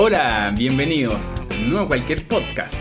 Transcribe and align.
Hola, 0.00 0.54
bienvenidos 0.56 1.34
no 1.68 1.80
a 1.80 1.88
cualquier 1.88 2.24
podcast, 2.24 2.72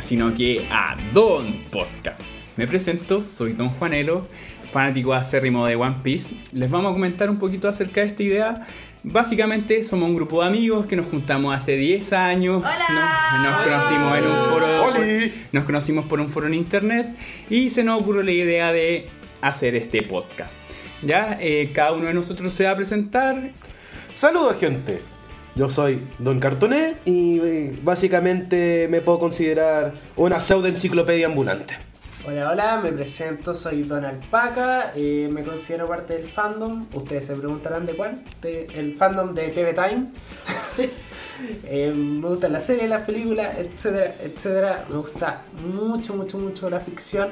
sino 0.00 0.32
que 0.32 0.64
a 0.70 0.96
Don 1.12 1.64
Podcast. 1.72 2.20
Me 2.56 2.68
presento, 2.68 3.20
soy 3.26 3.54
Don 3.54 3.68
Juanelo, 3.68 4.28
fanático 4.70 5.12
acérrimo 5.12 5.66
de 5.66 5.74
One 5.74 5.96
Piece. 6.04 6.36
Les 6.52 6.70
vamos 6.70 6.92
a 6.92 6.94
comentar 6.94 7.28
un 7.30 7.40
poquito 7.40 7.68
acerca 7.68 8.02
de 8.02 8.06
esta 8.06 8.22
idea. 8.22 8.60
Básicamente 9.02 9.82
somos 9.82 10.08
un 10.08 10.14
grupo 10.14 10.40
de 10.40 10.46
amigos 10.46 10.86
que 10.86 10.94
nos 10.94 11.08
juntamos 11.08 11.52
hace 11.52 11.76
10 11.76 12.12
años. 12.12 12.58
Hola. 12.58 13.40
Nos, 13.42 13.50
nos 13.50 13.62
conocimos 13.62 14.18
en 14.18 14.24
un 14.24 14.48
foro. 14.48 14.84
Oli. 14.84 15.34
Nos 15.50 15.64
conocimos 15.64 16.04
por 16.04 16.20
un 16.20 16.28
foro 16.28 16.46
en 16.46 16.54
internet 16.54 17.08
y 17.50 17.70
se 17.70 17.82
nos 17.82 18.00
ocurrió 18.00 18.22
la 18.22 18.30
idea 18.30 18.72
de 18.72 19.08
hacer 19.40 19.74
este 19.74 20.02
podcast. 20.02 20.58
Ya, 21.02 21.36
Eh, 21.40 21.72
cada 21.74 21.90
uno 21.90 22.06
de 22.06 22.14
nosotros 22.14 22.52
se 22.52 22.66
va 22.66 22.70
a 22.70 22.76
presentar 22.76 23.50
Saludos 24.14 24.60
gente, 24.60 25.00
yo 25.54 25.68
soy 25.68 26.06
Don 26.18 26.40
Cartoné 26.40 26.96
y 27.04 27.38
eh, 27.40 27.78
básicamente 27.82 28.88
me 28.88 29.00
puedo 29.00 29.18
considerar 29.18 29.92
una 30.16 30.40
pseudo 30.40 30.66
enciclopedia 30.66 31.26
ambulante. 31.26 31.76
Hola, 32.24 32.50
hola, 32.50 32.80
me 32.82 32.92
presento, 32.92 33.52
soy 33.52 33.82
Don 33.82 34.04
Alpaca, 34.04 34.92
eh, 34.94 35.28
me 35.30 35.42
considero 35.42 35.88
parte 35.88 36.14
del 36.14 36.28
fandom, 36.28 36.86
ustedes 36.94 37.26
se 37.26 37.34
preguntarán 37.34 37.84
de 37.84 37.94
cuál, 37.94 38.22
el 38.42 38.94
fandom 38.96 39.34
de 39.34 39.48
TV 39.48 39.74
Time. 39.74 40.06
Eh, 41.64 41.92
me 41.92 42.28
gusta 42.28 42.48
la 42.48 42.60
serie, 42.60 42.86
las 42.86 43.02
películas, 43.02 43.58
etcétera, 43.58 44.14
etcétera. 44.22 44.84
Me 44.88 44.98
gusta 44.98 45.42
mucho, 45.66 46.14
mucho, 46.14 46.38
mucho 46.38 46.70
la 46.70 46.78
ficción 46.78 47.30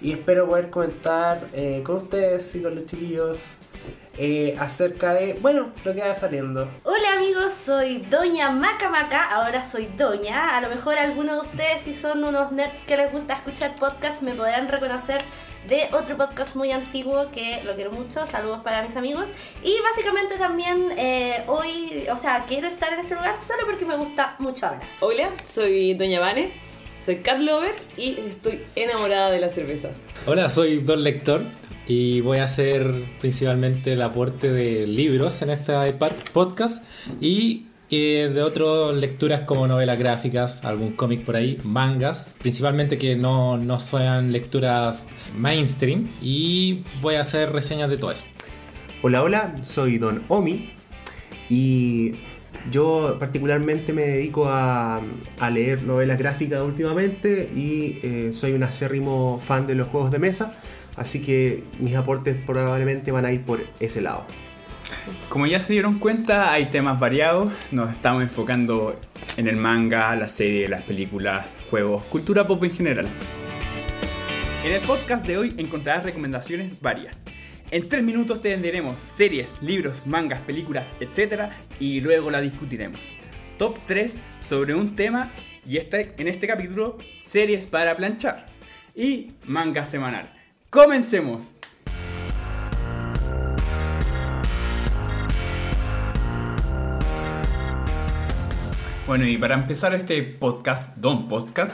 y 0.00 0.12
espero 0.12 0.46
poder 0.46 0.70
comentar 0.70 1.48
con 1.82 1.96
ustedes 1.96 2.54
y 2.54 2.62
con 2.62 2.76
los 2.76 2.86
chiquillos 2.86 3.59
eh, 4.18 4.56
acerca 4.58 5.14
de, 5.14 5.34
bueno, 5.40 5.72
lo 5.84 5.94
que 5.94 6.00
va 6.00 6.14
saliendo. 6.14 6.68
Hola 6.84 7.14
amigos, 7.16 7.54
soy 7.54 7.98
Doña 8.10 8.50
Maca 8.50 8.88
Maca, 8.90 9.30
ahora 9.30 9.64
soy 9.64 9.88
Doña. 9.96 10.56
A 10.56 10.60
lo 10.60 10.68
mejor 10.68 10.98
algunos 10.98 11.36
de 11.36 11.48
ustedes, 11.48 11.82
si 11.84 11.94
son 11.94 12.22
unos 12.24 12.52
nerds 12.52 12.84
que 12.86 12.96
les 12.96 13.10
gusta 13.10 13.34
escuchar 13.34 13.74
podcasts, 13.76 14.22
me 14.22 14.32
podrán 14.32 14.68
reconocer 14.68 15.22
de 15.68 15.88
otro 15.92 16.16
podcast 16.16 16.56
muy 16.56 16.72
antiguo 16.72 17.30
que 17.32 17.62
lo 17.64 17.74
quiero 17.74 17.92
mucho. 17.92 18.26
Saludos 18.26 18.62
para 18.62 18.82
mis 18.82 18.96
amigos. 18.96 19.26
Y 19.62 19.74
básicamente 19.82 20.36
también 20.36 20.92
eh, 20.96 21.44
hoy, 21.46 22.06
o 22.12 22.16
sea, 22.16 22.44
quiero 22.46 22.68
estar 22.68 22.92
en 22.92 23.00
este 23.00 23.14
lugar 23.14 23.36
solo 23.46 23.62
porque 23.66 23.86
me 23.86 23.96
gusta 23.96 24.36
mucho 24.38 24.66
hablar. 24.66 24.82
Hola, 25.00 25.30
soy 25.44 25.94
Doña 25.94 26.20
Vane, 26.20 26.50
soy 27.04 27.16
cat 27.18 27.38
lover 27.38 27.74
y 27.96 28.18
estoy 28.18 28.64
enamorada 28.74 29.30
de 29.30 29.40
la 29.40 29.50
cerveza. 29.50 29.90
Hola, 30.26 30.48
soy 30.48 30.80
Don 30.80 31.02
Lector 31.02 31.42
y 31.90 32.20
voy 32.20 32.38
a 32.38 32.44
hacer 32.44 32.94
principalmente 33.18 33.94
el 33.94 34.02
aporte 34.02 34.52
de 34.52 34.86
libros 34.86 35.42
en 35.42 35.50
este 35.50 35.74
podcast 36.32 36.84
y 37.20 37.66
eh, 37.90 38.30
de 38.32 38.42
otras 38.42 38.94
lecturas 38.94 39.40
como 39.40 39.66
novelas 39.66 39.98
gráficas, 39.98 40.64
algún 40.64 40.92
cómic 40.92 41.24
por 41.24 41.34
ahí, 41.34 41.58
mangas, 41.64 42.36
principalmente 42.38 42.96
que 42.96 43.16
no, 43.16 43.58
no 43.58 43.80
sean 43.80 44.30
lecturas 44.30 45.08
mainstream 45.36 46.06
y 46.22 46.84
voy 47.02 47.16
a 47.16 47.22
hacer 47.22 47.50
reseñas 47.50 47.90
de 47.90 47.98
todo 47.98 48.12
eso. 48.12 48.24
Hola, 49.02 49.24
hola, 49.24 49.54
soy 49.62 49.98
Don 49.98 50.22
Omi 50.28 50.70
y 51.48 52.12
yo 52.70 53.16
particularmente 53.18 53.92
me 53.92 54.02
dedico 54.02 54.48
a, 54.48 55.00
a 55.40 55.50
leer 55.50 55.82
novelas 55.82 56.18
gráficas 56.18 56.62
últimamente 56.62 57.50
y 57.52 57.98
eh, 58.04 58.30
soy 58.32 58.52
un 58.52 58.62
acérrimo 58.62 59.42
fan 59.44 59.66
de 59.66 59.74
los 59.74 59.88
juegos 59.88 60.12
de 60.12 60.20
mesa, 60.20 60.54
así 60.96 61.20
que 61.20 61.64
mis 61.78 61.94
aportes 61.96 62.36
probablemente 62.46 63.12
van 63.12 63.24
a 63.24 63.32
ir 63.32 63.42
por 63.42 63.64
ese 63.80 64.00
lado. 64.00 64.24
Como 65.28 65.46
ya 65.46 65.60
se 65.60 65.72
dieron 65.72 65.98
cuenta, 65.98 66.52
hay 66.52 66.66
temas 66.66 66.98
variados. 66.98 67.52
Nos 67.70 67.90
estamos 67.90 68.22
enfocando 68.22 68.98
en 69.36 69.48
el 69.48 69.56
manga, 69.56 70.14
la 70.16 70.28
serie, 70.28 70.68
las 70.68 70.82
películas, 70.82 71.58
juegos, 71.70 72.04
cultura 72.04 72.46
pop 72.46 72.62
en 72.64 72.72
general. 72.72 73.08
En 74.64 74.72
el 74.72 74.80
podcast 74.80 75.26
de 75.26 75.38
hoy 75.38 75.54
encontrarás 75.56 76.04
recomendaciones 76.04 76.80
varias. 76.80 77.24
En 77.70 77.88
tres 77.88 78.02
minutos 78.02 78.42
te 78.42 78.50
venderemos 78.50 78.96
series, 79.16 79.50
libros, 79.62 80.06
mangas, 80.06 80.40
películas, 80.40 80.86
etc. 80.98 81.50
Y 81.78 82.00
luego 82.00 82.30
la 82.30 82.40
discutiremos. 82.40 83.00
Top 83.58 83.78
3 83.86 84.14
sobre 84.46 84.74
un 84.74 84.96
tema 84.96 85.30
y 85.64 85.76
este, 85.76 86.12
en 86.18 86.26
este 86.26 86.46
capítulo, 86.46 86.98
series 87.24 87.66
para 87.66 87.96
planchar. 87.96 88.46
Y 88.94 89.32
manga 89.46 89.84
semanal. 89.84 90.39
¡Comencemos! 90.70 91.42
Bueno, 99.08 99.26
y 99.26 99.36
para 99.36 99.56
empezar 99.56 99.94
este 99.96 100.22
podcast, 100.22 100.96
Don 100.96 101.26
Podcast, 101.26 101.72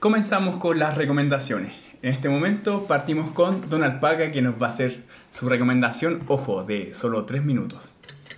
comenzamos 0.00 0.56
con 0.56 0.78
las 0.78 0.96
recomendaciones. 0.96 1.74
En 2.00 2.10
este 2.10 2.30
momento 2.30 2.86
partimos 2.86 3.32
con 3.32 3.68
Don 3.68 3.82
Alpaca, 3.82 4.32
que 4.32 4.40
nos 4.40 4.54
va 4.54 4.68
a 4.68 4.70
hacer 4.70 5.04
su 5.30 5.46
recomendación, 5.46 6.22
ojo, 6.26 6.64
de 6.64 6.94
solo 6.94 7.26
3 7.26 7.44
minutos. 7.44 7.82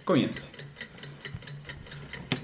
Comience. 0.05 0.49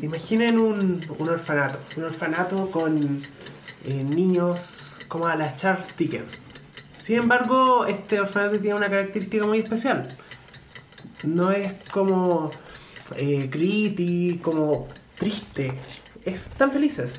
Imaginen 0.00 0.60
un, 0.60 1.04
un 1.18 1.28
orfanato, 1.28 1.80
un 1.96 2.04
orfanato 2.04 2.70
con 2.70 3.22
eh, 3.84 4.04
niños 4.04 5.00
como 5.08 5.26
a 5.26 5.34
las 5.34 5.56
Charles 5.56 5.92
Dickens. 5.96 6.46
Sin 6.96 7.18
embargo, 7.18 7.84
este 7.86 8.18
orfanato 8.20 8.58
tiene 8.58 8.74
una 8.74 8.88
característica 8.88 9.44
muy 9.44 9.58
especial. 9.58 10.16
No 11.22 11.50
es 11.50 11.74
como 11.92 12.50
eh, 13.16 13.48
gritty, 13.52 14.40
como 14.42 14.88
triste. 15.18 15.74
Están 16.24 16.72
felices. 16.72 17.14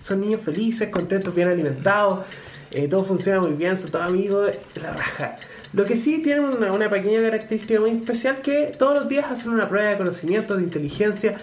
Son 0.00 0.20
niños 0.20 0.42
felices, 0.42 0.88
contentos, 0.90 1.34
bien 1.34 1.48
alimentados. 1.48 2.24
eh, 2.70 2.86
todo 2.88 3.02
funciona 3.02 3.40
muy 3.40 3.52
bien, 3.52 3.76
son 3.76 3.90
todos 3.90 4.04
amigos. 4.04 4.52
La 4.76 4.92
raja. 4.92 5.38
Lo 5.72 5.84
que 5.84 5.96
sí 5.96 6.22
tiene 6.22 6.40
una, 6.40 6.72
una 6.72 6.88
pequeña 6.88 7.20
característica 7.20 7.80
muy 7.80 7.90
especial 7.90 8.40
que 8.42 8.74
todos 8.78 8.94
los 8.94 9.08
días 9.08 9.30
hacen 9.30 9.50
una 9.50 9.68
prueba 9.68 9.90
de 9.90 9.98
conocimiento, 9.98 10.56
de 10.56 10.62
inteligencia, 10.62 11.36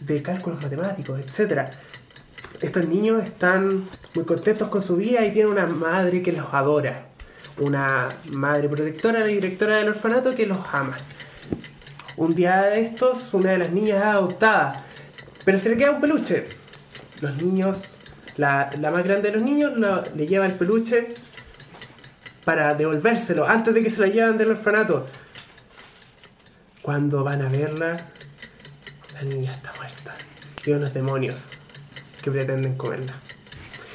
de 0.00 0.22
cálculos 0.22 0.60
matemáticos, 0.60 1.20
etc. 1.20 1.68
Estos 2.60 2.86
niños 2.88 3.22
están 3.22 3.88
muy 4.14 4.24
contentos 4.24 4.68
con 4.68 4.82
su 4.82 4.96
vida 4.96 5.24
y 5.24 5.32
tienen 5.32 5.52
una 5.52 5.66
madre 5.66 6.20
que 6.20 6.32
los 6.32 6.52
adora. 6.52 7.07
Una 7.58 8.10
madre 8.30 8.68
protectora, 8.68 9.20
la 9.20 9.26
directora 9.26 9.76
del 9.76 9.88
orfanato 9.88 10.34
que 10.34 10.46
los 10.46 10.58
ama. 10.72 10.96
Un 12.16 12.34
día 12.34 12.62
de 12.62 12.80
estos, 12.82 13.32
una 13.34 13.50
de 13.50 13.58
las 13.58 13.70
niñas 13.70 13.98
es 13.98 14.04
adoptada, 14.04 14.84
pero 15.44 15.58
se 15.58 15.70
le 15.70 15.76
queda 15.76 15.92
un 15.92 16.00
peluche. 16.00 16.48
Los 17.20 17.36
niños, 17.36 17.98
la, 18.36 18.70
la 18.78 18.90
más 18.90 19.06
grande 19.06 19.30
de 19.30 19.36
los 19.36 19.44
niños, 19.44 19.72
le 20.14 20.26
lleva 20.26 20.46
el 20.46 20.52
peluche 20.52 21.14
para 22.44 22.74
devolvérselo 22.74 23.46
antes 23.46 23.74
de 23.74 23.82
que 23.82 23.90
se 23.90 24.00
la 24.00 24.08
lleven 24.08 24.38
del 24.38 24.50
orfanato. 24.50 25.06
Cuando 26.82 27.22
van 27.22 27.42
a 27.42 27.48
verla, 27.48 28.06
la 29.14 29.22
niña 29.22 29.52
está 29.52 29.72
muerta. 29.74 30.16
Y 30.64 30.72
unos 30.72 30.94
demonios 30.94 31.40
que 32.22 32.30
pretenden 32.30 32.76
comerla. 32.76 33.14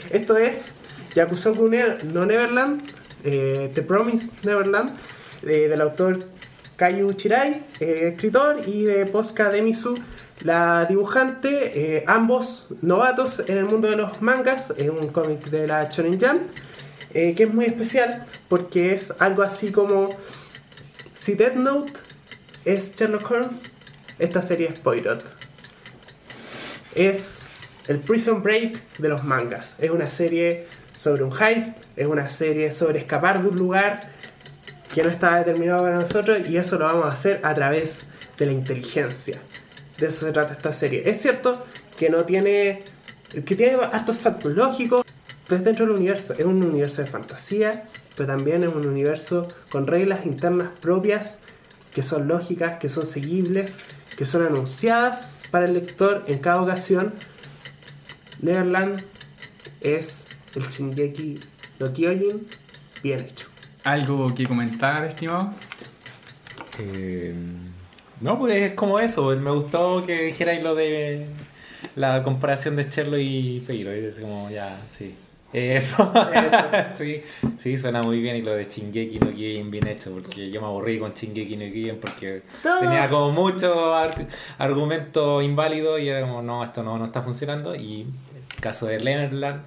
Esto 0.10 0.38
es 0.38 0.76
Yakusoku 1.16 1.70
no 2.14 2.26
Neverland, 2.26 2.93
eh, 3.24 3.72
The 3.74 3.82
Promised 3.82 4.44
Neverland, 4.44 4.96
eh, 5.44 5.68
del 5.68 5.82
autor 5.82 6.26
Kayu 6.76 7.14
Chirai, 7.14 7.66
eh, 7.80 8.10
escritor, 8.14 8.62
y 8.66 8.84
de 8.84 9.06
Posca 9.06 9.50
Demisu, 9.50 9.96
la 10.42 10.86
dibujante, 10.86 12.04
ambos 12.08 12.68
novatos 12.82 13.44
en 13.48 13.58
el 13.58 13.66
mundo 13.66 13.90
de 13.90 13.96
los 13.96 14.22
mangas, 14.22 14.74
es 14.78 14.90
un 14.90 15.08
cómic 15.10 15.46
de 15.50 15.68
la 15.68 15.90
Shonen 15.90 16.20
Jump, 16.20 16.42
que 17.14 17.36
es 17.38 17.54
muy 17.54 17.66
especial 17.66 18.26
porque 18.50 18.94
es 18.94 19.14
algo 19.20 19.44
así 19.44 19.72
como 19.72 20.10
si 21.14 21.36
Death 21.36 21.56
Note 21.56 21.94
es 22.66 22.96
Sherlock 22.96 23.30
Holmes, 23.30 23.56
esta 24.20 24.42
serie 24.42 24.68
es 24.68 24.74
Poirot. 24.76 25.24
Es 26.96 27.44
el 27.88 28.00
Prison 28.00 28.44
Break 28.44 28.98
de 28.98 29.10
los 29.10 29.24
mangas. 29.24 29.76
Es 29.80 29.92
una 29.92 30.10
serie 30.10 30.68
sobre 30.96 31.24
un 31.24 31.32
heist, 31.32 31.78
es 31.96 32.08
una 32.08 32.30
serie 32.30 32.72
sobre 32.72 33.00
escapar 33.00 33.42
de 33.42 33.50
un 33.50 33.58
lugar 33.58 34.10
que 34.94 35.04
no 35.04 35.10
está 35.10 35.38
determinado 35.38 35.84
para 35.84 35.96
nosotros 35.96 36.40
y 36.48 36.58
eso 36.58 36.78
lo 36.78 36.86
vamos 36.86 37.06
a 37.06 37.12
hacer 37.12 37.42
a 37.44 37.54
través 37.54 38.04
de 38.38 38.46
la 38.46 38.52
inteligencia. 38.52 39.40
De 39.98 40.08
eso 40.08 40.26
se 40.26 40.32
trata 40.32 40.54
esta 40.54 40.74
serie. 40.74 41.04
Es 41.06 41.22
cierto 41.22 41.66
que 41.98 42.10
no 42.10 42.26
tiene. 42.26 42.84
que 43.32 43.56
tiene 43.56 43.78
hartos 43.92 44.24
lógicos, 44.44 45.04
pero 45.48 45.60
es 45.60 45.66
dentro 45.66 45.86
del 45.86 45.96
universo. 45.96 46.34
Es 46.34 46.46
un 46.46 46.64
universo 46.64 47.02
de 47.02 47.08
fantasía, 47.08 47.86
pero 48.16 48.28
también 48.28 48.64
es 48.64 48.74
un 48.74 48.86
universo 48.86 49.48
con 49.70 49.88
reglas 49.88 50.26
internas 50.26 50.70
propias 50.80 51.40
que 51.94 52.04
son 52.04 52.28
lógicas, 52.28 52.78
que 52.80 52.90
son 52.90 53.06
seguibles, 53.06 53.76
que 54.18 54.26
son 54.26 54.46
anunciadas 54.46 55.36
para 55.52 55.66
el 55.66 55.74
lector 55.74 56.24
en 56.28 56.40
cada 56.40 56.62
ocasión. 56.62 57.14
Neverland 58.42 59.04
es 59.82 60.26
el 60.56 60.64
Shingeki 60.64 61.53
no 61.80 61.92
Kyojin 61.94 62.48
bien 63.02 63.22
hecho. 63.22 63.48
¿Algo 63.84 64.34
que 64.34 64.46
comentar, 64.48 65.04
estimado? 65.06 65.54
Eh, 66.80 67.34
no, 68.22 68.40
pues 68.40 68.56
es 68.58 68.74
como 68.74 69.00
eso. 69.00 69.36
Me 69.36 69.52
gustó 69.52 70.04
que 70.06 70.24
dijerais 70.24 70.64
lo 70.64 70.76
de 70.76 71.26
la 71.96 72.24
comparación 72.24 72.76
de 72.76 72.90
Cherlo 72.90 73.18
y 73.18 73.64
Peiro. 73.68 73.92
Es 73.92 74.20
como, 74.20 74.50
ya, 74.50 74.78
sí. 74.98 75.16
Eso. 75.52 76.12
sí, 76.96 77.22
sí, 77.62 77.78
suena 77.78 78.02
muy 78.02 78.20
bien. 78.22 78.38
Y 78.38 78.42
lo 78.42 78.56
de 78.56 78.68
Chingeki 78.68 79.20
no 79.20 79.28
Kyojin 79.32 79.70
bien 79.70 79.88
hecho. 79.88 80.12
Porque 80.12 80.50
yo 80.50 80.62
me 80.62 80.68
aburrí 80.68 80.98
con 80.98 81.14
Chingeki 81.14 81.58
no 81.58 81.66
Kyojin 81.66 81.98
porque 82.00 82.42
tenía 82.80 83.08
como 83.10 83.32
muchos 83.32 83.76
ar- 83.94 84.28
argumentos 84.58 85.44
inválidos 85.44 86.00
y 86.02 86.08
era 86.08 86.22
como, 86.22 86.42
no, 86.42 86.64
esto 86.64 86.82
no, 86.82 86.98
no 86.98 87.06
está 87.06 87.22
funcionando. 87.22 87.76
Y 87.76 88.02
el 88.02 88.62
caso 88.62 88.88
de 88.88 89.00
Leonard 89.00 89.60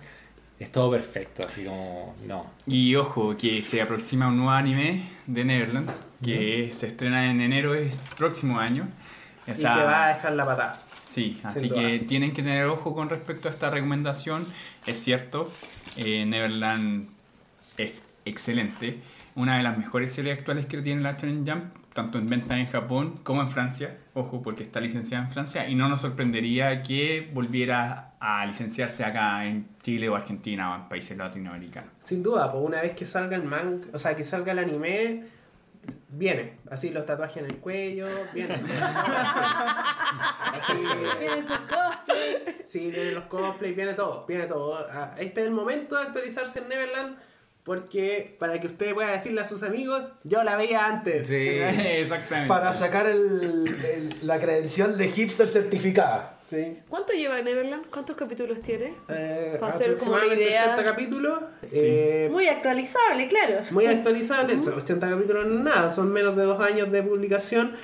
es 0.58 0.72
todo 0.72 0.90
perfecto. 0.90 1.46
Así 1.46 1.64
como, 1.64 2.14
no. 2.26 2.50
Y 2.66 2.94
ojo, 2.94 3.36
que 3.36 3.62
se 3.62 3.82
aproxima 3.82 4.28
un 4.28 4.36
nuevo 4.36 4.52
anime 4.52 5.02
de 5.26 5.44
Neverland, 5.44 5.90
que 6.22 6.70
se 6.72 6.86
estrena 6.86 7.30
en 7.30 7.40
enero 7.40 7.72
del 7.72 7.90
próximo 8.16 8.58
año. 8.58 8.88
O 9.46 9.50
Y 9.50 9.54
que 9.54 9.64
va 9.64 10.06
a 10.06 10.14
dejar 10.14 10.32
la 10.32 10.46
patada. 10.46 10.78
Sí, 11.08 11.40
así 11.44 11.70
que 11.70 12.00
tienen 12.00 12.32
que 12.32 12.42
tener 12.42 12.66
ojo 12.66 12.94
con 12.94 13.08
respecto 13.08 13.48
a 13.48 13.50
esta 13.50 13.70
recomendación. 13.70 14.46
Es 14.86 15.02
cierto, 15.02 15.50
eh, 15.96 16.26
Neverland 16.26 17.08
es 17.76 18.02
excelente. 18.24 18.98
Una 19.34 19.56
de 19.56 19.62
las 19.62 19.78
mejores 19.78 20.12
series 20.12 20.38
actuales 20.38 20.66
que 20.66 20.78
tiene 20.78 21.02
la 21.02 21.12
Shonen 21.12 21.46
Jump, 21.46 21.64
tanto 21.94 22.18
en 22.18 22.28
venta 22.28 22.58
en 22.58 22.66
Japón 22.66 23.20
como 23.22 23.42
en 23.42 23.50
Francia. 23.50 23.96
Ojo, 24.18 24.40
porque 24.40 24.62
está 24.62 24.80
licenciada 24.80 25.24
en 25.26 25.30
Francia 25.30 25.68
y 25.68 25.74
no 25.74 25.90
nos 25.90 26.00
sorprendería 26.00 26.82
que 26.82 27.30
volviera 27.34 28.14
a 28.18 28.46
licenciarse 28.46 29.04
acá 29.04 29.44
en 29.44 29.68
Chile 29.82 30.08
o 30.08 30.14
Argentina 30.14 30.72
o 30.72 30.76
en 30.76 30.88
países 30.88 31.18
latinoamericanos. 31.18 31.90
Sin 32.02 32.22
duda, 32.22 32.50
pues 32.50 32.64
una 32.64 32.80
vez 32.80 32.94
que 32.94 33.04
salga 33.04 33.36
el 33.36 33.42
manga, 33.42 33.88
o 33.92 33.98
sea, 33.98 34.16
que 34.16 34.24
salga 34.24 34.52
el 34.52 34.60
anime, 34.60 35.24
viene. 36.08 36.54
Así 36.70 36.88
los 36.88 37.04
tatuajes 37.04 37.36
en 37.42 37.44
el 37.50 37.58
cuello, 37.58 38.06
viene. 38.32 38.54
Así, 40.54 40.72
sus 41.46 41.58
cosplays. 41.58 42.54
sí, 42.64 42.90
vienen 42.90 43.14
los 43.16 43.24
cosplays, 43.24 43.76
viene 43.76 43.92
todo, 43.92 44.24
viene 44.26 44.46
todo. 44.46 44.78
Ah, 44.90 45.12
Este 45.18 45.42
es 45.42 45.46
el 45.46 45.52
momento 45.52 45.94
de 45.94 46.04
actualizarse 46.04 46.60
en 46.60 46.68
Neverland, 46.70 47.18
porque 47.66 48.36
para 48.38 48.60
que 48.60 48.68
usted 48.68 48.94
pueda 48.94 49.10
decirle 49.10 49.40
a 49.40 49.44
sus 49.44 49.62
amigos, 49.64 50.12
yo 50.24 50.42
la 50.44 50.56
veía 50.56 50.86
antes. 50.86 51.28
Exactamente. 51.30 52.48
Para 52.48 52.72
sacar 52.72 53.06
el- 53.06 53.66
el- 53.84 54.14
la 54.22 54.38
credencial 54.40 54.96
de 54.96 55.08
hipster 55.08 55.48
certificada. 55.48 56.38
Sí. 56.46 56.78
¿Cuánto 56.88 57.12
lleva 57.12 57.42
Neverland? 57.42 57.86
¿Cuántos 57.90 58.14
capítulos 58.14 58.62
tiene? 58.62 58.94
Eh, 59.08 59.56
Para 59.58 59.72
hacer 59.72 59.96
como 59.96 60.12
una 60.14 60.26
idea. 60.26 60.62
80 60.74 60.84
capítulos. 60.84 61.42
eh, 61.72 62.28
Muy 62.30 62.46
actualizable, 62.46 63.26
claro. 63.26 63.62
muy 63.72 63.86
actualizable, 63.86 64.54
80 64.56 65.10
capítulos 65.10 65.46
no 65.46 65.54
es 65.58 65.60
nada, 65.64 65.90
son 65.92 66.12
menos 66.12 66.36
de 66.36 66.44
dos 66.44 66.60
años 66.60 66.92
de 66.92 67.02
publicación 67.02 67.74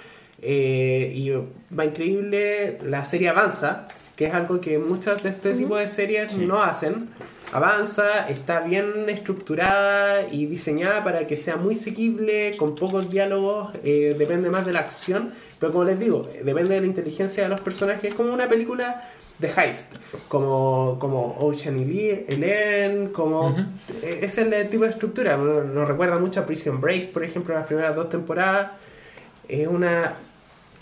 eh, 0.40 1.12
y 1.12 1.30
va 1.76 1.84
increíble, 1.86 2.78
la 2.84 3.04
serie 3.04 3.30
avanza, 3.30 3.88
que 4.14 4.26
es 4.26 4.34
algo 4.34 4.60
que 4.60 4.78
muchas 4.78 5.22
de 5.24 5.30
este 5.30 5.54
tipo 5.54 5.76
de 5.76 5.88
series 5.88 6.36
no 6.36 6.62
hacen. 6.62 7.08
Avanza, 7.52 8.28
está 8.30 8.60
bien 8.60 9.10
estructurada 9.10 10.26
y 10.32 10.46
diseñada 10.46 11.04
para 11.04 11.26
que 11.26 11.36
sea 11.36 11.56
muy 11.56 11.74
seguible, 11.74 12.56
con 12.56 12.74
pocos 12.74 13.10
diálogos, 13.10 13.68
eh, 13.84 14.16
depende 14.18 14.48
más 14.48 14.64
de 14.64 14.72
la 14.72 14.80
acción, 14.80 15.34
pero 15.60 15.70
como 15.70 15.84
les 15.84 16.00
digo, 16.00 16.30
eh, 16.32 16.40
depende 16.44 16.74
de 16.74 16.80
la 16.80 16.86
inteligencia 16.86 17.42
de 17.42 17.50
los 17.50 17.60
personajes, 17.60 18.04
es 18.04 18.14
como 18.14 18.32
una 18.32 18.48
película 18.48 19.06
de 19.38 19.48
heist, 19.48 19.96
como, 20.28 20.96
como 20.98 21.36
Ocean 21.40 21.78
Eleven, 21.78 23.08
como... 23.08 23.54
Ese 24.02 24.24
es 24.24 24.38
el 24.38 24.70
tipo 24.70 24.84
de 24.84 24.90
estructura, 24.90 25.36
nos, 25.36 25.66
nos 25.66 25.86
recuerda 25.86 26.18
mucho 26.18 26.40
a 26.40 26.46
Prison 26.46 26.80
Break, 26.80 27.12
por 27.12 27.22
ejemplo, 27.22 27.54
las 27.54 27.66
primeras 27.66 27.94
dos 27.94 28.08
temporadas. 28.08 28.70
Es 29.46 29.68
una 29.68 30.14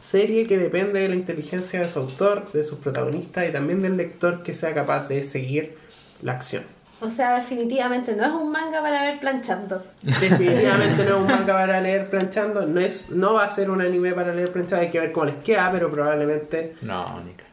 serie 0.00 0.46
que 0.46 0.56
depende 0.56 1.00
de 1.00 1.08
la 1.08 1.17
inteligencia 1.17 1.81
de 1.81 1.88
su 1.90 1.99
autor, 1.99 2.50
de 2.52 2.62
sus 2.62 2.78
protagonistas 2.78 3.49
y 3.49 3.52
también 3.52 3.82
del 3.82 3.96
lector 3.96 4.44
que 4.44 4.55
sea 4.55 4.72
capaz 4.72 5.08
de 5.08 5.25
seguir 5.25 5.76
la 6.22 6.32
acción. 6.32 6.62
O 7.02 7.08
sea, 7.08 7.34
definitivamente 7.37 8.14
no 8.14 8.25
es 8.25 8.31
un 8.31 8.50
manga 8.52 8.82
para 8.82 9.00
ver 9.02 9.19
planchando. 9.20 9.82
Definitivamente 10.02 10.96
no 11.05 11.11
es 11.11 11.17
un 11.17 11.26
manga 11.28 11.55
para 11.55 11.81
leer 11.81 12.11
planchando, 12.11 12.67
no 12.67 12.78
es 12.81 13.08
no 13.11 13.34
va 13.34 13.44
a 13.44 13.49
ser 13.49 13.70
un 13.70 13.81
anime 13.81 14.12
para 14.12 14.34
leer 14.34 14.52
planchando, 14.52 14.82
hay 14.82 14.90
que 14.90 15.00
ver 15.00 15.12
cómo 15.12 15.26
les 15.26 15.37
queda, 15.37 15.70
pero 15.72 15.90
probablemente 15.90 16.75
No, 16.82 17.20
Nica. 17.22 17.44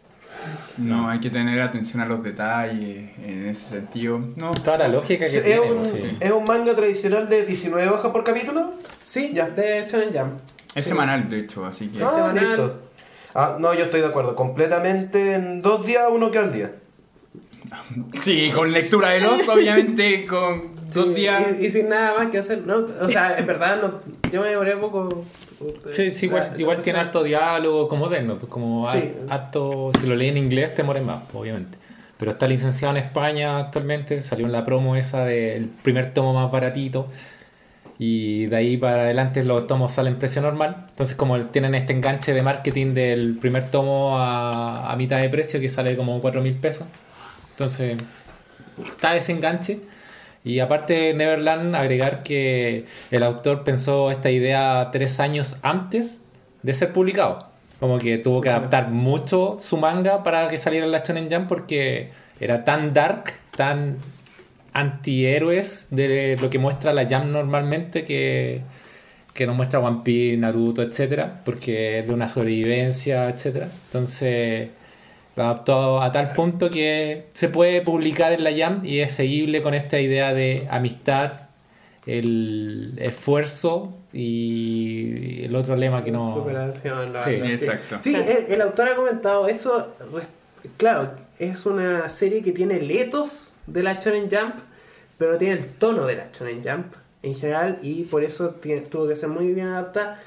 No, 0.77 1.09
hay 1.09 1.19
que 1.19 1.29
tener 1.29 1.59
atención 1.61 2.01
a 2.01 2.05
los 2.05 2.21
detalles 2.23 3.09
en 3.23 3.47
ese 3.47 3.69
sentido. 3.69 4.19
No, 4.35 4.51
Toda 4.53 4.77
la 4.77 4.87
lógica 4.87 5.25
que 5.27 5.37
¿Es 5.37 5.43
tiene. 5.43 5.59
un, 5.61 5.77
pues, 5.77 5.91
sí. 5.91 6.17
¿Es 6.19 6.31
un 6.31 6.43
manga 6.45 6.75
tradicional 6.75 7.27
de 7.27 7.45
19 7.45 7.89
hojas 7.89 8.11
por 8.11 8.23
capítulo? 8.23 8.73
sí, 9.03 9.31
Ya. 9.33 9.49
de 9.49 9.87
Shonen 9.89 10.09
Jump. 10.13 10.33
es 10.75 10.83
Sí. 10.83 10.89
semanal, 10.91 11.27
de 11.29 11.39
hecho, 11.39 11.65
así 11.65 11.87
que... 11.87 12.03
Ah, 12.03 12.11
semanal. 12.13 12.47
listo. 12.47 12.79
Ah, 13.33 13.57
no, 13.59 13.73
yo 13.73 13.85
estoy 13.85 14.01
de 14.01 14.07
acuerdo. 14.07 14.35
Completamente 14.35 15.33
en 15.35 15.61
dos 15.61 15.85
días, 15.85 16.03
uno 16.11 16.29
que 16.31 16.37
al 16.37 16.53
día. 16.53 16.71
Sí, 18.23 18.51
con 18.53 18.71
lectura 18.71 19.09
de 19.09 19.21
los, 19.21 19.47
obviamente, 19.47 20.25
con 20.25 20.75
dos 20.93 21.13
días. 21.15 21.43
y, 21.59 21.65
y 21.65 21.69
sin 21.69 21.89
nada 21.89 22.13
más 22.17 22.27
que 22.27 22.37
hacer, 22.39 22.63
¿no? 22.65 22.85
O 23.01 23.09
sea, 23.09 23.37
en 23.37 23.45
verdad, 23.47 23.81
no, 23.81 23.99
yo 24.31 24.41
me 24.41 24.49
demoré 24.49 24.75
poco. 24.77 25.25
Sí, 25.91 26.11
sí, 26.11 26.27
igual, 26.27 26.51
La- 26.53 26.61
igual 26.61 26.77
la 26.77 26.83
tiene 26.83 26.99
harto 26.99 27.23
diálogo, 27.23 27.87
como 27.87 28.05
moderno, 28.05 28.35
pues 28.37 28.49
como 28.49 28.91
Sí. 28.91 28.97
har- 29.29 29.33
harto, 29.33 29.91
si 29.99 30.05
lo 30.07 30.15
leí 30.15 30.29
en 30.29 30.37
inglés 30.37 30.73
te 30.75 30.83
mueres 30.83 31.03
más, 31.03 31.23
pues, 31.31 31.35
obviamente. 31.41 31.77
Pero 32.17 32.31
está 32.31 32.47
licenciado 32.47 32.95
en 32.97 33.03
España 33.03 33.59
actualmente, 33.59 34.21
salió 34.21 34.45
en 34.47 34.51
la 34.51 34.65
promo 34.65 34.95
esa 34.95 35.23
del 35.25 35.65
primer 35.67 36.13
tomo 36.13 36.33
más 36.33 36.51
baratito. 36.51 37.07
Y 37.99 38.45
de 38.45 38.55
ahí 38.55 38.77
para 38.77 39.01
adelante 39.01 39.43
los 39.43 39.65
tomos 39.65 39.91
salen 39.91 40.17
precio 40.17 40.41
normal. 40.41 40.85
Entonces 40.89 41.15
como 41.15 41.39
tienen 41.45 41.73
este 41.75 41.93
enganche 41.93 42.31
de 42.33 42.43
marketing 42.43 42.93
del 42.93 43.37
primer 43.39 43.69
tomo 43.71 44.17
a, 44.19 44.91
a 44.91 44.95
mitad 44.95 45.19
de 45.19 45.29
precio 45.29 45.59
que 45.59 45.69
sale 45.69 45.95
como 45.95 46.19
4 46.21 46.41
mil 46.41 46.53
pesos. 46.53 46.85
Entonces 47.57 47.97
está 48.85 49.15
ese 49.15 49.31
enganche. 49.31 49.79
Y 50.43 50.59
aparte 50.59 51.15
Neverland, 51.15 51.75
agregar 51.75 52.21
que 52.21 52.85
el 53.09 53.23
autor 53.23 53.63
pensó 53.63 54.11
esta 54.11 54.29
idea 54.29 54.89
tres 54.91 55.19
años 55.19 55.55
antes 55.63 56.21
de 56.61 56.73
ser 56.75 56.93
publicado. 56.93 57.47
Como 57.79 57.97
que 57.97 58.19
tuvo 58.19 58.41
que 58.41 58.49
adaptar 58.49 58.89
mucho 58.89 59.57
su 59.59 59.77
manga 59.77 60.21
para 60.21 60.47
que 60.47 60.59
saliera 60.59 60.85
la 60.85 61.03
Shonen 61.03 61.29
Jump 61.31 61.47
porque 61.47 62.11
era 62.39 62.63
tan 62.63 62.93
dark, 62.93 63.33
tan 63.55 63.97
antihéroes 64.73 65.87
de 65.89 66.37
lo 66.39 66.51
que 66.51 66.59
muestra 66.59 66.93
la 66.93 67.07
Jump 67.09 67.25
normalmente 67.25 68.03
que, 68.03 68.61
que 69.33 69.47
nos 69.47 69.55
muestra 69.55 69.79
One 69.79 70.01
Piece, 70.03 70.37
Naruto, 70.37 70.83
etcétera, 70.83 71.41
porque 71.43 71.99
es 71.99 72.07
de 72.07 72.13
una 72.13 72.29
sobrevivencia, 72.29 73.27
etcétera. 73.29 73.67
Entonces 73.87 74.69
lo 75.37 75.43
adaptó 75.43 76.01
a 76.01 76.11
tal 76.11 76.33
punto 76.33 76.69
que 76.69 77.27
se 77.33 77.47
puede 77.47 77.81
publicar 77.81 78.31
en 78.33 78.43
la 78.43 78.51
Jam 78.57 78.81
y 78.83 78.99
es 78.99 79.13
seguible 79.13 79.61
con 79.61 79.73
esta 79.75 79.99
idea 79.99 80.33
de 80.33 80.67
amistad, 80.69 81.31
el 82.07 82.93
esfuerzo 82.99 83.93
y 84.13 85.43
el 85.43 85.55
otro 85.55 85.75
lema 85.75 86.03
que 86.03 86.11
no... 86.11 86.33
Superación, 86.33 87.13
lo 87.13 87.23
Sí, 87.23 87.31
exacto. 87.31 87.97
Sí, 88.01 88.15
el, 88.15 88.51
el 88.53 88.61
autor 88.61 88.89
ha 88.89 88.95
comentado 88.95 89.47
eso. 89.47 89.93
Claro, 90.77 91.11
es 91.39 91.65
una 91.65 92.09
serie 92.09 92.41
que 92.41 92.51
tiene 92.51 92.81
letos 92.81 93.53
de 93.67 93.83
la 93.83 93.93
Shonen 93.99 94.29
Jump, 94.31 94.55
pero 95.17 95.33
no 95.33 95.37
tiene 95.37 95.55
el 95.55 95.65
tono 95.73 96.05
de 96.05 96.15
la 96.15 96.29
Shonen 96.31 96.63
Jump 96.63 96.93
en 97.23 97.35
general 97.35 97.79
y 97.83 98.03
por 98.03 98.23
eso 98.23 98.51
tiene- 98.51 98.81
tuvo 98.81 99.07
que 99.07 99.15
ser 99.15 99.29
muy 99.29 99.51
bien 99.53 99.67
adaptada. 99.67 100.19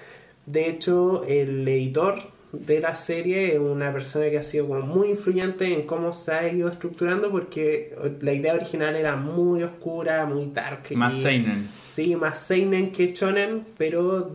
De 0.47 0.69
hecho, 0.69 1.25
el 1.25 1.67
editor 1.67 2.19
de 2.53 2.81
la 2.81 2.95
serie 2.97 3.59
una 3.59 3.93
persona 3.93 4.29
que 4.31 4.39
ha 4.39 4.43
sido 4.43 4.67
como 4.69 4.81
muy 4.81 5.11
influyente 5.11 5.73
en 5.73 5.83
cómo 5.87 6.13
se 6.13 6.33
ha 6.33 6.49
ido 6.53 6.69
estructurando 6.69 7.31
porque 7.31 7.95
la 8.21 8.33
idea 8.33 8.55
original 8.55 8.97
era 8.97 9.15
muy 9.17 9.63
oscura, 9.63 10.27
muy 10.27 10.51
dark. 10.53 10.83
Más 10.97 11.15
y- 11.15 11.23
Seinen. 11.23 11.69
Sí, 11.81 12.17
más 12.17 12.39
Seinen 12.41 12.91
que 12.91 13.13
Shonen, 13.13 13.65
pero 13.79 14.35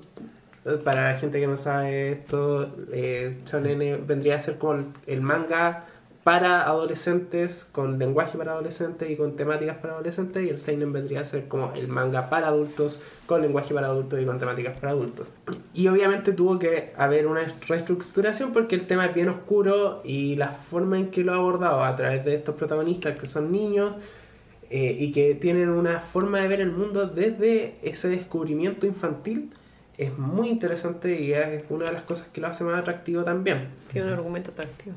eh, 0.65 0.77
para 0.83 1.11
la 1.11 1.17
gente 1.17 1.39
que 1.39 1.47
no 1.47 1.57
sabe 1.57 2.11
esto, 2.13 2.73
eh, 2.93 3.37
Shonen 3.45 3.81
eh, 3.81 3.99
vendría 4.05 4.35
a 4.35 4.39
ser 4.39 4.57
como 4.57 4.73
el, 4.75 4.85
el 5.07 5.21
manga 5.21 5.85
para 6.25 6.63
adolescentes, 6.63 7.69
con 7.71 7.99
lenguaje 7.99 8.35
para 8.35 8.53
adolescentes 8.53 9.07
y 9.11 9.15
con 9.15 9.35
temáticas 9.35 9.77
para 9.77 9.93
adolescentes, 9.93 10.43
y 10.43 10.49
el 10.49 10.57
Seinen 10.57 10.91
vendría 10.91 11.21
a 11.21 11.25
ser 11.25 11.47
como 11.47 11.71
el 11.75 11.87
manga 11.87 12.31
para 12.31 12.47
adultos, 12.47 12.97
con 13.27 13.43
lenguaje 13.43 13.75
para 13.75 13.85
adultos 13.85 14.19
y 14.19 14.25
con 14.25 14.39
temáticas 14.39 14.75
para 14.75 14.93
adultos. 14.93 15.31
Y 15.75 15.87
obviamente 15.87 16.33
tuvo 16.33 16.57
que 16.57 16.93
haber 16.97 17.27
una 17.27 17.41
reestructuración 17.67 18.53
porque 18.53 18.73
el 18.73 18.87
tema 18.87 19.05
es 19.05 19.13
bien 19.13 19.29
oscuro 19.29 20.01
y 20.03 20.35
la 20.35 20.47
forma 20.47 20.97
en 20.97 21.11
que 21.11 21.23
lo 21.23 21.31
ha 21.31 21.35
abordado 21.35 21.83
a 21.83 21.95
través 21.95 22.25
de 22.25 22.33
estos 22.33 22.55
protagonistas 22.55 23.19
que 23.19 23.27
son 23.27 23.51
niños, 23.51 23.93
eh, 24.71 24.97
y 24.99 25.11
que 25.11 25.35
tienen 25.35 25.69
una 25.69 25.99
forma 25.99 26.39
de 26.39 26.47
ver 26.47 26.61
el 26.61 26.71
mundo 26.71 27.05
desde 27.05 27.75
ese 27.83 28.07
descubrimiento 28.07 28.87
infantil 28.87 29.53
es 29.95 30.17
muy 30.17 30.49
interesante 30.49 31.21
y 31.21 31.33
es 31.33 31.63
una 31.69 31.85
de 31.85 31.93
las 31.93 32.01
cosas 32.01 32.29
que 32.29 32.41
lo 32.41 32.47
hace 32.47 32.63
más 32.63 32.79
atractivo 32.79 33.23
también. 33.23 33.67
Tiene 33.91 34.07
un 34.07 34.13
argumento 34.13 34.49
atractivo. 34.49 34.95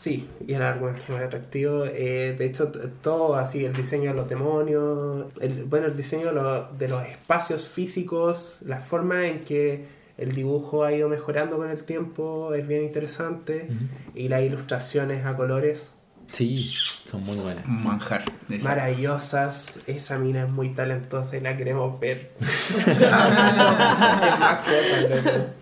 Sí, 0.00 0.26
y 0.46 0.54
el 0.54 0.62
argumento 0.62 1.04
más 1.12 1.20
atractivo. 1.22 1.84
eh, 1.84 2.34
de 2.38 2.46
hecho, 2.46 2.72
todo 3.02 3.34
así, 3.36 3.64
el 3.66 3.74
diseño 3.74 4.10
de 4.12 4.16
los 4.16 4.28
demonios, 4.30 5.26
el, 5.42 5.64
bueno, 5.64 5.86
el 5.88 5.96
diseño 5.96 6.28
de, 6.28 6.32
lo- 6.32 6.72
de 6.72 6.88
los 6.88 7.04
espacios 7.06 7.68
físicos, 7.68 8.56
la 8.64 8.80
forma 8.80 9.26
en 9.26 9.40
que 9.44 9.86
El 10.16 10.34
dibujo 10.34 10.84
ha 10.84 10.92
ido 10.92 11.08
mejorando 11.10 11.56
con 11.58 11.68
el 11.70 11.82
tiempo, 11.84 12.54
es 12.54 12.66
bien 12.66 12.82
interesante. 12.82 13.68
Y 14.14 14.28
las 14.28 14.42
ilustraciones 14.42 15.24
a 15.26 15.36
colores, 15.36 15.92
Sí, 16.32 16.70
son 17.06 17.24
muy 17.24 17.36
buenas. 17.38 17.64
Un 17.66 17.82
manjar. 17.84 18.22
maravillosas. 18.62 19.80
Esa 19.86 20.18
mina 20.18 20.44
es 20.44 20.52
muy 20.52 20.68
talentosa 20.70 21.36
y 21.36 21.40
la 21.40 21.56
queremos 21.56 21.98
ver. 22.00 22.30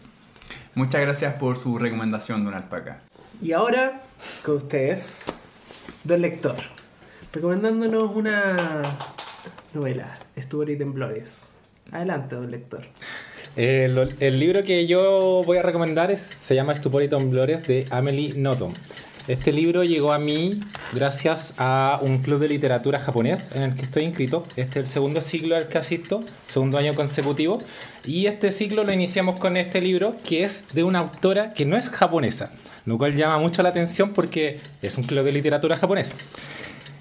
Muchas 0.75 1.01
gracias 1.01 1.35
por 1.35 1.57
su 1.57 1.79
recomendación, 1.79 2.45
Don 2.45 2.55
Alpaca. 2.55 3.01
Y 3.43 3.53
ahora, 3.53 4.03
con 4.45 4.57
ustedes, 4.57 5.27
Don 6.05 6.21
Lector, 6.23 6.57
recomendándonos 7.33 8.15
una 8.15 8.83
novela, 9.75 10.19
Estupor 10.37 10.71
y 10.71 10.77
Temblores. 10.77 11.57
Adelante, 11.93 12.37
Don 12.37 12.51
Lector. 12.51 12.83
Eh, 13.57 13.89
lo- 13.91 14.09
el 14.21 14.39
libro 14.39 14.63
que 14.63 14.87
yo 14.87 15.43
voy 15.45 15.59
a 15.59 15.63
recomendar 15.63 16.11
es, 16.11 16.21
se 16.21 16.55
llama 16.55 16.73
Estupor 16.73 17.03
y 17.03 17.09
Temblores 17.09 17.67
de 17.67 17.87
Amelie 17.91 18.35
Nothomb. 18.35 18.75
Este 19.27 19.53
libro 19.53 19.85
llegó 19.85 20.15
a 20.15 20.19
mí 20.19 20.61
gracias 20.95 21.53
a 21.59 21.99
un 22.01 22.19
club 22.23 22.41
de 22.41 22.49
literatura 22.49 22.99
japonés 22.99 23.51
en 23.55 23.63
el 23.63 23.75
que 23.75 23.83
estoy 23.83 24.05
inscrito. 24.05 24.47
Este 24.57 24.79
es 24.81 24.87
el 24.87 24.87
segundo 24.87 25.21
ciclo 25.21 25.55
al 25.55 25.69
que 25.69 25.77
asisto, 25.77 26.25
segundo 26.47 26.79
año 26.79 26.95
consecutivo. 26.95 27.63
Y 28.07 28.25
este 28.27 28.51
ciclo 28.53 28.85
lo 28.85 28.93
iniciamos 28.93 29.39
con 29.39 29.59
este 29.59 29.83
libro 29.83 30.17
que 30.25 30.45
es 30.45 30.65
de 30.73 30.83
una 30.83 31.01
autora 31.01 31.53
que 31.53 31.67
no 31.67 31.77
es 31.77 31.91
japonesa, 31.91 32.53
lo 32.85 32.99
cual 32.99 33.15
llama 33.15 33.39
mucho 33.39 33.63
la 33.63 33.71
atención 33.71 34.15
porque 34.15 34.61
es 34.83 34.97
un 34.99 35.05
club 35.05 35.25
de 35.25 35.33
literatura 35.33 35.77
japonés. 35.77 36.15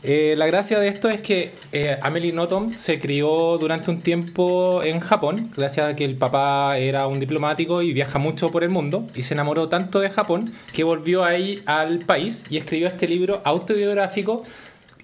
Eh, 0.04 0.36
la 0.38 0.46
gracia 0.46 0.80
de 0.80 0.88
esto 0.90 1.10
es 1.10 1.22
que 1.22 1.54
eh, 1.72 1.98
Amelie 2.02 2.32
Nothomb 2.32 2.76
se 2.76 3.00
crió 3.00 3.58
durante 3.58 3.90
un 3.90 4.02
tiempo 4.02 4.84
en 4.84 5.00
Japón, 5.00 5.52
gracias 5.56 5.90
a 5.90 5.96
que 5.96 6.06
el 6.06 6.16
papá 6.16 6.78
era 6.78 7.08
un 7.08 7.20
diplomático 7.20 7.82
y 7.82 7.94
viaja 7.94 8.20
mucho 8.20 8.52
por 8.52 8.64
el 8.64 8.70
mundo, 8.70 9.08
y 9.16 9.24
se 9.24 9.34
enamoró 9.34 9.70
tanto 9.70 10.00
de 10.00 10.10
Japón 10.12 10.54
que 10.72 10.84
volvió 10.84 11.26
ahí 11.26 11.64
al 11.66 12.00
país 12.00 12.46
y 12.50 12.58
escribió 12.58 12.88
este 12.88 13.08
libro 13.08 13.42
autobiográfico 13.44 14.44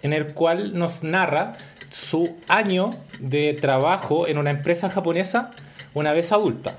en 0.03 0.13
el 0.13 0.27
cual 0.33 0.77
nos 0.77 1.03
narra 1.03 1.57
su 1.89 2.37
año 2.47 2.95
de 3.19 3.53
trabajo 3.53 4.27
en 4.27 4.37
una 4.37 4.51
empresa 4.51 4.89
japonesa 4.89 5.51
una 5.93 6.13
vez 6.13 6.31
adulta. 6.31 6.77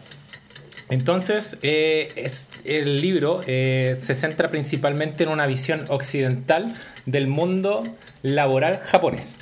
Entonces, 0.90 1.56
eh, 1.62 2.30
el 2.64 3.00
libro 3.00 3.42
eh, 3.46 3.94
se 3.98 4.14
centra 4.14 4.50
principalmente 4.50 5.24
en 5.24 5.30
una 5.30 5.46
visión 5.46 5.86
occidental 5.88 6.74
del 7.06 7.26
mundo 7.26 7.84
laboral 8.22 8.78
japonés. 8.78 9.40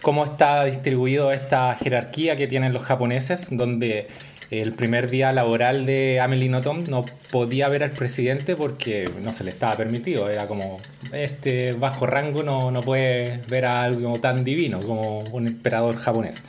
Cómo 0.00 0.24
está 0.24 0.64
distribuido 0.64 1.32
esta 1.32 1.74
jerarquía 1.76 2.36
que 2.36 2.46
tienen 2.46 2.72
los 2.72 2.82
japoneses, 2.82 3.48
donde 3.50 4.08
el 4.50 4.72
primer 4.72 5.10
día 5.10 5.32
laboral 5.32 5.86
de 5.86 6.18
Amelie 6.20 6.48
Nothomb 6.48 6.88
no 6.88 7.04
podía 7.30 7.68
ver 7.68 7.84
al 7.84 7.92
presidente 7.92 8.56
porque 8.56 9.08
no 9.22 9.32
se 9.32 9.44
le 9.44 9.50
estaba 9.50 9.76
permitido. 9.76 10.28
Era 10.30 10.48
como, 10.48 10.80
este 11.12 11.72
bajo 11.72 12.06
rango 12.06 12.42
no, 12.42 12.70
no 12.70 12.80
puede 12.82 13.42
ver 13.48 13.66
a 13.66 13.82
algo 13.82 14.18
tan 14.18 14.42
divino 14.42 14.82
como 14.82 15.20
un 15.20 15.46
emperador 15.46 15.96
japonés. 15.96 16.42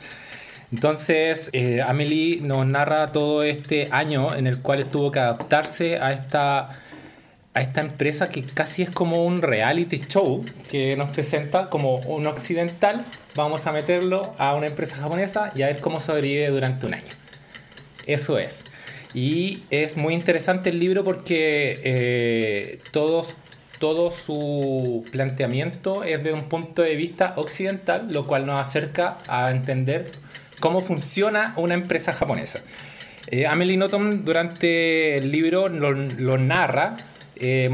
Entonces, 0.72 1.50
eh, 1.52 1.82
Amelie 1.82 2.40
nos 2.40 2.66
narra 2.66 3.08
todo 3.08 3.42
este 3.42 3.88
año 3.92 4.34
en 4.34 4.46
el 4.46 4.60
cual 4.60 4.86
tuvo 4.86 5.10
que 5.10 5.18
adaptarse 5.18 5.98
a 5.98 6.12
esta, 6.12 6.70
a 7.52 7.60
esta 7.60 7.82
empresa 7.82 8.30
que 8.30 8.42
casi 8.42 8.82
es 8.82 8.90
como 8.90 9.26
un 9.26 9.42
reality 9.42 10.00
show 10.08 10.42
que 10.70 10.96
nos 10.96 11.10
presenta 11.10 11.68
como 11.68 11.96
un 11.96 12.26
occidental. 12.26 13.04
Vamos 13.34 13.66
a 13.66 13.72
meterlo 13.72 14.34
a 14.38 14.54
una 14.54 14.66
empresa 14.66 14.96
japonesa 14.96 15.52
y 15.54 15.60
a 15.60 15.66
ver 15.66 15.80
cómo 15.80 16.00
sobrevive 16.00 16.48
durante 16.48 16.86
un 16.86 16.94
año. 16.94 17.12
Eso 18.06 18.38
es. 18.38 18.64
Y 19.12 19.64
es 19.68 19.98
muy 19.98 20.14
interesante 20.14 20.70
el 20.70 20.80
libro 20.80 21.04
porque 21.04 21.80
eh, 21.84 22.80
todos, 22.92 23.36
todo 23.78 24.10
su 24.10 25.04
planteamiento 25.12 26.02
es 26.02 26.24
de 26.24 26.32
un 26.32 26.44
punto 26.44 26.80
de 26.80 26.96
vista 26.96 27.34
occidental, 27.36 28.10
lo 28.10 28.26
cual 28.26 28.46
nos 28.46 28.58
acerca 28.66 29.18
a 29.28 29.50
entender 29.50 30.21
cómo 30.62 30.80
funciona 30.80 31.52
una 31.56 31.74
empresa 31.74 32.12
japonesa. 32.12 32.60
Eh, 33.26 33.48
Amelie 33.48 33.76
Nothomb 33.76 34.24
durante 34.24 35.16
el 35.18 35.32
libro 35.32 35.68
lo, 35.68 35.90
lo 35.92 36.38
narra 36.38 36.98
eh, 37.34 37.68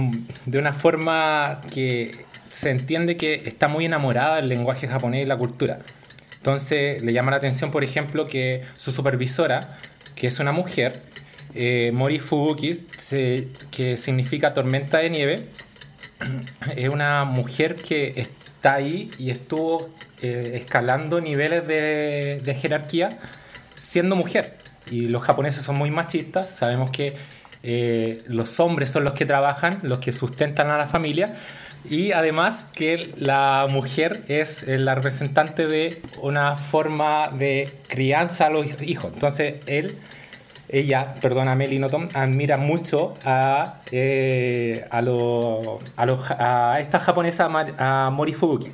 de 0.46 0.58
una 0.58 0.72
forma 0.72 1.60
que 1.70 2.24
se 2.48 2.70
entiende 2.70 3.18
que 3.18 3.42
está 3.44 3.68
muy 3.68 3.84
enamorada 3.84 4.36
del 4.36 4.48
lenguaje 4.48 4.88
japonés 4.88 5.22
y 5.24 5.26
la 5.26 5.36
cultura. 5.36 5.80
Entonces 6.38 7.02
le 7.02 7.12
llama 7.12 7.30
la 7.30 7.36
atención, 7.36 7.70
por 7.70 7.84
ejemplo, 7.84 8.26
que 8.26 8.62
su 8.76 8.90
supervisora, 8.90 9.76
que 10.14 10.26
es 10.28 10.38
una 10.40 10.52
mujer, 10.52 11.02
eh, 11.54 11.90
Mori 11.92 12.18
Fubuki, 12.20 12.78
se- 12.96 13.48
que 13.70 13.98
significa 13.98 14.54
tormenta 14.54 14.98
de 14.98 15.10
nieve, 15.10 15.44
es 16.76 16.88
una 16.88 17.24
mujer 17.24 17.74
que 17.76 18.26
está 18.58 18.74
ahí 18.74 19.12
y 19.18 19.30
estuvo 19.30 19.88
eh, 20.20 20.54
escalando 20.54 21.20
niveles 21.20 21.64
de, 21.68 22.58
jerarquía 22.60 23.18
siendo 23.78 24.16
mujer. 24.16 24.56
Y 24.90 25.02
los 25.02 25.22
japoneses 25.22 25.62
son 25.62 25.76
muy 25.76 25.92
machistas, 25.92 26.50
sabemos 26.50 26.90
que 26.90 27.14
eh, 27.62 28.24
los 28.26 28.58
hombres 28.58 28.90
son 28.90 29.04
los 29.04 29.12
que 29.12 29.26
trabajan, 29.26 29.78
los 29.82 30.00
que 30.00 30.12
sustentan 30.12 30.70
a 30.70 30.78
la 30.78 30.88
familia. 30.88 31.34
Y 31.88 32.10
además 32.10 32.66
que 32.74 33.14
la 33.16 33.68
mujer 33.70 34.24
es 34.26 34.66
la 34.66 34.96
representante 34.96 35.68
de 35.68 36.02
una 36.20 36.56
forma 36.56 37.28
de 37.28 37.72
crianza 37.86 38.46
a 38.46 38.50
los 38.50 38.66
hijos. 38.82 39.12
Entonces 39.14 39.54
él, 39.66 39.96
ella, 40.68 41.14
perdón, 41.22 41.48
Amelie 41.48 41.78
Nothomb, 41.78 42.10
admira 42.14 42.56
mucho 42.56 43.14
a, 43.24 43.80
eh, 43.90 44.84
a, 44.90 45.00
lo- 45.02 45.78
a, 45.96 46.06
lo 46.06 46.18
a 46.38 46.78
esta 46.80 47.00
japonesa, 47.00 47.48
a 47.78 48.10
Mori 48.10 48.34
Fubuki. 48.34 48.70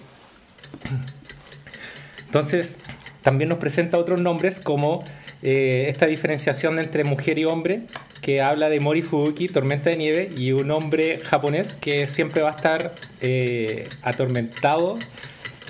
Entonces, 2.27 2.79
también 3.23 3.49
nos 3.49 3.59
presenta 3.59 3.97
otros 3.99 4.21
nombres 4.21 4.59
como 4.61 5.05
eh, 5.43 5.87
esta 5.89 6.07
diferenciación 6.07 6.79
entre 6.79 7.05
mujer 7.05 7.39
y 7.39 7.45
hombre, 7.45 7.83
que 8.21 8.41
habla 8.43 8.69
de 8.71 8.81
Mori 8.81 9.03
Fubuki, 9.03 9.49
tormenta 9.49 9.91
de 9.91 9.97
nieve, 9.97 10.31
y 10.37 10.53
un 10.53 10.71
hombre 10.71 11.21
japonés 11.25 11.75
que 11.81 12.07
siempre 12.07 12.43
va 12.43 12.51
a 12.53 12.57
estar 12.57 12.95
eh, 13.21 13.89
atormentado 14.03 14.99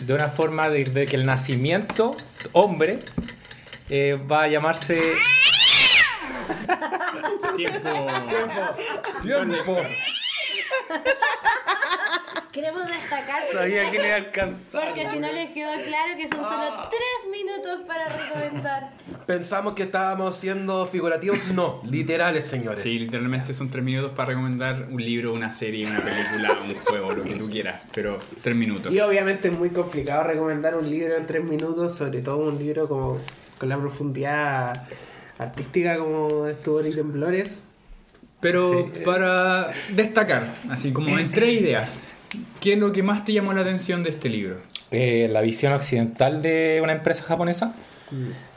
de 0.06 0.14
una 0.14 0.28
forma 0.28 0.68
de, 0.70 0.84
de 0.84 1.06
que 1.06 1.16
el 1.16 1.26
nacimiento, 1.26 2.16
hombre, 2.52 3.00
eh, 3.90 4.18
va 4.30 4.44
a 4.44 4.48
llamarse... 4.48 4.98
Tiempo. 7.56 8.06
Tiempo. 9.22 9.76
Queremos 12.52 12.86
destacar 12.86 13.42
Sabía 13.42 13.90
que 13.90 13.98
le 13.98 14.12
alcanzaba. 14.12 14.84
porque 14.86 15.08
si 15.10 15.18
no 15.18 15.32
les 15.32 15.50
quedó 15.50 15.72
claro 15.72 16.16
que 16.16 16.28
son 16.28 16.44
solo 16.44 16.88
tres 16.88 17.32
minutos 17.32 17.80
para 17.84 18.08
recomendar. 18.08 18.90
Pensamos 19.26 19.74
que 19.74 19.82
estábamos 19.82 20.36
siendo 20.36 20.86
figurativos. 20.86 21.38
No, 21.52 21.80
literales, 21.84 22.46
señores. 22.46 22.82
Sí, 22.82 22.96
literalmente 22.96 23.52
son 23.54 23.70
tres 23.70 23.82
minutos 23.82 24.12
para 24.12 24.28
recomendar 24.28 24.86
un 24.88 25.02
libro, 25.02 25.32
una 25.32 25.50
serie, 25.50 25.86
una 25.90 25.98
película, 26.00 26.52
un 26.64 26.74
juego, 26.76 27.12
lo 27.12 27.24
que 27.24 27.34
tú 27.34 27.50
quieras. 27.50 27.80
Pero 27.92 28.18
tres 28.40 28.54
minutos. 28.54 28.92
Y 28.92 29.00
obviamente 29.00 29.48
es 29.48 29.58
muy 29.58 29.70
complicado 29.70 30.22
recomendar 30.22 30.76
un 30.76 30.88
libro 30.88 31.16
en 31.16 31.26
tres 31.26 31.42
minutos, 31.42 31.96
sobre 31.96 32.20
todo 32.22 32.36
un 32.36 32.58
libro 32.58 32.86
como 32.86 33.18
con 33.58 33.68
la 33.68 33.78
profundidad 33.78 34.86
artística 35.38 35.96
como 35.98 36.46
Estupor 36.46 36.86
y 36.86 36.94
Temblores. 36.94 37.68
Pero 38.40 38.90
Sí. 38.92 39.00
para 39.04 39.70
destacar, 39.90 40.52
así 40.70 40.92
como 40.92 41.18
en 41.18 41.30
tres 41.30 41.54
ideas, 41.60 42.00
¿qué 42.60 42.74
es 42.74 42.78
lo 42.78 42.92
que 42.92 43.02
más 43.02 43.24
te 43.24 43.32
llamó 43.32 43.52
la 43.54 43.62
atención 43.62 44.02
de 44.02 44.10
este 44.10 44.28
libro? 44.28 44.56
eh, 44.90 45.28
la 45.28 45.40
visión 45.40 45.72
occidental 45.72 46.40
de 46.40 46.78
una 46.82 46.92
empresa 46.92 47.24
japonesa, 47.24 47.74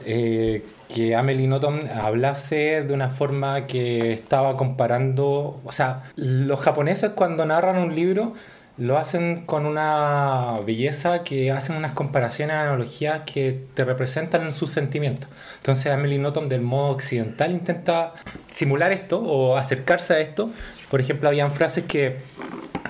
eh, 0.04 0.64
que 0.94 1.16
Amelie 1.16 1.48
Nothomb 1.48 1.80
hablase 1.90 2.84
de 2.86 2.94
una 2.94 3.08
forma 3.08 3.66
que 3.66 4.12
estaba 4.12 4.56
comparando, 4.56 5.60
o 5.64 5.72
sea, 5.72 6.04
los 6.16 6.60
japoneses 6.60 7.10
cuando 7.16 7.44
narran 7.44 7.78
un 7.78 7.94
libro 7.94 8.34
lo 8.78 8.96
hacen 8.96 9.44
con 9.44 9.66
una 9.66 10.60
belleza 10.64 11.24
que 11.24 11.50
hacen 11.50 11.76
unas 11.76 11.92
comparaciones, 11.92 12.56
analogías 12.56 13.22
que 13.22 13.64
te 13.74 13.84
representan 13.84 14.42
en 14.46 14.52
sus 14.52 14.70
sentimientos. 14.70 15.28
Entonces 15.56 15.92
Amelie 15.92 16.18
Nothomb 16.18 16.48
del 16.48 16.60
modo 16.60 16.90
occidental 16.92 17.50
intenta 17.50 18.14
simular 18.52 18.92
esto 18.92 19.20
o 19.20 19.56
acercarse 19.56 20.14
a 20.14 20.20
esto. 20.20 20.50
Por 20.90 21.00
ejemplo, 21.00 21.28
habían 21.28 21.52
frases 21.52 21.84
que 21.84 22.18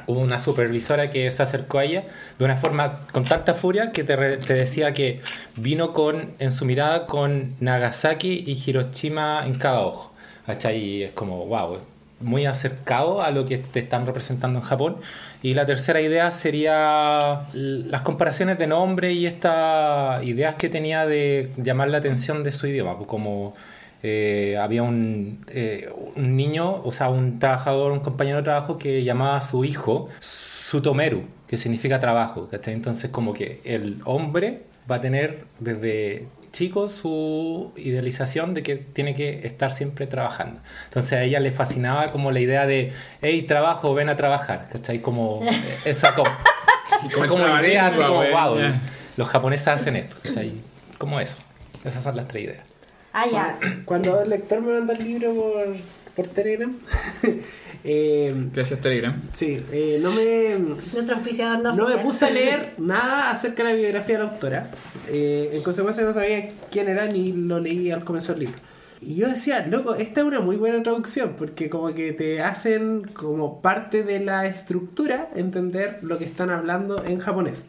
hubo 0.07 0.21
una 0.21 0.39
supervisora 0.39 1.11
que 1.11 1.31
se 1.31 1.43
acercó 1.43 1.79
a 1.79 1.85
ella 1.85 2.05
de 2.39 2.45
una 2.45 2.57
forma 2.57 3.07
con 3.13 3.25
tanta 3.25 3.55
furia 3.55 3.91
que 3.91 4.05
te, 4.05 4.15
re- 4.15 4.37
te 4.37 4.55
decía 4.55 4.93
que 4.93 5.21
vino 5.57 5.93
con 5.93 6.35
en 6.39 6.51
su 6.51 6.65
mirada 6.65 7.07
con 7.07 7.57
Nagasaki 7.61 8.45
y 8.47 8.63
Hiroshima 8.65 9.45
en 9.47 9.55
cada 9.55 9.81
ojo. 9.81 10.13
¿Cachai? 10.47 10.79
Y 10.79 11.03
es 11.03 11.13
como, 11.13 11.45
wow, 11.47 11.79
muy 12.21 12.47
acercado 12.47 13.23
a 13.23 13.31
lo 13.31 13.45
que 13.45 13.59
te 13.59 13.81
están 13.81 14.07
representando 14.07 14.59
en 14.59 14.65
Japón. 14.65 14.97
Y 15.43 15.55
la 15.55 15.67
tercera 15.67 16.01
idea 16.01 16.31
sería 16.31 17.47
las 17.53 18.03
comparaciones 18.03 18.59
de 18.59 18.67
nombre 18.67 19.13
y 19.13 19.27
estas 19.27 20.23
ideas 20.25 20.57
que 20.57 20.69
tenía 20.69 21.07
de 21.07 21.53
llamar 21.57 21.89
la 21.89 21.99
atención 21.99 22.43
de 22.43 22.53
su 22.53 22.67
idioma, 22.67 22.97
pues 22.97 23.09
como 23.09 23.55
eh, 24.03 24.57
había 24.61 24.83
un, 24.83 25.41
eh, 25.49 25.93
un 26.17 26.37
niño, 26.37 26.83
o 26.83 26.93
sea, 26.93 27.09
un 27.09 27.39
trabajador, 27.39 27.93
un 27.93 28.01
compañero 28.01 28.39
de 28.39 28.45
trabajo 28.45 28.79
que 28.79 29.03
llamaba 29.05 29.37
a 29.39 29.41
su 29.41 29.65
hijo 29.65 30.09
Sutomeru, 30.21 31.25
que 31.47 31.57
significa 31.57 31.99
trabajo, 31.99 32.49
¿cachai? 32.49 32.75
Entonces 32.75 33.11
como 33.11 33.33
que 33.33 33.61
el 33.65 34.01
hombre 34.05 34.63
va 34.91 34.97
a 34.97 35.01
tener 35.01 35.45
desde 35.59 36.29
chico 36.53 36.89
su 36.89 37.73
idealización 37.77 38.55
de 38.55 38.63
que 38.63 38.77
tiene 38.77 39.15
que 39.15 39.47
estar 39.47 39.73
siempre 39.73 40.07
trabajando. 40.07 40.61
Entonces 40.85 41.13
a 41.13 41.23
ella 41.23 41.41
le 41.41 41.51
fascinaba 41.51 42.11
como 42.13 42.31
la 42.31 42.41
idea 42.41 42.67
de, 42.67 42.93
hey, 43.23 43.43
trabajo, 43.43 43.95
ven 43.95 44.09
a 44.09 44.17
trabajar, 44.17 44.69
¿cachai? 44.71 45.01
Como 45.01 45.43
eh, 45.45 45.79
esa 45.85 46.15
como, 46.15 46.31
Como 47.29 47.47
idea 47.61 47.89
así 47.89 47.97
como, 47.97 48.25
wow, 48.25 48.59
ya. 48.59 48.75
los 49.17 49.29
japoneses 49.29 49.69
hacen 49.69 49.97
esto, 49.97 50.17
¿cachai? 50.23 50.55
Como 50.99 51.21
eso. 51.21 51.39
Esas 51.85 52.03
son 52.03 52.17
las 52.17 52.27
tres 52.27 52.45
ideas. 52.45 52.67
Ah, 53.13 53.27
ya. 53.31 53.59
Cuando 53.85 54.23
el 54.23 54.31
lector 54.31 54.61
me 54.61 54.73
manda 54.73 54.95
el 54.95 55.05
libro 55.05 55.35
por, 55.35 55.77
por 56.15 56.27
Telegram, 56.29 56.77
eh, 57.85 58.35
Gracias, 58.53 58.81
Telegram. 58.81 59.21
sí, 59.33 59.65
eh, 59.73 59.99
no 60.03 60.11
me, 60.13 60.59
Nuestro 60.93 61.17
auspiciador 61.17 61.61
no 61.61 61.75
no 61.75 61.89
me 61.89 61.99
puse 61.99 62.27
a 62.27 62.31
leer 62.31 62.75
nada 62.79 63.31
acerca 63.31 63.63
de 63.65 63.71
la 63.71 63.77
biografía 63.77 64.19
de 64.19 64.25
la 64.25 64.31
autora. 64.31 64.71
Eh, 65.09 65.51
en 65.53 65.63
consecuencia 65.63 66.05
no 66.05 66.13
sabía 66.13 66.51
quién 66.71 66.89
era 66.89 67.07
ni 67.07 67.33
lo 67.33 67.61
leí 67.61 67.91
al 67.91 68.05
comienzo 68.05 68.33
del 68.33 68.41
libro. 68.41 68.59
Y 69.01 69.15
yo 69.15 69.29
decía, 69.29 69.65
loco, 69.67 69.95
esta 69.95 70.21
es 70.21 70.27
una 70.27 70.41
muy 70.41 70.57
buena 70.57 70.83
traducción 70.83 71.35
porque 71.39 71.71
como 71.71 71.95
que 71.95 72.13
te 72.13 72.43
hacen 72.43 73.03
como 73.15 73.63
parte 73.63 74.03
de 74.03 74.21
la 74.21 74.47
estructura 74.47 75.29
entender 75.37 76.01
lo 76.03 76.19
que 76.19 76.25
están 76.25 76.51
hablando 76.51 77.05
en 77.05 77.21
japonés. 77.21 77.67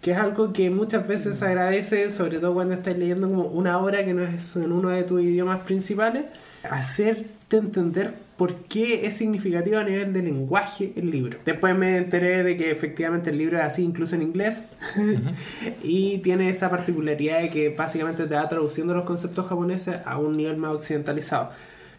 Que 0.00 0.12
es 0.12 0.18
algo 0.18 0.52
que 0.52 0.70
muchas 0.70 1.06
veces 1.06 1.38
se 1.38 1.44
agradece, 1.44 2.10
sobre 2.10 2.38
todo 2.38 2.54
cuando 2.54 2.74
estás 2.74 2.96
leyendo 2.96 3.28
como 3.28 3.44
una 3.44 3.78
obra 3.78 4.04
que 4.04 4.14
no 4.14 4.22
es 4.22 4.56
en 4.56 4.72
uno 4.72 4.88
de 4.88 5.02
tus 5.02 5.20
idiomas 5.20 5.60
principales, 5.60 6.24
hacerte 6.70 7.56
entender 7.56 8.25
por 8.36 8.54
qué 8.64 9.06
es 9.06 9.16
significativo 9.16 9.78
a 9.78 9.84
nivel 9.84 10.12
de 10.12 10.22
lenguaje 10.22 10.92
el 10.96 11.10
libro. 11.10 11.38
Después 11.44 11.76
me 11.76 11.96
enteré 11.96 12.42
de 12.42 12.56
que 12.56 12.70
efectivamente 12.70 13.30
el 13.30 13.38
libro 13.38 13.56
es 13.58 13.64
así 13.64 13.82
incluso 13.82 14.14
en 14.14 14.22
inglés 14.22 14.68
y 15.82 16.18
tiene 16.18 16.50
esa 16.50 16.68
particularidad 16.70 17.40
de 17.40 17.48
que 17.50 17.70
básicamente 17.70 18.26
te 18.26 18.34
va 18.34 18.48
traduciendo 18.48 18.94
los 18.94 19.04
conceptos 19.04 19.46
japoneses 19.46 19.96
a 20.04 20.18
un 20.18 20.36
nivel 20.36 20.56
más 20.58 20.72
occidentalizado. 20.74 21.50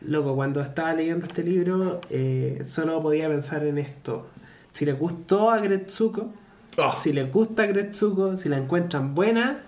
Loco, 0.02 0.36
cuando 0.36 0.62
estaba 0.62 0.94
leyendo 0.94 1.26
este 1.26 1.44
libro 1.44 2.02
eh, 2.12 2.62
solo 2.66 3.02
podía 3.02 3.28
pensar 3.28 3.66
en 3.66 3.80
esto. 3.80 4.28
Si 4.74 4.86
le 4.86 4.94
gustó 4.94 5.50
a 5.50 5.58
Gretsuko, 5.58 6.32
Oh. 6.80 6.92
si 6.92 7.12
les 7.12 7.34
gusta 7.34 7.66
Gretsuko, 7.66 8.38
si 8.38 8.50
la 8.50 8.58
encuentran 8.58 9.16
buena, 9.16 9.62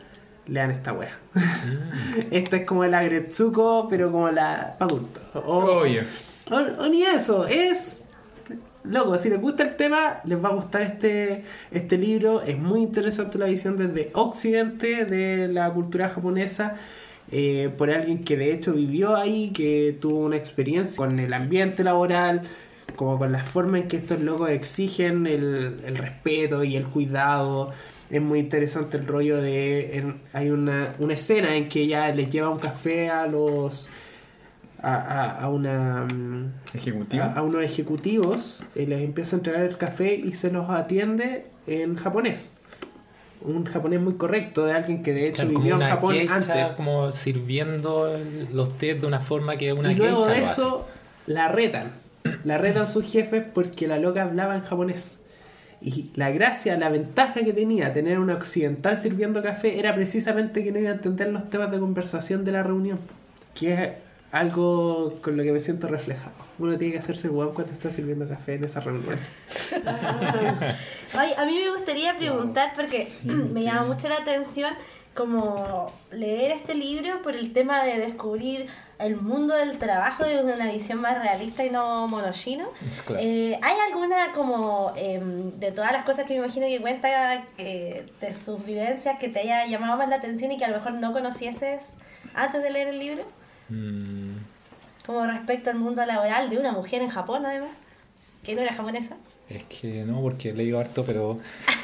lean 0.46 0.70
esta 0.70 0.94
wea. 0.94 1.18
esta 2.30 2.58
es 2.58 2.66
como 2.68 2.86
la 2.86 3.02
Gretsuko, 3.02 3.88
pero 3.90 4.12
como 4.12 4.30
la 4.30 4.76
pa' 4.78 4.86
adultos. 4.86 5.24
O, 5.34 5.58
Oye. 5.82 6.04
O- 6.52 6.84
o 6.84 6.88
ni 6.90 7.04
eso, 7.04 7.46
es. 7.48 8.02
Loco, 8.86 9.18
si 9.18 9.30
les 9.30 9.40
gusta 9.42 9.64
el 9.64 9.76
tema, 9.76 10.22
les 10.24 10.42
va 10.44 10.50
a 10.50 10.54
gustar 10.54 10.82
este, 10.84 11.44
este 11.72 11.98
libro. 11.98 12.42
Es 12.42 12.58
muy 12.58 12.80
interesante 12.82 13.38
la 13.38 13.46
visión 13.46 13.76
desde 13.78 14.10
Occidente 14.14 15.06
de 15.06 15.48
la 15.50 15.72
cultura 15.74 16.10
japonesa. 16.10 16.76
eh, 17.32 17.70
por 17.78 17.92
alguien 17.92 18.24
que 18.24 18.36
de 18.38 18.52
hecho 18.54 18.74
vivió 18.74 19.16
ahí, 19.16 19.52
que 19.52 19.96
tuvo 20.02 20.22
una 20.26 20.36
experiencia 20.38 20.98
con 20.98 21.20
el 21.20 21.32
ambiente 21.34 21.84
laboral, 21.84 22.42
como 22.96 23.20
con 23.20 23.32
la 23.32 23.44
forma 23.44 23.78
en 23.78 23.88
que 23.88 23.98
estos 23.98 24.24
locos 24.24 24.50
exigen 24.50 25.28
el, 25.28 25.78
el 25.86 25.96
respeto 25.98 26.64
y 26.64 26.76
el 26.76 26.86
cuidado. 26.88 27.72
Es 28.10 28.20
muy 28.20 28.40
interesante 28.40 28.98
el 28.98 29.06
rollo 29.06 29.40
de... 29.40 29.98
en- 30.00 30.22
hay 30.34 30.50
una, 30.50 30.96
una 30.98 31.14
escena 31.14 31.56
en 31.56 31.70
que 31.70 31.82
ella 31.82 32.10
les 32.16 32.32
lleva 32.32 32.50
un 32.50 32.58
café 32.58 33.10
a 33.12 33.28
los... 33.28 33.88
a, 34.82 34.96
a- 34.96 35.42
a 35.42 35.50
una... 35.50 36.06
mm, 36.12 36.52
Ejecutivo. 36.74 37.24
a, 37.24 37.34
a 37.34 37.42
unos 37.44 37.64
ejecutivos 37.64 38.64
y 38.76 38.86
les 38.86 39.02
empieza 39.02 39.36
a 39.36 39.40
entregar 39.40 39.62
el 39.64 39.78
café 39.78 40.14
y 40.16 40.34
se 40.34 40.52
los 40.52 40.70
atiende 40.70 41.46
en 41.68 41.96
japonés. 41.96 42.56
Un 43.42 43.66
japonés 43.66 44.02
muy 44.02 44.16
correcto 44.16 44.66
de 44.66 44.74
alguien 44.74 45.02
que 45.02 45.14
de 45.14 45.28
hecho 45.30 45.44
Claro, 45.44 45.60
vivió 45.60 45.76
en 45.76 45.82
Japón 45.88 46.16
antes. 46.30 46.68
como 46.76 47.12
sirviendo 47.14 48.20
los 48.52 48.78
tés 48.78 49.00
de 49.00 49.08
una 49.08 49.20
forma 49.20 49.56
que 49.56 49.72
una 49.72 49.92
y 49.92 49.96
luego 49.96 50.28
de 50.28 50.44
eso 50.44 50.88
la 51.26 51.48
retan. 51.48 51.84
La 52.44 52.58
retan 52.58 52.86
sus 52.88 53.10
jefes 53.10 53.44
porque 53.54 53.88
la 53.88 53.98
loca 53.98 54.24
hablaba 54.24 54.56
en 54.56 54.62
japonés. 54.62 55.20
Y 55.82 56.12
la 56.16 56.32
gracia, 56.32 56.78
la 56.78 56.90
ventaja 56.90 57.42
que 57.42 57.54
tenía 57.54 57.94
tener 57.94 58.20
una 58.20 58.34
occidental 58.36 58.98
sirviendo 59.02 59.42
café 59.42 59.80
era 59.80 59.96
precisamente 59.96 60.62
que 60.62 60.74
no 60.74 60.80
iba 60.80 60.90
a 60.90 60.94
entender 60.94 61.30
los 61.30 61.50
temas 61.50 61.72
de 61.72 61.80
conversación 61.80 62.44
de 62.44 62.52
la 62.52 62.64
reunión. 62.64 63.00
Que 63.56 63.74
es 63.74 63.90
algo 64.32 65.20
con 65.22 65.38
lo 65.38 65.44
que 65.44 65.52
me 65.52 65.60
siento 65.60 65.88
reflejado. 65.88 66.36
Uno 66.60 66.78
tiene 66.78 66.94
que 66.94 67.00
hacerse 67.00 67.30
guau 67.30 67.54
cuando 67.54 67.74
está 67.74 67.90
sirviendo 67.90 68.28
café 68.28 68.56
en 68.56 68.64
esa 68.64 68.80
reunión. 68.80 69.18
Ay, 71.14 71.34
a 71.38 71.46
mí 71.46 71.60
me 71.64 71.72
gustaría 71.72 72.16
preguntar, 72.16 72.74
porque 72.76 73.08
me 73.24 73.64
llama 73.64 73.84
mucho 73.84 74.08
la 74.08 74.18
atención 74.18 74.74
como 75.16 75.92
leer 76.12 76.52
este 76.52 76.76
libro 76.76 77.22
por 77.22 77.36
el 77.36 77.52
tema 77.52 77.84
de 77.84 77.98
descubrir 78.00 78.68
el 79.00 79.16
mundo 79.16 79.56
del 79.56 79.78
trabajo 79.78 80.24
desde 80.24 80.54
una 80.54 80.72
visión 80.72 81.02
más 81.02 81.18
realista 81.18 81.66
y 81.66 81.70
no 81.70 82.08
monoshino. 82.08 82.70
Claro. 83.06 83.22
Eh, 83.22 83.58
¿Hay 83.62 83.76
alguna 83.90 84.32
como 84.34 84.94
em, 84.96 85.52
de 85.60 85.72
todas 85.72 85.92
las 85.92 86.04
cosas 86.04 86.26
que 86.26 86.34
me 86.34 86.40
imagino 86.40 86.68
que 86.68 86.80
cuenta 86.80 87.46
eh, 87.58 88.06
de 88.22 88.36
sus 88.36 88.64
vivencias 88.64 89.18
que 89.20 89.30
te 89.30 89.40
haya 89.40 89.66
llamado 89.66 89.98
más 89.98 90.10
la 90.10 90.18
atención 90.18 90.52
y 90.52 90.58
que 90.58 90.66
a 90.66 90.70
lo 90.70 90.78
mejor 90.78 90.94
no 90.94 91.12
conocieses 91.12 91.82
antes 92.34 92.62
de 92.62 92.70
leer 92.70 92.90
el 92.90 93.00
libro? 93.00 93.26
Mm, 93.70 94.19
Como 95.10 95.26
respecto 95.26 95.72
al 95.72 95.78
mundo 95.80 96.06
laboral 96.06 96.52
de 96.52 96.60
una 96.60 96.72
mujer 96.72 97.02
en 97.02 97.10
Japón 97.10 97.44
además, 97.44 97.72
que 98.44 98.54
no 98.54 98.62
era 98.62 98.76
japonesa. 98.76 99.16
es 99.50 99.64
que 99.64 100.04
no, 100.06 100.22
porque 100.22 100.50
he 100.50 100.54
leído 100.54 100.80
harto, 100.80 101.04
pero 101.04 101.40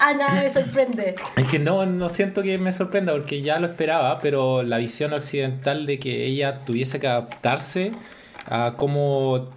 Ah, 0.00 0.12
nada, 0.12 0.40
me 0.42 0.52
sorprende. 0.52 1.14
Es 1.36 1.46
que 1.46 1.60
no, 1.60 1.86
no 1.86 2.08
siento 2.08 2.42
que 2.42 2.58
me 2.58 2.72
sorprenda 2.72 3.12
porque 3.12 3.40
ya 3.40 3.60
lo 3.60 3.68
esperaba, 3.68 4.18
pero 4.18 4.64
la 4.64 4.78
visión 4.78 5.12
occidental 5.12 5.86
de 5.86 6.00
que 6.00 6.26
ella 6.26 6.64
tuviese 6.64 6.98
que 6.98 7.06
adaptarse 7.06 7.92
a 8.46 8.74
cómo 8.76 9.50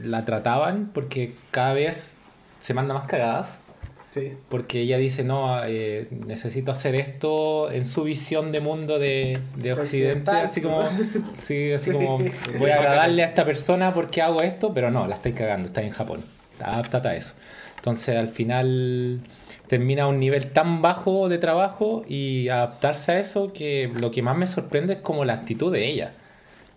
la 0.00 0.24
trataban, 0.24 0.92
porque 0.94 1.34
cada 1.50 1.72
vez 1.72 2.18
se 2.60 2.74
manda 2.74 2.94
más 2.94 3.08
cagadas, 3.08 3.58
Sí. 4.18 4.32
porque 4.48 4.80
ella 4.80 4.98
dice, 4.98 5.24
no, 5.24 5.62
eh, 5.64 6.08
necesito 6.26 6.72
hacer 6.72 6.94
esto 6.94 7.70
en 7.70 7.84
su 7.86 8.04
visión 8.04 8.52
de 8.52 8.60
mundo 8.60 8.98
de, 8.98 9.38
de 9.56 9.72
Occidente, 9.72 10.30
así 10.30 10.60
como, 10.60 10.82
sí, 11.40 11.72
así 11.72 11.86
Sí. 11.90 11.92
como 11.92 12.18
voy 12.58 12.70
a 12.70 12.76
agradarle 12.76 13.22
a 13.22 13.26
esta 13.26 13.44
persona 13.44 13.94
porque 13.94 14.22
hago 14.22 14.42
esto, 14.42 14.72
pero 14.74 14.90
no, 14.90 15.06
la 15.06 15.14
estoy 15.16 15.32
cagando, 15.32 15.68
está 15.68 15.82
en 15.82 15.90
Japón, 15.90 16.20
adáptate 16.60 17.08
a 17.08 17.16
eso. 17.16 17.34
Entonces 17.76 18.16
al 18.16 18.28
final 18.28 19.20
termina 19.68 20.04
a 20.04 20.06
un 20.08 20.18
nivel 20.18 20.50
tan 20.50 20.82
bajo 20.82 21.28
de 21.28 21.38
trabajo 21.38 22.04
y 22.08 22.48
adaptarse 22.48 23.12
a 23.12 23.20
eso 23.20 23.52
que 23.52 23.90
lo 24.00 24.10
que 24.10 24.22
más 24.22 24.36
me 24.36 24.46
sorprende 24.46 24.94
es 24.94 24.98
como 25.00 25.24
la 25.24 25.34
actitud 25.34 25.72
de 25.72 25.86
ella, 25.86 26.12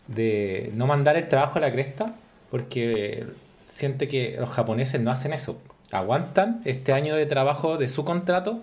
de 0.08 0.72
no 0.76 0.88
mandar 0.88 1.16
el 1.16 1.28
trabajo 1.28 1.58
a 1.58 1.62
la 1.62 1.72
cresta, 1.72 2.16
porque 2.52 3.26
siente 3.70 4.08
que 4.10 4.36
los 4.40 4.50
japoneses 4.50 5.00
no 5.00 5.10
hacen 5.12 5.32
eso, 5.34 5.58
aguantan 5.92 6.62
este 6.66 6.94
año 6.94 7.16
de 7.16 7.26
trabajo 7.26 7.78
de 7.78 7.88
su 7.88 8.04
contrato 8.06 8.62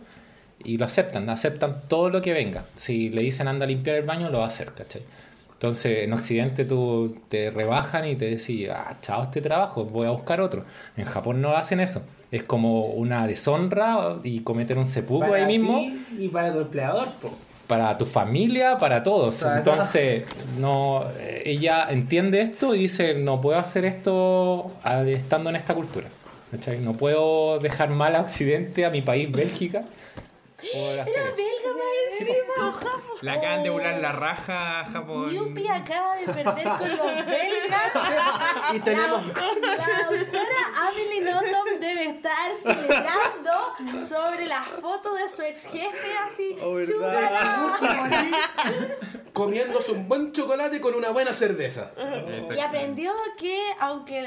y 0.65 0.77
lo 0.77 0.85
aceptan, 0.85 1.29
aceptan 1.31 1.83
todo 1.89 2.11
lo 2.11 2.21
que 2.21 2.33
venga. 2.33 2.65
Si 2.77 3.11
le 3.11 3.23
dicen 3.23 3.49
anda 3.49 3.65
a 3.65 3.69
limpiar 3.69 3.97
el 3.97 4.05
baño, 4.05 4.31
lo 4.31 4.39
va 4.39 4.45
a 4.45 4.49
hacer, 4.49 4.73
¿cachai? 4.73 5.03
Entonces 5.53 6.05
en 6.05 6.13
Occidente 6.13 6.65
tú 6.65 7.17
te 7.29 7.51
rebajan 7.51 8.07
y 8.07 8.15
te 8.15 8.27
decís, 8.31 8.69
ah, 8.73 8.97
chao 9.03 9.25
este 9.25 9.41
trabajo, 9.41 9.85
voy 9.85 10.07
a 10.07 10.11
buscar 10.11 10.41
otro. 10.41 10.65
En 10.97 11.05
Japón 11.05 11.43
no 11.43 11.57
hacen 11.57 11.81
eso. 11.81 12.03
Es 12.31 12.45
como 12.45 12.87
una 12.87 13.27
deshonra 13.27 14.19
y 14.23 14.41
cometer 14.41 14.79
un 14.79 14.87
seppuku 14.87 15.33
ahí 15.33 15.47
mismo 15.47 15.79
ti 15.79 16.07
y 16.21 16.29
para 16.29 16.53
tu 16.53 16.61
empleador, 16.61 17.09
po. 17.21 17.33
para 17.67 17.99
tu 17.99 18.07
familia, 18.07 18.79
para 18.79 19.03
todos. 19.03 19.37
Para 19.37 19.59
Entonces, 19.59 20.27
no, 20.61 21.05
eh, 21.19 21.43
ella 21.47 21.89
entiende 21.91 22.41
esto 22.41 22.75
y 22.75 22.81
dice, 22.81 23.15
no 23.15 23.41
puedo 23.41 23.59
hacer 23.59 23.85
esto 23.85 24.71
ah, 24.85 25.03
estando 25.03 25.51
en 25.51 25.57
esta 25.57 25.75
cultura. 25.75 26.07
No 26.81 26.95
puedo 26.95 27.59
dejar 27.59 27.91
mal 27.91 28.17
a 28.17 28.23
Occidente, 28.23 28.87
a 28.87 28.91
mi 28.91 29.03
país, 29.03 29.31
Bélgica. 29.31 29.85
Esto. 30.63 31.13
Belga 31.37 31.73
más 31.75 32.21
encima. 32.21 32.75
La 33.23 33.33
acaban 33.35 33.63
de 33.63 33.71
volar 33.71 33.99
la 34.01 34.13
raja 34.13 34.81
a 34.81 34.85
Japón. 34.87 35.31
Yupi 35.31 35.69
acaba 35.69 36.17
de 36.17 36.25
perder 36.27 36.69
con 36.79 36.97
los 36.97 37.27
belgas. 37.27 37.93
Y 38.75 38.81
tenemos- 38.81 39.27
La, 39.27 39.35
la 39.35 40.07
autora 40.07 40.89
Amelie 40.89 41.21
Nothomb 41.23 41.81
debe 41.81 42.05
estar 42.11 42.51
celebrando 42.63 43.51
sobre 44.09 44.47
la 44.47 44.63
foto 44.65 45.15
de 45.15 45.29
su 45.29 45.43
ex 45.43 45.63
jefe 45.63 46.09
así. 46.27 46.57
Oh. 46.63 46.79
Comiéndose 49.33 49.93
un 49.93 50.09
buen 50.09 50.33
chocolate 50.33 50.81
con 50.81 50.95
una 50.95 51.11
buena 51.11 51.33
cerveza. 51.33 51.93
Y 52.55 52.59
aprendió 52.61 53.13
que 53.39 53.59
aunque 53.79 54.19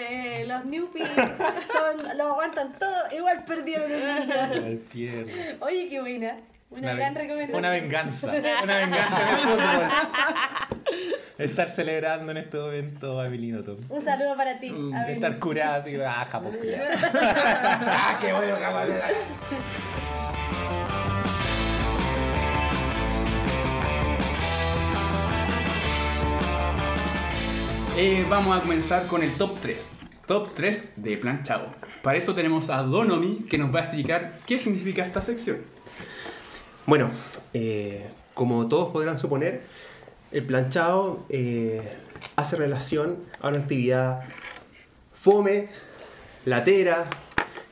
eh, 0.41 0.45
los 0.47 0.63
Newpies 0.65 1.07
son, 1.09 2.17
lo 2.17 2.27
aguantan 2.29 2.73
todo, 2.79 2.95
igual 3.15 3.43
perdieron 3.45 3.91
el. 3.91 5.57
Oye, 5.59 5.87
qué 5.89 5.99
Una 6.69 6.93
gran 6.93 7.15
recomendación. 7.15 7.57
Una 7.57 7.69
venganza. 7.69 8.31
Una 8.63 8.77
venganza 8.77 9.21
en 9.21 9.27
el 9.27 9.37
fútbol. 9.37 9.89
Estar 11.37 11.69
celebrando 11.69 12.31
en 12.31 12.37
este 12.37 12.57
momento 12.57 13.19
a 13.19 13.27
Bilinoto. 13.27 13.77
Un 13.89 14.03
saludo 14.03 14.37
para 14.37 14.59
ti, 14.59 14.69
Abel. 14.69 15.15
Estar 15.15 15.39
curado 15.39 15.81
así, 15.81 15.95
ah, 15.95 16.25
Japón. 16.29 16.57
¡Ah, 17.13 18.17
qué 18.21 18.31
bueno, 18.31 18.55
cabrón! 18.59 18.95
Eh, 27.97 28.25
vamos 28.29 28.57
a 28.57 28.61
comenzar 28.61 29.07
con 29.07 29.21
el 29.23 29.33
top 29.33 29.59
3. 29.59 29.89
Top 30.25 30.53
3 30.53 30.83
de 30.95 31.17
planchado. 31.17 31.71
Para 32.01 32.17
eso 32.17 32.33
tenemos 32.33 32.69
a 32.69 32.83
Donomi 32.83 33.45
que 33.49 33.57
nos 33.57 33.73
va 33.73 33.79
a 33.79 33.83
explicar 33.83 34.39
qué 34.45 34.57
significa 34.57 35.03
esta 35.03 35.19
sección. 35.19 35.80
Bueno, 36.91 37.09
eh, 37.53 38.05
como 38.33 38.67
todos 38.67 38.89
podrán 38.89 39.17
suponer, 39.17 39.61
el 40.33 40.45
planchado 40.45 41.25
eh, 41.29 41.89
hace 42.35 42.57
relación 42.57 43.15
a 43.39 43.47
una 43.47 43.59
actividad 43.59 44.23
fome, 45.13 45.69
latera, 46.43 47.05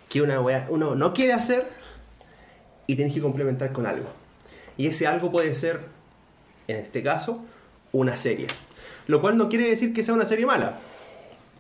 que 0.07 0.21
una 0.21 0.39
uno 0.69 0.95
no 0.95 1.13
quiere 1.13 1.33
hacer 1.33 1.67
y 2.87 2.95
tienes 2.95 3.13
que 3.13 3.19
complementar 3.19 3.73
con 3.73 3.87
algo. 3.87 4.07
Y 4.77 4.87
ese 4.87 5.05
algo 5.05 5.29
puede 5.29 5.53
ser, 5.53 5.81
en 6.69 6.77
este 6.77 7.03
caso, 7.03 7.43
una 7.91 8.15
serie. 8.15 8.47
Lo 9.07 9.19
cual 9.19 9.35
no 9.35 9.49
quiere 9.49 9.67
decir 9.67 9.91
que 9.91 10.01
sea 10.01 10.13
una 10.13 10.25
serie 10.25 10.45
mala. 10.45 10.79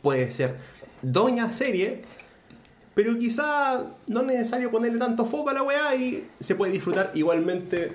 Puede 0.01 0.31
ser 0.31 0.55
doña 1.01 1.51
serie, 1.51 2.03
pero 3.01 3.17
quizá 3.17 3.85
no 4.07 4.19
es 4.19 4.25
necesario 4.25 4.69
ponerle 4.69 4.99
tanto 4.99 5.25
foco 5.25 5.51
a 5.51 5.53
la 5.53 5.63
weá 5.63 5.95
y 5.95 6.27
se 6.41 6.55
puede 6.55 6.73
disfrutar 6.73 7.11
igualmente 7.13 7.93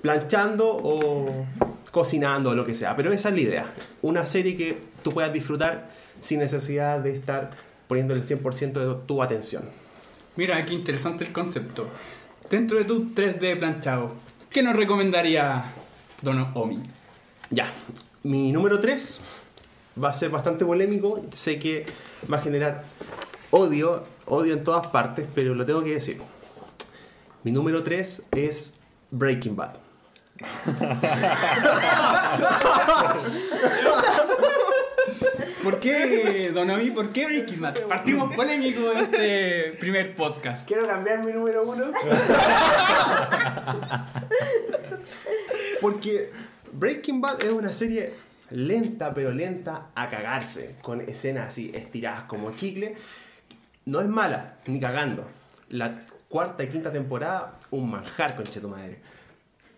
planchando 0.00 0.66
o 0.66 1.44
cocinando 1.90 2.48
o 2.48 2.54
lo 2.54 2.64
que 2.64 2.74
sea. 2.74 2.96
Pero 2.96 3.12
esa 3.12 3.28
es 3.28 3.34
la 3.34 3.40
idea. 3.42 3.74
Una 4.00 4.24
serie 4.24 4.56
que 4.56 4.78
tú 5.02 5.10
puedas 5.10 5.34
disfrutar 5.34 5.90
sin 6.22 6.38
necesidad 6.38 6.98
de 7.00 7.14
estar 7.14 7.50
poniendo 7.88 8.14
el 8.14 8.24
100% 8.24 8.72
de 8.72 9.06
tu 9.06 9.22
atención. 9.22 9.64
Mira, 10.36 10.64
qué 10.64 10.72
interesante 10.72 11.24
el 11.24 11.32
concepto. 11.34 11.86
Dentro 12.48 12.78
de 12.78 12.86
tu 12.86 13.10
3D 13.10 13.58
planchado, 13.58 14.14
¿qué 14.48 14.62
nos 14.62 14.74
recomendaría 14.74 15.62
Donomi? 16.22 16.80
Ya, 17.50 17.70
mi 18.22 18.50
número 18.50 18.80
3 18.80 19.20
va 20.02 20.08
a 20.08 20.14
ser 20.14 20.30
bastante 20.30 20.64
polémico. 20.64 21.22
Sé 21.34 21.58
que 21.58 21.84
va 22.32 22.38
a 22.38 22.40
generar 22.40 22.84
odio, 23.50 24.04
odio 24.28 24.54
en 24.54 24.64
todas 24.64 24.86
partes, 24.88 25.26
pero 25.34 25.54
lo 25.54 25.64
tengo 25.64 25.82
que 25.82 25.94
decir. 25.94 26.20
Mi 27.44 27.52
número 27.52 27.82
3 27.82 28.24
es 28.32 28.74
Breaking 29.10 29.56
Bad. 29.56 29.76
¿Por 35.62 35.80
qué, 35.80 36.50
Donomi? 36.54 36.90
¿Por 36.90 37.10
qué 37.10 37.26
Breaking 37.26 37.60
Bad? 37.60 37.80
Partimos 37.88 38.34
polémico 38.34 38.92
en 38.92 38.98
este 38.98 39.76
primer 39.80 40.14
podcast. 40.14 40.66
Quiero 40.66 40.86
cambiar 40.86 41.24
mi 41.24 41.32
número 41.32 41.64
uno. 41.64 41.86
Porque 45.80 46.30
Breaking 46.72 47.20
Bad 47.20 47.44
es 47.44 47.52
una 47.52 47.72
serie 47.72 48.14
lenta, 48.50 49.10
pero 49.10 49.32
lenta 49.32 49.88
a 49.94 50.08
cagarse, 50.08 50.76
con 50.82 51.00
escenas 51.00 51.48
así 51.48 51.70
estiradas 51.74 52.22
como 52.22 52.52
chicle. 52.52 52.96
No 53.88 54.02
es 54.02 54.06
mala, 54.06 54.56
ni 54.66 54.78
cagando. 54.78 55.26
La 55.70 55.90
cuarta 56.28 56.62
y 56.62 56.68
quinta 56.68 56.92
temporada, 56.92 57.58
un 57.70 57.90
manjar 57.90 58.36
con 58.36 58.44
tu 58.44 58.68
madre. 58.68 59.00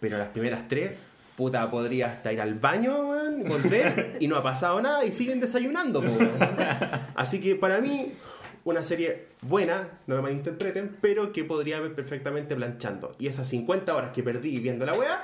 Pero 0.00 0.18
las 0.18 0.26
primeras 0.30 0.66
tres, 0.66 0.98
puta, 1.36 1.70
podría 1.70 2.08
hasta 2.08 2.32
ir 2.32 2.40
al 2.40 2.54
baño, 2.54 3.08
weón, 3.08 3.44
volver, 3.44 4.16
y 4.18 4.26
no 4.26 4.34
ha 4.34 4.42
pasado 4.42 4.82
nada, 4.82 5.04
y 5.04 5.12
siguen 5.12 5.38
desayunando, 5.38 6.00
weón. 6.00 6.28
Así 7.14 7.40
que 7.40 7.54
para 7.54 7.80
mí, 7.80 8.14
una 8.64 8.82
serie 8.82 9.28
buena, 9.42 9.88
no 10.06 10.16
me 10.16 10.22
malinterpreten, 10.22 10.98
pero 11.00 11.32
que 11.32 11.44
podría 11.44 11.78
haber 11.78 11.94
perfectamente 11.94 12.54
planchando. 12.54 13.12
Y 13.18 13.26
esas 13.26 13.48
50 13.48 13.94
horas 13.94 14.12
que 14.12 14.22
perdí 14.22 14.58
viendo 14.60 14.84
la 14.84 14.94
weá, 14.94 15.22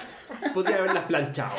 podría 0.55 0.77
haberlas 0.77 1.05
planchado. 1.05 1.55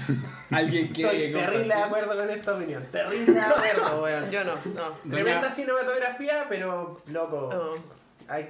Alguien 0.50 0.92
que. 0.92 1.02
Estoy 1.02 1.32
terrible 1.32 1.74
de 1.74 1.82
acuerdo 1.82 2.16
con 2.16 2.30
esta 2.30 2.54
opinión. 2.54 2.84
Terrible 2.90 3.32
de 3.32 3.40
acuerdo, 3.40 4.02
weón. 4.02 4.30
Yo 4.30 4.44
no, 4.44 4.54
no. 4.74 5.10
Tremenda 5.10 5.50
cinematografía, 5.50 6.46
pero 6.48 7.02
loco. 7.06 7.50
No. 7.52 8.01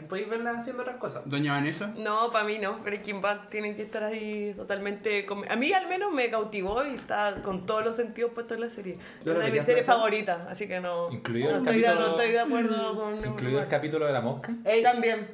Podéis 0.09 0.29
verla 0.29 0.53
haciendo 0.53 0.83
otras 0.83 0.97
cosas. 0.97 1.23
Doña 1.27 1.53
Vanessa. 1.53 1.93
No, 1.97 2.31
para 2.31 2.45
mí 2.45 2.59
no. 2.59 2.79
Breaking 2.79 3.21
Bad 3.21 3.49
tienen 3.49 3.75
que 3.77 3.83
estar 3.83 4.03
ahí 4.05 4.53
totalmente. 4.57 5.27
com- 5.27 5.45
A 5.49 5.57
mí 5.57 5.73
al 5.73 5.87
menos 5.89 6.13
me 6.13 6.31
cautivó 6.31 6.85
y 6.85 6.95
está 6.97 7.37
con 7.43 7.67
todos 7.67 7.85
los 7.85 7.97
sentidos 7.97 8.33
puestos 8.33 8.57
en 8.57 8.61
la 8.63 8.71
serie. 8.71 8.99
Es 9.21 9.27
¿No 9.27 9.33
la 9.33 9.39
una 9.39 9.47
de 9.47 9.53
mis 9.53 9.63
series 9.65 9.87
favoritas, 9.87 10.41
así 10.49 10.67
que 10.69 10.81
no. 10.81 11.11
Incluido 11.11 11.51
no 11.51 11.57
el 11.57 11.63
estoy, 11.63 11.77
de, 11.81 11.83
capítulo- 11.87 12.07
no 12.07 12.11
estoy 12.13 12.31
de 12.33 12.41
acuerdo 12.41 12.97
con. 12.97 13.25
Incluido 13.27 13.61
el 13.61 13.69
capítulo 13.69 14.07
de 14.07 14.13
la 14.13 14.21
mosca. 14.21 14.53
Ey, 14.65 14.83
También. 14.83 15.29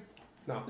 No. 0.46 0.66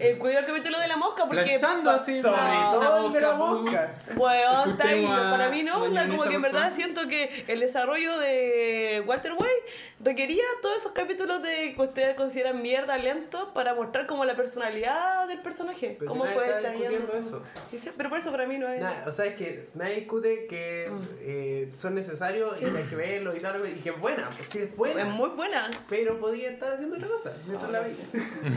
Eh, 0.00 0.16
cuidado 0.18 0.40
el 0.40 0.46
capítulo 0.46 0.80
de 0.80 0.88
la 0.88 0.96
mosca 0.96 1.26
porque. 1.26 1.42
Planchando 1.44 1.90
así. 1.90 2.20
Sobre 2.20 2.36
no, 2.40 2.70
todo 2.80 3.06
el 3.06 3.12
de 3.12 3.20
la 3.20 3.34
mosca. 3.34 3.94
Weón, 4.16 4.70
está 4.70 4.88
ahí. 4.88 5.06
Para 5.06 5.48
mí 5.50 5.62
no, 5.62 5.74
como 5.80 6.24
que 6.24 6.34
en 6.34 6.42
verdad 6.42 6.72
siento 6.74 7.06
que 7.06 7.44
el 7.46 7.60
desarrollo 7.60 8.18
de 8.18 9.04
Walter 9.06 9.32
White 9.32 9.95
requería 9.98 10.42
todos 10.62 10.78
esos 10.78 10.92
capítulos 10.92 11.42
de 11.42 11.74
que 11.74 11.82
ustedes 11.82 12.14
consideran 12.16 12.60
mierda 12.60 12.98
lentos 12.98 13.48
para 13.54 13.74
mostrar 13.74 14.06
como 14.06 14.24
la 14.24 14.36
personalidad 14.36 15.26
del 15.26 15.40
personaje. 15.40 15.96
Pero 15.98 16.10
cómo 16.10 16.24
nadie 16.26 17.00
fue 17.00 17.10
su- 17.22 17.28
eso. 17.28 17.42
Sí, 17.70 17.78
sí, 17.78 17.90
Pero 17.96 18.10
por 18.10 18.18
eso 18.18 18.30
para 18.30 18.46
mí 18.46 18.58
no 18.58 18.68
es. 18.68 18.80
Nah, 18.82 19.06
o 19.06 19.12
sea, 19.12 19.24
es 19.26 19.34
que 19.36 19.68
nadie 19.74 19.96
discute 19.96 20.46
que 20.46 20.90
eh, 21.20 21.72
son 21.78 21.94
necesarios 21.94 22.56
y 22.60 22.64
que 22.66 22.76
hay 22.78 22.84
que 22.84 22.96
verlo 22.96 23.34
y 23.34 23.40
tal, 23.40 23.66
y 23.68 23.80
que 23.80 23.90
es 23.90 23.98
buena. 24.00 24.28
Pues 24.36 24.50
sí, 24.50 24.58
es 24.58 24.76
buena. 24.76 25.02
Es 25.02 25.08
muy 25.08 25.30
buena. 25.30 25.70
Pero 25.88 26.18
podía 26.20 26.50
estar 26.50 26.72
haciendo 26.74 26.96
otra 26.96 27.08
cosa. 27.08 27.34
Mientras 27.46 27.70
la 27.70 27.80
vi. 27.80 27.94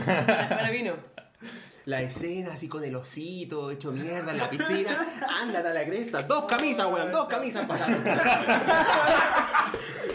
Para, 0.04 0.48
para 0.48 0.70
mí 0.70 0.82
no. 0.82 0.94
La 1.86 2.02
escena 2.02 2.52
así 2.52 2.68
con 2.68 2.84
el 2.84 2.94
osito 2.94 3.70
hecho 3.70 3.90
mierda 3.92 4.32
en 4.32 4.38
la 4.38 4.50
piscina. 4.50 5.06
Ándate 5.40 5.68
a 5.68 5.72
la 5.74 5.84
cresta. 5.84 6.22
Dos 6.22 6.44
camisas, 6.44 6.86
weón. 6.92 7.10
Dos 7.10 7.26
camisas 7.28 7.64
pasaron. 7.66 8.02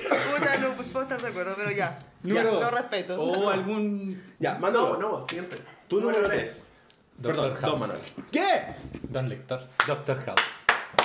Puta, 0.07 0.57
no 0.57 0.73
puedo 0.75 1.01
estar 1.03 1.21
de 1.21 1.27
acuerdo, 1.27 1.53
pero 1.57 1.71
ya. 1.71 1.97
Número 2.23 2.43
Ya, 2.43 2.49
dos. 2.51 2.61
Lo 2.61 2.69
respeto. 2.77 3.21
O 3.21 3.49
algún. 3.49 4.21
Ya, 4.39 4.53
No, 4.53 4.59
mándalo. 4.59 4.97
no, 4.97 5.27
siempre. 5.27 5.59
Tu 5.87 5.99
número 6.01 6.27
tres. 6.27 6.63
3. 6.63 6.63
Doctor 7.17 7.35
Perdón, 7.35 7.51
House. 7.51 7.71
dos, 7.71 7.79
Manuel. 7.79 7.99
¿Qué? 8.31 8.75
Don 9.09 9.29
Lector. 9.29 9.61
Doctor 9.87 10.21
House. 10.25 10.41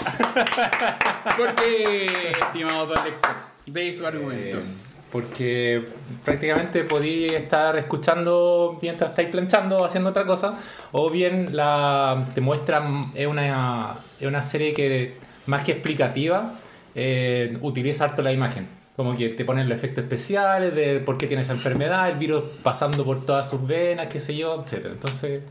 ¿Por 1.37 1.54
qué, 1.54 2.30
estimado 2.33 2.87
Don 2.87 3.04
Lector? 3.04 3.37
De 3.66 3.94
su 3.94 4.06
argumento. 4.06 4.59
Eh, 4.59 4.64
porque 5.11 5.88
prácticamente 6.25 6.85
podéis 6.85 7.33
estar 7.33 7.77
escuchando 7.77 8.79
mientras 8.81 9.11
estáis 9.11 9.29
planchando 9.29 9.79
o 9.79 9.85
haciendo 9.85 10.11
otra 10.11 10.25
cosa, 10.25 10.59
o 10.92 11.11
bien 11.11 11.57
la 11.57 12.27
te 12.35 12.40
muestran, 12.40 13.12
es 13.14 13.27
una, 13.27 13.96
es 14.18 14.27
una 14.27 14.42
serie 14.42 14.73
que 14.73 15.16
más 15.46 15.64
que 15.64 15.73
explicativa, 15.73 16.55
eh, 16.94 17.59
utiliza 17.61 18.05
harto 18.05 18.23
la 18.23 18.33
imagen. 18.33 18.68
Como 18.96 19.16
que 19.16 19.31
te 19.31 19.44
ponen 19.44 19.68
los 19.68 19.77
efectos 19.77 20.05
especiales 20.05 20.75
de 20.75 21.01
por 21.01 21.16
qué 21.16 21.27
tiene 21.27 21.42
esa 21.42 21.53
enfermedad, 21.53 22.11
el 22.11 22.18
virus 22.18 22.44
pasando 22.62 23.05
por 23.05 23.25
todas 23.25 23.49
sus 23.49 23.66
venas, 23.66 24.09
qué 24.09 24.20
sé 24.20 24.37
yo, 24.37 24.62
etc. 24.62 24.87
Entonces, 24.87 25.42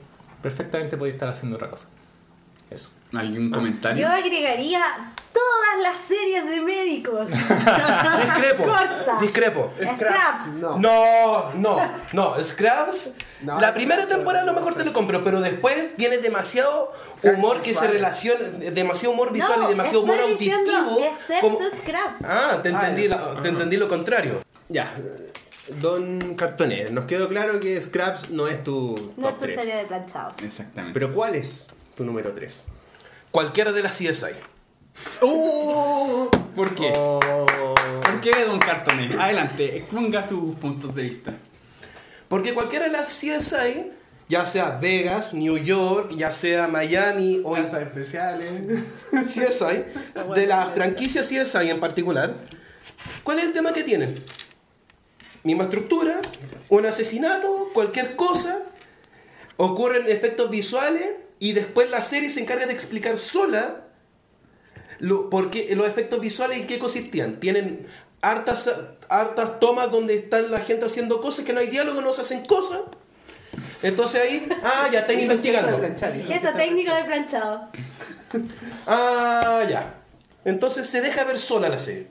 perfectamente 0.41 0.97
podéis 0.97 1.15
estar 1.15 1.29
haciendo 1.29 1.55
otra 1.55 1.69
cosa. 1.69 1.87
Eso. 2.69 2.91
¿Algún 3.13 3.49
comentario? 3.49 4.07
Yo 4.07 4.13
agregaría 4.13 4.81
todas 5.33 5.81
las 5.83 5.97
series 6.05 6.45
de 6.45 6.61
médicos. 6.61 7.27
Discrepo. 7.29 8.63
Corta. 8.65 9.17
Discrepo. 9.19 9.73
Scraps. 9.95 10.47
No. 10.59 10.77
No, 10.77 11.51
no, 11.55 11.91
no. 12.13 12.43
Scraps, 12.43 13.15
No, 13.41 13.59
la 13.59 13.73
primera 13.73 14.05
temporada 14.05 14.43
a 14.43 14.45
lo 14.45 14.53
no, 14.53 14.59
mejor 14.59 14.75
te 14.75 14.85
lo 14.85 14.93
compro, 14.93 15.23
pero 15.23 15.41
después 15.41 15.75
viene 15.97 16.19
demasiado 16.19 16.93
humor 17.23 17.61
que 17.61 17.73
se 17.73 17.87
relaciona, 17.87 18.47
demasiado 18.71 19.13
humor 19.13 19.31
visual 19.31 19.59
no, 19.61 19.65
y 19.65 19.69
demasiado 19.69 20.01
humor 20.01 20.17
diciendo 20.37 20.71
auditivo. 20.77 21.05
excepto 21.11 21.41
como- 21.47 21.59
Scraps. 21.71 22.19
Ah, 22.23 22.59
te 22.61 22.69
entendí, 22.69 23.07
Ah, 23.11 23.31
la- 23.35 23.41
te 23.41 23.49
entendí 23.49 23.77
lo 23.77 23.87
contrario. 23.87 24.43
Ya. 24.67 24.93
Don 25.81 26.35
Cartoné, 26.35 26.85
nos 26.91 27.05
quedó 27.05 27.27
claro 27.27 27.59
que 27.59 27.79
Scraps 27.79 28.29
no 28.31 28.47
es 28.47 28.63
tu 28.63 28.95
no 29.17 29.27
top 29.27 29.33
es 29.33 29.39
tu 29.39 29.45
3. 29.45 29.59
serie 29.59 29.75
de 29.77 29.85
planchado. 29.85 30.33
Exactamente. 30.43 30.99
Pero 30.99 31.13
¿cuál 31.13 31.35
es 31.35 31.67
tu 31.99 32.05
número 32.05 32.31
3? 32.31 32.65
Cualquiera 33.29 33.73
de 33.73 33.83
las 33.83 33.97
CSI. 33.97 34.31
¿Por 36.55 36.73
qué? 36.73 36.93
Oh. 36.95 37.19
¿Por 38.01 38.21
qué, 38.21 38.45
Don 38.45 38.57
Cartone? 38.57 39.13
Adelante, 39.19 39.77
exponga 39.77 40.23
sus 40.23 40.55
puntos 40.55 40.95
de 40.95 41.03
vista. 41.03 41.33
Porque 42.29 42.53
cualquiera 42.53 42.85
de 42.85 42.91
las 42.91 43.07
CSI, 43.07 43.91
ya 44.29 44.45
sea 44.45 44.77
Vegas, 44.81 45.33
New 45.33 45.57
York, 45.57 46.11
ya 46.15 46.31
sea 46.31 46.69
Miami 46.69 47.41
o 47.43 47.55
Casas 47.55 47.81
especiales. 47.81 48.49
CSI, 49.11 49.83
de 50.35 50.47
la 50.47 50.69
franquicia 50.69 51.21
CSI 51.21 51.69
en 51.69 51.81
particular, 51.81 52.33
¿cuál 53.23 53.39
es 53.39 53.45
el 53.45 53.51
tema 53.51 53.73
que 53.73 53.83
tienen? 53.83 54.23
Misma 55.43 55.65
estructura, 55.65 56.21
un 56.69 56.85
asesinato, 56.85 57.71
cualquier 57.73 58.15
cosa, 58.15 58.59
ocurren 59.57 60.09
efectos 60.09 60.49
visuales 60.49 61.27
y 61.39 61.53
después 61.53 61.89
la 61.89 62.03
serie 62.03 62.29
se 62.29 62.41
encarga 62.41 62.65
de 62.67 62.73
explicar 62.73 63.17
sola 63.17 63.81
lo, 64.99 65.29
por 65.29 65.49
qué- 65.49 65.73
los 65.75 65.87
efectos 65.87 66.19
visuales 66.19 66.59
en 66.59 66.67
qué 66.67 66.77
consistían. 66.79 67.39
Tienen 67.39 67.87
hartas, 68.21 68.69
hartas 69.07 69.59
tomas 69.59 69.89
donde 69.91 70.15
están 70.15 70.51
la 70.51 70.59
gente 70.59 70.85
haciendo 70.85 71.21
cosas 71.21 71.45
que 71.45 71.53
no 71.53 71.59
hay 71.61 71.67
diálogo, 71.67 72.01
no 72.01 72.11
se 72.13 72.21
hacen 72.21 72.45
cosas. 72.45 72.81
Entonces 73.81 74.21
ahí, 74.21 74.47
ah, 74.63 74.89
ya 74.91 74.99
están 74.99 75.19
investigando. 75.19 75.79
Gesto 76.27 76.53
técnico 76.55 76.93
de 76.93 77.03
planchado. 77.05 77.69
Ah, 78.87 79.63
ya. 79.69 79.95
Entonces 80.45 80.87
se 80.87 81.01
deja 81.01 81.23
ver 81.23 81.39
sola 81.39 81.69
la 81.69 81.79
serie. 81.79 82.07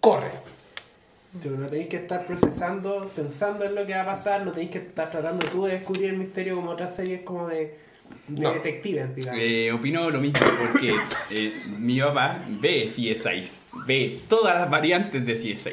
Corre. 0.00 0.30
Tú 1.42 1.50
no 1.50 1.66
tenéis 1.66 1.88
que 1.88 1.96
estar 1.98 2.26
procesando, 2.26 3.10
pensando 3.14 3.64
en 3.64 3.74
lo 3.74 3.86
que 3.86 3.94
va 3.94 4.02
a 4.02 4.06
pasar, 4.06 4.44
no 4.44 4.50
tenéis 4.50 4.70
que 4.72 4.78
estar 4.78 5.10
tratando 5.10 5.46
tú 5.46 5.64
de 5.66 5.74
descubrir 5.74 6.10
el 6.10 6.16
misterio 6.16 6.56
como 6.56 6.72
otras 6.72 6.96
series 6.96 7.22
como 7.22 7.46
de, 7.48 7.78
de 8.28 8.40
No. 8.40 8.52
detectives, 8.52 9.14
digamos. 9.14 9.40
Eh, 9.42 9.72
opino 9.72 10.10
lo 10.10 10.20
mismo 10.20 10.46
porque 10.60 10.94
eh, 11.30 11.62
mi 11.78 12.00
papá 12.00 12.38
ve 12.48 12.86
CSI, 12.88 13.50
ve 13.86 14.20
todas 14.28 14.54
las 14.54 14.70
variantes 14.70 15.24
de 15.24 15.34
CSI. 15.34 15.72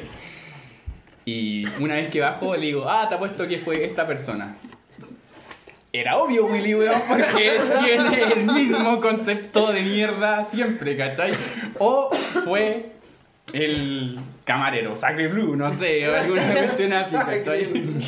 Y 1.24 1.66
una 1.80 1.96
vez 1.96 2.10
que 2.10 2.20
bajo 2.20 2.54
le 2.56 2.66
digo, 2.66 2.88
ah, 2.88 3.06
te 3.08 3.14
apuesto 3.14 3.46
que 3.46 3.58
fue 3.58 3.84
esta 3.84 4.06
persona. 4.06 4.56
Era 5.92 6.18
obvio, 6.18 6.46
Willy, 6.46 6.74
weón, 6.74 7.00
porque 7.08 7.52
tiene 7.84 8.32
el 8.34 8.44
mismo 8.46 9.00
concepto 9.00 9.72
de 9.72 9.82
mierda 9.82 10.44
siempre, 10.50 10.96
¿cachai? 10.96 11.32
O 11.78 12.10
fue 12.44 12.92
el 13.52 14.18
camarero, 14.44 14.96
Sacre 14.96 15.28
Blue, 15.28 15.56
no 15.56 15.70
sé, 15.76 16.08
o 16.08 16.16
alguna 16.16 16.42
cuestión 16.54 16.92
así, 16.92 17.16
¿cachai? 17.16 17.68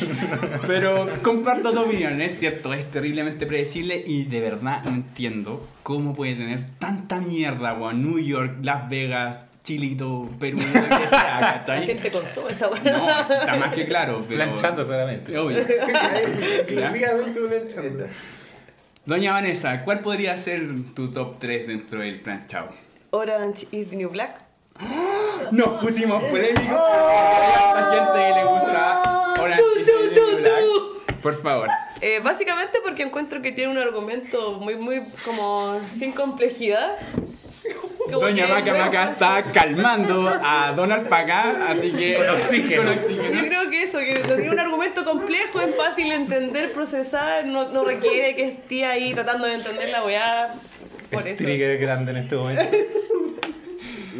Pero 0.67 1.09
comparto 1.21 1.71
tu 1.71 1.81
opinión, 1.81 2.21
es 2.21 2.39
cierto, 2.39 2.73
es 2.73 2.89
terriblemente 2.91 3.45
predecible 3.45 4.03
y 4.05 4.25
de 4.25 4.41
verdad 4.41 4.83
no 4.83 4.91
entiendo 4.91 5.67
cómo 5.83 6.13
puede 6.13 6.35
tener 6.35 6.65
tanta 6.79 7.19
mierda, 7.19 7.73
weón. 7.73 8.03
New 8.03 8.19
York, 8.19 8.57
Las 8.61 8.89
Vegas, 8.89 9.39
Chilito, 9.63 10.29
Perú, 10.39 10.57
lo 10.57 10.97
que 10.97 11.07
sea, 11.07 11.37
La 11.41 11.53
¿cachai? 11.55 11.85
gente 11.85 12.11
consume 12.11 12.51
esa 12.51 12.69
weá. 12.69 12.81
No, 12.83 13.09
está 13.19 13.55
más 13.57 13.73
que 13.73 13.85
claro, 13.85 14.25
pero... 14.27 14.43
Planchando 14.43 14.85
solamente. 14.85 15.37
Obvio. 15.37 15.57
Exclusivamente 15.57 17.57
enchante. 17.57 18.05
Doña 19.05 19.33
Vanessa, 19.33 19.81
¿cuál 19.83 20.01
podría 20.01 20.37
ser 20.37 20.61
tu 20.95 21.09
top 21.09 21.39
3 21.39 21.67
dentro 21.67 22.01
del 22.01 22.21
planchado? 22.21 22.69
Orange 23.11 23.67
is 23.71 23.89
the 23.89 23.95
New 23.95 24.09
Black. 24.09 24.50
Nos 25.51 25.81
pusimos 25.81 26.23
polémicos. 26.23 26.65
La 26.65 27.89
gente 27.91 28.19
que 28.27 28.39
le 28.39 28.43
gusta 28.45 29.33
Orange 29.39 29.63
is 29.79 29.85
the 29.85 30.21
New 30.21 30.37
Black. 30.39 31.21
Por 31.21 31.41
favor. 31.41 31.67
Eh, 32.01 32.19
básicamente 32.23 32.79
porque 32.83 33.03
encuentro 33.03 33.41
que 33.41 33.51
tiene 33.51 33.71
un 33.71 33.77
argumento 33.77 34.53
muy, 34.53 34.75
muy 34.75 35.01
como 35.23 35.79
sin 35.97 36.13
complejidad. 36.13 36.97
Como 38.05 38.21
Doña 38.21 38.47
Maca 38.47 38.73
Maca 38.73 39.11
está 39.11 39.43
calmando 39.53 40.27
a 40.27 40.73
Donald 40.75 41.07
Pacá, 41.07 41.67
así 41.69 41.91
que. 41.91 42.15
Con 42.15 42.87
oxígeno. 42.87 43.33
Yo 43.33 43.47
creo 43.47 43.69
que 43.69 43.83
eso, 43.83 43.99
que 43.99 44.15
tiene 44.15 44.49
un 44.49 44.59
argumento 44.59 45.05
complejo, 45.05 45.61
es 45.61 45.75
fácil 45.75 46.09
de 46.09 46.15
entender, 46.15 46.73
procesar, 46.73 47.45
no, 47.45 47.71
no 47.71 47.83
requiere 47.85 48.35
que 48.35 48.45
esté 48.45 48.85
ahí 48.85 49.13
tratando 49.13 49.45
de 49.45 49.53
entender 49.53 49.89
la 49.89 50.03
weá. 50.03 50.49
Por 51.11 51.27
El 51.27 51.35
eso. 51.35 51.43
trigger 51.43 51.77
grande 51.77 52.11
en 52.11 52.17
este 52.17 52.35
momento. 52.35 52.63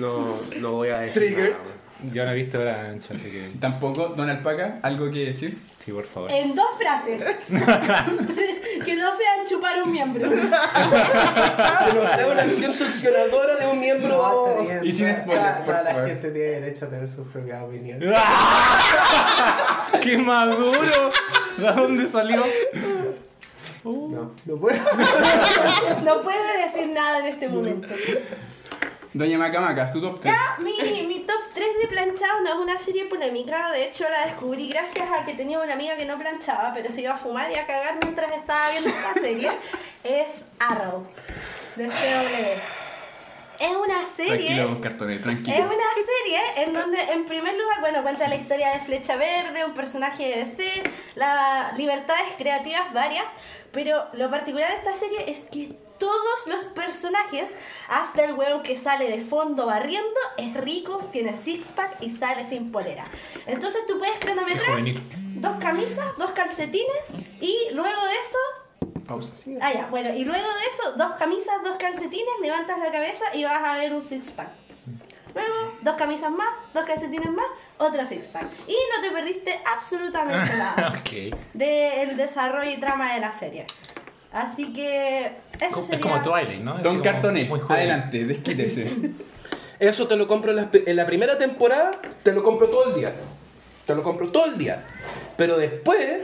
No, 0.02 0.38
no 0.60 0.72
voy 0.72 0.90
a 0.90 1.00
decir 1.00 1.22
Trigger. 1.24 1.52
nada. 1.52 1.64
Yo 2.12 2.26
no 2.26 2.32
he 2.32 2.34
visto 2.36 2.60
Orange, 2.60 3.14
así 3.14 3.24
que 3.30 3.48
Tampoco, 3.60 4.08
Donald 4.08 4.42
Paca, 4.42 4.80
¿algo 4.82 5.12
que 5.12 5.20
decir? 5.28 5.60
sí, 5.86 5.92
por 5.92 6.04
favor. 6.06 6.32
En 6.32 6.56
dos 6.56 6.66
frases. 6.80 7.22
que 7.48 8.96
no 8.96 9.10
sean 9.18 9.48
chupar 9.48 9.84
un 9.84 9.92
miembro. 9.92 10.28
Que 10.32 11.94
no 11.94 12.08
sea 12.10 12.28
una 12.32 12.42
acción 12.44 12.74
succionadora 12.74 13.56
de 13.56 13.68
un 13.68 13.80
miembro. 13.80 14.10
No, 14.10 14.48
está 14.48 14.62
bien. 14.64 14.80
Y 14.86 14.92
sin 14.94 15.12
spoiler, 15.16 15.38
toda- 15.44 15.58
por 15.58 15.66
Toda 15.66 15.84
la 15.84 15.92
favor. 15.92 16.08
gente 16.08 16.32
tiene 16.32 16.48
derecho 16.60 16.86
a 16.86 16.90
tener 16.90 17.10
su 17.12 17.24
propia 17.26 17.64
opinión. 17.64 18.00
¡Qué 20.02 20.18
maduro! 20.18 21.12
¿De 21.58 21.64
dónde 21.72 22.08
salió? 22.10 22.44
No, 23.84 24.32
no 24.46 24.56
puedo. 24.58 24.78
No 26.04 26.22
puede 26.22 26.66
decir 26.66 26.88
nada 26.94 27.20
en 27.20 27.26
este 27.34 27.48
momento. 27.50 27.88
Doña 29.13 29.38
Maca 29.38 29.60
Maca, 29.60 29.88
su 29.88 30.00
top 30.00 30.21
3. 30.21 30.34
Ya, 30.34 30.63
mi, 30.63 30.74
mi 31.06 31.19
top 31.19 31.41
3 31.54 31.67
de 31.82 31.88
planchado 31.88 32.41
no 32.41 32.50
es 32.50 32.56
una 32.56 32.78
serie 32.78 33.06
polémica. 33.06 33.69
De 33.71 33.88
hecho, 33.88 34.06
la 34.10 34.26
descubrí 34.28 34.69
gracias 34.69 35.10
a 35.12 35.26
que 35.26 35.34
tenía 35.34 35.60
una 35.60 35.74
amiga 35.74 35.97
que 35.97 36.06
no 36.06 36.17
planchaba, 36.17 36.74
pero 36.74 36.91
se 36.91 37.02
iba 37.02 37.13
a 37.13 37.17
fumar 37.17 37.52
y 37.52 37.56
a 37.56 37.67
cagar 37.67 37.97
mientras 38.02 38.32
estaba 38.32 38.69
viendo 38.71 38.89
esta 38.89 39.13
serie. 39.21 39.52
Es 40.04 40.45
Arrow, 40.60 41.06
de 41.76 41.88
CW. 41.88 42.82
Es 43.60 43.76
una 43.76 44.04
serie. 44.15 44.47
Tranquilo, 44.47 44.76
Es 45.56 45.60
una 45.60 45.93
serie 45.93 46.63
en 46.63 46.74
donde, 46.74 47.00
en 47.00 47.26
primer 47.26 47.54
lugar, 47.54 47.80
bueno, 47.82 48.02
cuenta 48.02 48.28
la 48.28 48.36
historia 48.36 48.71
de 48.71 48.80
Flecha 48.80 49.17
Verde, 49.17 49.63
un 49.65 49.74
personaje 49.74 50.30
de 50.30 50.45
DC, 50.45 50.84
las 51.13 51.78
libertades 51.78 52.34
creativas 52.39 52.91
varias, 52.91 53.26
pero 53.71 54.06
lo 54.13 54.32
particular 54.32 54.71
de 54.71 54.78
esta 54.78 54.93
serie 54.93 55.30
es 55.30 55.39
que 55.52 55.78
todos 56.02 56.48
los 56.48 56.64
personajes, 56.74 57.52
hasta 57.88 58.24
el 58.24 58.34
weón 58.34 58.64
que 58.64 58.76
sale 58.76 59.08
de 59.08 59.22
fondo 59.22 59.68
barriendo, 59.68 60.20
es 60.36 60.52
rico, 60.56 61.00
tiene 61.12 61.38
six-pack 61.38 62.02
y 62.02 62.10
sale 62.10 62.44
sin 62.50 62.72
polera. 62.72 63.04
Entonces 63.46 63.86
tú 63.86 64.00
puedes 64.00 64.18
cronometrar 64.18 64.82
dos 65.36 65.58
camisas, 65.58 66.18
dos 66.18 66.32
calcetines 66.32 67.06
y 67.40 67.56
luego 67.74 68.02
de 68.04 68.14
eso 68.14 69.06
Pausa. 69.08 69.34
Ah, 69.62 69.72
ya, 69.72 69.88
bueno, 69.92 70.12
y 70.16 70.24
luego 70.24 70.48
de 70.48 70.66
eso, 70.74 70.94
dos 70.94 71.12
camisas, 71.20 71.62
dos 71.64 71.78
calcetines, 71.78 72.34
levantas 72.42 72.80
la 72.80 72.92
cabeza 72.92 73.26
y 73.36 73.44
vas 73.44 73.64
a 73.64 73.78
ver 73.78 73.94
un 73.94 74.02
six-pack. 74.02 74.50
Luego, 75.36 75.74
dos 75.82 75.96
camisas 75.98 76.32
más, 76.32 76.50
dos 76.74 76.84
calcetines 76.86 77.30
más, 77.30 77.46
otro 77.78 78.04
six-pack. 78.06 78.48
Y 78.68 78.76
no 78.96 79.02
te 79.04 79.12
perdiste 79.12 79.60
absolutamente 79.72 80.52
nada 80.58 80.96
ok. 81.00 81.38
del 81.54 82.18
desarrollo 82.18 82.72
y 82.72 82.80
trama 82.80 83.14
de 83.14 83.20
la 83.20 83.32
serie. 83.32 83.68
Así 84.34 84.72
que. 84.74 85.32
Eso 85.60 85.80
Es 85.82 85.86
sería... 85.88 86.00
como 86.00 86.22
Twilight, 86.22 86.62
¿no? 86.62 86.78
Don 86.80 87.02
juvenil. 87.60 87.82
adelante, 87.82 88.26
desquítese. 88.26 88.91
Eso 89.80 90.08
te 90.08 90.15
lo 90.15 90.28
compro 90.28 90.52
en 90.52 90.58
la, 90.58 90.70
en 90.74 90.96
la 90.96 91.06
primera 91.08 91.38
temporada, 91.39 91.91
te 92.24 92.34
lo 92.34 92.44
compro 92.44 92.70
todo 92.70 92.89
el 92.89 92.96
día. 93.00 93.13
Te 93.88 93.96
lo 93.96 94.04
compro 94.04 94.30
todo 94.30 94.46
el 94.46 94.58
día. 94.58 94.84
Pero 95.38 95.58
después, 95.58 96.20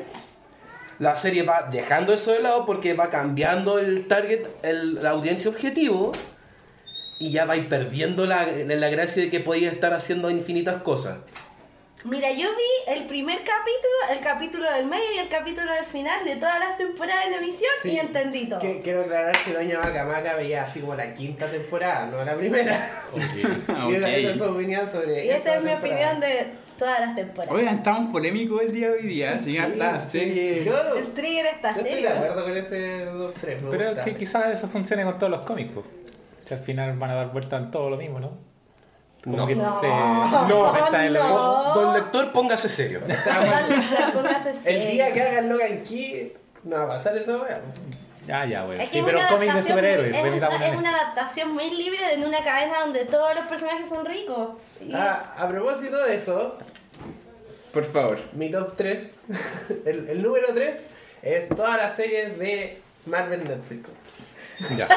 la 1.00 1.17
serie 1.17 1.41
va 1.41 1.63
dejando 1.72 2.13
eso 2.13 2.32
de 2.32 2.39
lado 2.39 2.65
porque 2.67 2.93
va 2.93 3.10
cambiando 3.10 3.80
el 3.80 4.08
target, 4.08 4.46
el- 4.62 4.96
la 4.96 5.10
audiencia 5.10 5.50
objetivo. 5.50 6.12
Y 7.20 7.32
ya 7.32 7.46
vais 7.46 7.65
perdiendo 7.65 8.28
la, 8.28 8.46
la 8.46 8.89
gracia 8.89 9.24
de 9.24 9.32
que 9.32 9.39
podías 9.39 9.74
estar 9.74 9.91
haciendo 9.93 10.30
infinitas 10.30 10.84
cosas. 10.84 11.17
Mira, 12.04 12.32
yo 12.32 12.48
vi 12.50 12.94
el 12.94 13.06
primer 13.08 13.40
capítulo, 13.40 14.14
el 14.14 14.20
capítulo 14.20 14.72
del 14.72 14.86
medio 14.86 15.14
y 15.16 15.18
el 15.18 15.28
capítulo 15.30 15.72
del 15.74 15.84
final 15.84 16.24
de 16.24 16.36
todas 16.36 16.60
las 16.60 16.78
temporadas 16.78 17.28
de 17.30 17.36
emisión 17.38 17.72
Sí. 17.82 17.90
y 17.92 18.00
entendí 18.00 18.48
todo. 18.48 18.60
Que- 18.60 18.82
quiero 18.82 19.02
aclarar 19.02 19.36
que 19.44 19.52
Doña 19.52 19.80
Maca 19.80 20.06
Maca 20.06 20.36
veía 20.36 20.64
así 20.64 20.80
como 20.80 20.94
la 20.96 21.14
quinta 21.14 21.48
temporada, 21.48 22.06
no 22.06 22.24
la 22.24 22.36
primera. 22.36 22.88
Ah, 23.68 23.88
Y 23.90 23.96
esa, 23.96 24.10
esa 24.16 24.32
es 24.32 24.38
su 24.38 24.44
opinión 24.46 24.90
sobre 24.90 25.26
Y 25.26 25.30
esa 25.32 25.56
es 25.56 25.62
mi 25.64 25.70
temporada. 25.72 25.80
opinión 25.80 26.20
de 26.22 26.48
todas 26.78 27.00
las 27.02 27.16
temporadas. 27.16 27.56
Oigan, 27.56 27.78
estamos 27.78 28.12
polémicos 28.12 28.62
el 28.62 28.72
día 28.72 28.92
de 28.92 28.98
hoy 29.00 29.04
día. 29.08 29.40
Sigan 29.40 29.66
Sí, 29.68 29.74
esta 29.74 30.00
sí. 30.02 30.10
serie. 30.20 30.64
Yo, 30.64 30.96
El 30.98 31.14
trigger 31.14 31.46
está 31.48 31.74
yo 31.76 31.82
estoy 31.82 32.02
de 32.04 32.10
acuerdo 32.10 32.44
con 32.44 32.58
ese 32.58 33.06
top 33.06 33.34
3. 33.42 33.62
Me 33.64 33.70
Pero 33.72 33.84
es 33.84 33.90
gusta. 33.90 34.06
que 34.06 34.16
quizás 34.16 34.54
eso 34.54 34.68
funcione 34.68 35.04
con 35.04 35.18
todos 35.18 35.32
los 35.32 35.42
cómics, 35.42 35.72
pues. 35.74 35.86
Que 36.48 36.54
al 36.54 36.60
final 36.62 36.96
van 36.98 37.10
a 37.10 37.16
dar 37.16 37.32
vuelta 37.34 37.58
en 37.58 37.72
todo 37.72 37.90
lo 37.90 37.98
mismo, 37.98 38.20
¿no? 38.20 38.47
Como 39.23 39.38
No. 39.38 39.47
que 39.47 39.56
No, 39.56 39.80
se 39.82 39.88
no, 39.88 40.86
está 40.86 41.06
en 41.06 41.13
lo 41.13 41.23
no. 41.27 41.73
Don 41.73 41.93
lector, 41.95 42.32
póngase 42.32 42.69
serio. 42.69 43.01
Póngase 44.13 44.53
El 44.65 44.91
día 44.91 45.13
que 45.13 45.21
hagan 45.21 45.49
Logan 45.49 45.84
Key, 45.84 46.34
no 46.63 46.75
va 46.77 46.84
a 46.84 46.88
pasar 46.89 47.15
eso, 47.17 47.41
weón. 47.41 47.62
Ya, 48.27 48.45
ya, 48.45 48.63
güey. 48.63 48.77
Es 48.82 48.89
que 48.89 48.91
Sí, 48.91 48.99
es 48.99 49.06
pero 49.06 49.17
una 49.19 49.27
de 49.27 49.36
adaptación 49.36 49.67
superhéroes, 49.67 50.10
muy- 50.10 50.17
es, 50.17 50.23
remitamos 50.23 50.56
una, 50.58 50.67
en 50.67 50.73
es 50.73 50.80
una 50.80 50.89
eso. 50.89 50.99
adaptación 50.99 51.53
muy 51.53 51.69
libre 51.69 52.13
en 52.13 52.23
una 52.25 52.43
cadena 52.43 52.80
donde 52.82 53.06
todos 53.06 53.36
los 53.36 53.45
personajes 53.47 53.88
son 53.89 54.06
ricos. 54.06 54.49
Y- 54.82 54.93
Ah, 54.93 55.34
a 55.38 55.47
propósito 55.47 55.97
de 56.03 56.15
eso, 56.17 56.58
Por 57.73 57.86
favor. 57.86 58.19
mi 58.34 58.49
top 58.51 58.73
3, 58.75 59.15
el, 59.86 60.10
el 60.10 60.21
número 60.21 60.47
3, 60.53 60.88
es 61.21 61.47
todas 61.49 61.77
las 61.77 61.95
series 61.95 62.38
de 62.38 62.82
Marvel 63.06 63.45
Netflix. 63.47 63.95
Ya. 64.78 64.88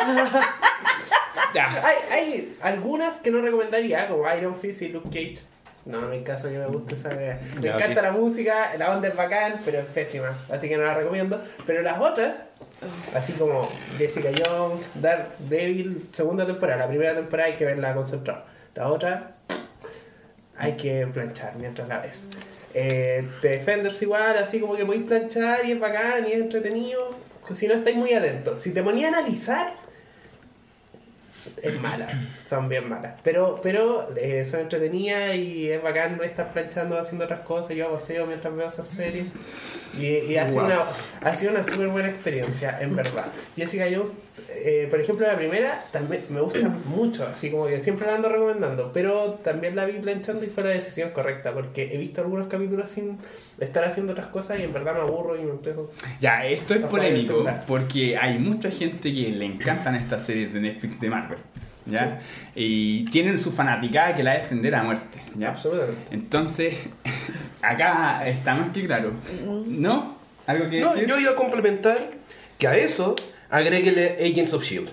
Ya. 1.55 1.85
Hay, 1.85 1.96
hay 2.11 2.57
algunas 2.62 3.16
que 3.16 3.31
no 3.31 3.40
recomendaría, 3.40 4.07
como 4.07 4.25
Iron 4.35 4.57
Fist 4.57 4.83
y 4.83 4.88
Luke 4.88 5.09
Cage. 5.09 5.42
No, 5.85 6.01
no 6.01 6.11
hay 6.11 6.23
caso 6.23 6.49
que 6.49 6.59
me 6.59 6.66
guste 6.66 6.94
esa. 6.94 7.09
Me 7.11 7.38
Ya, 7.61 7.75
encanta 7.75 8.03
la 8.03 8.12
música, 8.12 8.73
la 8.79 8.90
onda 8.94 9.09
es 9.09 9.16
bacán, 9.16 9.61
pero 9.64 9.81
es 9.81 9.87
pésima. 9.87 10.38
Así 10.51 10.68
que 10.68 10.77
no 10.77 10.85
la 10.85 10.94
recomiendo. 10.94 11.42
Pero 11.66 11.83
las 11.83 11.99
otras, 11.99 12.44
así 13.14 13.33
como 13.33 13.68
Jessica 13.99 14.29
Jones, 14.31 14.92
Daredevil, 14.96 16.09
segunda 16.12 16.46
temporada. 16.46 16.79
La 16.81 16.88
primera 16.88 17.14
temporada 17.14 17.49
hay 17.49 17.55
que 17.57 17.64
verla 17.64 17.94
concentrada. 17.94 18.44
La 18.75 18.88
otra, 18.88 19.33
hay 20.57 20.75
que 20.77 21.07
planchar 21.07 21.57
mientras 21.57 21.88
la 21.88 21.99
ves. 21.99 22.27
Eh, 22.75 23.27
The 23.40 23.49
Defenders 23.49 24.01
igual, 24.03 24.38
así 24.38 24.61
como 24.61 24.77
que 24.77 24.85
podéis 24.85 25.05
planchar 25.05 25.64
y 25.64 25.73
es 25.73 25.81
bacán 25.81 26.29
y 26.29 26.33
es 26.33 26.40
entretenido. 26.40 27.14
Si 27.55 27.67
no 27.67 27.75
estáis 27.75 27.97
muy 27.97 28.13
atentos. 28.13 28.61
Si 28.61 28.73
te 28.73 28.83
ponía 28.83 29.07
a 29.07 29.19
analizar, 29.19 29.75
es 31.63 31.81
mala, 31.81 32.09
son 32.45 32.69
bien 32.69 32.89
malas. 32.89 33.19
Pero, 33.23 33.61
pero 33.63 34.15
eh, 34.17 34.45
son 34.45 34.61
entretenidas 34.61 35.35
y 35.37 35.71
es 35.71 35.83
bacán 35.83 36.17
no 36.17 36.23
estar 36.23 36.53
planchando 36.53 36.99
haciendo 36.99 37.25
otras 37.25 37.41
cosas. 37.41 37.77
Yo 37.77 37.91
voceo 37.91 38.27
mientras 38.27 38.55
veo 38.55 38.69
esas 38.69 38.89
series. 38.89 39.27
Y, 39.98 40.07
y 40.07 40.37
ha, 40.37 40.48
sido 40.48 40.64
una, 40.64 40.81
ha 41.22 41.35
sido 41.35 41.53
una 41.53 41.64
súper 41.64 41.88
buena 41.88 42.09
experiencia, 42.09 42.79
en 42.81 42.94
verdad. 42.94 43.26
Jessica 43.57 43.87
Jones, 43.90 44.12
eh, 44.48 44.87
por 44.90 45.00
ejemplo, 45.00 45.26
la 45.26 45.37
primera 45.37 45.85
también 45.92 46.24
me 46.29 46.40
gusta 46.40 46.68
mucho, 46.87 47.26
así 47.26 47.50
como 47.50 47.66
que 47.66 47.81
siempre 47.81 48.07
la 48.07 48.14
ando 48.14 48.29
recomendando. 48.29 48.92
Pero 48.92 49.38
también 49.42 49.76
la 49.76 49.85
vi 49.85 49.94
planchando 49.94 50.44
y 50.44 50.48
fue 50.48 50.64
la 50.64 50.70
decisión 50.70 51.11
correcta, 51.11 51.53
porque 51.53 51.92
he 51.92 51.96
visto 51.96 52.20
algunos 52.20 52.46
capítulos 52.46 52.88
sin 52.88 53.18
estar 53.59 53.85
haciendo 53.85 54.12
otras 54.12 54.29
cosas 54.29 54.59
y 54.59 54.62
en 54.62 54.72
verdad 54.72 54.94
me 54.94 55.00
aburro 55.00 55.37
y 55.37 55.42
me 55.42 55.50
empiezo. 55.50 55.90
Ya, 56.20 56.44
esto 56.44 56.74
es 56.74 56.83
polémico 56.83 57.44
porque 57.66 58.16
hay 58.16 58.38
mucha 58.38 58.70
gente 58.70 59.12
que 59.12 59.31
le 59.31 59.44
encantan 59.44 59.94
estas 59.94 60.22
series 60.22 60.53
de 60.53 60.61
Netflix 60.61 61.00
de 61.00 61.11
Marvel. 61.11 61.38
¿Ya? 61.90 62.20
Y 62.55 63.05
tienen 63.11 63.38
su 63.38 63.53
fanaticada 63.53 64.14
que 64.14 64.22
la 64.22 64.35
defender 64.35 64.74
a 64.74 64.83
muerte. 64.83 65.20
¿ya? 65.37 65.50
Absolutamente. 65.50 66.00
Entonces, 66.14 66.74
acá 67.62 68.26
está 68.29 68.55
más 68.55 68.72
que 68.72 68.87
claro. 68.87 69.12
¿No? 69.66 70.16
¿Algo 70.46 70.68
que 70.70 70.81
No, 70.81 70.92
decir? 70.94 71.09
yo 71.09 71.18
iba 71.18 71.33
a 71.33 71.37
complementar 71.37 72.11
que 72.59 72.66
a 72.68 72.76
eso 72.76 73.16
agréguele 73.50 74.16
Agents 74.20 74.53
of 74.53 74.62
Shield. 74.64 74.90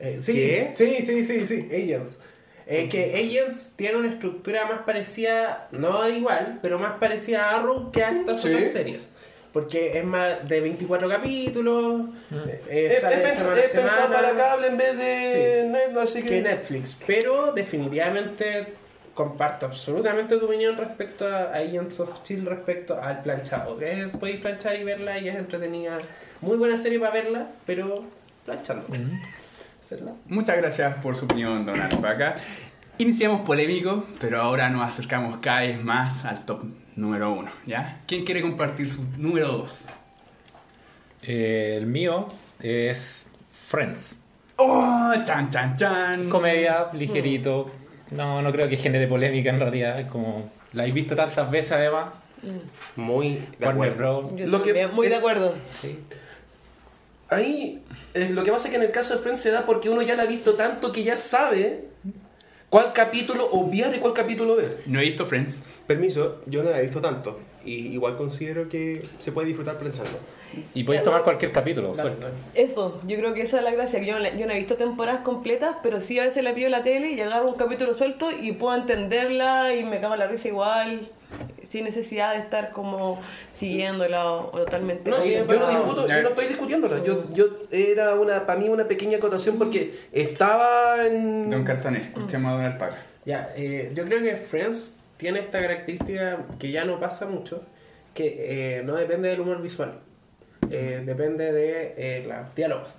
Eh, 0.00 0.18
sí, 0.20 0.32
¿Qué? 0.32 0.72
sí, 0.76 1.04
sí, 1.06 1.24
sí, 1.26 1.46
sí, 1.46 1.68
Agents. 1.72 2.20
Eh, 2.66 2.88
que 2.88 3.14
Agents 3.14 3.72
tiene 3.76 3.96
una 3.98 4.08
estructura 4.08 4.66
más 4.66 4.80
parecida, 4.86 5.68
no 5.70 6.08
igual, 6.08 6.58
pero 6.62 6.78
más 6.78 6.98
parecida 6.98 7.50
a 7.50 7.58
Arrow 7.58 7.92
que 7.92 8.02
a 8.02 8.10
estas 8.10 8.40
Sí. 8.40 8.48
otras 8.48 8.72
series. 8.72 9.12
Porque 9.54 9.96
es 9.96 10.04
más 10.04 10.46
de 10.48 10.60
24 10.60 11.08
capítulos, 11.08 12.06
eh, 12.32 12.64
eh, 12.68 12.88
Es, 12.90 13.00
sale 13.00 13.28
es, 13.28 13.38
semana 13.38 13.60
es 13.60 13.68
pensado 13.68 14.12
para 14.12 14.32
cable 14.32 14.66
en 14.66 14.76
vez 14.76 14.98
de 14.98 15.68
Netflix, 15.70 16.02
así 16.02 16.22
que... 16.24 16.28
que 16.28 16.42
Netflix. 16.42 16.98
Pero 17.06 17.52
definitivamente 17.52 18.74
comparto 19.14 19.66
absolutamente 19.66 20.38
tu 20.38 20.46
opinión 20.46 20.76
respecto 20.76 21.24
a 21.24 21.52
Agents 21.52 22.00
of 22.00 22.10
Shield 22.24 22.48
respecto 22.48 23.00
al 23.00 23.22
planchado. 23.22 23.78
Que 23.78 24.02
es, 24.02 24.08
podéis 24.08 24.40
planchar 24.40 24.74
y 24.74 24.82
verla 24.82 25.20
y 25.20 25.28
es 25.28 25.36
entretenida. 25.36 26.00
Muy 26.40 26.56
buena 26.56 26.76
serie 26.76 26.98
para 26.98 27.12
verla, 27.12 27.46
pero 27.64 28.04
planchando. 28.44 28.84
Hacerla. 29.80 30.14
Muchas 30.26 30.56
gracias 30.56 30.96
por 30.96 31.14
su 31.14 31.26
opinión, 31.26 31.64
don 31.64 31.80
Alpaca. 31.80 32.38
Iniciamos 32.98 33.42
polémico, 33.42 34.04
pero 34.18 34.42
ahora 34.42 34.68
nos 34.68 34.82
acercamos 34.84 35.36
cada 35.36 35.60
vez 35.60 35.80
más 35.80 36.24
al 36.24 36.44
top 36.44 36.64
número 36.96 37.32
uno, 37.32 37.50
¿ya? 37.66 38.00
¿Quién 38.06 38.24
quiere 38.24 38.40
compartir 38.42 38.88
su 38.90 39.04
número 39.18 39.48
dos? 39.48 39.78
Eh, 41.22 41.76
el 41.78 41.86
mío 41.86 42.28
es 42.60 43.30
Friends. 43.66 44.18
¡Oh! 44.56 45.12
¡Chan, 45.24 45.50
chan, 45.50 45.74
chan! 45.76 46.28
Comedia, 46.28 46.88
ligerito. 46.92 47.70
No, 48.10 48.42
no 48.42 48.52
creo 48.52 48.68
que 48.68 48.76
genere 48.76 49.08
polémica 49.08 49.50
en 49.50 49.58
realidad. 49.58 49.98
Es 49.98 50.06
como. 50.08 50.50
La 50.72 50.86
he 50.86 50.92
visto 50.92 51.16
tantas 51.16 51.50
veces 51.50 51.72
además. 51.72 52.16
Muy 52.96 53.34
de 53.58 53.66
Warner 53.66 53.92
acuerdo. 53.92 54.30
Lo 54.46 54.62
que- 54.62 54.86
muy 54.88 55.08
de 55.08 55.16
acuerdo. 55.16 55.54
Ahí, 57.30 57.82
eh, 58.12 58.28
lo 58.30 58.42
que 58.42 58.52
pasa 58.52 58.66
es 58.68 58.70
que 58.70 58.76
en 58.76 58.82
el 58.82 58.90
caso 58.90 59.14
de 59.16 59.22
Friends 59.22 59.40
se 59.40 59.50
da 59.50 59.64
porque 59.64 59.88
uno 59.88 60.02
ya 60.02 60.14
la 60.14 60.24
ha 60.24 60.26
visto 60.26 60.54
tanto 60.54 60.92
que 60.92 61.02
ya 61.02 61.16
sabe 61.18 61.88
cuál 62.68 62.92
capítulo 62.92 63.48
obviar 63.50 63.94
y 63.94 63.98
cuál 63.98 64.12
capítulo 64.12 64.56
ver. 64.56 64.82
No 64.86 65.00
he 65.00 65.02
visto 65.04 65.26
Friends. 65.26 65.58
Permiso, 65.86 66.42
yo 66.46 66.62
no 66.62 66.70
la 66.70 66.78
he 66.78 66.82
visto 66.82 67.00
tanto. 67.00 67.40
Y 67.64 67.88
igual 67.88 68.16
considero 68.16 68.68
que 68.68 69.04
se 69.18 69.32
puede 69.32 69.48
disfrutar 69.48 69.78
planchando. 69.78 70.18
Y 70.74 70.84
puedes 70.84 71.02
tomar 71.04 71.22
cualquier 71.22 71.52
capítulo, 71.52 71.94
suelto. 71.94 72.28
Eso, 72.54 73.00
yo 73.06 73.16
creo 73.18 73.34
que 73.34 73.42
esa 73.42 73.58
es 73.58 73.64
la 73.64 73.70
gracia, 73.72 74.00
que 74.00 74.06
yo 74.06 74.12
no, 74.14 74.18
la- 74.20 74.34
yo 74.34 74.46
no 74.46 74.52
he 74.52 74.56
visto 74.56 74.76
temporadas 74.76 75.20
completas, 75.22 75.76
pero 75.82 76.00
sí 76.00 76.18
a 76.18 76.24
veces 76.24 76.42
la 76.44 76.54
pillo 76.54 76.66
en 76.66 76.72
la 76.72 76.82
tele 76.82 77.10
y 77.12 77.20
agarro 77.20 77.48
un 77.48 77.54
capítulo 77.56 77.94
suelto 77.94 78.28
y 78.30 78.52
puedo 78.52 78.76
entenderla 78.76 79.74
y 79.74 79.84
me 79.84 80.00
cago 80.00 80.14
en 80.14 80.20
la 80.20 80.26
risa 80.26 80.48
igual, 80.48 81.08
sin 81.62 81.84
necesidad 81.84 82.32
de 82.32 82.38
estar 82.38 82.70
como 82.72 83.20
siguiéndola 83.52 84.30
o, 84.32 84.46
o 84.56 84.58
totalmente... 84.64 85.10
No, 85.10 85.20
sí, 85.20 85.32
yo 85.32 85.40
no, 85.40 85.46
concentrado. 85.46 85.78
discuto, 85.84 86.08
yo 86.08 86.22
no 86.22 86.28
estoy 86.28 86.46
discutiéndola. 86.46 87.02
Yo, 87.02 87.24
yo 87.32 87.46
era 87.70 88.14
una, 88.14 88.46
para 88.46 88.60
mí 88.60 88.68
una 88.68 88.84
pequeña 88.86 89.18
acotación 89.18 89.58
porque 89.58 89.98
estaba 90.12 91.06
en... 91.06 91.50
Don 91.50 91.64
Cartoné, 91.64 92.10
escuchemos 92.14 92.52
a 92.52 92.54
Don 92.56 92.64
Alpaca. 92.64 92.96
Ya, 93.24 93.48
eh, 93.56 93.90
yo 93.94 94.04
creo 94.04 94.20
que 94.22 94.36
Friends 94.36 94.96
tiene 95.16 95.40
esta 95.40 95.60
característica 95.60 96.38
que 96.58 96.70
ya 96.70 96.84
no 96.84 97.00
pasa 97.00 97.26
mucho, 97.26 97.60
que 98.12 98.78
eh, 98.78 98.82
no 98.84 98.94
depende 98.96 99.28
del 99.28 99.40
humor 99.40 99.62
visual, 99.62 99.98
eh, 100.70 101.02
depende 101.04 101.52
de 101.52 101.94
eh, 101.96 102.24
los 102.26 102.54
diálogos. 102.54 102.94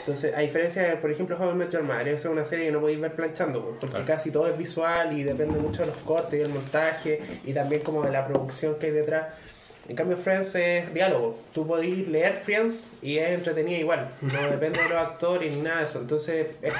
Entonces, 0.00 0.34
a 0.34 0.40
diferencia 0.40 0.82
de, 0.82 0.96
por 0.96 1.10
ejemplo, 1.10 1.36
How 1.38 1.52
I 1.52 1.54
Met 1.54 1.70
Your 1.70 1.82
Mother, 1.82 2.08
esa 2.08 2.28
es 2.28 2.32
una 2.32 2.44
serie 2.44 2.66
que 2.66 2.72
no 2.72 2.80
podéis 2.80 3.00
ver 3.00 3.14
planchando, 3.14 3.76
porque 3.80 4.02
casi 4.04 4.30
todo 4.30 4.48
es 4.48 4.56
visual 4.56 5.12
y 5.16 5.24
depende 5.24 5.58
mucho 5.58 5.82
de 5.82 5.88
los 5.88 5.98
cortes 5.98 6.40
y 6.40 6.42
el 6.42 6.48
montaje 6.48 7.20
y 7.44 7.52
también 7.52 7.82
como 7.82 8.02
de 8.02 8.10
la 8.10 8.26
producción 8.26 8.78
que 8.78 8.86
hay 8.86 8.92
detrás. 8.92 9.26
En 9.86 9.96
cambio, 9.96 10.16
Friends 10.16 10.54
es 10.54 10.94
diálogo. 10.94 11.38
Tú 11.52 11.66
podéis 11.66 12.08
leer 12.08 12.34
Friends 12.36 12.88
y 13.02 13.18
es 13.18 13.28
entretenida 13.28 13.76
igual. 13.76 14.08
No 14.22 14.42
depende 14.50 14.82
de 14.82 14.88
los 14.88 14.98
actores 14.98 15.52
ni 15.52 15.60
nada 15.60 15.80
de 15.80 15.84
eso. 15.84 16.00
Entonces, 16.00 16.46
es 16.62 16.72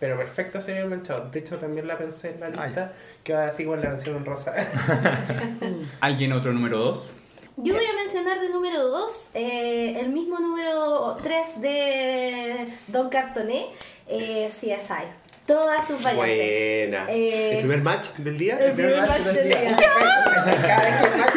pero 0.00 0.16
perfecta 0.16 0.62
serie 0.62 0.84
planchado. 0.86 1.28
De 1.30 1.38
hecho, 1.38 1.58
también 1.58 1.86
la 1.86 1.98
pensé 1.98 2.30
en 2.30 2.40
la 2.40 2.48
lista, 2.48 2.94
que 3.22 3.34
va 3.34 3.44
así 3.44 3.66
con 3.66 3.82
la 3.82 3.90
en 3.90 4.24
rosa. 4.24 4.54
¿Alguien 6.00 6.32
otro 6.32 6.54
número 6.54 6.78
dos? 6.78 7.12
Yo 7.62 7.74
voy 7.74 7.84
a 7.84 7.92
mencionar 7.94 8.40
de 8.40 8.48
número 8.48 8.88
2 8.88 9.28
el 9.34 10.08
mismo 10.08 10.38
número 10.38 11.18
3 11.22 11.60
de 11.60 12.68
Don 12.86 13.10
Cartoné, 13.10 13.66
eh, 14.08 14.48
CSI. 14.48 15.04
Todas 15.46 15.86
sus 15.86 16.02
variantes. 16.02 16.36
Buena. 16.36 17.06
Eh, 17.10 17.52
¿El 17.52 17.58
primer 17.58 17.82
match 17.82 18.08
del 18.16 18.38
día? 18.38 18.56
el 18.58 18.72
primer 18.72 19.06
match 19.06 19.20
del 19.20 19.48
día. 19.48 19.58
Hay 19.58 21.18
match, 21.18 21.34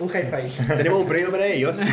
un 0.00 0.08
high 0.08 0.24
five. 0.24 0.76
Tenemos 0.76 1.02
un 1.02 1.08
premio 1.08 1.30
para 1.30 1.46
ellos. 1.46 1.76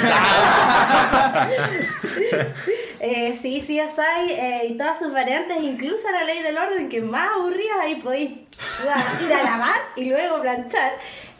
Eh, 3.05 3.37
sí, 3.41 3.59
CSI 3.59 4.31
eh, 4.31 4.67
y 4.69 4.77
todas 4.77 4.97
sus 4.97 5.11
variantes, 5.11 5.57
incluso 5.61 6.09
la 6.09 6.23
ley 6.23 6.41
del 6.41 6.57
orden, 6.57 6.87
que 6.87 7.01
más 7.01 7.31
aburrida, 7.35 7.81
ahí 7.81 7.95
podéis 7.95 8.31
ir 8.31 9.33
a 9.33 9.43
lavar 9.43 9.75
y 9.97 10.05
luego 10.05 10.39
planchar. 10.39 10.93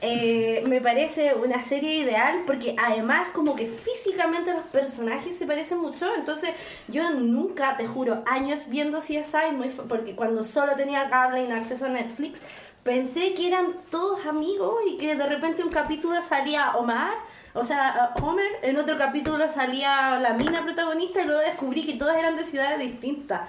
Eh, 0.05 0.61
me 0.67 0.81
parece 0.81 1.33
una 1.33 1.63
serie 1.63 1.95
ideal 1.95 2.41
porque 2.45 2.75
además 2.77 3.29
como 3.29 3.55
que 3.55 3.67
físicamente 3.67 4.51
los 4.51 4.63
personajes 4.63 5.37
se 5.37 5.45
parecen 5.45 5.77
mucho, 5.79 6.13
entonces 6.15 6.49
yo 6.89 7.09
nunca, 7.11 7.77
te 7.77 7.87
juro, 7.87 8.21
años 8.27 8.67
viendo 8.67 8.99
CSI, 8.99 9.53
muy 9.53 9.69
porque 9.69 10.13
cuando 10.13 10.43
solo 10.43 10.73
tenía 10.75 11.07
cable 11.09 11.45
y 11.45 11.51
acceso 11.51 11.85
a 11.85 11.89
Netflix, 11.89 12.41
pensé 12.83 13.33
que 13.33 13.47
eran 13.47 13.75
todos 13.89 14.25
amigos 14.25 14.73
y 14.91 14.97
que 14.97 15.15
de 15.15 15.25
repente 15.25 15.63
un 15.63 15.69
capítulo 15.69 16.21
salía 16.21 16.75
Omar, 16.75 17.13
o 17.53 17.63
sea, 17.63 18.13
Homer, 18.21 18.59
en 18.61 18.77
otro 18.77 18.97
capítulo 18.97 19.49
salía 19.49 20.19
la 20.19 20.33
mina 20.33 20.63
protagonista 20.63 21.21
y 21.21 21.27
luego 21.27 21.39
descubrí 21.39 21.85
que 21.85 21.93
todos 21.93 22.13
eran 22.13 22.35
de 22.35 22.43
ciudades 22.43 22.77
distintas. 22.77 23.47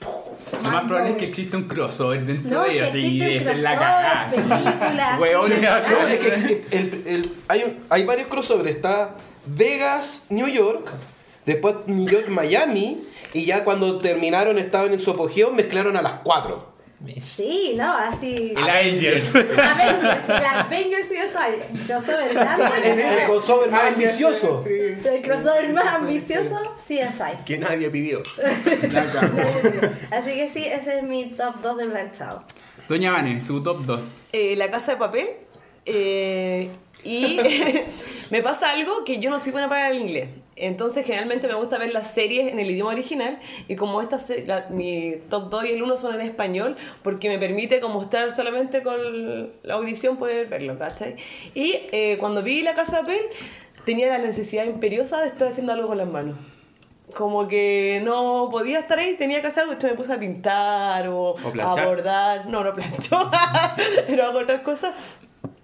Lo 0.00 0.70
más 0.70 0.84
probable 0.84 1.10
es 1.12 1.16
que 1.16 1.24
exista 1.26 1.56
un 1.56 1.64
crossover 1.64 2.24
dentro 2.24 2.50
No, 2.58 2.64
de 2.64 2.72
ellos 2.74 2.94
y 2.94 3.18
debe 3.18 3.42
ser 3.44 3.58
la 3.58 3.78
cagada. 3.78 4.30
No, 5.18 6.06
es 6.08 6.18
que 6.18 6.66
el- 6.70 7.02
el- 7.06 7.32
hay, 7.48 7.62
un- 7.64 7.78
hay 7.90 8.04
varios 8.04 8.28
crossovers. 8.28 8.70
Está 8.70 9.16
Vegas, 9.46 10.26
New 10.28 10.48
York, 10.48 10.90
después 11.46 11.76
New 11.86 12.08
York, 12.08 12.28
Miami, 12.28 13.02
y 13.32 13.44
ya 13.44 13.64
cuando 13.64 13.98
terminaron, 14.00 14.58
estaban 14.58 14.92
en 14.92 15.00
su 15.00 15.10
apogeo, 15.10 15.50
mezclaron 15.52 15.96
a 15.96 16.02
las 16.02 16.14
cuatro. 16.24 16.75
Sí, 17.20 17.74
no, 17.76 17.92
así. 17.92 18.52
El 18.56 18.68
Avengers. 18.68 19.34
Avengers, 19.34 20.28
la 20.28 20.60
Avengers 20.60 21.06
CSI. 21.08 21.84
Crossover 21.86 22.32
grande. 22.34 23.20
El 23.20 23.26
crossover 23.26 23.70
más 23.70 23.84
ambicioso. 23.86 24.64
El 24.66 25.22
crossover 25.22 25.72
más 25.72 25.86
ambicioso, 25.94 26.56
CSI. 26.86 27.44
Que 27.44 27.58
nadie 27.58 27.88
pidió. 27.90 28.22
Así 30.10 30.30
que 30.34 30.50
sí, 30.52 30.64
ese 30.64 30.98
es 30.98 31.02
mi 31.02 31.30
top 31.30 31.56
2 31.62 31.76
de 31.78 31.86
planchado. 31.86 32.44
Doña 32.88 33.12
Vane, 33.12 33.40
su 33.40 33.62
top 33.62 33.78
2. 33.84 34.00
Eh, 34.32 34.54
la 34.56 34.70
casa 34.70 34.92
de 34.92 34.98
papel. 34.98 35.26
eh, 35.84 36.70
y 37.04 37.38
me 38.30 38.42
pasa 38.42 38.70
algo 38.72 39.04
que 39.04 39.20
yo 39.20 39.30
no 39.30 39.38
soy 39.38 39.52
buena 39.52 39.68
para 39.68 39.90
el 39.90 39.98
inglés. 39.98 40.28
Entonces, 40.58 41.04
generalmente 41.04 41.46
me 41.48 41.54
gusta 41.54 41.76
ver 41.76 41.92
las 41.92 42.10
series 42.12 42.50
en 42.52 42.58
el 42.58 42.70
idioma 42.70 42.92
original. 42.92 43.38
Y 43.68 43.76
como 43.76 44.00
esta 44.00 44.18
se- 44.18 44.46
la- 44.46 44.66
mi 44.70 45.14
top 45.28 45.50
2 45.50 45.66
y 45.66 45.72
el 45.72 45.82
1 45.82 45.96
son 45.98 46.14
en 46.14 46.22
español, 46.22 46.76
porque 47.02 47.28
me 47.28 47.38
permite, 47.38 47.78
como 47.80 48.00
estar 48.02 48.34
solamente 48.34 48.82
con 48.82 49.50
la 49.62 49.74
audición, 49.74 50.16
poder 50.16 50.46
verlo, 50.48 50.78
¿cachai? 50.78 51.16
Y 51.54 51.74
eh, 51.92 52.16
cuando 52.18 52.42
vi 52.42 52.62
la 52.62 52.74
casa 52.74 52.96
de 52.96 53.02
papel, 53.02 53.20
tenía 53.84 54.08
la 54.08 54.18
necesidad 54.18 54.64
imperiosa 54.64 55.20
de 55.20 55.28
estar 55.28 55.48
haciendo 55.48 55.72
algo 55.74 55.88
con 55.88 55.98
las 55.98 56.08
manos. 56.08 56.36
Como 57.14 57.46
que 57.48 58.00
no 58.04 58.48
podía 58.50 58.80
estar 58.80 58.98
ahí, 58.98 59.14
tenía 59.16 59.40
que 59.40 59.46
hacer 59.46 59.60
algo, 59.60 59.74
entonces 59.74 59.96
me 59.96 60.02
puse 60.02 60.12
a 60.14 60.18
pintar 60.18 61.06
o, 61.08 61.34
O 61.66 61.78
a 61.82 61.84
bordar. 61.86 62.46
No, 62.48 62.64
no 62.64 62.72
plancho, 62.72 63.30
pero 64.08 64.24
hago 64.24 64.38
otras 64.40 64.62
cosas. 64.62 64.92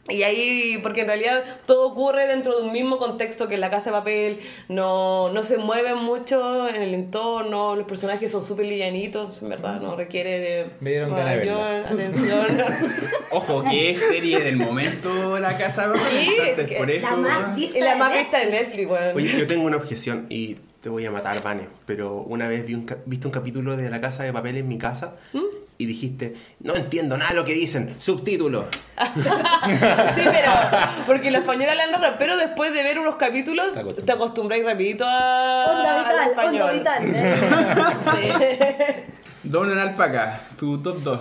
Y 0.08 0.24
ahí, 0.24 0.80
porque 0.82 1.02
en 1.02 1.06
realidad 1.06 1.44
todo 1.64 1.86
ocurre 1.86 2.26
dentro 2.26 2.58
de 2.58 2.64
un 2.66 2.72
mismo 2.72 2.98
contexto 2.98 3.46
que 3.48 3.54
en 3.54 3.60
la 3.60 3.70
casa 3.70 3.90
de 3.90 3.96
papel, 3.98 4.40
no, 4.68 5.32
no 5.32 5.44
se 5.44 5.58
mueven 5.58 5.96
mucho 5.98 6.68
en 6.68 6.82
el 6.82 6.92
entorno, 6.92 7.76
los 7.76 7.86
personajes 7.86 8.30
son 8.32 8.44
súper 8.44 8.66
livianitos, 8.66 9.40
en 9.42 9.50
verdad, 9.50 9.80
no 9.80 9.94
requiere 9.94 10.40
de 10.40 10.66
Me 10.80 10.90
dieron 10.90 11.14
ganas 11.14 11.38
de 11.38 11.46
mayor 11.46 11.86
atención. 11.86 12.46
Ojo, 13.30 13.62
que 13.62 13.90
es 13.90 14.00
serie 14.00 14.40
del 14.40 14.56
momento 14.56 15.38
la 15.38 15.56
casa 15.56 15.86
de 15.86 15.92
papel, 15.92 16.08
Sí, 16.10 16.34
entonces 16.48 16.76
por 16.78 16.88
La 16.88 16.94
eso. 16.94 17.16
más 17.18 17.54
vista 17.54 17.78
Es 17.78 17.84
la 17.84 17.94
más 17.96 18.12
vista 18.12 18.38
de 18.40 18.46
Netflix. 18.46 18.90
Weón. 18.90 19.16
Oye, 19.16 19.38
yo 19.38 19.46
tengo 19.46 19.66
una 19.66 19.76
objeción 19.76 20.26
y 20.28 20.56
te 20.80 20.88
voy 20.88 21.06
a 21.06 21.12
matar, 21.12 21.40
Vane, 21.44 21.68
pero 21.86 22.16
una 22.22 22.48
vez 22.48 22.66
vi 22.66 22.74
un, 22.74 22.86
viste 23.06 23.28
un 23.28 23.32
capítulo 23.32 23.76
de 23.76 23.88
La 23.88 24.00
Casa 24.00 24.24
de 24.24 24.32
Papel 24.32 24.56
en 24.56 24.66
mi 24.66 24.78
casa 24.78 25.14
y 25.82 25.86
dijiste, 25.86 26.34
no 26.60 26.74
entiendo 26.74 27.16
nada 27.16 27.30
de 27.30 27.36
lo 27.36 27.44
que 27.44 27.52
dicen, 27.54 27.94
subtítulos. 27.98 28.66
Sí, 30.14 30.22
pero 30.24 30.52
porque 31.06 31.30
los 31.30 31.40
españoles 31.42 31.70
hablan 31.70 32.00
raro, 32.00 32.14
pero 32.18 32.36
después 32.36 32.72
de 32.72 32.82
ver 32.82 32.98
unos 32.98 33.16
capítulos 33.16 33.72
Te 33.72 33.80
acostumbras. 33.80 34.06
te 34.06 34.12
acostumbráis 34.12 34.64
rapidito 34.64 35.04
a 35.06 35.66
Onda 35.70 35.94
al 35.94 36.00
vital, 36.04 36.30
español. 36.30 36.70
onda 36.78 36.98
vital. 37.00 37.96
Sí. 38.14 38.28
Don 39.44 39.70
en 39.72 39.78
Alpaca, 39.78 40.40
su 40.58 40.78
top 40.82 40.98
2. 41.02 41.20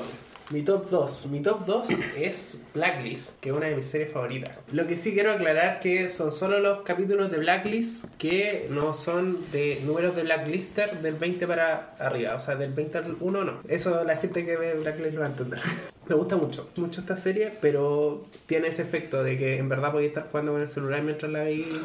Mi 0.52 0.64
top 0.64 0.90
2. 0.90 1.28
Mi 1.28 1.40
top 1.40 1.66
2 1.66 1.90
es 2.18 2.60
Blacklist, 2.74 3.40
que 3.40 3.50
es 3.50 3.56
una 3.56 3.68
de 3.68 3.76
mis 3.76 3.86
series 3.86 4.12
favoritas. 4.12 4.52
Lo 4.74 4.86
que 4.86 4.98
sí 4.98 5.14
quiero 5.14 5.32
aclarar 5.32 5.80
que 5.80 6.10
son 6.10 6.34
solo 6.34 6.60
los 6.60 6.82
capítulos 6.82 7.32
de 7.32 7.38
Blacklist 7.38 8.06
que 8.18 8.68
no 8.70 8.94
son 8.94 9.38
de 9.54 9.82
números 9.86 10.14
de 10.14 10.24
Blacklister 10.24 11.00
del 11.02 11.16
20 11.16 11.48
para 11.48 11.96
arriba. 12.00 12.36
O 12.36 12.40
sea, 12.42 12.58
del 12.58 12.74
20 12.74 12.98
al 12.98 13.16
1 13.22 13.46
no. 13.46 13.62
Eso 13.70 14.04
la 14.04 14.18
gente 14.18 14.46
que 14.46 14.58
ve 14.58 14.74
Blacklist 14.74 15.14
lo 15.14 15.22
va 15.22 15.28
a 15.28 15.30
entender. 15.30 15.60
Me 16.10 16.16
gusta 16.16 16.36
mucho, 16.36 16.70
mucho 16.76 17.00
esta 17.00 17.16
serie, 17.16 17.54
pero 17.62 18.26
tiene 18.46 18.68
ese 18.68 18.82
efecto 18.82 19.24
de 19.24 19.38
que 19.38 19.58
en 19.58 19.70
verdad 19.70 19.94
podéis 19.94 20.10
estar 20.10 20.28
jugando 20.30 20.52
con 20.52 20.62
el 20.62 20.68
celular 20.68 21.02
mientras 21.02 21.32
la 21.32 21.44
veis. 21.44 21.66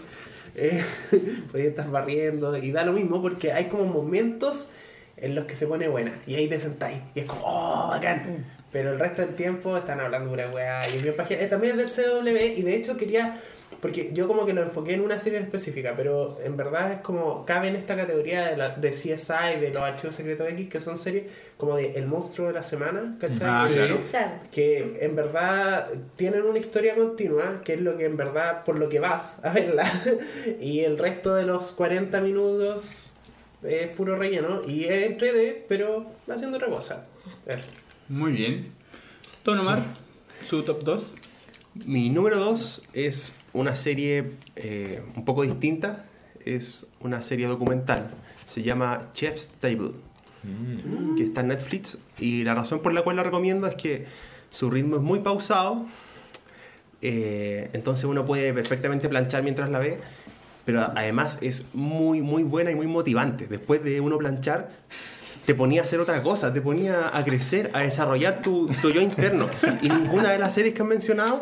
Eh, 0.59 0.83
estar 1.53 1.91
barriendo 1.91 2.57
y 2.57 2.73
da 2.73 2.83
lo 2.83 2.95
mismo 2.95 3.21
porque 3.21 3.53
hay 3.53 3.67
como 3.67 3.85
momentos 3.85 4.71
en 5.17 5.35
los 5.35 5.47
que 5.47 5.55
se 5.55 5.67
pone 5.67 5.89
buena. 5.89 6.13
Y 6.27 6.35
ahí 6.35 6.49
te 6.49 6.59
sentáis. 6.59 6.99
Y 7.15 7.21
es 7.21 7.27
como, 7.27 7.43
oh, 7.45 7.89
bacán. 7.89 8.45
Pero 8.73 8.93
el 8.93 8.99
resto 8.99 9.23
del 9.23 9.35
tiempo 9.35 9.77
están 9.77 10.01
hablando 10.01 10.31
pura 10.31 10.51
weá. 10.51 10.81
Y 10.89 11.01
bien 11.01 11.17
pajera. 11.17 11.43
Eh, 11.43 11.47
También 11.47 11.79
es 11.79 11.97
del 11.97 12.05
CW. 12.25 12.59
Y 12.59 12.63
de 12.63 12.77
hecho 12.77 12.97
quería. 12.97 13.41
Porque 13.81 14.11
yo 14.13 14.27
como 14.27 14.47
que 14.47 14.53
lo 14.53 14.63
enfoqué 14.63 14.95
en 14.95 15.01
una 15.01 15.19
serie 15.19 15.39
específica, 15.41 15.95
pero 15.97 16.39
en 16.43 16.57
verdad 16.57 16.93
es 16.93 17.01
como 17.01 17.45
cabe 17.45 17.69
en 17.69 17.77
esta 17.77 17.97
categoría 17.97 18.47
de, 18.47 18.57
la, 18.57 18.71
de 18.71 18.91
CSI, 18.91 19.61
de 19.61 19.71
los 19.73 19.83
archivos 19.83 20.15
secretos 20.15 20.49
X, 20.49 20.69
que 20.69 20.81
son 20.81 20.97
series 20.97 21.25
como 21.57 21.77
de 21.77 21.93
El 21.97 22.07
monstruo 22.07 22.47
de 22.47 22.55
la 22.55 22.63
semana, 22.63 23.17
¿cachai? 23.21 23.39
Ah, 23.43 23.69
claro. 23.71 23.99
Que 24.53 24.99
en 25.01 25.17
verdad 25.17 25.89
tienen 26.17 26.43
una 26.43 26.59
historia 26.59 26.95
continua, 26.95 27.61
que 27.65 27.75
es 27.75 27.81
lo 27.81 27.97
que 27.97 28.05
en 28.05 28.17
verdad, 28.17 28.65
por 28.65 28.79
lo 28.79 28.89
que 28.89 29.01
vas 29.01 29.45
a 29.45 29.53
verla, 29.53 29.91
y 30.61 30.81
el 30.81 30.97
resto 30.97 31.35
de 31.35 31.45
los 31.45 31.73
40 31.73 32.21
minutos 32.21 33.03
es 33.63 33.89
puro 33.89 34.17
relleno, 34.17 34.63
y 34.67 34.85
es 34.85 35.07
en 35.07 35.19
3D, 35.19 35.63
pero 35.69 36.07
haciendo 36.29 36.57
otra 36.57 36.69
cosa. 36.69 37.07
Muy 38.09 38.31
bien. 38.31 38.69
Don 39.45 39.59
Omar, 39.59 39.83
su 40.49 40.63
top 40.63 40.85
2. 40.85 41.15
Mi 41.87 42.09
número 42.09 42.39
2 42.39 42.85
es 42.93 43.35
una 43.53 43.75
serie 43.75 44.33
eh, 44.55 45.03
un 45.17 45.25
poco 45.25 45.43
distinta, 45.43 46.05
es 46.45 46.87
una 47.01 47.21
serie 47.21 47.49
documental, 47.49 48.11
se 48.45 48.63
llama 48.63 49.11
Chef's 49.13 49.49
Table, 49.59 49.91
que 51.17 51.25
está 51.25 51.41
en 51.41 51.49
Netflix 51.49 51.99
y 52.21 52.45
la 52.45 52.55
razón 52.55 52.81
por 52.81 52.93
la 52.93 53.03
cual 53.03 53.17
la 53.17 53.25
recomiendo 53.25 53.67
es 53.67 53.75
que 53.75 54.07
su 54.51 54.71
ritmo 54.71 54.97
es 54.97 55.03
muy 55.03 55.19
pausado, 55.19 55.85
eh, 57.03 57.71
entonces 57.73 58.05
uno 58.05 58.25
puede 58.25 58.55
perfectamente 58.55 59.09
planchar 59.09 59.43
mientras 59.43 59.69
la 59.69 59.81
ve, 59.81 59.99
pero 60.65 60.93
además 60.95 61.39
es 61.41 61.67
muy 61.75 62.23
muy 62.23 62.45
buena 62.45 62.71
y 62.71 62.77
muy 62.77 62.87
motivante. 62.87 63.49
Después 63.49 63.83
de 63.83 64.01
uno 64.01 64.17
planchar, 64.17 64.71
te 65.47 65.55
ponía 65.55 65.81
a 65.81 65.85
hacer 65.85 66.01
otra 66.01 66.23
cosa, 66.23 66.53
te 66.53 66.61
ponía 66.61 67.17
a 67.17 67.25
crecer, 67.25 67.71
a 67.73 67.83
desarrollar 67.83 68.43
tu, 68.43 68.67
tu 68.83 68.91
yo 68.91 69.01
interno. 69.01 69.49
Y 69.81 69.89
ninguna 69.89 70.33
de 70.33 70.39
las 70.39 70.53
series 70.53 70.75
que 70.75 70.83
han 70.83 70.89
mencionado 70.89 71.39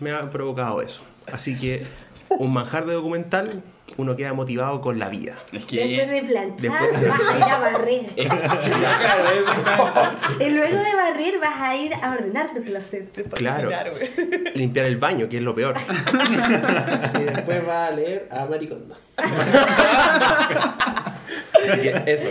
me 0.00 0.10
ha 0.10 0.30
provocado 0.30 0.80
eso. 0.80 1.02
Así 1.30 1.56
que 1.56 1.86
un 2.30 2.52
manjar 2.52 2.86
de 2.86 2.94
documental, 2.94 3.62
uno 3.96 4.16
queda 4.16 4.32
motivado 4.32 4.80
con 4.80 4.98
la 4.98 5.08
vida. 5.08 5.36
Es 5.52 5.64
que. 5.64 5.76
Después 5.86 6.10
de 6.10 6.22
planchar 6.22 6.60
Después 6.60 7.00
de- 7.00 7.08
vas 7.08 7.20
a 7.20 7.36
ir 7.36 7.42
a 7.44 7.58
barrer. 7.58 8.06
Y 10.40 10.50
luego 10.50 10.78
de 10.78 10.94
barrer 10.94 11.38
vas 11.40 11.60
a 11.60 11.76
ir 11.76 11.92
a 11.94 12.12
ordenar 12.12 12.54
tu 12.54 12.62
closet. 12.62 13.28
Claro. 13.34 13.70
Limpiar 14.54 14.86
el 14.86 14.96
baño, 14.96 15.28
que 15.28 15.38
es 15.38 15.42
lo 15.42 15.54
peor. 15.54 15.76
Y 17.20 17.24
después 17.24 17.68
va 17.68 17.86
a 17.86 17.90
leer 17.90 18.28
a 18.30 18.46
que 21.80 22.02
eso. 22.06 22.28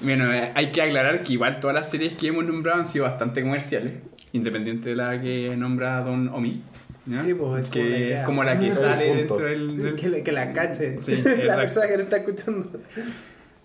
Bueno, 0.00 0.32
eh, 0.32 0.52
hay 0.54 0.72
que 0.72 0.82
aclarar 0.82 1.22
que 1.22 1.32
igual 1.32 1.60
todas 1.60 1.74
las 1.74 1.90
series 1.90 2.14
que 2.14 2.28
hemos 2.28 2.44
nombrado 2.44 2.78
han 2.78 2.86
sido 2.86 3.04
bastante 3.04 3.42
comerciales, 3.42 3.94
independiente 4.32 4.90
de 4.90 4.96
la 4.96 5.20
que 5.20 5.54
nombra 5.56 6.00
Don 6.00 6.28
Omi. 6.28 6.62
¿Ya? 7.06 7.20
Sí, 7.20 7.34
pues, 7.34 7.64
es 7.64 7.64
como 7.64 7.64
la 7.64 7.70
que 7.70 7.98
idea. 7.98 8.24
como 8.24 8.44
la 8.44 8.58
que 8.58 8.74
sale 8.74 9.14
dentro 9.16 9.36
del, 9.38 9.82
del- 9.82 9.94
Que, 9.96 10.08
la- 10.08 10.22
que 10.22 10.32
la 10.32 10.52
cache. 10.52 10.98
Sí, 11.04 11.16
la 11.44 11.56
persona 11.56 11.86
que 11.88 11.96
lo 11.96 12.02
está 12.04 12.16
escuchando. 12.18 12.70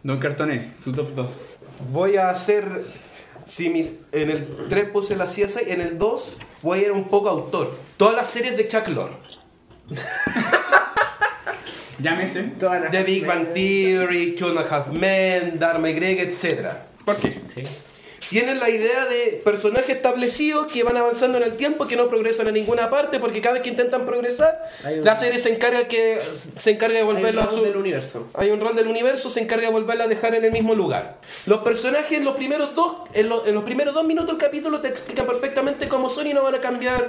Don 0.03 0.19
Cartoné, 0.19 0.71
su 0.81 0.91
top 0.91 1.13
2. 1.15 1.27
Voy 1.91 2.17
a 2.17 2.29
hacer. 2.29 2.65
Si 3.45 3.69
mi- 3.69 3.97
en 4.11 4.29
el 4.29 4.47
3 4.69 4.85
puse 4.89 5.15
la 5.15 5.25
CSI, 5.25 5.71
en 5.71 5.81
el 5.81 5.97
2 5.97 6.37
voy 6.61 6.79
a 6.79 6.81
ir 6.83 6.91
un 6.91 7.07
poco 7.07 7.29
autor. 7.29 7.75
Todas 7.97 8.15
las 8.15 8.29
series 8.29 8.55
de 8.57 8.67
Chuck 8.67 8.87
Lorre. 8.89 9.13
Llámese. 11.99 12.43
Todas 12.59 12.81
las- 12.81 12.91
The 12.91 13.03
Big 13.03 13.25
Bang 13.25 13.47
Theory, 13.53 14.35
Two 14.35 14.49
and 14.49 14.59
a 14.59 14.61
Half 14.69 14.91
Men, 14.93 15.59
Dharma 15.59 15.89
y 15.89 15.93
Greg, 15.93 16.19
etc. 16.19 16.67
¿Por 17.03 17.17
qué? 17.17 17.41
Sí. 17.53 17.63
Tienen 18.30 18.59
la 18.59 18.69
idea 18.69 19.05
de 19.07 19.41
personajes 19.43 19.89
establecidos 19.89 20.71
que 20.71 20.84
van 20.84 20.95
avanzando 20.97 21.38
en 21.39 21.43
el 21.45 21.53
tiempo, 21.57 21.88
que 21.88 21.95
no 21.95 22.07
progresan 22.09 22.47
a 22.47 22.51
ninguna 22.51 22.89
parte, 22.91 23.19
porque 23.19 23.41
cada 23.41 23.53
vez 23.55 23.63
que 23.63 23.69
intentan 23.69 24.05
progresar, 24.05 24.69
Hay 24.84 24.99
un- 24.99 25.05
la 25.05 25.15
serie 25.15 25.39
se 25.39 25.51
encarga, 25.51 25.88
que, 25.88 26.19
se 26.55 26.69
encarga 26.69 26.93
de 26.93 27.01
Hay 27.01 27.07
un 27.07 27.15
volverlo 27.15 27.41
a 27.41 27.47
su... 27.49 27.63
del 27.63 27.75
universo. 27.75 28.27
Hay 28.36 28.51
un 28.51 28.59
rol 28.59 28.75
del 28.75 28.88
universo, 28.88 29.32
se 29.32 29.39
encarga 29.41 29.65
de 29.67 29.73
volverla 29.73 30.03
a 30.03 30.07
dejar 30.07 30.36
en 30.36 30.45
el 30.45 30.51
mismo 30.51 30.75
lugar. 30.75 31.17
Los 31.47 31.61
personajes 31.61 32.19
en 32.19 32.23
los 32.23 32.36
primeros 32.36 32.75
dos, 32.75 32.97
en, 33.13 33.30
lo- 33.30 33.45
en 33.47 33.55
los 33.55 33.63
primeros 33.63 33.95
dos 33.95 34.05
minutos 34.05 34.30
del 34.30 34.38
capítulo 34.38 34.80
te 34.80 34.89
explican 34.89 35.25
perfectamente 35.25 35.88
cómo 35.88 36.09
son 36.11 36.27
y 36.27 36.34
no 36.34 36.43
van 36.43 36.53
a 36.53 36.59
cambiar, 36.61 37.07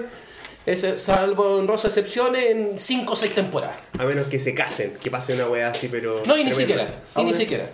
ese- 0.65 0.99
salvo 0.99 1.57
honrosas 1.57 1.95
excepciones, 1.99 2.47
en 2.47 2.79
cinco 2.79 3.13
o 3.13 3.17
seis 3.17 3.35
temporadas. 3.35 3.77
A 3.99 4.05
menos 4.07 4.27
que 4.29 4.39
se 4.39 4.55
casen, 4.55 4.95
que 5.03 5.11
pase 5.11 5.35
una 5.35 5.47
wea 5.49 5.69
así, 5.69 5.89
pero. 5.89 6.23
No, 6.25 6.35
y 6.39 6.45
ni 6.45 6.51
tremenda. 6.51 6.87
siquiera. 6.87 7.03
Y 7.19 7.25
ni 7.25 7.35
siquiera. 7.35 7.71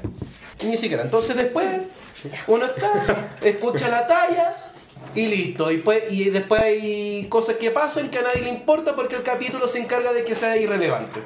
Y 0.62 0.66
ni 0.66 0.76
siquiera. 0.76 1.02
Entonces 1.04 1.36
después 1.36 1.66
uno 2.46 2.64
está, 2.66 3.36
escucha 3.40 3.88
la 3.88 4.06
talla 4.06 4.56
y 5.14 5.26
listo. 5.26 5.70
Y, 5.70 5.78
pues, 5.78 6.10
y 6.10 6.30
después 6.30 6.60
hay 6.60 7.26
cosas 7.28 7.56
que 7.56 7.70
pasan 7.70 8.10
que 8.10 8.18
a 8.18 8.22
nadie 8.22 8.42
le 8.42 8.50
importa 8.50 8.94
porque 8.94 9.16
el 9.16 9.22
capítulo 9.22 9.66
se 9.68 9.78
encarga 9.78 10.12
de 10.12 10.24
que 10.24 10.34
sea 10.34 10.56
irrelevante. 10.56 11.20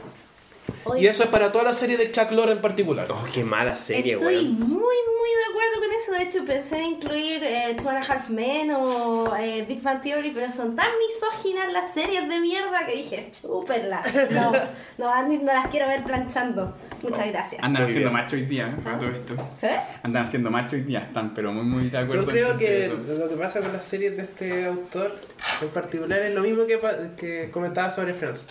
Oye, 0.84 1.02
Y 1.02 1.06
eso 1.06 1.24
es 1.24 1.28
para 1.28 1.52
toda 1.52 1.64
la 1.64 1.74
serie 1.74 1.96
de 1.96 2.10
Chuck 2.10 2.30
Lorre 2.32 2.52
en 2.52 2.60
particular. 2.60 3.06
Oh, 3.10 3.24
qué 3.32 3.44
mala 3.44 3.76
serie, 3.76 4.14
Estoy 4.14 4.34
weón. 4.36 4.52
muy, 4.60 4.68
muy 4.68 5.30
de 5.36 5.44
acuerdo 5.50 5.80
con 5.80 5.92
eso. 6.00 6.12
De 6.12 6.22
hecho, 6.22 6.44
pensé 6.44 6.76
en 6.78 6.90
incluir 6.92 7.42
eh, 7.44 7.76
Two 7.76 7.88
and 7.90 7.98
a 8.04 8.12
Half 8.12 8.30
Men 8.30 8.70
o 8.72 9.36
eh, 9.36 9.64
Big 9.68 9.82
Bang 9.82 10.00
Theory, 10.02 10.30
pero 10.30 10.50
son 10.50 10.74
tan 10.76 10.88
misóginas 11.08 11.72
las 11.72 11.92
series 11.92 12.28
de 12.28 12.40
mierda 12.40 12.86
que 12.86 12.96
dije, 12.96 13.30
chúperla. 13.30 14.02
No, 14.30 14.52
no, 14.98 15.28
no 15.28 15.44
las 15.52 15.68
quiero 15.68 15.86
ver 15.88 16.02
planchando. 16.04 16.74
Muchas 17.02 17.28
gracias. 17.28 17.62
Andan 17.62 17.82
Muy 17.82 17.90
haciendo 17.90 18.10
bien. 18.10 18.22
macho 18.22 18.36
hoy 18.36 18.42
día, 18.42 18.66
¿eh? 18.76 18.82
Todo 18.82 19.10
esto. 19.10 19.34
¿Eh? 19.62 19.80
Andan 20.02 20.24
haciendo 20.24 20.50
macho 20.50 20.76
hoy 20.76 20.82
día, 20.82 21.00
están, 21.00 21.32
pero 21.34 21.52
muy, 21.52 21.64
muy 21.64 21.88
de 21.90 21.98
acuerdo. 21.98 22.22
Yo 22.24 22.28
creo 22.28 22.58
que 22.58 22.86
eso. 22.86 22.96
lo 23.18 23.28
que 23.28 23.36
pasa 23.36 23.60
con 23.60 23.72
las 23.72 23.84
series 23.84 24.16
de 24.16 24.22
este 24.24 24.66
autor 24.66 25.16
en 25.62 25.68
particular 25.68 26.20
es 26.22 26.34
lo 26.34 26.42
mismo 26.42 26.66
que, 26.66 26.78
que 27.16 27.50
comentaba 27.50 27.90
sobre 27.90 28.12
Friends. 28.14 28.44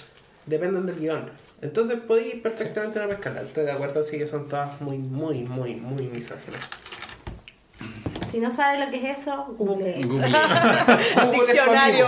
Dependen 0.47 0.85
del 0.87 0.95
guion. 0.99 1.29
Entonces 1.61 1.99
podéis 1.99 2.35
perfectamente 2.35 2.99
no 2.99 3.07
pescarla. 3.09 3.41
Estoy 3.41 3.65
de 3.65 3.71
acuerdo, 3.71 4.03
sí 4.03 4.17
que 4.17 4.25
son 4.27 4.47
todas 4.47 4.79
muy, 4.81 4.97
muy, 4.97 5.43
muy, 5.43 5.75
muy 5.75 6.07
misóginas. 6.07 6.61
Si 8.31 8.39
no 8.39 8.51
sabe 8.51 8.83
lo 8.85 8.91
que 8.91 9.11
es 9.11 9.19
eso, 9.19 9.55
google. 9.57 10.01
Google. 10.03 10.27
Google 11.15 11.47
diccionario. 11.47 12.07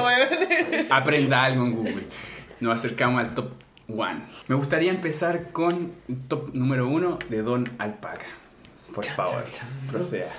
Aprenda 0.90 1.44
algo 1.44 1.66
en 1.66 1.76
Google. 1.76 2.04
Nos 2.60 2.76
acercamos 2.76 3.20
al 3.22 3.34
top 3.34 3.52
1. 3.88 4.22
Me 4.48 4.56
gustaría 4.56 4.92
empezar 4.92 5.52
con 5.52 5.92
el 6.08 6.20
top 6.28 6.54
número 6.54 6.88
1 6.88 7.20
de 7.30 7.42
Don 7.42 7.70
Alpaca. 7.80 8.28
Por 8.94 9.06
favor, 9.06 9.44
proceda. 9.90 10.30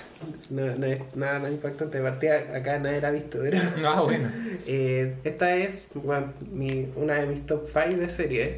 No, 0.50 0.64
no 0.76 0.86
es 0.86 1.00
nada, 1.16 1.38
nada 1.38 1.50
impactante. 1.50 1.98
De 1.98 2.04
partida 2.04 2.36
acá 2.54 2.78
nadie 2.78 3.00
la 3.00 3.08
ha 3.08 3.10
visto, 3.10 3.38
pero... 3.42 3.58
Ah, 3.86 4.02
bueno. 4.02 4.28
Eh, 4.66 5.16
esta 5.24 5.54
es 5.56 5.88
bueno, 5.94 6.32
mi- 6.52 6.88
una 6.94 7.14
de 7.14 7.26
mis 7.26 7.44
top 7.46 7.66
5 7.66 7.96
de 7.96 8.08
series. 8.08 8.50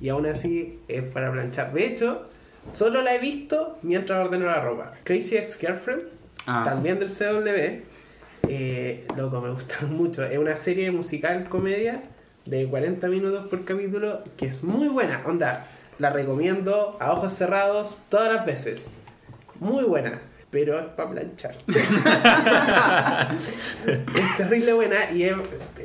Y 0.00 0.08
aún 0.08 0.26
así 0.26 0.78
es 0.88 1.02
para 1.04 1.30
planchar. 1.30 1.72
De 1.72 1.86
hecho, 1.86 2.26
solo 2.72 3.02
la 3.02 3.14
he 3.14 3.18
visto 3.18 3.78
mientras 3.82 4.24
ordeno 4.24 4.46
la 4.46 4.60
ropa. 4.60 4.92
Crazy 5.04 5.36
Ex 5.36 5.56
Girlfriend, 5.58 6.02
Ah. 6.46 6.62
también 6.64 6.98
del 6.98 7.10
CW. 7.10 7.82
Eh, 8.48 9.06
loco, 9.16 9.40
me 9.42 9.50
gusta 9.50 9.80
mucho. 9.86 10.22
Es 10.24 10.38
una 10.38 10.56
serie 10.56 10.90
musical 10.90 11.48
comedia 11.48 12.02
de 12.46 12.66
40 12.66 13.06
minutos 13.08 13.46
por 13.48 13.64
capítulo 13.64 14.22
que 14.38 14.46
es 14.46 14.62
muy 14.64 14.88
buena. 14.88 15.20
Onda, 15.26 15.66
la 15.98 16.10
recomiendo 16.10 16.96
a 17.00 17.12
ojos 17.12 17.34
cerrados 17.34 17.98
todas 18.08 18.32
las 18.34 18.46
veces. 18.46 18.92
Muy 19.60 19.84
buena, 19.84 20.18
pero 20.50 20.78
es 20.80 20.86
para 20.86 21.10
planchar. 21.10 21.54
es 23.86 24.36
terrible 24.38 24.72
buena 24.72 25.10
y 25.12 25.24
es- 25.24 25.36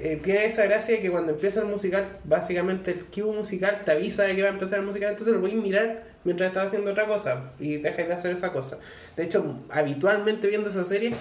eh, 0.03 0.19
tiene 0.23 0.45
esa 0.45 0.63
gracia 0.65 1.01
que 1.01 1.09
cuando 1.09 1.33
empieza 1.33 1.59
el 1.61 1.67
musical, 1.67 2.17
básicamente 2.23 2.91
el 2.91 3.05
cue 3.05 3.23
musical 3.23 3.81
te 3.85 3.91
avisa 3.91 4.23
de 4.23 4.35
que 4.35 4.41
va 4.43 4.49
a 4.49 4.51
empezar 4.51 4.79
el 4.79 4.85
musical, 4.85 5.11
entonces 5.11 5.33
lo 5.33 5.39
voy 5.41 5.51
a 5.51 5.55
mirar 5.55 6.03
mientras 6.23 6.49
estás 6.49 6.67
haciendo 6.67 6.91
otra 6.91 7.05
cosa 7.05 7.51
y 7.59 7.77
dejas 7.77 8.07
de 8.07 8.13
hacer 8.13 8.31
esa 8.31 8.51
cosa. 8.51 8.79
De 9.15 9.23
hecho, 9.23 9.59
habitualmente 9.69 10.47
viendo 10.47 10.69
esa 10.69 10.85
serie, 10.85 11.13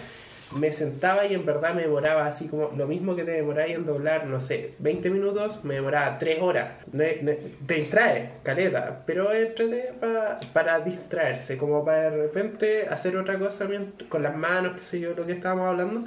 me 0.56 0.72
sentaba 0.72 1.26
y 1.26 1.34
en 1.34 1.44
verdad 1.44 1.74
me 1.74 1.82
demoraba 1.82 2.26
así 2.26 2.46
como 2.46 2.70
lo 2.76 2.86
mismo 2.86 3.16
que 3.16 3.24
te 3.24 3.32
demoráis 3.32 3.74
en 3.74 3.84
doblar, 3.84 4.26
no 4.26 4.40
sé, 4.40 4.74
20 4.78 5.10
minutos, 5.10 5.64
me 5.64 5.74
demoraba 5.74 6.18
3 6.18 6.40
horas. 6.40 6.74
Te 6.96 7.74
distrae, 7.74 8.30
caleta, 8.42 9.02
pero 9.04 9.32
entrete 9.32 9.92
pa- 10.00 10.38
para 10.52 10.78
distraerse, 10.80 11.56
como 11.56 11.84
para 11.84 12.10
de 12.10 12.16
repente 12.24 12.86
hacer 12.88 13.16
otra 13.16 13.38
cosa 13.38 13.66
con 14.08 14.22
las 14.22 14.36
manos, 14.36 14.74
qué 14.76 14.82
sé 14.82 15.00
yo, 15.00 15.14
lo 15.14 15.26
que 15.26 15.32
estábamos 15.32 15.68
hablando. 15.68 16.04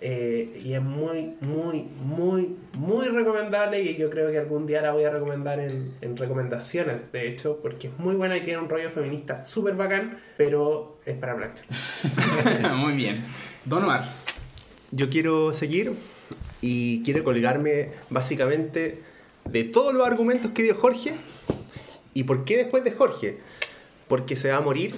Eh, 0.00 0.60
y 0.64 0.74
es 0.74 0.82
muy, 0.82 1.36
muy, 1.40 1.88
muy, 2.04 2.56
muy 2.76 3.08
recomendable 3.08 3.80
y 3.80 3.96
yo 3.96 4.10
creo 4.10 4.30
que 4.30 4.38
algún 4.38 4.66
día 4.66 4.82
la 4.82 4.92
voy 4.92 5.04
a 5.04 5.10
recomendar 5.10 5.58
en, 5.58 5.94
en 6.00 6.16
recomendaciones, 6.16 7.10
de 7.12 7.28
hecho, 7.28 7.60
porque 7.62 7.88
es 7.88 7.98
muy 7.98 8.14
buena 8.14 8.36
y 8.36 8.42
tiene 8.42 8.58
un 8.60 8.68
rollo 8.68 8.90
feminista 8.90 9.42
súper 9.42 9.74
bacán, 9.74 10.18
pero 10.36 10.98
es 11.06 11.16
para 11.16 11.36
plancha. 11.36 11.64
Muy 12.76 12.94
bien. 12.94 13.24
Don 13.64 13.84
Omar. 13.84 14.12
Yo 14.90 15.10
quiero 15.10 15.52
seguir 15.52 15.92
y 16.60 17.02
quiero 17.02 17.24
colgarme 17.24 17.90
básicamente 18.10 19.02
de 19.44 19.64
todos 19.64 19.94
los 19.94 20.06
argumentos 20.06 20.52
que 20.52 20.62
dio 20.62 20.74
Jorge. 20.74 21.14
¿Y 22.14 22.24
por 22.24 22.44
qué 22.44 22.56
después 22.56 22.84
de 22.84 22.92
Jorge? 22.92 23.38
Porque 24.08 24.36
se 24.36 24.50
va 24.50 24.58
a 24.58 24.60
morir 24.60 24.94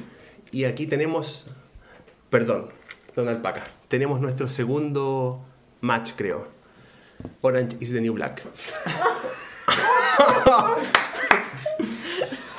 y 0.51 0.65
aquí 0.65 0.87
tenemos, 0.87 1.47
perdón, 2.31 2.69
Don 3.19 3.29
Alpaca, 3.29 3.65
tenemos 3.89 4.21
nuestro 4.21 4.49
segundo 4.49 5.45
match, 5.81 6.13
creo. 6.15 6.47
Orange 7.41 7.77
is 7.81 7.91
the 7.91 8.01
New 8.01 8.15
Black. 8.15 8.45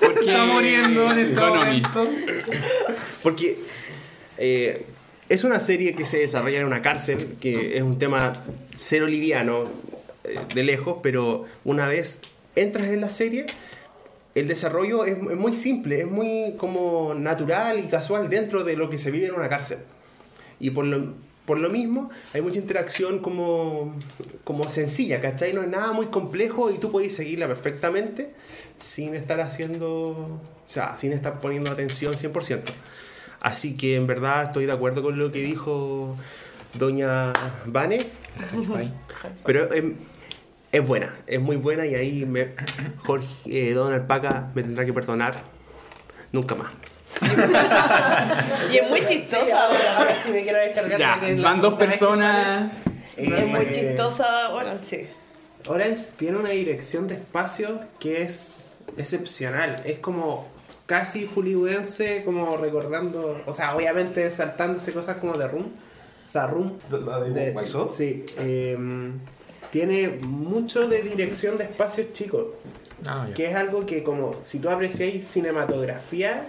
Porque 0.02 0.20
Está 0.20 0.44
muriendo 0.44 1.10
en 1.14 1.20
este 1.20 1.40
momento. 1.40 2.10
Porque 3.24 3.58
eh, 4.38 4.86
es 5.30 5.46
una 5.46 5.62
serie 5.62 5.96
que 5.96 6.06
se 6.06 6.18
desarrolla 6.18 6.60
en 6.60 6.66
una 6.66 6.82
cárcel, 6.82 7.38
que 7.40 7.78
es 7.78 7.82
un 7.84 7.98
tema 7.98 8.44
cero 8.76 9.08
liviano 9.08 9.64
eh, 10.26 10.40
de 10.54 10.64
lejos, 10.64 10.98
pero 11.02 11.46
una 11.64 11.88
vez 11.88 12.20
entras 12.58 12.88
en 12.88 13.00
la 13.00 13.10
serie, 13.10 13.46
el 14.36 14.50
desarrollo 14.50 15.06
es, 15.06 15.14
es 15.14 15.38
muy 15.38 15.54
simple, 15.54 16.02
es 16.02 16.08
muy 16.08 16.56
como 16.58 17.14
natural 17.14 17.80
y 17.80 17.84
casual 17.84 18.30
dentro 18.30 18.66
de 18.66 18.76
lo 18.76 18.90
que 18.90 18.98
se 18.98 19.10
vive 19.10 19.28
en 19.28 19.36
una 19.36 19.48
cárcel. 19.48 19.78
Y 20.60 20.72
por 20.72 20.86
lo, 20.86 21.14
por 21.46 21.60
lo 21.60 21.70
mismo 21.70 22.10
hay 22.34 22.42
mucha 22.42 22.60
interacción 22.60 23.20
como, 23.20 23.96
como 24.44 24.70
sencilla, 24.70 25.22
¿cachai? 25.22 25.54
No 25.54 25.62
es 25.62 25.68
nada 25.68 25.94
muy 25.94 26.08
complejo 26.08 26.70
y 26.72 26.78
tú 26.78 26.92
puedes 26.92 27.16
seguirla 27.16 27.48
perfectamente 27.48 28.34
sin 28.78 29.16
estar 29.16 29.40
haciendo, 29.40 29.90
o 29.90 30.40
sea, 30.68 30.96
sin 30.96 31.12
estar 31.12 31.40
poniendo 31.40 31.72
atención 31.72 32.14
100%. 32.14 32.62
Así 33.42 33.76
que 33.76 33.96
en 33.96 34.06
verdad 34.06 34.44
estoy 34.44 34.66
de 34.66 34.74
acuerdo 34.74 35.02
con 35.02 35.18
lo 35.18 35.32
que 35.32 35.42
dijo 35.42 36.16
doña 36.78 37.34
Vane, 37.66 38.00
pero 39.46 39.74
es, 39.74 39.84
es 40.72 40.88
buena, 40.88 41.16
es 41.26 41.40
muy 41.40 41.56
buena 41.56 41.86
y 41.86 41.96
ahí 41.96 42.26
me, 42.26 42.50
Jorge, 42.98 43.28
eh, 43.46 43.74
Don 43.74 43.92
Alpaca 43.92 44.52
me 44.54 44.62
tendrá 44.62 44.86
que 44.86 44.94
perdonar 44.94 45.42
nunca 46.32 46.56
más. 46.56 46.72
Y 48.72 48.78
es 48.78 48.90
muy 48.90 49.04
chistosa 49.06 49.66
ahora. 49.66 49.98
Ahora 49.98 50.16
sí 50.24 50.30
me 50.32 50.44
quiero 50.44 50.60
descargar 50.60 51.00
Ya, 51.00 51.20
van 51.44 51.62
dos 51.62 51.74
personas. 51.76 52.72
Es 53.18 53.28
muy 53.48 53.62
Eh, 53.62 53.72
chistosa, 53.72 54.50
bueno, 54.52 54.72
sí. 54.82 55.08
Orange 55.68 56.06
tiene 56.18 56.38
una 56.38 56.50
dirección 56.50 57.08
de 57.08 57.16
espacio 57.16 57.80
que 58.00 58.22
es 58.24 58.76
excepcional. 58.98 59.76
Es 59.84 60.00
como 60.00 60.48
casi 60.86 61.28
hollywoodense, 61.28 62.24
como 62.24 62.58
recordando, 62.58 63.42
o 63.46 63.54
sea, 63.54 63.76
obviamente 63.76 64.30
saltándose 64.32 64.92
cosas 64.94 65.18
como 65.18 65.38
de 65.38 65.48
Room. 65.48 65.72
O 66.28 66.32
sea, 66.32 66.48
Room. 66.48 66.78
¿La 66.90 67.20
de 67.20 67.32
de-? 67.32 67.68
Sí. 67.92 68.24
em, 68.40 69.20
tiene 69.72 70.20
mucho 70.24 70.88
de 70.88 71.02
dirección 71.02 71.58
de 71.58 71.66
espacios 71.66 72.14
chicos. 72.14 72.46
Ah. 73.06 73.28
Que 73.36 73.48
es 73.48 73.56
algo 73.56 73.86
que 73.86 74.04
como 74.04 74.36
si 74.44 74.60
tú 74.60 74.70
apreciáis 74.70 75.28
cinematografía, 75.28 76.48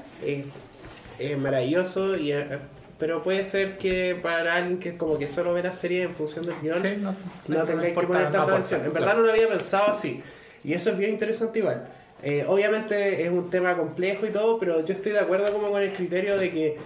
es 1.19 1.39
maravilloso, 1.39 2.17
y, 2.17 2.33
eh, 2.33 2.59
pero 2.99 3.23
puede 3.23 3.45
ser 3.45 3.79
que 3.79 4.19
para 4.23 4.55
alguien 4.57 4.79
que 4.79 4.97
como 4.97 5.19
que 5.19 5.29
solo 5.29 5.53
ve 5.55 5.63
la 5.63 5.73
serie 5.73 6.03
en 6.03 6.15
función 6.15 6.45
del 6.47 6.55
guion, 6.63 6.83
Sí, 6.83 6.89
no- 6.99 7.13
no 7.49 7.59
no 7.61 7.65
tengáis 7.65 7.99
que 7.99 8.07
poner 8.07 8.25
tanta 8.25 8.43
atención. 8.43 8.81
En 8.85 8.91
claro. 8.91 9.07
verdad 9.07 9.17
no 9.21 9.27
lo 9.27 9.33
había 9.33 9.49
pensado 9.49 9.93
así. 9.93 10.23
Y 10.65 10.75
eso 10.75 10.91
es 10.91 10.99
bien 10.99 11.11
interesante 11.13 11.59
igual. 11.59 11.89
Eh, 12.23 12.45
obviamente 12.47 13.23
es 13.25 13.31
un 13.31 13.49
tema 13.49 13.77
complejo 13.77 14.27
y 14.27 14.31
todo, 14.31 14.59
pero 14.59 14.85
yo 14.85 14.93
estoy 14.93 15.13
de 15.13 15.21
acuerdo 15.21 15.51
como 15.53 15.71
con 15.71 15.81
el 15.83 15.93
criterio 15.93 16.37
de 16.39 16.51
que 16.51 16.77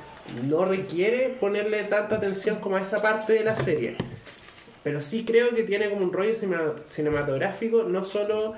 no 0.49 0.65
requiere 0.65 1.37
ponerle 1.41 1.83
tanta 1.85 2.17
atención 2.17 2.57
como 2.61 2.77
a 2.77 2.81
esa 2.83 3.03
parte 3.03 3.33
de 3.33 3.43
la 3.45 3.57
serie. 3.57 3.97
Pero 4.85 5.01
sí 5.01 5.25
creo 5.25 5.51
que 5.55 5.65
tiene 5.65 5.91
como 5.91 6.05
un 6.05 6.13
rollo 6.13 6.35
cine- 6.35 6.75
cinematográfico, 6.87 7.83
no 7.85 8.05
solo 8.05 8.55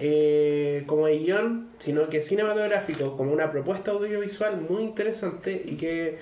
eh, 0.00 0.84
como 0.86 1.06
de 1.06 1.18
guion, 1.18 1.68
sino 1.78 2.08
que 2.08 2.22
cinematográfico, 2.22 3.16
como 3.16 3.32
una 3.32 3.50
propuesta 3.50 3.90
audiovisual 3.90 4.60
muy 4.60 4.82
interesante 4.84 5.62
y 5.66 5.76
que 5.76 6.18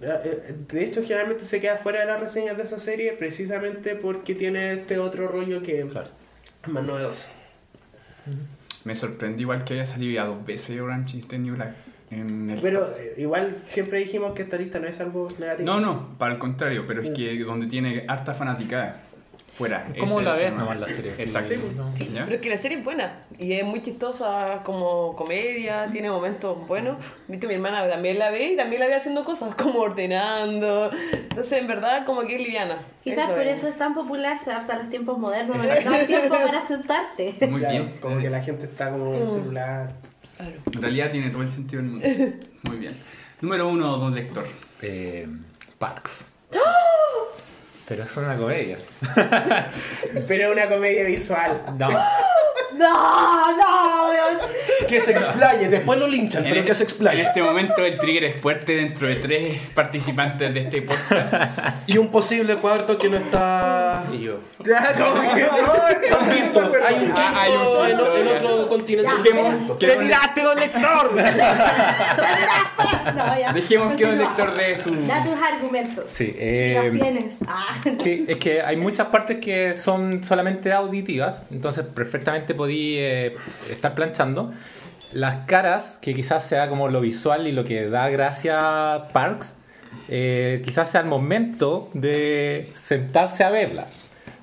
eh, 0.00 0.54
de 0.68 0.84
hecho 0.84 1.02
generalmente 1.02 1.44
se 1.44 1.60
queda 1.60 1.76
fuera 1.76 2.00
de 2.00 2.06
las 2.06 2.20
reseñas 2.20 2.56
de 2.56 2.62
esa 2.62 2.80
serie 2.80 3.12
precisamente 3.12 3.94
porque 3.94 4.34
tiene 4.34 4.72
este 4.72 4.98
otro 4.98 5.28
rollo 5.28 5.62
que 5.62 5.80
es 5.80 5.86
más 5.86 6.84
novedoso. 6.84 7.28
Me 8.84 8.94
sorprendí 8.94 9.42
igual 9.42 9.64
que 9.64 9.74
haya 9.74 9.86
salido 9.86 10.14
ya 10.14 10.26
dos 10.26 10.44
veces 10.44 10.80
Orange 10.80 11.18
is 11.18 11.28
the 11.28 11.38
New 11.38 11.54
Black. 11.54 11.74
En 12.10 12.50
el 12.50 12.60
Pero 12.60 12.86
eh, 12.96 13.14
igual 13.18 13.56
siempre 13.70 13.98
dijimos 13.98 14.34
que 14.34 14.42
esta 14.42 14.56
lista 14.56 14.78
no 14.78 14.86
es 14.86 15.00
algo 15.00 15.28
negativo. 15.38 15.66
No, 15.66 15.80
no, 15.80 16.16
para 16.18 16.34
el 16.34 16.38
contrario, 16.38 16.84
pero 16.86 17.02
es 17.02 17.10
que 17.10 17.38
donde 17.38 17.66
tiene 17.66 18.04
harta 18.08 18.34
fanaticada 18.34 19.02
fuera. 19.54 19.86
¿Cómo 19.98 20.20
la 20.20 20.34
ves 20.34 20.52
nomás 20.52 20.78
la 20.80 20.86
serie? 20.88 21.12
Exacto. 21.16 21.54
Sí. 21.96 22.10
Pero 22.12 22.34
es 22.34 22.40
que 22.40 22.50
la 22.50 22.56
serie 22.58 22.78
es 22.78 22.84
buena 22.84 23.20
y 23.38 23.52
es 23.52 23.64
muy 23.64 23.80
chistosa 23.82 24.60
como 24.64 25.14
comedia, 25.16 25.88
tiene 25.92 26.10
momentos 26.10 26.66
buenos. 26.66 26.98
Vi 27.28 27.38
que 27.38 27.46
mi 27.46 27.54
hermana 27.54 27.88
también 27.88 28.18
la 28.18 28.30
ve 28.30 28.52
y 28.52 28.56
también 28.56 28.80
la 28.80 28.88
ve 28.88 28.94
haciendo 28.96 29.24
cosas 29.24 29.54
como 29.56 29.78
ordenando. 29.80 30.90
Entonces, 31.12 31.52
en 31.60 31.66
verdad, 31.68 32.04
como 32.04 32.22
que 32.26 32.34
es 32.36 32.40
liviana. 32.42 32.78
Quizás 33.02 33.30
por 33.30 33.42
es. 33.42 33.58
eso 33.58 33.68
es 33.68 33.78
tan 33.78 33.94
popular, 33.94 34.38
se 34.42 34.50
adapta 34.50 34.74
a 34.74 34.78
los 34.80 34.90
tiempos 34.90 35.18
modernos, 35.18 35.56
no 35.56 35.92
hay 35.92 36.06
tiempo 36.06 36.34
para 36.34 36.60
sentarte. 36.66 37.34
Muy 37.48 37.60
Claro, 37.60 37.74
bien. 37.84 37.98
Como 38.00 38.18
que 38.18 38.30
la 38.30 38.42
gente 38.42 38.66
está 38.66 38.90
como 38.90 39.14
en 39.14 39.22
el 39.22 39.28
celular. 39.28 39.92
Claro. 40.36 40.52
En 40.72 40.82
realidad 40.82 41.10
tiene 41.12 41.30
todo 41.30 41.42
el 41.42 41.50
sentido 41.50 41.80
del 41.82 41.90
mundo. 41.92 42.06
Muy 42.68 42.76
bien. 42.78 42.96
Número 43.40 43.68
uno, 43.68 43.98
don 43.98 44.14
lector. 44.14 44.46
Eh, 44.82 45.28
Parks. 45.78 46.26
Pero 47.88 48.04
es 48.04 48.16
una 48.16 48.36
comedia. 48.36 48.78
Pero 50.28 50.52
una 50.52 50.68
comedia 50.68 51.04
visual. 51.04 51.62
No. 51.78 51.88
No, 52.76 53.56
no, 53.56 54.08
weón. 54.08 54.38
Que 54.88 55.00
se 55.00 55.12
explaye, 55.12 55.68
después 55.68 55.96
lo 55.96 56.08
linchan, 56.08 56.42
pero 56.42 56.56
en, 56.56 56.64
que 56.64 56.74
se 56.74 56.82
en 56.82 56.88
explaye. 56.88 57.22
este 57.22 57.40
momento 57.40 57.84
el 57.84 57.96
trigger 57.98 58.24
es 58.24 58.34
fuerte 58.40 58.74
dentro 58.74 59.06
de 59.06 59.14
tres 59.16 59.60
participantes 59.74 60.52
de 60.52 60.60
este 60.60 60.82
podcast. 60.82 61.44
Y 61.86 61.98
un 61.98 62.10
posible 62.10 62.56
cuarto 62.56 62.98
que 62.98 63.08
no 63.08 63.16
está. 63.16 64.02
Y 64.12 64.22
yo. 64.22 64.40
Como 64.58 65.34
que 65.34 65.42
no, 65.42 65.52
Un 65.52 65.60
Hay 66.84 66.94
un 66.94 67.04
quinto 67.04 67.12
Ah, 67.14 67.42
hay 67.42 67.52
un 67.52 67.86
en, 67.86 67.96
quinto, 67.96 68.16
en 68.16 68.26
ya. 68.26 68.32
otro 68.50 68.68
continente. 68.68 69.12
Dejemos 69.22 69.78
que 69.78 69.86
¡Te 69.86 69.96
tiraste, 69.96 70.42
don 70.42 70.58
lector! 70.58 71.12
No, 73.14 73.38
ya. 73.38 73.52
Dejemos 73.52 73.94
que 73.94 74.04
don 74.06 74.16
Continúa. 74.16 74.36
lector 74.36 74.54
de 74.56 74.76
su... 74.76 75.06
Da 75.06 75.22
tus 75.22 75.40
argumentos. 75.40 76.04
Sí, 76.10 76.26
Si 76.26 76.34
eh, 76.38 76.80
los 76.90 77.00
tienes. 77.00 77.34
Ah. 77.46 77.73
Sí, 78.02 78.24
es 78.28 78.36
que 78.38 78.62
hay 78.62 78.76
muchas 78.76 79.08
partes 79.08 79.38
que 79.38 79.72
son 79.72 80.24
solamente 80.24 80.72
auditivas, 80.72 81.46
entonces 81.50 81.84
perfectamente 81.84 82.54
podí 82.54 82.96
eh, 82.98 83.36
estar 83.70 83.94
planchando. 83.94 84.52
Las 85.12 85.46
caras, 85.46 85.98
que 86.02 86.14
quizás 86.14 86.46
sea 86.46 86.68
como 86.68 86.88
lo 86.88 87.00
visual 87.00 87.46
y 87.46 87.52
lo 87.52 87.64
que 87.64 87.88
da 87.88 88.08
gracia 88.08 88.94
a 88.94 89.08
Parks, 89.08 89.56
eh, 90.08 90.60
quizás 90.64 90.90
sea 90.90 91.02
el 91.02 91.06
momento 91.06 91.90
de 91.94 92.70
sentarse 92.72 93.44
a 93.44 93.50
verla. 93.50 93.86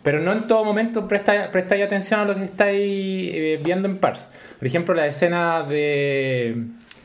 Pero 0.03 0.19
no 0.19 0.31
en 0.31 0.47
todo 0.47 0.63
momento 0.63 1.07
presta, 1.07 1.51
prestáis 1.51 1.83
atención 1.83 2.21
a 2.21 2.25
lo 2.25 2.35
que 2.35 2.43
estáis 2.43 2.79
eh, 3.33 3.59
viendo 3.63 3.87
en 3.87 3.97
Parks. 3.97 4.29
Por 4.57 4.67
ejemplo, 4.67 4.95
la 4.95 5.05
escena 5.05 5.63
de 5.63 6.55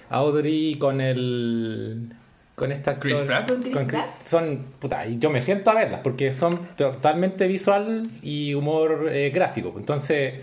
Audrey 0.09 0.77
con 0.79 1.01
el 1.01 2.15
con 2.57 2.73
esta 2.73 2.99
Chris 2.99 3.13
actor- 3.21 3.27
Pratt. 3.27 3.49
¿Con 3.49 3.61
Chris 3.63 3.75
con 3.75 3.87
Chris- 3.87 4.03
Pratt? 4.03 4.23
son 4.23 4.67
puta, 4.81 5.07
y 5.07 5.19
yo 5.19 5.31
me 5.31 5.41
siento 5.43 5.71
a 5.71 5.75
verlas 5.75 6.01
porque 6.03 6.33
son 6.33 6.69
totalmente 6.77 7.47
visual 7.47 8.09
y 8.23 8.55
humor 8.55 9.09
eh, 9.13 9.31
gráfico 9.31 9.75
entonces 9.77 10.35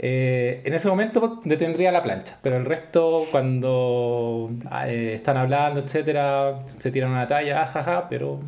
eh, 0.00 0.62
en 0.64 0.74
ese 0.74 0.88
momento 0.88 1.40
detendría 1.44 1.90
la 1.92 2.02
plancha 2.02 2.38
pero 2.42 2.56
el 2.56 2.64
resto 2.64 3.24
cuando 3.30 4.50
eh, 4.84 5.12
están 5.14 5.36
hablando 5.36 5.80
etcétera 5.80 6.60
se 6.66 6.90
tiran 6.90 7.10
una 7.10 7.26
talla 7.26 7.66
jaja 7.66 8.08
pero 8.08 8.40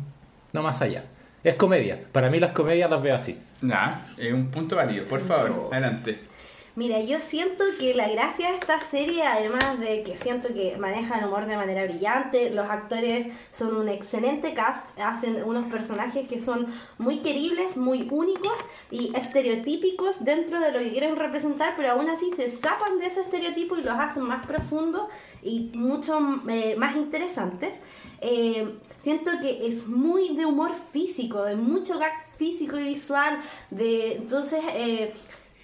no 0.53 0.61
más 0.61 0.81
allá 0.81 1.03
es 1.43 1.55
comedia 1.55 1.97
para 2.11 2.29
mí 2.29 2.39
las 2.39 2.51
comedias 2.51 2.89
las 2.89 3.01
veo 3.01 3.15
así 3.15 3.37
Ya, 3.61 4.05
es 4.17 4.31
un 4.33 4.47
punto 4.51 4.75
válido, 4.75 5.05
por 5.05 5.19
favor, 5.19 5.69
adelante. 5.71 6.19
Mira, 6.73 7.01
yo 7.01 7.19
siento 7.19 7.65
que 7.77 7.93
la 7.93 8.07
gracia 8.07 8.49
de 8.49 8.53
esta 8.53 8.79
serie, 8.79 9.23
además 9.23 9.77
de 9.77 10.03
que 10.03 10.15
siento 10.15 10.47
que 10.53 10.77
manejan 10.77 11.19
el 11.19 11.25
humor 11.25 11.45
de 11.45 11.57
manera 11.57 11.83
brillante, 11.83 12.49
los 12.49 12.69
actores 12.69 13.27
son 13.51 13.75
un 13.75 13.89
excelente 13.89 14.53
cast, 14.53 14.87
hacen 14.97 15.43
unos 15.43 15.69
personajes 15.69 16.27
que 16.27 16.39
son 16.39 16.67
muy 16.97 17.17
queribles, 17.19 17.75
muy 17.75 18.07
únicos 18.09 18.53
y 18.89 19.11
estereotípicos 19.17 20.23
dentro 20.23 20.61
de 20.61 20.71
lo 20.71 20.79
que 20.79 20.91
quieren 20.91 21.17
representar, 21.17 21.73
pero 21.75 21.91
aún 21.91 22.09
así 22.09 22.31
se 22.31 22.45
escapan 22.45 22.99
de 22.99 23.07
ese 23.07 23.19
estereotipo 23.19 23.75
y 23.75 23.81
los 23.81 23.99
hacen 23.99 24.23
más 24.23 24.45
profundos 24.45 25.09
y 25.43 25.71
mucho 25.73 26.19
eh, 26.47 26.77
más 26.77 26.95
interesantes. 26.95 27.81
Eh, 28.21 28.77
siento 28.95 29.31
que 29.41 29.67
es 29.67 29.87
muy 29.87 30.37
de 30.37 30.45
humor 30.45 30.73
físico, 30.73 31.43
de 31.43 31.57
mucho 31.57 31.99
gag 31.99 32.13
físico 32.37 32.79
y 32.79 32.85
visual, 32.85 33.41
de 33.71 34.15
entonces... 34.15 34.61
Eh, 34.73 35.13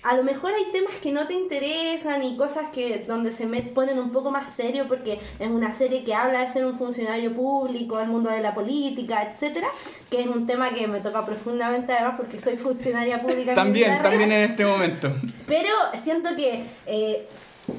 a 0.10 0.16
lo 0.16 0.24
mejor 0.24 0.54
hay 0.54 0.72
temas 0.72 0.94
que 1.02 1.12
no 1.12 1.28
te 1.28 1.34
interesan 1.34 2.24
y 2.24 2.38
cosas 2.38 2.68
que 2.72 3.04
donde 3.08 3.32
se 3.32 3.46
met- 3.48 3.74
ponen 3.74 4.00
un 4.00 4.12
poco 4.12 4.32
más 4.32 4.54
serio 4.54 4.86
porque 4.88 5.20
es 5.40 5.48
una 5.50 5.74
serie 5.74 6.04
que 6.04 6.14
habla 6.14 6.40
de 6.42 6.50
ser 6.50 6.66
un 6.66 6.78
funcionario 6.78 7.34
público, 7.36 8.00
el 8.00 8.08
mundo 8.08 8.30
de 8.30 8.42
la 8.42 8.54
política, 8.54 9.24
etcétera, 9.24 9.68
que 10.10 10.22
es 10.22 10.28
un 10.28 10.48
tema 10.48 10.72
que 10.74 10.88
me 10.88 11.02
toca 11.02 11.26
profundamente 11.26 11.92
además 11.94 12.16
porque 12.18 12.40
soy 12.40 12.58
funcionaria 12.58 13.22
pública. 13.22 13.52
en 13.52 13.56
También, 13.56 13.92
vida 13.92 14.02
también 14.02 14.32
en 14.32 14.52
este 14.52 14.66
momento. 14.66 15.12
Pero 15.46 15.70
siento 16.04 16.30
que 16.36 16.64
eh, 16.86 17.28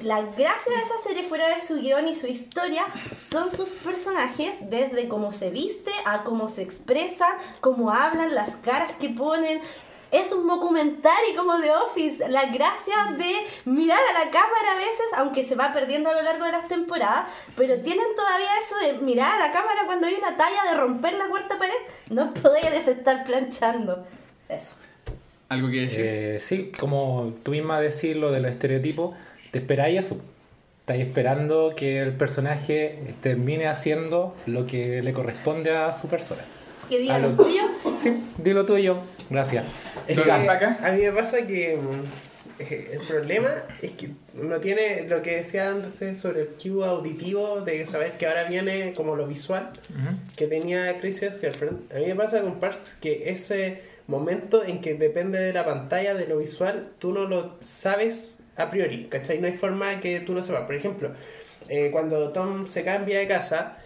la 0.03 0.21
gracia 0.21 0.75
de 0.77 0.83
esa 0.83 0.99
serie, 1.03 1.23
fuera 1.23 1.49
de 1.49 1.61
su 1.61 1.77
guion 1.77 2.07
y 2.09 2.15
su 2.15 2.27
historia, 2.27 2.85
son 3.17 3.51
sus 3.51 3.71
personajes, 3.71 4.69
desde 4.69 5.09
cómo 5.09 5.33
se 5.33 5.49
viste, 5.51 5.91
a 6.05 6.25
cómo 6.25 6.51
se 6.51 6.61
expresan, 6.61 7.33
cómo 7.61 7.91
hablan, 7.91 8.35
las 8.35 8.57
caras 8.57 8.93
que 9.01 9.09
ponen. 9.09 9.61
Es 10.11 10.33
un 10.33 10.47
documentario 10.49 11.37
como 11.37 11.61
The 11.61 11.71
Office. 11.71 12.29
La 12.29 12.47
gracia 12.47 12.95
de 13.19 13.31
mirar 13.67 13.99
a 13.99 14.25
la 14.25 14.31
cámara 14.31 14.73
a 14.73 14.77
veces, 14.77 15.07
aunque 15.17 15.45
se 15.45 15.55
va 15.55 15.73
perdiendo 15.75 16.09
a 16.09 16.15
lo 16.15 16.23
largo 16.23 16.45
de 16.47 16.53
las 16.53 16.67
temporadas, 16.67 17.27
pero 17.57 17.75
tienen 17.81 18.07
todavía 18.17 18.49
eso 18.65 18.77
de 18.79 19.05
mirar 19.05 19.33
a 19.41 19.47
la 19.49 19.53
cámara 19.53 19.83
cuando 19.85 20.07
hay 20.07 20.15
una 20.15 20.37
talla 20.37 20.65
de 20.71 20.79
romper 20.81 21.13
la 21.15 21.29
cuarta 21.29 21.59
pared. 21.59 21.75
No 22.09 22.33
podéis 22.33 22.89
estar 22.89 23.25
planchando. 23.25 24.07
Eso. 24.49 24.75
¿Algo 25.51 25.69
que 25.71 25.81
decir? 25.83 26.01
Eh, 26.07 26.39
sí, 26.41 26.73
como 26.79 27.35
tú 27.43 27.51
misma 27.51 27.81
decís 27.81 28.17
lo 28.17 28.31
de 28.33 28.41
los 28.41 28.51
estereotipos, 28.51 29.15
te 29.51 29.59
esperáis 29.59 29.99
eso. 30.07 30.21
Estáis 30.81 31.03
esperando 31.07 31.75
que 31.77 32.01
el 32.01 32.15
personaje 32.17 33.15
termine 33.21 33.67
haciendo 33.67 34.35
lo 34.47 34.65
que 34.67 35.03
le 35.03 35.13
corresponde 35.13 35.77
a 35.77 35.93
su 35.93 36.09
persona. 36.09 36.41
Que 36.89 36.99
diga 36.99 37.19
lo 37.19 37.29
lo- 37.29 37.37
suyo. 37.37 37.63
Sí, 38.01 38.23
dilo 38.39 38.65
tuyo. 38.65 38.97
Gracias. 39.31 39.65
Es 40.07 40.17
¿Son 40.17 40.25
que 40.25 40.33
a 40.33 40.93
mí 40.93 41.03
me 41.03 41.13
pasa 41.13 41.47
que 41.47 41.79
eh, 42.59 42.91
el 42.93 43.07
problema 43.07 43.51
es 43.83 43.93
que 43.93 44.11
uno 44.35 44.59
tiene 44.61 45.07
lo 45.09 45.23
que 45.23 45.37
decía 45.37 45.71
antes 45.71 46.21
sobre 46.21 46.43
el 46.43 46.49
cue 46.49 46.87
auditivo, 46.87 47.61
de 47.61 47.87
saber 47.87 48.13
que 48.13 48.27
ahora 48.27 48.45
viene 48.45 48.93
como 48.95 49.15
lo 49.17 49.27
visual 49.27 49.71
que 50.37 50.47
tenía 50.47 50.99
Crazy 50.99 51.27
Girlfriend. 51.41 51.93
A 51.93 51.99
mí 51.99 52.07
me 52.07 52.15
pasa 52.15 52.41
con 52.41 52.59
Parks 52.59 52.97
que 53.01 53.31
ese 53.31 53.83
momento 54.07 54.65
en 54.65 54.81
que 54.81 54.95
depende 54.95 55.39
de 55.39 55.53
la 55.53 55.65
pantalla, 55.65 56.15
de 56.15 56.27
lo 56.27 56.39
visual, 56.39 56.89
tú 56.99 57.13
no 57.13 57.27
lo 57.27 57.57
sabes 57.61 58.39
a 58.57 58.71
priori, 58.71 59.05
¿cachai? 59.05 59.39
No 59.39 59.47
hay 59.47 59.53
forma 59.53 60.01
que 60.01 60.21
tú 60.21 60.35
lo 60.35 60.43
sepas. 60.43 60.63
Por 60.63 60.75
ejemplo, 60.75 61.13
eh, 61.69 61.91
cuando 61.93 62.31
Tom 62.31 62.67
se 62.67 62.83
cambia 62.83 63.21
de 63.21 63.29
casa 63.29 63.77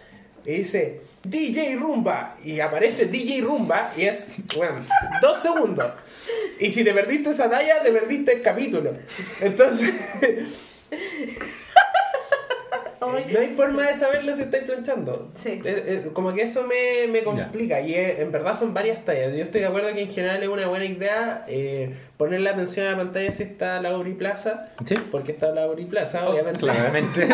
y 0.45 0.53
dice 0.53 1.01
DJ 1.23 1.75
Rumba 1.75 2.37
y 2.43 2.59
aparece 2.59 3.05
DJ 3.05 3.41
Rumba 3.41 3.91
y 3.95 4.03
es, 4.03 4.27
bueno, 4.55 4.85
dos 5.21 5.41
segundos. 5.41 5.93
Y 6.59 6.69
si 6.69 6.83
te 6.83 6.93
perdiste 6.93 7.31
esa 7.31 7.49
talla, 7.49 7.81
te 7.81 7.91
perdiste 7.91 8.33
el 8.33 8.41
capítulo. 8.41 8.93
Entonces, 9.39 9.93
no 13.11 13.39
hay 13.39 13.47
forma 13.55 13.83
de 13.87 13.97
saberlo 13.97 14.35
si 14.35 14.43
estáis 14.43 14.63
planchando. 14.63 15.27
Sí. 15.35 15.49
Eh, 15.49 15.61
eh, 15.65 16.09
como 16.13 16.33
que 16.33 16.43
eso 16.43 16.63
me, 16.63 17.07
me 17.11 17.23
complica. 17.23 17.81
Y 17.81 17.93
eh, 17.93 18.21
en 18.21 18.31
verdad 18.31 18.57
son 18.57 18.73
varias 18.73 19.03
tallas. 19.05 19.33
Yo 19.35 19.43
estoy 19.43 19.61
de 19.61 19.67
acuerdo 19.67 19.93
que 19.93 20.01
en 20.01 20.09
general 20.11 20.41
es 20.43 20.49
una 20.49 20.67
buena 20.67 20.85
idea 20.85 21.45
eh, 21.47 21.93
ponerle 22.17 22.49
atención 22.49 22.87
a 22.87 22.91
la 22.91 22.97
pantalla 22.97 23.31
si 23.33 23.43
está 23.43 23.81
Lauri 23.81 24.13
Plaza. 24.13 24.73
Sí. 24.85 24.95
Porque 25.11 25.31
está 25.33 25.51
Lauri 25.51 25.85
Plaza, 25.85 26.27
obviamente. 26.29 26.59
Claramente. 26.59 27.27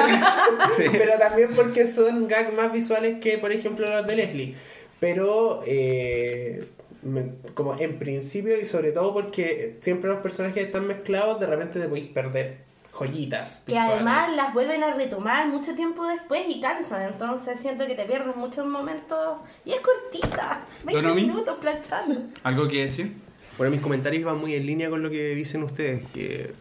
Pero 0.91 1.13
también 1.19 1.49
porque 1.55 1.87
son 1.87 2.27
gags 2.27 2.53
más 2.53 2.71
visuales 2.71 3.19
que, 3.19 3.37
por 3.37 3.51
ejemplo, 3.51 3.89
los 3.89 4.05
de 4.07 4.15
Leslie. 4.15 4.55
Pero, 4.99 5.61
eh, 5.65 6.63
me- 7.01 7.31
como 7.53 7.79
en 7.79 7.97
principio 7.99 8.59
y 8.59 8.65
sobre 8.65 8.91
todo 8.91 9.13
porque 9.13 9.77
siempre 9.79 10.09
los 10.09 10.19
personajes 10.19 10.65
están 10.65 10.85
mezclados, 10.87 11.39
de 11.39 11.45
repente 11.47 11.79
te 11.79 11.87
podéis 11.87 12.09
perder 12.11 12.57
joyitas. 12.99 13.61
Que 13.65 13.71
visuales. 13.71 13.93
además 13.95 14.35
las 14.35 14.53
vuelven 14.53 14.83
a 14.83 14.93
retomar 14.93 15.47
mucho 15.47 15.75
tiempo 15.75 16.05
después 16.05 16.43
y 16.47 16.59
cansan. 16.59 17.03
Entonces 17.03 17.59
siento 17.59 17.87
que 17.87 17.95
te 17.95 18.05
pierdes 18.05 18.35
muchos 18.35 18.65
momentos. 18.65 19.39
Y 19.65 19.71
es 19.71 19.79
cortita. 19.81 20.65
20 20.83 21.01
Donomi. 21.01 21.21
minutos 21.21 21.57
planchando. 21.59 22.21
¿Algo 22.43 22.67
que 22.67 22.81
decir? 22.81 23.13
Bueno, 23.57 23.71
mis 23.71 23.81
comentarios 23.81 24.23
van 24.23 24.37
muy 24.37 24.55
en 24.55 24.65
línea 24.65 24.89
con 24.89 25.03
lo 25.03 25.09
que 25.09 25.35
dicen 25.35 25.63
ustedes, 25.63 26.05
que 26.13 26.53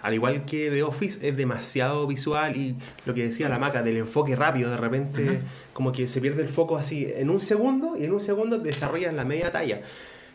al 0.00 0.14
igual 0.14 0.44
que 0.44 0.70
The 0.70 0.82
Office 0.84 1.26
es 1.26 1.36
demasiado 1.36 2.06
visual 2.06 2.56
y 2.56 2.76
lo 3.04 3.14
que 3.14 3.24
decía 3.24 3.48
la 3.48 3.58
maca 3.58 3.82
del 3.82 3.96
enfoque 3.96 4.36
rápido, 4.36 4.70
de 4.70 4.76
repente 4.76 5.40
como 5.72 5.90
que 5.90 6.06
se 6.06 6.20
pierde 6.20 6.42
el 6.42 6.48
foco 6.48 6.76
así 6.76 7.08
en 7.12 7.30
un 7.30 7.40
segundo 7.40 7.94
y 7.98 8.04
en 8.04 8.12
un 8.12 8.20
segundo 8.20 8.58
desarrollas 8.58 9.12
la 9.14 9.24
media 9.24 9.50
talla 9.50 9.80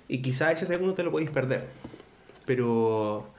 y 0.10 0.22
quizás 0.22 0.54
ese 0.54 0.66
segundo 0.66 0.94
te 0.94 1.04
lo 1.04 1.12
podéis 1.12 1.30
perder. 1.30 1.68
Pero 2.46 3.30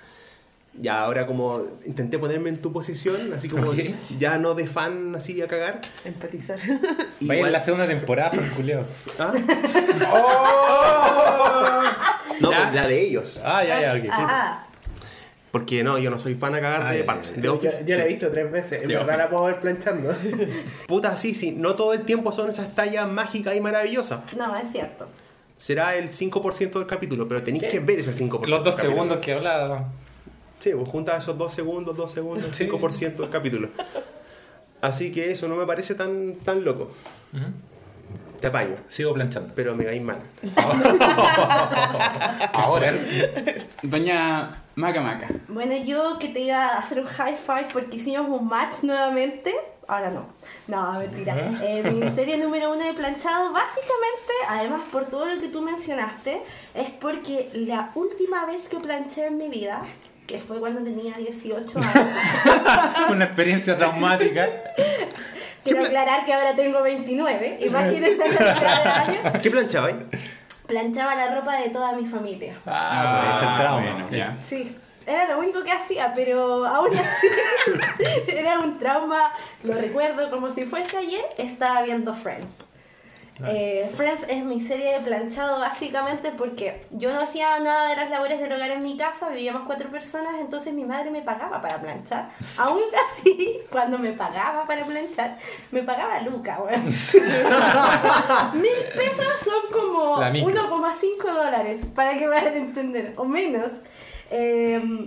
ya 0.75 1.01
ahora 1.03 1.27
como 1.27 1.63
intenté 1.85 2.19
ponerme 2.19 2.49
en 2.49 2.59
tu 2.63 2.73
posición, 2.73 3.33
así 3.33 3.49
como 3.49 3.73
ya 4.19 4.39
no 4.39 4.55
de 4.55 4.67
fan 4.67 5.15
así 5.15 5.41
a 5.43 5.49
cagar. 5.49 5.81
Empatizar. 6.05 6.59
Vaya 7.21 7.47
en 7.47 7.53
la 7.53 7.61
segunda 7.61 7.87
temporada, 7.87 8.31
Frank 8.31 8.55
Julio. 8.57 8.85
¿Ah? 9.19 9.33
No, 12.41 12.51
Ya. 12.51 12.63
pues, 12.63 12.75
la 12.75 12.89
de 12.89 13.01
ellos. 13.01 13.41
Ah, 13.45 13.63
ya, 13.65 13.81
ya, 13.81 13.93
ok. 13.95 14.09
Ah, 14.11 14.67
Porque 15.51 15.85
no, 15.85 15.99
yo 15.99 16.11
no 16.11 16.19
soy 16.19 16.35
fan 16.35 16.55
a 16.55 16.61
cagar 16.61 16.83
Ah, 16.87 16.93
de 16.93 17.01
ya, 17.01 17.07
Parks. 17.07 17.35
ya. 17.37 17.43
Yo, 17.43 17.55
Office. 17.55 17.85
yo 17.87 17.97
la 17.99 18.05
he 18.05 18.09
visto 18.09 18.31
tres 18.31 18.51
veces. 18.51 18.83
En 18.83 18.89
The 18.89 18.95
verdad 18.97 19.03
Office. 19.03 19.19
la 19.19 19.31
puedo 19.31 19.45
ver 19.45 19.61
planchando. 19.61 20.15
Puta, 20.89 21.17
sí, 21.17 21.35
sí. 21.35 21.53
No 21.53 21.75
todo 21.77 21.93
el 21.93 22.03
tiempo 22.03 22.33
son 22.33 22.49
esas 22.49 22.75
tallas 22.75 23.07
mágicas 23.09 23.55
y 23.55 23.61
maravillosas. 23.61 24.21
no, 24.37 24.57
es 24.57 24.73
cierto. 24.73 25.07
Será 25.57 25.95
el 25.95 26.09
5% 26.11 26.73
del 26.73 26.87
capítulo, 26.87 27.29
pero 27.29 27.43
tenéis 27.43 27.65
¿Qué? 27.65 27.69
que 27.69 27.81
ver 27.81 28.01
ese 28.01 28.13
5%. 28.13 28.47
Los 28.49 28.65
dos 28.65 28.75
segundos 28.77 29.19
que 29.19 29.33
hablaba. 29.35 29.89
Sí, 30.63 30.71
pues 30.77 30.89
juntas 30.89 31.21
esos 31.25 31.37
dos 31.37 31.53
segundos, 31.53 31.97
dos 31.97 32.13
segundos, 32.13 32.55
Sí. 32.55 32.69
5% 32.69 33.17
del 33.17 33.31
capítulo. 33.31 33.69
Así 34.81 35.11
que 35.11 35.33
eso 35.33 35.49
no 35.49 35.57
me 35.57 35.67
parece 35.67 35.97
tan, 35.97 36.37
tan 36.37 36.65
loco. 36.65 36.89
Te 38.41 38.47
apaño, 38.47 38.77
Sigo 38.89 39.13
planchando. 39.13 39.53
pero 39.57 39.75
me 39.75 39.85
caís 39.85 40.03
mal. 40.03 40.19
Ahora. 42.53 42.95
Doña 43.83 44.51
Maca 44.77 45.01
Maca. 45.01 45.29
Bueno, 45.49 45.75
yo 45.77 46.19
que 46.21 46.29
te 46.29 46.41
iba 46.41 46.65
a 46.67 46.79
hacer 46.79 47.01
un 47.01 47.07
high 47.07 47.37
five 47.37 47.69
porque 47.73 47.97
hicimos 47.97 48.29
un 48.29 48.47
match 48.49 48.83
nuevamente. 48.83 49.53
Ahora 49.89 50.11
no. 50.11 50.27
No, 50.69 50.93
mentira. 50.99 51.37
Eh, 51.63 51.83
mi 51.93 52.09
serie 52.11 52.37
número 52.39 52.73
uno 52.73 52.85
de 52.85 52.95
planchado, 52.95 53.53
básicamente, 53.53 54.33
además 54.49 54.83
por 54.93 55.07
todo 55.07 55.27
lo 55.27 55.41
que 55.41 55.49
tú 55.49 55.61
mencionaste, 55.61 56.41
es 56.75 56.93
porque 56.93 57.51
la 57.53 57.91
última 57.97 58.47
vez 58.47 58.69
que 58.69 58.79
planché 58.79 59.27
en 59.27 59.39
mi 59.39 59.49
vida, 59.49 59.83
que 60.27 60.39
fue 60.39 60.59
cuando 60.61 60.83
tenía 60.83 61.15
18 61.17 61.79
años, 61.79 61.97
Una 63.11 63.25
experiencia 63.27 63.77
traumática. 63.77 64.49
quiero 65.65 65.85
aclarar 65.85 66.25
que 66.25 66.33
ahora 66.33 66.55
tengo 66.55 66.83
29, 66.83 67.59
imagínense 67.63 68.17
la 68.17 68.25
cantidad 68.25 68.83
de 68.85 68.89
años, 69.19 69.33
¿Qué 69.43 69.51
planchabais? 69.51 69.97
planchaba 70.67 71.15
la 71.17 71.35
ropa 71.35 71.57
de 71.57 71.69
toda 71.71 71.93
mi 71.93 72.07
familia. 72.07 72.55
Ah, 72.67 73.21
puede 73.21 73.41
ser 73.47 73.57
trauma. 73.59 73.93
bueno, 73.93 74.11
ya. 74.11 74.37
Sí, 74.41 74.75
era 75.07 75.27
lo 75.29 75.39
único 75.41 75.63
que 75.65 75.73
hacía, 75.73 76.13
pero 76.15 76.65
aún 76.65 76.89
así 76.89 77.27
era 78.29 78.61
un 78.61 78.79
trauma, 78.79 79.33
lo 79.65 79.75
recuerdo 79.75 80.31
como 80.31 80.51
si 80.51 80.63
fuese 80.63 80.97
ayer, 80.97 81.25
estaba 81.37 81.83
viendo 81.83 82.15
Friends. 82.15 82.53
Eh, 83.47 83.91
Friends 83.95 84.25
es 84.29 84.45
mi 84.45 84.61
serie 84.61 84.93
de 84.93 85.01
planchado 85.01 85.59
básicamente 85.59 86.31
porque 86.31 86.87
yo 86.91 87.13
no 87.13 87.21
hacía 87.21 87.59
nada 87.59 87.89
de 87.89 87.97
las 87.97 88.11
labores 88.11 88.41
del 88.41 88.53
hogar 88.53 88.71
en 88.71 88.83
mi 88.83 88.97
casa, 88.97 89.29
vivíamos 89.29 89.63
cuatro 89.67 89.89
personas, 89.91 90.35
entonces 90.41 90.73
mi 90.73 90.85
madre 90.85 91.11
me 91.11 91.23
pagaba 91.23 91.61
para 91.61 91.79
planchar. 91.79 92.31
Aún 92.57 92.83
así, 93.19 93.59
cuando 93.71 93.99
me 93.99 94.13
pagaba 94.13 94.67
para 94.67 94.85
planchar, 94.85 95.39
me 95.71 95.83
pagaba 95.83 96.21
Luca, 96.21 96.61
weón. 96.61 96.85
Mil 98.55 98.79
pesos 98.95 99.41
son 99.45 99.73
como 99.73 100.21
La 100.21 100.31
micro. 100.31 100.53
1,5 100.53 101.23
dólares, 101.23 101.81
para 101.95 102.17
que 102.19 102.27
me 102.27 102.37
hagan 102.37 102.57
entender, 102.57 103.15
o 103.17 103.25
menos. 103.25 103.73
Eh, 104.31 105.05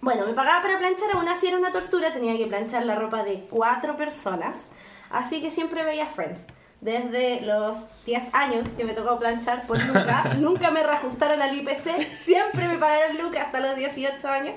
bueno, 0.00 0.26
me 0.26 0.34
pagaba 0.34 0.60
para 0.60 0.78
planchar, 0.78 1.08
aún 1.14 1.28
así 1.28 1.46
era 1.46 1.56
una 1.56 1.72
tortura, 1.72 2.12
tenía 2.12 2.36
que 2.36 2.46
planchar 2.46 2.84
la 2.84 2.94
ropa 2.94 3.22
de 3.22 3.46
cuatro 3.48 3.96
personas, 3.96 4.66
así 5.10 5.40
que 5.40 5.50
siempre 5.50 5.82
veía 5.82 6.06
Friends. 6.06 6.46
Desde 6.84 7.40
los 7.40 7.86
10 8.04 8.34
años 8.34 8.68
que 8.76 8.84
me 8.84 8.92
tocó 8.92 9.18
planchar 9.18 9.66
por 9.66 9.82
Luca, 9.82 10.34
nunca 10.38 10.70
me 10.70 10.82
reajustaron 10.82 11.40
al 11.40 11.56
IPC, 11.56 11.98
siempre 12.22 12.68
me 12.68 12.76
pagaron 12.76 13.16
Luca 13.16 13.44
hasta 13.44 13.58
los 13.58 13.74
18 13.74 14.28
años. 14.28 14.54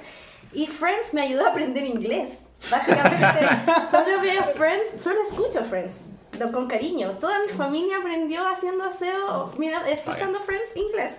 Y 0.51 0.67
Friends 0.67 1.13
me 1.13 1.21
ayudó 1.21 1.45
a 1.45 1.51
aprender 1.51 1.85
inglés. 1.85 2.39
Básicamente, 2.69 3.47
solo 3.91 4.19
veo 4.21 4.43
Friends, 4.43 5.01
solo 5.01 5.21
escucho 5.23 5.63
Friends, 5.63 6.01
lo, 6.37 6.51
con 6.51 6.67
cariño. 6.67 7.11
Toda 7.11 7.39
mi 7.39 7.47
familia 7.47 7.99
aprendió 7.99 8.45
haciendo 8.45 8.83
aseo, 8.83 9.53
mira, 9.57 9.89
escuchando 9.89 10.41
Friends 10.41 10.75
inglés. 10.75 11.13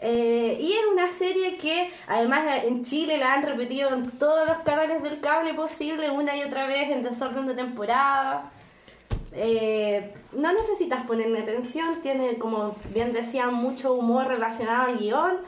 Eh, 0.00 0.56
y 0.58 0.72
es 0.72 0.84
una 0.92 1.12
serie 1.12 1.56
que 1.56 1.92
además 2.08 2.64
en 2.64 2.84
Chile 2.84 3.16
la 3.16 3.34
han 3.34 3.44
repetido 3.44 3.90
en 3.90 4.10
todos 4.18 4.44
los 4.48 4.58
canales 4.64 5.04
del 5.04 5.20
cable 5.20 5.54
posible 5.54 6.10
una 6.10 6.36
y 6.36 6.42
otra 6.42 6.66
vez 6.66 6.90
en 6.90 7.04
desorden 7.04 7.46
de 7.46 7.54
temporada. 7.54 8.50
Eh, 9.32 10.14
no 10.32 10.52
necesitas 10.52 11.06
ponerle 11.06 11.40
atención, 11.40 12.00
tiene 12.02 12.38
como 12.38 12.76
bien 12.92 13.12
decía 13.12 13.48
mucho 13.48 13.92
humor 13.92 14.26
relacionado 14.26 14.90
al 14.90 14.98
guion. 14.98 15.38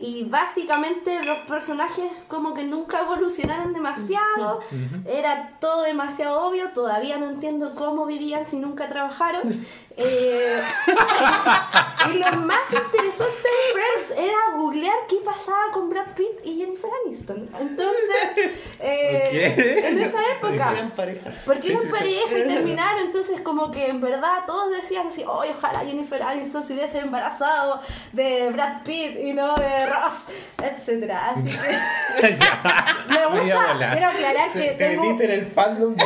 Y 0.00 0.24
básicamente 0.24 1.24
los 1.24 1.38
personajes 1.38 2.04
como 2.28 2.54
que 2.54 2.62
nunca 2.62 3.00
evolucionaron 3.00 3.72
demasiado, 3.72 4.60
era 5.04 5.58
todo 5.60 5.82
demasiado 5.82 6.40
obvio, 6.42 6.68
todavía 6.68 7.18
no 7.18 7.28
entiendo 7.28 7.74
cómo 7.74 8.06
vivían 8.06 8.46
si 8.46 8.58
nunca 8.58 8.88
trabajaron. 8.88 9.42
Eh, 9.98 10.62
y 12.10 12.18
lo 12.18 12.32
más 12.40 12.72
interesante 12.72 13.48
de 13.48 13.72
Friends 13.72 14.10
era 14.16 14.56
googlear 14.56 14.94
qué 15.08 15.16
pasaba 15.24 15.70
con 15.72 15.90
Brad 15.90 16.14
Pitt 16.14 16.44
y 16.44 16.58
Jennifer 16.58 16.90
Aniston. 17.04 17.48
Entonces, 17.60 18.52
eh, 18.80 19.82
en 19.84 19.98
esa 19.98 20.18
época, 20.36 20.72
Eran 20.72 20.90
pareja. 20.90 21.30
porque 21.44 21.72
eran 21.72 21.88
pareja 21.90 22.38
y 22.38 22.42
terminaron, 22.42 23.00
entonces 23.00 23.40
como 23.40 23.70
que 23.70 23.88
en 23.88 24.00
verdad 24.00 24.44
todos 24.46 24.70
decían 24.70 25.08
así, 25.08 25.24
oye, 25.26 25.52
ojalá 25.56 25.80
Jennifer 25.80 26.22
Aniston 26.22 26.62
se 26.62 26.74
hubiese 26.74 26.98
embarazado 26.98 27.80
de 28.12 28.50
Brad 28.50 28.82
Pitt 28.84 29.18
y 29.18 29.32
no 29.32 29.54
de 29.56 29.86
Ross. 29.86 30.14
Así 30.58 31.58
que 31.58 32.28
me 33.08 33.26
gusta, 33.26 33.90
quiero 33.92 34.08
aclarar 34.08 34.52
que 34.52 34.60
Te 34.60 34.74
tengo... 34.74 35.02
metiste 35.02 35.24
en 35.24 35.30
el 35.30 35.46
fandom 35.46 35.94
de 35.94 36.04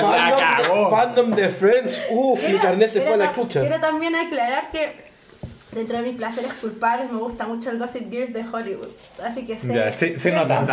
fandom, 0.00 0.90
fandom 0.90 1.32
Friends. 1.50 2.04
Carnet 2.72 2.88
se 2.88 3.00
fue 3.00 3.08
a 3.08 3.16
quiero 3.16 3.24
la 3.24 3.32
chucha. 3.34 3.60
Quiero 3.60 3.80
también 3.80 4.14
aclarar 4.16 4.70
que 4.70 5.12
dentro 5.72 5.96
de 5.96 6.02
mis 6.04 6.16
placeres 6.16 6.52
culpables 6.54 7.10
me 7.10 7.18
gusta 7.18 7.46
mucho 7.46 7.70
el 7.70 7.78
Gossip 7.78 8.10
Girl 8.10 8.30
de 8.32 8.44
Hollywood. 8.52 8.88
Así 9.24 9.46
que 9.46 9.58
sé. 9.58 9.72
Ya, 9.74 9.90
se- 9.96 10.18
se 10.18 10.30
nota. 10.32 10.66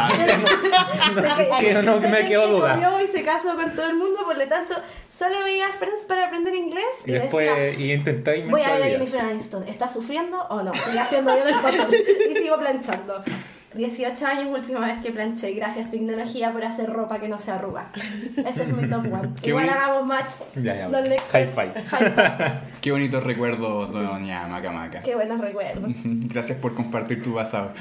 que- 1.60 1.74
no 1.84 1.98
me 2.00 2.20
que 2.20 2.26
quedó 2.28 2.46
se 2.48 2.52
duda. 2.52 2.72
comió 2.74 3.02
y 3.02 3.08
se 3.08 3.24
casó 3.24 3.56
con 3.56 3.74
todo 3.76 3.86
el 3.88 3.96
mundo, 3.96 4.20
por 4.26 4.38
lo 4.38 4.46
tanto, 4.48 4.76
solo 5.08 5.44
veía 5.46 5.70
Friends 5.72 6.06
para 6.06 6.28
aprender 6.28 6.54
inglés 6.56 6.84
y, 7.06 7.12
Y 7.12 7.14
después 7.14 7.48
decía. 7.56 7.86
y 7.86 7.94
intenté 7.94 8.46
Voy 8.46 8.62
a 8.62 8.74
ver 8.74 8.84
a 8.84 8.86
Jennifer 8.88 9.22
Aniston. 9.22 9.68
¿Está 9.68 9.88
sufriendo 9.88 10.38
o 10.50 10.64
no? 10.64 10.74
Sigue 10.74 11.00
haciendo 11.00 11.34
bien 11.34 11.48
el 11.48 11.62
control. 11.62 11.96
Y 12.32 12.36
sigo 12.36 12.58
planchando. 12.60 13.24
18 13.74 14.26
años, 14.26 14.48
última 14.52 14.80
vez 14.80 14.98
que 14.98 15.12
planché. 15.12 15.54
Gracias, 15.54 15.92
tecnología, 15.92 16.52
por 16.52 16.64
hacer 16.66 16.90
ropa 16.90 17.20
que 17.20 17.28
no 17.30 17.38
se 17.38 17.52
arruga. 17.52 17.92
Ese 18.38 18.64
es 18.64 18.70
mi 18.70 18.90
top 18.90 19.06
one. 19.14 19.30
Qué 19.42 19.50
Igual 19.50 19.66
bonito. 19.68 19.84
hagamos 19.84 20.08
match. 20.08 20.32
Ya, 20.56 20.76
ya. 20.76 20.88
Don 20.90 21.08
Lecter. 21.08 21.32
High 21.32 21.54
five. 21.54 21.84
High 21.88 22.12
five. 22.16 22.52
Qué 22.82 22.92
bonitos 22.92 23.24
recuerdos, 23.24 23.92
doña 23.94 24.48
Maca 24.48 24.72
Maca. 24.72 25.02
Qué 25.02 25.14
buenos 25.16 25.40
recuerdos. 25.40 25.92
Gracias 26.04 26.58
por 26.58 26.74
compartir 26.74 27.22
tu 27.22 27.36
pasado. 27.36 27.72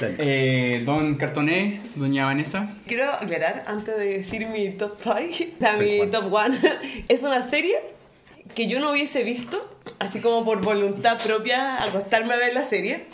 Eh, 0.00 0.82
don 0.84 1.14
Cartoné, 1.16 1.80
doña 1.94 2.26
Vanessa. 2.26 2.68
Quiero 2.86 3.12
aclarar 3.12 3.64
antes 3.66 3.96
de 3.96 4.18
decir 4.18 4.46
mi 4.48 4.70
top 4.70 4.96
5, 5.02 5.14
o 5.14 5.60
sea, 5.60 5.76
mi 5.76 6.06
top 6.10 6.32
1, 6.32 6.56
es 7.08 7.22
una 7.22 7.48
serie 7.48 7.78
que 8.54 8.66
yo 8.68 8.80
no 8.80 8.90
hubiese 8.90 9.22
visto, 9.22 9.56
así 9.98 10.20
como 10.20 10.44
por 10.44 10.62
voluntad 10.62 11.18
propia, 11.22 11.82
acostarme 11.82 12.34
a 12.34 12.36
ver 12.36 12.54
la 12.54 12.64
serie. 12.64 13.06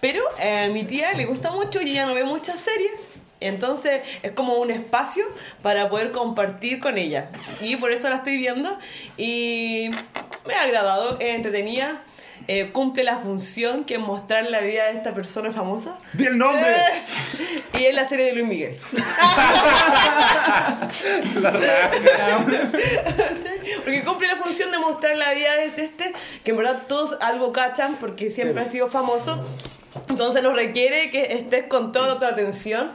Pero 0.00 0.22
eh, 0.40 0.64
a 0.64 0.68
mi 0.68 0.84
tía 0.84 1.12
le 1.14 1.26
gusta 1.26 1.50
mucho 1.50 1.80
y 1.80 1.90
ella 1.90 2.06
no 2.06 2.14
ve 2.14 2.24
muchas 2.24 2.60
series. 2.60 3.08
Entonces 3.40 4.02
es 4.22 4.32
como 4.32 4.54
un 4.54 4.70
espacio 4.70 5.24
para 5.62 5.88
poder 5.88 6.12
compartir 6.12 6.80
con 6.80 6.98
ella. 6.98 7.30
Y 7.60 7.76
por 7.76 7.92
eso 7.92 8.08
la 8.08 8.16
estoy 8.16 8.36
viendo. 8.36 8.78
Y 9.16 9.90
me 10.46 10.54
ha 10.54 10.62
agradado, 10.62 11.18
es 11.20 11.34
entretenida. 11.34 12.02
Eh, 12.48 12.70
cumple 12.72 13.04
la 13.04 13.18
función 13.18 13.84
que 13.84 13.94
es 13.94 14.00
mostrar 14.00 14.50
la 14.50 14.60
vida 14.60 14.84
de 14.84 14.92
esta 14.92 15.14
persona 15.14 15.52
famosa. 15.52 15.96
¡Di 16.12 16.26
el 16.26 16.38
nombre! 16.38 16.70
Eh, 16.70 17.02
y 17.80 17.86
es 17.86 17.94
la 17.94 18.08
serie 18.08 18.26
de 18.26 18.34
Luis 18.34 18.46
Miguel. 18.46 18.76
porque 23.84 24.04
cumple 24.04 24.28
la 24.28 24.36
función 24.36 24.70
de 24.70 24.78
mostrar 24.78 25.16
la 25.16 25.32
vida 25.32 25.56
de 25.56 25.84
este, 25.84 26.12
que 26.44 26.50
en 26.50 26.56
verdad 26.56 26.82
todos 26.88 27.18
algo 27.20 27.52
cachan 27.52 27.96
porque 28.00 28.30
siempre 28.30 28.62
ha 28.62 28.68
sido 28.68 28.88
famoso. 28.88 29.44
Entonces 30.08 30.42
nos 30.42 30.54
requiere 30.54 31.10
que 31.10 31.34
estés 31.34 31.64
con 31.64 31.92
toda 31.92 32.18
tu 32.18 32.24
atención. 32.24 32.92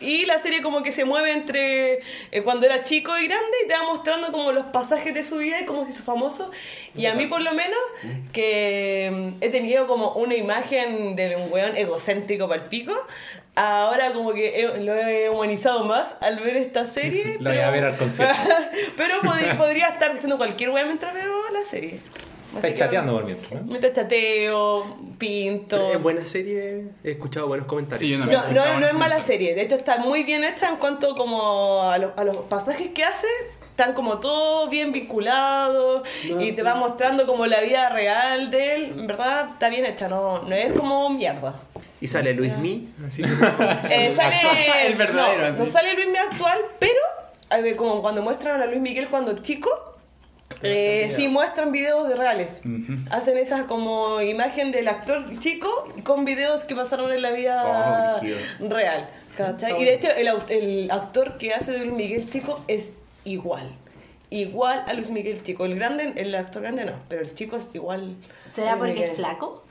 Y 0.00 0.26
la 0.26 0.38
serie 0.38 0.60
como 0.62 0.82
que 0.82 0.90
se 0.92 1.04
mueve 1.04 1.30
entre 1.32 2.00
eh, 2.32 2.42
cuando 2.42 2.66
era 2.66 2.82
chico 2.84 3.16
y 3.16 3.26
grande 3.26 3.50
y 3.64 3.68
te 3.68 3.74
va 3.74 3.84
mostrando 3.84 4.32
como 4.32 4.50
los 4.52 4.66
pasajes 4.66 5.14
de 5.14 5.22
su 5.24 5.36
vida 5.38 5.60
y 5.60 5.64
cómo 5.64 5.84
se 5.84 5.92
hizo 5.92 6.02
famoso. 6.02 6.50
Y 6.96 7.06
a 7.06 7.14
mí 7.14 7.26
por 7.26 7.40
lo 7.40 7.52
menos, 7.54 7.78
que 8.32 9.10
mm, 9.12 9.42
he 9.42 9.48
tenido 9.50 9.86
como 9.86 10.12
una 10.14 10.34
imagen 10.34 11.14
de 11.16 11.36
un 11.36 11.52
weón 11.52 11.76
egocéntrico 11.76 12.48
para 12.48 12.62
el 12.62 12.68
pico, 12.68 12.92
ahora 13.54 14.12
como 14.12 14.32
que 14.34 14.60
he- 14.60 14.80
lo 14.80 14.94
he 14.94 15.30
humanizado 15.30 15.84
más 15.84 16.08
al 16.20 16.40
ver 16.40 16.56
esta 16.56 16.86
serie. 16.88 17.36
La 17.40 17.50
voy 17.50 17.58
a 17.60 17.70
ver 17.70 17.84
al 17.84 17.96
concierto. 17.96 18.34
pero 18.96 19.20
podría, 19.22 19.56
podría 19.56 19.88
estar 19.88 20.10
haciendo 20.10 20.36
cualquier 20.36 20.70
weón 20.70 20.88
mientras 20.88 21.14
veo 21.14 21.48
la 21.50 21.64
serie. 21.64 22.00
Que- 22.60 22.74
chateando 22.74 23.12
por 23.14 23.24
mientras, 23.24 23.52
¿no? 23.52 23.62
Mientras 23.62 23.92
chateo, 23.94 24.96
pinto. 25.18 25.90
Es 25.92 26.02
buena 26.02 26.24
serie, 26.26 26.84
he 27.02 27.10
escuchado 27.12 27.46
buenos 27.48 27.66
comentarios. 27.66 28.00
Sí, 28.00 28.08
yo 28.10 28.18
no 28.18 28.26
No, 28.26 28.52
no, 28.52 28.80
no 28.80 28.86
es 28.86 28.94
mala 28.94 29.22
serie, 29.22 29.54
de 29.54 29.62
hecho 29.62 29.76
está 29.76 29.98
muy 29.98 30.22
bien 30.24 30.44
hecha 30.44 30.68
en 30.68 30.76
cuanto 30.76 31.14
como 31.14 31.82
a, 31.90 31.98
los- 31.98 32.12
a 32.16 32.24
los 32.24 32.36
pasajes 32.36 32.90
que 32.90 33.04
hace, 33.04 33.26
están 33.70 33.94
como 33.94 34.18
todos 34.18 34.68
bien 34.68 34.92
vinculados 34.92 36.02
No, 36.30 36.40
y 36.42 36.50
sí. 36.50 36.56
te 36.56 36.62
va 36.62 36.74
mostrando 36.74 37.26
como 37.26 37.46
la 37.46 37.60
vida 37.60 37.88
real 37.88 38.50
de 38.50 38.74
él, 38.76 38.84
en 38.98 39.06
verdad 39.06 39.48
está 39.52 39.68
bien 39.70 39.86
hecha, 39.86 40.08
no, 40.08 40.42
no 40.42 40.54
es 40.54 40.72
como 40.78 41.08
mierda. 41.10 41.58
Y 42.00 42.08
sale 42.08 42.34
Luis 42.34 42.56
Mi, 42.58 42.88
así 43.06 43.22
Eh, 43.88 44.12
sale 44.16 44.86
El 44.88 44.96
verdadero, 44.96 45.42
no, 45.42 45.46
así. 45.52 45.58
no 45.60 45.66
sale 45.66 45.94
Luis 45.94 46.06
Miguel 46.08 46.22
actual, 46.32 46.58
pero 46.78 46.98
eh, 47.64 47.76
como 47.76 48.02
cuando 48.02 48.22
muestran 48.22 48.60
a 48.60 48.66
Luis 48.66 48.80
Miguel 48.80 49.08
cuando 49.08 49.34
chico, 49.38 49.70
eh, 50.62 51.12
sí 51.14 51.28
muestran 51.28 51.72
videos 51.72 52.08
de 52.08 52.16
reales. 52.16 52.60
Hacen 53.10 53.36
esa 53.38 53.64
como 53.66 54.20
imagen 54.20 54.72
del 54.72 54.88
actor 54.88 55.26
chico 55.40 55.68
con 56.04 56.24
videos 56.24 56.64
que 56.64 56.74
pasaron 56.74 57.12
en 57.12 57.22
la 57.22 57.30
vida 57.30 58.18
Oh, 58.20 58.68
real. 58.68 59.08
¿cachai? 59.36 59.80
Y 59.80 59.84
de 59.84 59.94
hecho 59.94 60.08
el, 60.48 60.90
actor 60.90 61.38
que 61.38 61.54
hace 61.54 61.72
de 61.72 61.78
Luis 61.80 61.92
Miguel 61.92 62.30
chico 62.30 62.62
es 62.68 62.92
igual. 63.24 63.64
Igual 64.30 64.84
a 64.86 64.92
Luis 64.94 65.10
Miguel 65.10 65.42
chico. 65.42 65.64
El 65.66 65.74
grande, 65.76 66.12
el 66.16 66.34
actor 66.34 66.62
grande 66.62 66.84
no, 66.84 66.92
pero 67.08 67.22
el 67.22 67.34
chico 67.34 67.56
es 67.56 67.68
igual. 67.74 68.16
¿Será 68.48 68.76
porque 68.76 68.92
Miguel. 68.94 69.10
es 69.10 69.16
flaco? 69.16 69.64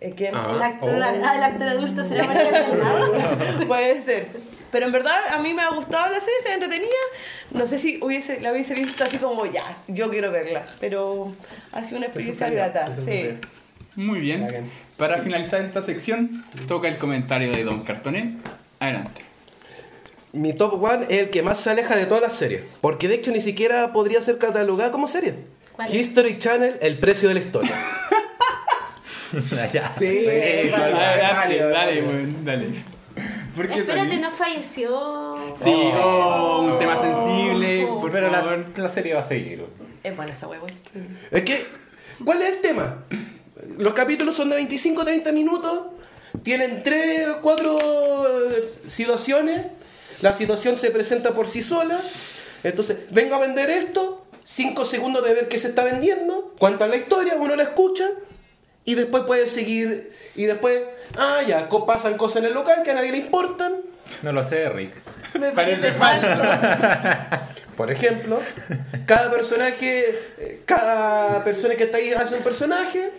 Es 0.00 0.14
que 0.14 0.28
Ah. 0.32 0.52
El 0.54 0.62
actor, 0.62 0.94
oh. 0.94 1.02
ah, 1.04 1.36
el 1.36 1.42
actor 1.42 1.68
adulto 1.68 2.04
será 2.04 2.24
porque 2.24 2.42
es 2.48 2.68
delgado. 2.70 3.66
Puede 3.66 4.02
ser. 4.02 4.28
Pero 4.70 4.86
en 4.86 4.92
verdad 4.92 5.16
a 5.30 5.38
mí 5.38 5.54
me 5.54 5.62
ha 5.62 5.70
gustado 5.70 6.12
la 6.12 6.20
serie, 6.20 6.34
se 6.42 6.52
entretenía. 6.52 6.88
No 7.50 7.66
sé 7.66 7.78
si 7.78 7.98
hubiese, 8.02 8.40
la 8.40 8.52
hubiese 8.52 8.74
visto 8.74 9.04
así 9.04 9.18
como 9.18 9.46
ya, 9.46 9.78
yo 9.86 10.10
quiero 10.10 10.30
verla. 10.30 10.66
Pero 10.80 11.34
ha 11.72 11.84
sido 11.84 11.98
una 11.98 12.06
experiencia 12.06 12.48
grata. 12.50 12.94
Sí. 13.04 13.30
Muy 13.96 14.20
bien. 14.20 14.70
Para 14.96 15.18
finalizar 15.18 15.60
esta 15.62 15.82
sección, 15.82 16.44
toca 16.66 16.88
el 16.88 16.96
comentario 16.98 17.50
de 17.50 17.64
Don 17.64 17.82
Cartoné. 17.82 18.36
Adelante. 18.78 19.22
Mi 20.32 20.52
top 20.52 20.82
one 20.82 21.06
es 21.08 21.22
el 21.22 21.30
que 21.30 21.42
más 21.42 21.58
se 21.58 21.70
aleja 21.70 21.96
de 21.96 22.06
todas 22.06 22.22
las 22.22 22.36
series. 22.36 22.62
Porque 22.80 23.08
de 23.08 23.16
hecho 23.16 23.30
ni 23.30 23.40
siquiera 23.40 23.92
podría 23.92 24.20
ser 24.22 24.38
catalogada 24.38 24.92
como 24.92 25.08
serie. 25.08 25.34
¿Cuál 25.72 25.88
es? 25.88 25.94
History 25.94 26.38
Channel, 26.38 26.76
el 26.80 26.98
precio 26.98 27.28
de 27.28 27.34
la 27.34 27.40
historia. 27.40 27.74
Ya. 29.72 29.94
Sí, 29.98 30.24
Dale, 30.70 30.92
dale, 30.94 32.02
dale, 32.44 32.82
válido. 33.58 33.58
weón, 33.58 33.58
dale. 33.58 33.58
¿Por 33.58 33.68
qué 33.68 33.80
Espérate, 33.80 34.16
no 34.20 34.30
falleció. 34.30 35.34
Sí, 35.62 35.74
oh, 36.00 36.62
un 36.72 36.78
tema 36.78 36.96
sensible. 36.96 37.84
Oh. 37.84 37.98
por 37.98 38.10
Pero 38.10 38.30
la 38.30 38.42
la, 38.42 38.64
la 38.76 38.88
serie 38.88 39.14
va 39.14 39.20
a 39.20 39.22
seguir. 39.22 39.64
Es 40.02 40.16
buena 40.16 40.32
esa 40.32 40.46
huevo. 40.46 40.66
Es 41.30 41.42
que, 41.42 41.66
¿cuál 42.24 42.42
es 42.42 42.48
el 42.48 42.60
tema? 42.60 43.04
Los 43.76 43.94
capítulos 43.94 44.36
son 44.36 44.50
de 44.50 44.56
25 44.56 45.04
30 45.04 45.32
minutos, 45.32 45.80
tienen 46.42 46.82
3 46.82 47.28
o 47.28 47.40
4 47.40 47.78
situaciones, 48.88 49.66
la 50.20 50.32
situación 50.32 50.76
se 50.76 50.90
presenta 50.90 51.34
por 51.34 51.48
sí 51.48 51.62
sola, 51.62 52.00
entonces 52.62 52.98
vengo 53.10 53.34
a 53.34 53.40
vender 53.40 53.70
esto, 53.70 54.26
5 54.44 54.84
segundos 54.84 55.24
de 55.24 55.34
ver 55.34 55.48
qué 55.48 55.58
se 55.58 55.68
está 55.68 55.84
vendiendo, 55.84 56.54
cuenta 56.58 56.86
la 56.86 56.96
historia, 56.96 57.34
uno 57.36 57.56
la 57.56 57.64
escucha 57.64 58.08
y 58.90 58.94
después 58.94 59.24
puede 59.24 59.48
seguir, 59.48 60.12
y 60.34 60.44
después, 60.44 60.80
ah, 61.16 61.40
ya, 61.46 61.68
co- 61.68 61.84
pasan 61.84 62.16
cosas 62.16 62.38
en 62.38 62.44
el 62.46 62.54
local 62.54 62.82
que 62.82 62.90
a 62.90 62.94
nadie 62.94 63.12
le 63.12 63.18
importan. 63.18 63.74
No 64.22 64.32
lo 64.32 64.42
sé, 64.42 64.68
Rick. 64.70 64.92
Me 65.38 65.52
Parece 65.52 65.92
parece 65.92 65.92
falso. 65.92 66.42
Por 67.76 67.90
ejemplo, 67.90 68.40
cada 69.06 69.30
personaje, 69.30 70.06
eh, 70.38 70.62
cada 70.64 71.44
persona 71.44 71.74
que 71.74 71.84
está 71.84 71.98
ahí 71.98 72.12
hace 72.12 72.34
un 72.36 72.42
personaje 72.42 73.10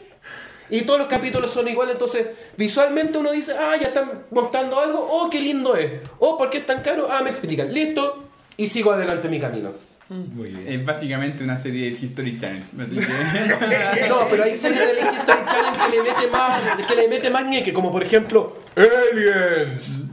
y 0.71 0.81
todos 0.81 0.99
los 0.99 1.07
capítulos 1.07 1.51
son 1.51 1.67
iguales, 1.67 1.93
entonces 1.93 2.27
visualmente 2.57 3.17
uno 3.17 3.31
dice, 3.31 3.53
ah, 3.57 3.75
ya 3.79 3.87
están 3.89 4.23
mostrando 4.31 4.79
algo, 4.79 4.99
oh, 5.09 5.29
qué 5.29 5.39
lindo 5.39 5.75
es, 5.75 5.91
oh, 6.19 6.37
¿por 6.37 6.49
qué 6.49 6.57
es 6.59 6.65
tan 6.65 6.81
caro? 6.81 7.07
Ah, 7.11 7.21
me 7.23 7.29
explican, 7.29 7.71
listo, 7.73 8.23
y 8.57 8.67
sigo 8.67 8.91
adelante 8.91 9.29
mi 9.29 9.39
camino. 9.39 9.71
Muy 10.09 10.49
bien. 10.49 10.67
Es 10.67 10.85
básicamente 10.85 11.43
una 11.43 11.57
serie 11.57 11.91
de 11.91 11.97
History 12.05 12.39
Channel. 12.39 12.63
No, 14.09 14.27
pero 14.29 14.43
hay 14.43 14.57
series 14.57 14.95
de 14.95 15.01
History 15.01 15.41
Channel 15.47 15.79
que 15.79 15.97
le 15.97 16.03
mete 16.03 16.27
más, 16.31 16.87
que 16.87 16.95
le 16.95 17.07
mete 17.07 17.29
más 17.29 17.45
ñeque, 17.45 17.73
como 17.73 17.91
por 17.91 18.01
ejemplo, 18.03 18.57
Aliens. 18.75 20.05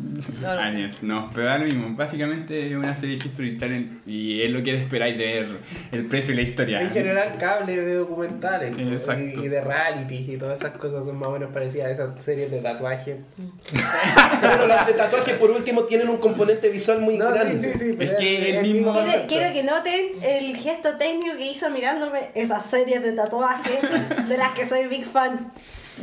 Aliens, 0.47 1.03
no, 1.03 1.31
pero 1.35 1.59
lo 1.59 1.65
mismo. 1.65 1.95
Básicamente 1.97 2.67
es 2.67 2.75
una 2.75 2.95
serie 2.95 3.17
de 3.19 3.27
History 3.27 3.57
Channel 3.59 4.01
y 4.07 4.43
es 4.43 4.51
lo 4.51 4.63
que 4.63 4.77
esperáis 4.77 5.17
de 5.19 5.25
ver 5.27 5.47
el 5.93 6.07
precio 6.07 6.33
y 6.35 6.37
la 6.37 6.43
historia. 6.43 6.81
En 6.81 6.91
general, 6.91 7.35
cable 7.39 7.77
de 7.77 7.95
documentales 7.95 8.75
Exacto. 8.79 9.23
y, 9.43 9.45
y 9.45 9.49
de 9.49 9.61
reality 9.63 10.33
y 10.33 10.37
todas 10.37 10.59
esas 10.61 10.73
cosas 10.73 11.05
son 11.05 11.17
más 11.19 11.29
o 11.29 11.33
menos 11.33 11.51
parecidas 11.53 11.89
a 11.89 11.91
esas 11.93 12.21
series 12.21 12.51
de 12.51 12.61
tatuaje. 12.61 13.19
Pero 14.41 14.67
las 14.67 14.87
de 14.87 14.93
tatuaje 14.95 15.35
por 15.35 15.51
último 15.51 15.85
tienen 15.85 16.09
un 16.09 16.19
componente 16.19 16.69
visual 16.69 17.01
muy 17.01 17.17
No, 17.19 17.31
sí, 17.33 17.39
grande. 17.39 17.73
sí, 17.73 17.79
sí. 17.79 17.91
Es 17.91 17.97
pero 17.97 18.17
que 18.19 18.59
el 18.59 18.63
mismo- 18.73 18.93
Quiero, 18.93 19.27
quiero 19.27 19.53
que 19.53 19.63
noten 19.63 20.05
el 20.23 20.57
gesto 20.57 20.97
técnico 20.97 21.37
que 21.37 21.51
hizo 21.53 21.71
mirándome 21.71 22.31
esas 22.35 22.65
series 22.67 23.03
de 23.03 23.13
tatuajes 23.13 23.81
de 24.29 24.37
las 24.37 24.53
que 24.53 24.67
soy 24.67 24.87
big 24.87 25.05
fan. 25.05 25.53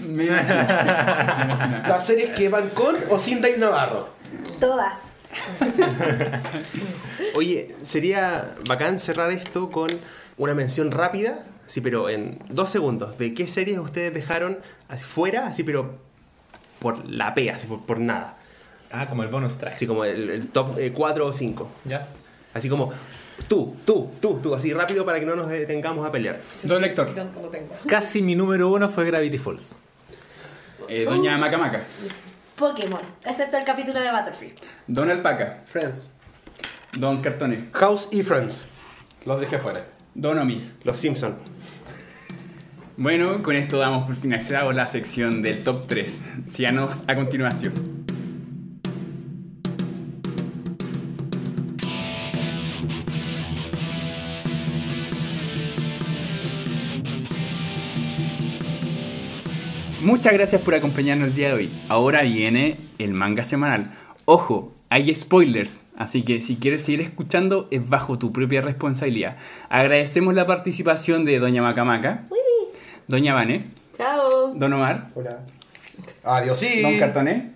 Me 0.02 0.26
imagino. 0.26 0.56
Las 1.88 2.06
series 2.06 2.32
que 2.32 2.50
van 2.50 2.70
con 2.70 2.96
o 3.10 3.20
sin 3.20 3.41
Dave 3.41 3.58
Navarro. 3.58 4.10
Todas. 4.60 5.00
Oye, 7.36 7.76
sería 7.82 8.56
bacán 8.68 9.00
cerrar 9.00 9.32
esto 9.32 9.72
con 9.72 9.89
una 10.38 10.54
mención 10.54 10.91
rápida, 10.91 11.44
sí, 11.68 11.82
pero 11.82 12.10
en 12.10 12.39
dos 12.50 12.70
segundos, 12.70 13.18
de 13.18 13.34
qué 13.34 13.48
series 13.48 13.80
ustedes 13.80 14.14
dejaron 14.14 14.60
así 14.89 15.06
fuera, 15.06 15.48
así, 15.48 15.64
pero 15.64 15.98
por 16.80 17.10
la 17.10 17.34
P, 17.34 17.50
así, 17.50 17.68
por, 17.68 17.86
por 17.86 18.00
nada. 18.00 18.38
Ah, 18.91 19.08
como 19.10 19.24
el 19.24 19.30
bonus 19.30 19.58
track. 19.58 19.74
Así 19.74 19.88
como 19.88 20.06
el, 20.06 20.30
el 20.30 20.50
top 20.50 20.78
4 20.94 21.26
o 21.26 21.34
5. 21.34 21.72
¿Ya? 21.86 22.08
Así 22.54 22.70
como 22.70 22.94
tú, 23.48 23.76
tú, 23.86 24.10
tú, 24.22 24.40
tú, 24.42 24.56
así 24.56 24.74
rápido 24.74 25.06
para 25.06 25.20
que 25.20 25.26
no 25.26 25.36
nos 25.36 25.50
detengamos 25.50 26.06
a 26.06 26.12
pelear. 26.12 26.40
Don 26.64 26.82
lector, 26.82 27.10
Casi 27.88 28.22
mi 28.22 28.36
número 28.36 28.70
uno 28.70 28.90
fue 28.90 29.06
Gravity 29.06 29.38
Falls. 29.38 29.76
eh, 30.88 31.06
Doña 31.06 31.38
Macamaca, 31.38 31.82
Pokémon, 32.56 33.02
excepto 33.26 33.58
el 33.58 33.64
capítulo 33.66 34.00
de 34.00 34.12
Battlefield. 34.12 34.56
Don 34.88 35.10
Alpaca, 35.10 35.64
Friends. 35.66 36.10
Don 36.98 37.22
Cartone, 37.22 37.70
House 37.74 38.10
y 38.12 38.22
Friends. 38.22 38.70
Los 39.26 39.40
dejé 39.40 39.58
fuera. 39.58 39.86
Don 40.14 40.38
Omi. 40.38 40.62
Los 40.84 40.98
Simpson. 40.98 41.36
Bueno, 42.96 43.42
con 43.42 43.56
esto 43.56 43.80
damos 43.80 44.06
por 44.06 44.16
finalizado 44.16 44.72
la 44.72 44.86
sección 44.86 45.42
del 45.42 45.64
top 45.64 45.88
3. 45.88 46.20
Síganos 46.52 47.04
a 47.08 47.16
continuación. 47.16 47.74
Muchas 60.04 60.34
gracias 60.34 60.62
por 60.62 60.76
acompañarnos 60.76 61.30
el 61.30 61.34
día 61.34 61.47
de 61.47 61.54
hoy. 61.54 61.82
Ahora 61.88 62.24
viene 62.24 62.78
el 62.97 63.14
manga 63.14 63.45
semanal. 63.45 63.95
Ojo, 64.26 64.74
hay 64.89 65.16
spoilers, 65.16 65.80
así 65.95 66.24
que 66.24 66.41
si 66.41 66.58
quieres 66.58 66.84
seguir 66.84 66.99
escuchando 66.99 67.70
es 67.72 67.88
bajo 67.88 68.20
tu 68.20 68.34
propia 68.34 68.60
responsabilidad. 68.60 69.38
Agradecemos 69.70 70.34
la 70.34 70.45
participación 70.45 71.24
de 71.24 71.39
Doña 71.39 71.62
Macamaca, 71.62 72.26
Doña 73.08 73.34
Vane, 73.34 73.68
Chao. 73.93 74.54
Don 74.56 74.74
Omar, 74.74 75.12
Hola. 75.16 75.39
Adiós, 76.26 76.60
sí. 76.60 76.82
Don 76.82 76.99
Cartoné. 76.99 77.51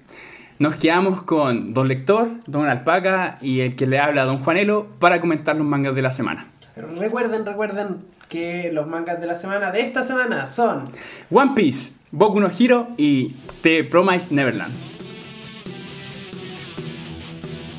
Nos 0.57 0.77
quedamos 0.77 1.23
con 1.23 1.73
Don 1.73 1.89
Lector, 1.89 2.29
Don 2.45 2.65
Alpaca 2.69 3.39
y 3.41 3.59
el 3.59 3.75
que 3.75 3.87
le 3.87 3.99
habla 3.99 4.23
Don 4.23 4.39
Juanelo 4.39 4.87
para 4.99 5.19
comentar 5.19 5.57
los 5.57 5.67
mangas 5.67 5.95
de 5.95 6.01
la 6.01 6.13
semana. 6.13 6.47
Recuerden, 6.77 7.45
recuerden 7.45 8.05
que 8.29 8.71
los 8.71 8.87
mangas 8.87 9.19
de 9.19 9.27
la 9.27 9.35
semana, 9.35 9.71
de 9.71 9.81
esta 9.81 10.05
semana, 10.05 10.47
son 10.47 10.85
One 11.29 11.51
Piece, 11.53 11.96
Boku 12.11 12.39
no 12.39 12.49
Hero 12.57 12.87
y 12.97 13.35
The 13.61 13.83
Promised 13.83 14.31
Neverland. 14.31 14.73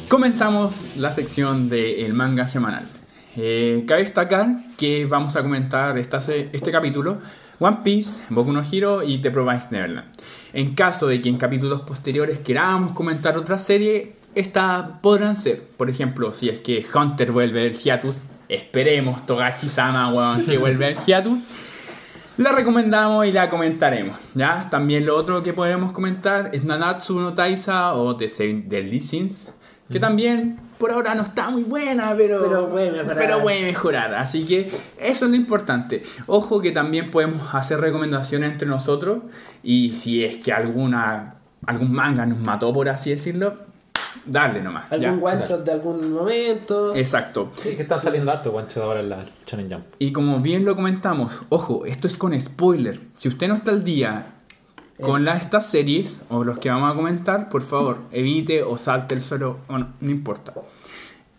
Comenzamos 0.08 0.74
la 0.96 1.12
sección 1.12 1.70
del 1.70 2.12
manga 2.12 2.46
semanal. 2.46 2.86
Eh, 3.36 3.84
cabe 3.88 4.02
destacar 4.02 4.48
que 4.76 5.06
vamos 5.06 5.36
a 5.36 5.42
comentar 5.42 5.96
esta 5.96 6.18
este 6.18 6.70
capítulo 6.70 7.18
One 7.58 7.78
Piece, 7.82 8.20
Boku 8.28 8.52
no 8.52 8.62
Hero 8.70 9.02
y 9.02 9.18
The 9.18 9.30
Promised 9.30 9.70
Neverland. 9.70 10.08
En 10.52 10.74
caso 10.74 11.06
de 11.06 11.22
que 11.22 11.30
en 11.30 11.38
capítulos 11.38 11.80
posteriores 11.82 12.38
queramos 12.40 12.92
comentar 12.92 13.38
otra 13.38 13.58
serie, 13.58 14.16
estas 14.34 15.00
podrán 15.00 15.36
ser. 15.36 15.62
Por 15.62 15.88
ejemplo, 15.88 16.34
si 16.34 16.50
es 16.50 16.58
que 16.58 16.84
Hunter 16.94 17.32
vuelve 17.32 17.62
del 17.62 17.78
hiatus, 17.78 18.16
esperemos 18.50 19.24
Togashi-sama 19.24 20.38
que 20.44 20.58
vuelve 20.58 20.84
al 20.84 20.96
hiatus. 21.06 21.40
La 22.38 22.52
recomendamos 22.52 23.26
y 23.26 23.32
la 23.32 23.50
comentaremos, 23.50 24.16
¿ya? 24.34 24.68
También 24.70 25.04
lo 25.04 25.16
otro 25.16 25.42
que 25.42 25.52
podremos 25.52 25.92
comentar 25.92 26.50
es 26.52 26.62
Nanatsu 26.62 27.18
no 27.18 27.34
Taisa 27.34 27.94
o 27.94 28.16
The 28.16 28.28
Deadly 28.64 29.00
Sins, 29.00 29.48
que 29.90 29.98
también 29.98 30.60
por 30.78 30.92
ahora 30.92 31.16
no 31.16 31.24
está 31.24 31.50
muy 31.50 31.64
buena, 31.64 32.14
pero, 32.16 32.40
Pero 32.40 32.68
puede 32.68 32.92
mejorar. 32.92 33.16
pero 33.16 33.42
puede 33.42 33.62
mejorar. 33.62 34.14
Así 34.14 34.44
que 34.44 34.70
eso 35.00 35.24
es 35.24 35.30
lo 35.32 35.36
importante. 35.36 36.04
Ojo 36.28 36.60
que 36.60 36.70
también 36.70 37.10
podemos 37.10 37.54
hacer 37.56 37.80
recomendaciones 37.80 38.52
entre 38.52 38.68
nosotros 38.68 39.18
y 39.64 39.88
si 39.88 40.24
es 40.24 40.36
que 40.36 40.52
alguna 40.52 41.34
algún 41.66 41.92
manga 41.92 42.24
nos 42.24 42.38
mató, 42.38 42.72
por 42.72 42.88
así 42.88 43.10
decirlo, 43.10 43.54
darle 44.28 44.60
nomás. 44.60 44.88
¿ya? 44.90 45.10
algún 45.10 45.28
one 45.28 45.44
shot 45.44 45.64
de 45.64 45.72
algún 45.72 46.12
momento. 46.12 46.94
Exacto. 46.94 47.50
Sí, 47.62 47.76
que 47.76 47.82
están 47.82 48.00
saliendo 48.00 48.30
harto 48.30 48.52
guanchos 48.52 48.78
ahora 48.78 49.00
en 49.00 49.10
la 49.10 49.24
Shonen 49.46 49.70
Jump. 49.70 49.84
Y 49.98 50.12
como 50.12 50.40
bien 50.40 50.64
lo 50.64 50.76
comentamos, 50.76 51.40
ojo, 51.48 51.84
esto 51.86 52.06
es 52.06 52.16
con 52.16 52.38
spoiler. 52.40 53.00
Si 53.16 53.28
usted 53.28 53.48
no 53.48 53.54
está 53.54 53.70
al 53.70 53.84
día 53.84 54.34
con 55.00 55.24
las, 55.24 55.42
estas 55.42 55.66
series 55.66 56.20
o 56.28 56.44
los 56.44 56.58
que 56.58 56.70
vamos 56.70 56.92
a 56.92 56.94
comentar, 56.94 57.48
por 57.48 57.62
favor, 57.62 57.98
evite 58.10 58.62
o 58.62 58.76
salte 58.76 59.14
el 59.14 59.20
suelo, 59.20 59.58
o 59.68 59.78
no, 59.78 59.94
no 60.00 60.10
importa. 60.10 60.52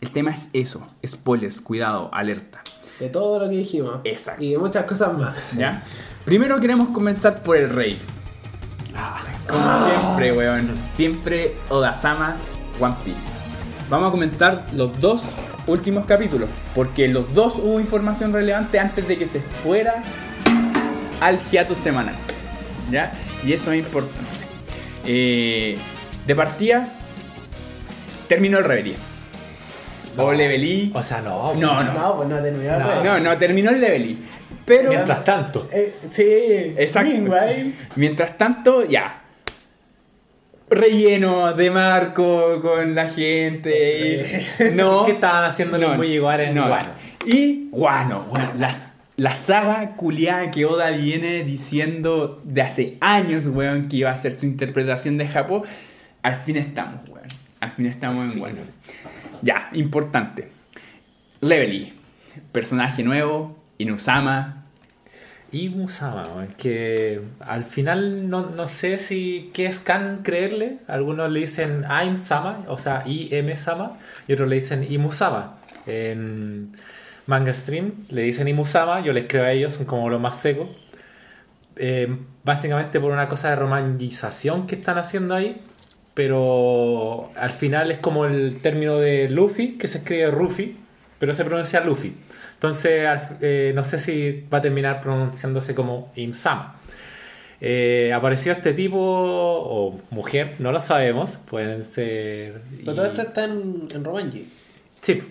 El 0.01 0.11
tema 0.11 0.31
es 0.31 0.47
eso, 0.53 0.87
spoilers, 1.05 1.59
cuidado, 1.59 2.09
alerta. 2.13 2.61
De 2.99 3.09
todo 3.09 3.39
lo 3.39 3.49
que 3.49 3.57
dijimos. 3.57 3.99
Exacto. 4.03 4.43
Y 4.43 4.51
de 4.51 4.57
muchas 4.57 4.85
cosas 4.85 5.17
más. 5.17 5.35
¿Ya? 5.57 5.83
Primero 6.25 6.59
queremos 6.59 6.89
comenzar 6.89 7.43
por 7.43 7.57
el 7.57 7.69
rey. 7.69 7.99
Como 9.49 9.85
siempre, 9.85 10.33
weón. 10.33 10.69
Siempre 10.93 11.55
Odasama 11.69 12.35
One 12.79 12.95
Piece. 13.03 13.21
Vamos 13.89 14.09
a 14.09 14.11
comentar 14.11 14.65
los 14.73 14.99
dos 14.99 15.29
últimos 15.67 16.05
capítulos. 16.05 16.49
Porque 16.75 17.07
los 17.07 17.33
dos 17.33 17.55
hubo 17.57 17.79
información 17.79 18.33
relevante 18.33 18.79
antes 18.79 19.07
de 19.07 19.17
que 19.17 19.27
se 19.27 19.39
fuera 19.39 20.03
al 21.19 21.39
hiatus 21.39 21.77
semanal. 21.77 22.15
¿Ya? 22.91 23.11
Y 23.45 23.53
eso 23.53 23.71
es 23.71 23.79
importante. 23.79 24.19
Eh, 25.05 25.77
de 26.27 26.35
partida, 26.35 26.87
terminó 28.27 28.59
el 28.59 28.65
Reverie. 28.65 28.95
O 30.17 30.33
Levelí. 30.33 30.91
O 30.93 31.01
sea, 31.01 31.21
no. 31.21 31.53
No, 31.53 31.83
no. 31.83 31.93
No, 31.93 32.17
pues 32.17 32.29
no 32.29 32.41
terminó 32.41 32.79
No. 32.79 33.03
No, 33.03 33.19
no, 33.19 33.37
terminó 33.37 33.71
el 33.71 33.81
Levelí. 33.81 34.19
Pero. 34.65 34.89
Mientras 34.89 35.23
tanto. 35.23 35.67
Eh, 35.71 35.95
sí, 36.09 36.23
Exacto. 36.77 37.09
Meanwhile, 37.09 37.73
Mientras 37.95 38.37
tanto, 38.37 38.85
ya. 38.85 39.21
Relleno 40.69 41.53
de 41.53 41.71
marco 41.71 42.61
con 42.61 42.95
la 42.95 43.09
gente. 43.09 44.25
Y, 44.59 44.75
no. 44.75 45.05
¿Qué 45.05 45.11
estaban 45.13 45.43
haciéndole 45.49 45.87
muy 45.89 46.07
igual 46.13 46.39
en 46.41 46.55
no. 46.55 46.67
Guano? 46.67 46.89
Y 47.25 47.67
Guano. 47.71 48.25
Bueno, 48.29 48.51
las- 48.57 48.89
la 49.17 49.35
saga 49.35 49.95
culiada 49.97 50.49
que 50.51 50.65
Oda 50.65 50.91
viene 50.91 51.43
diciendo 51.43 52.41
de 52.45 52.61
hace 52.61 52.97
años, 53.01 53.47
weón, 53.47 53.89
que 53.89 53.97
iba 53.97 54.09
a 54.09 54.13
hacer 54.13 54.39
su 54.39 54.45
interpretación 54.45 55.17
de 55.17 55.27
Japón. 55.27 55.63
Al 56.21 56.35
fin 56.37 56.55
estamos, 56.55 57.01
weón. 57.09 57.27
Al 57.59 57.71
fin 57.71 57.85
estamos 57.87 58.31
en 58.33 58.39
Guano. 58.39 58.61
Ya, 59.41 59.69
importante. 59.73 60.49
Levely. 61.41 61.93
personaje 62.53 63.03
nuevo, 63.03 63.57
Inusama. 63.77 64.65
Y 65.51 65.69
Musama, 65.69 66.23
weón, 66.35 66.47
que 66.57 67.21
al 67.39 67.63
final 67.65 68.29
no, 68.29 68.49
no 68.49 68.67
sé 68.67 68.97
si 68.97 69.49
qué 69.53 69.65
es 69.65 69.79
can 69.79 70.21
creerle. 70.23 70.77
Algunos 70.87 71.31
le 71.31 71.41
dicen 71.41 71.85
I'm 71.89 72.17
Sama, 72.17 72.65
o 72.67 72.77
sea, 72.77 73.03
IM 73.07 73.57
Sama, 73.57 73.97
y 74.27 74.33
otros 74.33 74.47
le 74.47 74.57
dicen 74.57 74.85
Imusama. 74.89 75.57
En 75.87 76.71
Manga 77.25 77.53
Stream 77.53 77.93
le 78.09 78.23
dicen 78.23 78.47
Imusama, 78.47 79.01
yo 79.01 79.11
les 79.13 79.25
creo 79.27 79.43
a 79.43 79.51
ellos, 79.51 79.73
son 79.73 79.85
como 79.85 80.09
los 80.09 80.21
más 80.21 80.39
secos. 80.39 80.67
Eh, 81.75 82.15
básicamente 82.43 82.99
por 82.99 83.11
una 83.11 83.27
cosa 83.29 83.49
de 83.49 83.55
romantización 83.55 84.67
que 84.67 84.75
están 84.75 84.97
haciendo 84.97 85.33
ahí, 85.33 85.61
pero 86.13 87.31
al 87.35 87.51
final 87.51 87.91
es 87.91 87.99
como 87.99 88.25
el 88.25 88.59
término 88.61 88.97
de 88.97 89.29
Luffy, 89.29 89.77
que 89.77 89.87
se 89.87 89.99
escribe 89.99 90.29
Ruffy, 90.29 90.77
pero 91.19 91.33
se 91.33 91.45
pronuncia 91.45 91.79
Luffy. 91.81 92.15
Entonces, 92.59 93.07
eh, 93.39 93.71
no 93.73 93.85
sé 93.85 93.99
si 93.99 94.45
va 94.53 94.57
a 94.57 94.61
terminar 94.61 94.99
pronunciándose 94.99 95.73
como 95.73 96.11
Imsama. 96.15 96.75
Eh, 97.61 98.11
apareció 98.13 98.51
este 98.51 98.73
tipo 98.73 98.97
o 98.99 99.99
mujer, 100.11 100.55
no 100.59 100.71
lo 100.71 100.81
sabemos, 100.81 101.37
pueden 101.49 101.83
ser... 101.83 102.61
Pero 102.79 102.91
y- 102.91 102.95
todo 102.95 103.05
esto 103.05 103.21
está 103.21 103.45
en, 103.45 103.87
en 103.93 104.03
Romanji. 104.03 104.45
Sí, 105.01 105.21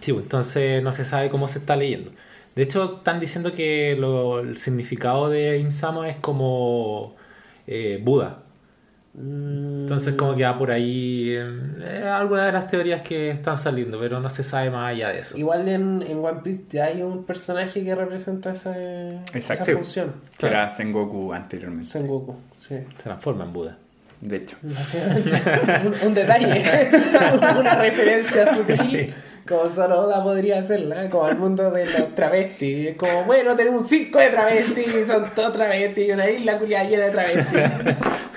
Sí, 0.00 0.12
pues, 0.12 0.22
entonces 0.24 0.80
no 0.82 0.92
se 0.92 1.04
sabe 1.04 1.28
cómo 1.28 1.48
se 1.48 1.58
está 1.58 1.74
leyendo. 1.74 2.12
De 2.54 2.62
hecho, 2.62 2.98
están 2.98 3.18
diciendo 3.18 3.52
que 3.52 3.96
lo- 3.98 4.38
el 4.40 4.56
significado 4.58 5.28
de 5.28 5.58
Imsama 5.58 6.08
es 6.08 6.16
como 6.16 7.16
eh, 7.66 8.00
Buda. 8.02 8.44
Entonces 9.16 10.14
como 10.14 10.36
que 10.36 10.44
va 10.44 10.56
por 10.56 10.70
ahí 10.70 11.34
eh, 11.34 12.02
algunas 12.06 12.46
de 12.46 12.52
las 12.52 12.68
teorías 12.68 13.02
que 13.02 13.30
están 13.30 13.56
saliendo, 13.56 13.98
pero 13.98 14.20
no 14.20 14.30
se 14.30 14.44
sabe 14.44 14.70
más 14.70 14.92
allá 14.92 15.08
de 15.08 15.20
eso. 15.20 15.36
Igual 15.36 15.66
en, 15.68 16.04
en 16.06 16.24
One 16.24 16.40
Piece 16.44 16.64
ya 16.70 16.84
hay 16.84 17.02
un 17.02 17.24
personaje 17.24 17.82
que 17.82 17.94
representa 17.94 18.52
esa, 18.52 18.78
esa 18.78 19.38
Exacto. 19.38 19.72
función. 19.72 20.12
Que 20.38 20.46
era 20.46 20.70
Sengoku 20.70 21.32
anteriormente. 21.32 21.90
Sengoku, 21.90 22.36
sí. 22.58 22.76
Se 22.76 23.02
transforma 23.02 23.44
en 23.44 23.52
Buda. 23.52 23.76
De 24.20 24.36
hecho. 24.36 24.56
un, 24.62 26.08
un 26.08 26.14
detalle, 26.14 26.62
una 27.58 27.74
referencia 27.76 28.52
sutil, 28.54 29.14
como 29.48 29.66
solo 29.66 30.00
Oda 30.00 30.22
podría 30.22 30.60
hacerla, 30.60 31.08
como 31.08 31.24
al 31.24 31.38
mundo 31.38 31.70
de 31.70 31.86
los 31.86 32.14
travestis. 32.14 32.88
Es 32.88 32.96
como, 32.96 33.24
bueno, 33.24 33.56
tenemos 33.56 33.82
un 33.82 33.86
circo 33.88 34.18
de 34.18 34.28
travestis, 34.30 35.06
son 35.06 35.24
todos 35.34 35.52
travestis, 35.52 36.08
y 36.08 36.12
una 36.12 36.28
isla 36.28 36.58
culiada 36.58 36.88
llena 36.88 37.04
de 37.04 37.10
travestis. 37.10 37.96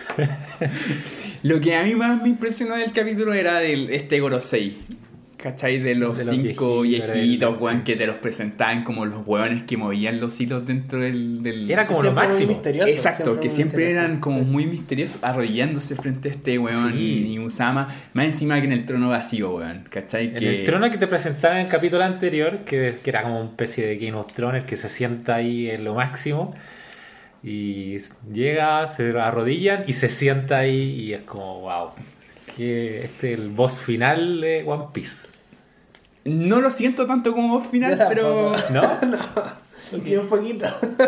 Lo 1.43 1.59
que 1.59 1.76
a 1.76 1.84
mí 1.84 1.95
más 1.95 2.22
me 2.22 2.30
impresionó 2.30 2.76
del 2.76 2.91
capítulo 2.91 3.34
era 3.34 3.59
del 3.59 3.89
este 3.89 4.20
Gorosei. 4.20 4.76
¿Cachai? 5.38 5.80
De 5.80 5.95
los 5.95 6.20
De 6.20 6.26
los 6.26 6.36
cinco 6.36 6.82
viejitos, 6.82 7.14
viejitos, 7.16 7.59
weón, 7.59 7.84
que 7.84 7.95
te 7.95 8.05
los 8.05 8.18
presentaban 8.20 8.84
como 8.84 9.07
los 9.07 9.26
hueones 9.28 9.64
que 9.64 9.76
movían 9.76 10.22
los 10.22 10.39
hilos 10.39 10.68
dentro 10.68 10.99
del... 10.99 11.41
del- 11.41 11.72
Era 11.72 11.88
como 11.88 12.03
lo 12.03 12.12
máximo. 12.12 12.49
misterioso, 12.49 12.88
Exacto, 12.88 13.39
que 13.39 13.49
siempre 13.49 13.89
eran 13.91 14.20
como 14.20 14.38
sí. 14.41 14.45
muy 14.45 14.68
misteriosos, 14.68 15.24
arrodillándose 15.24 15.95
frente 15.95 16.30
a 16.30 16.32
este 16.34 16.59
weón 16.59 16.93
Sí. 16.93 17.26
y 17.34 17.39
Usama, 17.39 17.88
más 18.14 18.26
encima 18.28 18.59
que 18.59 18.68
en 18.68 18.74
el 18.74 18.86
trono 18.86 19.09
vacío, 19.09 19.55
weón, 19.55 19.84
¿cachai? 19.89 20.28
En 20.28 20.36
que... 20.36 20.59
el 20.59 20.64
trono 20.64 20.91
que 20.91 20.99
te 20.99 21.07
presentaron 21.07 21.57
en 21.57 21.66
el 21.66 21.72
capítulo 21.72 22.03
anterior, 22.03 22.59
que, 22.64 22.93
que 23.03 23.09
era 23.09 23.24
como 23.24 23.39
una 23.41 23.49
especie 23.49 23.88
de 23.88 23.95
Game 23.97 24.14
of 24.20 24.32
Thrones, 24.32 24.62
el 24.62 24.66
que 24.68 24.78
se 24.78 24.89
sienta 24.89 25.34
ahí 25.38 25.72
en 25.72 25.84
lo 25.86 25.95
máximo, 25.95 26.53
y 27.43 27.97
llega, 28.31 28.85
se 28.87 29.17
arrodillan 29.19 29.83
y 29.87 29.93
se 29.93 30.09
sienta 30.09 30.59
ahí, 30.59 31.01
y 31.01 31.13
es 31.13 31.21
como, 31.21 31.61
wow, 31.61 31.89
que 32.55 33.05
este 33.05 33.33
es 33.33 33.39
el 33.39 33.49
boss 33.49 33.79
final 33.79 34.41
de 34.41 34.63
One 34.65 34.85
Piece. 34.93 35.27
No 36.25 36.61
lo 36.61 36.69
siento 36.69 37.07
tanto 37.07 37.33
como 37.33 37.55
voz 37.55 37.67
final, 37.67 37.99
pero... 38.09 38.51
tampoco. 38.51 38.73
¿No? 38.73 39.51
Un 39.93 40.27
poquito. 40.27 40.65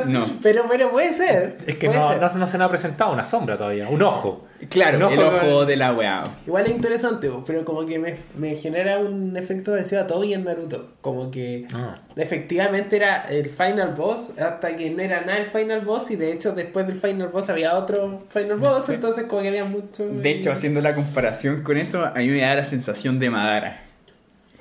No. 0.07 0.25
Pero, 0.41 0.65
pero 0.69 0.89
puede 0.91 1.13
ser. 1.13 1.57
Es 1.67 1.77
que 1.77 1.87
no, 1.87 1.93
ser. 2.09 2.19
no, 2.21 2.33
no 2.33 2.47
se 2.47 2.57
nos 2.57 2.65
ha 2.67 2.69
presentado 2.69 3.13
una 3.13 3.23
sombra 3.23 3.57
todavía, 3.57 3.87
un 3.87 4.01
ojo. 4.01 4.45
Claro, 4.69 5.07
Un 5.07 5.13
el 5.13 5.19
ojo 5.19 5.57
con- 5.59 5.67
de 5.67 5.75
la 5.75 5.93
weá. 5.93 6.23
Igual 6.47 6.65
es 6.65 6.71
interesante, 6.71 7.29
pero 7.45 7.63
como 7.65 7.85
que 7.85 7.99
me, 7.99 8.15
me 8.37 8.55
genera 8.55 8.97
un 8.97 9.35
efecto 9.37 9.71
parecido 9.71 10.01
a 10.01 10.07
Toby 10.07 10.33
en 10.33 10.43
Naruto. 10.45 10.93
Como 11.01 11.29
que 11.29 11.67
Ah. 11.73 11.97
efectivamente 12.15 12.95
era 12.95 13.25
el 13.29 13.49
final 13.49 13.93
boss 13.95 14.31
hasta 14.39 14.75
que 14.75 14.89
no 14.89 15.01
era 15.01 15.21
nada 15.21 15.37
el 15.37 15.47
final 15.47 15.81
boss 15.81 16.11
y 16.11 16.15
de 16.15 16.31
hecho 16.31 16.53
después 16.53 16.87
del 16.87 16.97
final 16.97 17.27
boss 17.27 17.49
había 17.49 17.75
otro 17.75 18.23
final 18.29 18.57
boss, 18.57 18.89
entonces 18.89 19.25
como 19.25 19.41
que 19.41 19.49
había 19.49 19.65
mucho... 19.65 20.07
De 20.07 20.31
hecho, 20.31 20.51
haciendo 20.51 20.81
la 20.81 20.95
comparación 20.95 21.61
con 21.61 21.77
eso, 21.77 22.05
a 22.05 22.11
mí 22.15 22.27
me 22.29 22.41
da 22.41 22.55
la 22.55 22.65
sensación 22.65 23.19
de 23.19 23.29
Madara. 23.29 23.83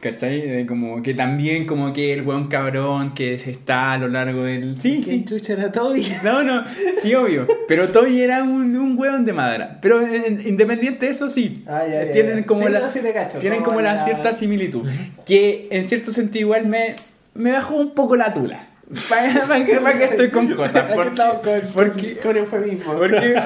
¿Cachai? 0.03 0.41
De 0.41 0.67
como 0.67 1.01
que 1.01 1.15
también 1.15 1.65
como 1.65 1.93
que 1.93 2.13
el 2.13 2.23
weón 2.27 2.49
cabrón 2.49 3.15
que 3.15 3.35
está 3.35 3.93
a 3.93 3.99
lo 3.99 4.09
largo 4.09 4.43
del... 4.43 4.75
Sí, 4.81 5.01
¿Quién 5.05 5.21
sí. 5.21 5.25
chucha 5.25 5.53
era 5.53 5.71
Toby? 5.71 6.05
No, 6.25 6.43
no, 6.43 6.65
sí, 7.01 7.15
obvio. 7.15 7.47
Pero 7.69 7.87
Toby 7.89 8.21
era 8.21 8.43
un, 8.43 8.77
un 8.77 8.99
weón 8.99 9.25
de 9.25 9.33
Madara. 9.33 9.79
Pero 9.81 10.05
eh, 10.05 10.43
independiente 10.45 11.07
de 11.07 11.13
eso, 11.13 11.31
sí. 11.31 11.63
Ah, 11.69 11.83
ya, 11.89 12.05
ya, 12.05 12.13
tienen 12.13 12.43
como 12.43 12.67
Sí, 12.67 12.73
la, 12.73 12.81
no, 12.81 12.89
sí 12.89 12.99
te 12.99 13.13
cacho, 13.13 13.39
tienen 13.39 13.63
como 13.63 13.81
la 13.81 13.95
la- 13.95 14.05
cierta 14.05 14.33
similitud. 14.37 14.91
Que 15.25 15.69
en 15.71 15.89
cierto 15.89 16.11
sentido 16.11 16.47
igual 16.47 16.67
me, 16.67 16.97
me 17.35 17.53
bajó 17.53 17.77
un 17.77 17.95
poco 17.95 18.17
la 18.17 18.33
tula. 18.35 18.71
¿Para 19.09 19.65
qué 19.99 20.05
estoy 20.05 20.31
con 20.31 20.49
cosas? 20.53 20.85
Porque- 20.97 21.15
con, 21.15 21.73
porque- 21.73 22.17
con 22.17 22.37
eufemismo. 22.37 22.93
Porque, 22.95 23.41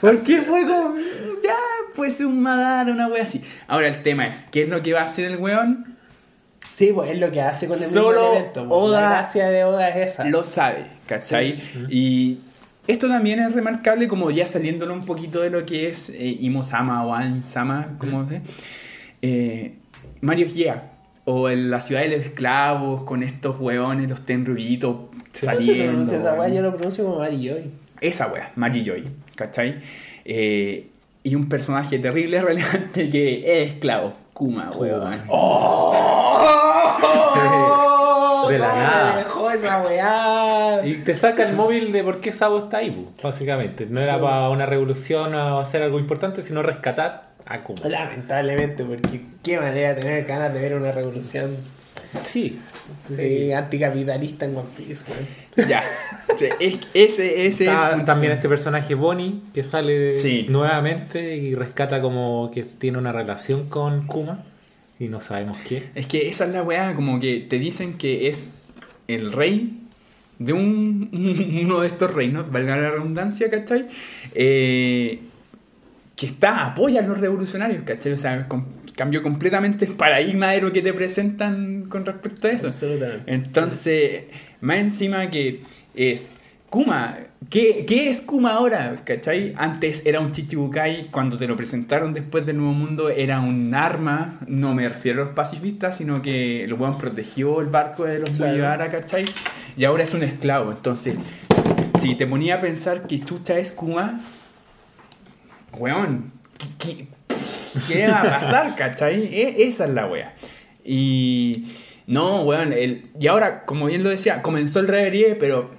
porque 0.00 0.42
fue 0.42 0.62
como. 0.66 0.94
Fuese 1.98 2.24
un 2.24 2.40
Madara, 2.40 2.92
una 2.92 3.08
wea 3.08 3.24
así. 3.24 3.42
Ahora 3.66 3.88
el 3.88 4.04
tema 4.04 4.28
es: 4.28 4.44
¿qué 4.52 4.62
es 4.62 4.68
lo 4.68 4.80
que 4.84 4.92
va 4.92 5.00
a 5.00 5.04
hacer 5.06 5.24
el 5.32 5.38
weón? 5.38 5.96
Sí, 6.64 6.92
pues 6.94 7.10
es 7.10 7.18
lo 7.18 7.32
que 7.32 7.40
hace 7.40 7.66
con 7.66 7.76
el 7.82 7.90
Solo 7.90 8.34
evento. 8.34 8.68
pues. 8.68 8.80
Oda 8.82 9.00
La 9.00 9.10
gracia 9.10 9.48
de 9.48 9.64
Oda 9.64 9.88
es 9.88 10.12
esa. 10.12 10.24
Lo 10.26 10.44
sabe, 10.44 10.84
¿cachai? 11.06 11.60
Y 11.90 12.38
esto 12.86 13.08
también 13.08 13.40
es 13.40 13.52
remarcable, 13.52 14.06
como 14.06 14.30
ya 14.30 14.46
saliéndolo 14.46 14.94
un 14.94 15.04
poquito 15.04 15.40
de 15.40 15.50
lo 15.50 15.66
que 15.66 15.88
es 15.88 16.08
eh, 16.10 16.36
Imo-sama 16.40 17.04
o 17.04 17.14
An-sama, 17.14 17.96
como 17.98 18.28
se 18.28 18.42
eh, 19.22 19.74
Mario 20.20 20.46
Gea. 20.48 20.92
O 21.24 21.50
en 21.50 21.68
la 21.68 21.80
ciudad 21.80 22.02
de 22.02 22.08
los 22.16 22.20
esclavos, 22.20 23.02
con 23.02 23.22
estos 23.24 23.58
hueones, 23.58 24.08
los 24.08 24.24
tenrubitos 24.24 24.94
¿Cómo 25.10 25.12
se 25.32 25.46
saliendo. 25.46 25.84
pronuncia 25.84 26.18
esa 26.18 26.34
weá? 26.34 26.48
Yo 26.48 26.62
lo 26.62 26.70
pronuncio 26.74 27.04
como 27.04 27.18
Mari 27.18 27.36
Joy. 27.46 27.70
Esa 28.00 28.28
wea, 28.28 28.52
Mary 28.54 28.84
Joy, 28.86 29.08
¿cachai? 29.34 29.80
Eh, 30.24 30.86
y 31.28 31.34
un 31.34 31.48
personaje 31.48 31.98
terrible, 31.98 32.40
relevante 32.42 33.10
que 33.10 33.62
es 33.62 33.70
esclavo, 33.70 34.14
Kuma, 34.32 34.70
weón. 34.70 35.22
De 38.48 38.58
la 38.58 38.68
¿Cómo 38.70 38.80
nada. 38.80 39.12
me 39.12 39.18
dejó 39.18 39.50
esa 39.50 39.82
weá? 39.82 40.80
Y 40.86 40.94
te 41.04 41.14
saca 41.14 41.46
el 41.46 41.54
móvil 41.54 41.92
de 41.92 42.02
por 42.02 42.20
qué 42.20 42.32
Sabo 42.32 42.60
está 42.60 42.78
ahí, 42.78 42.90
pu, 42.90 43.10
básicamente. 43.22 43.84
No 43.84 44.00
era 44.00 44.18
para 44.18 44.48
una 44.48 44.64
revolución 44.64 45.34
o 45.34 45.60
hacer 45.60 45.82
algo 45.82 45.98
importante, 45.98 46.42
sino 46.42 46.62
rescatar 46.62 47.28
a 47.44 47.62
Kuma. 47.62 47.86
Lamentablemente, 47.86 48.84
porque 48.84 49.20
qué 49.42 49.60
manera 49.60 49.92
de 49.92 50.00
tener 50.00 50.24
ganas 50.24 50.54
de 50.54 50.60
ver 50.60 50.76
una 50.76 50.92
revolución 50.92 51.54
Sí. 52.24 52.58
sí, 53.14 53.52
anticapitalista 53.52 54.46
en 54.46 54.56
One 54.56 54.68
Piece, 54.76 55.04
weón. 55.10 55.68
Ya, 55.68 55.82
es, 56.60 56.78
ese, 56.94 57.46
ese 57.46 57.64
Está 57.64 58.04
también 58.04 58.32
este 58.32 58.48
personaje 58.48 58.94
Bonnie 58.94 59.40
que 59.52 59.62
sale 59.62 60.16
Sí. 60.18 60.46
nuevamente 60.48 61.36
y 61.36 61.54
rescata 61.54 62.00
como 62.00 62.50
que 62.50 62.62
tiene 62.64 62.96
una 62.98 63.12
relación 63.12 63.68
con 63.68 64.06
Kuma 64.06 64.44
y 64.98 65.08
no 65.08 65.20
sabemos 65.20 65.58
qué. 65.68 65.90
Es 65.94 66.06
que 66.06 66.28
esa 66.28 66.46
es 66.46 66.52
la 66.52 66.62
weá, 66.62 66.94
como 66.94 67.20
que 67.20 67.40
te 67.40 67.58
dicen 67.58 67.94
que 67.98 68.28
es 68.28 68.52
el 69.08 69.32
rey 69.32 69.80
de 70.38 70.52
un, 70.52 71.10
uno 71.64 71.80
de 71.80 71.88
estos 71.88 72.14
reinos, 72.14 72.50
valga 72.50 72.76
la 72.76 72.90
redundancia, 72.90 73.50
¿cachai? 73.50 73.86
Eh, 74.34 75.20
que 76.16 76.26
está, 76.26 76.64
apoya 76.66 77.00
a 77.00 77.06
los 77.06 77.18
revolucionarios, 77.18 77.82
¿cachai? 77.84 78.12
O 78.12 78.18
sea, 78.18 78.46
com- 78.48 78.64
cambió 78.98 79.22
completamente 79.22 79.84
el 79.84 79.92
paradigma 79.92 80.50
de 80.50 80.60
lo 80.60 80.72
que 80.72 80.82
te 80.82 80.92
presentan 80.92 81.84
con 81.88 82.04
respecto 82.04 82.48
a 82.48 82.50
eso. 82.50 82.66
Absolutamente. 82.66 83.32
Entonces, 83.32 84.24
más 84.60 84.78
encima 84.78 85.30
que 85.30 85.62
es 85.94 86.30
Kuma, 86.68 87.16
¿qué, 87.48 87.86
qué 87.86 88.10
es 88.10 88.20
Kuma 88.20 88.54
ahora? 88.54 89.02
¿Cachai? 89.04 89.54
Antes 89.56 90.04
era 90.04 90.18
un 90.20 90.32
Chichibukai, 90.32 91.10
cuando 91.12 91.38
te 91.38 91.46
lo 91.46 91.56
presentaron 91.56 92.12
después 92.12 92.44
del 92.44 92.58
Nuevo 92.58 92.74
Mundo 92.74 93.08
era 93.08 93.40
un 93.40 93.72
arma, 93.72 94.40
no 94.48 94.74
me 94.74 94.86
refiero 94.88 95.22
a 95.22 95.24
los 95.26 95.34
pacifistas, 95.34 95.96
sino 95.96 96.20
que 96.20 96.64
el 96.64 96.74
weón 96.74 96.98
protegió 96.98 97.60
el 97.60 97.68
barco 97.68 98.04
de 98.04 98.18
los 98.18 98.30
Claro. 98.30 98.90
¿cachai? 98.90 99.24
Y 99.76 99.84
ahora 99.84 100.02
es 100.02 100.12
un 100.12 100.24
esclavo, 100.24 100.72
entonces, 100.72 101.16
si 102.00 102.16
te 102.16 102.26
ponía 102.26 102.56
a 102.56 102.60
pensar 102.60 103.06
que 103.06 103.20
Chucha 103.20 103.56
es 103.58 103.70
Kuma, 103.70 104.20
weón, 105.72 106.32
¿qué, 106.58 106.94
qué- 106.96 107.08
qué 107.86 108.08
va 108.08 108.20
a 108.22 108.40
pasar, 108.40 108.74
cachai? 108.76 109.24
E- 109.34 109.68
esa 109.68 109.84
es 109.84 109.90
la 109.90 110.06
wea. 110.06 110.34
Y 110.84 111.66
no, 112.06 112.42
weón, 112.42 112.72
el, 112.72 113.08
y 113.18 113.26
ahora, 113.26 113.64
como 113.64 113.86
bien 113.86 114.02
lo 114.02 114.10
decía, 114.10 114.42
comenzó 114.42 114.80
el 114.80 114.88
reverie, 114.88 115.34
pero 115.34 115.70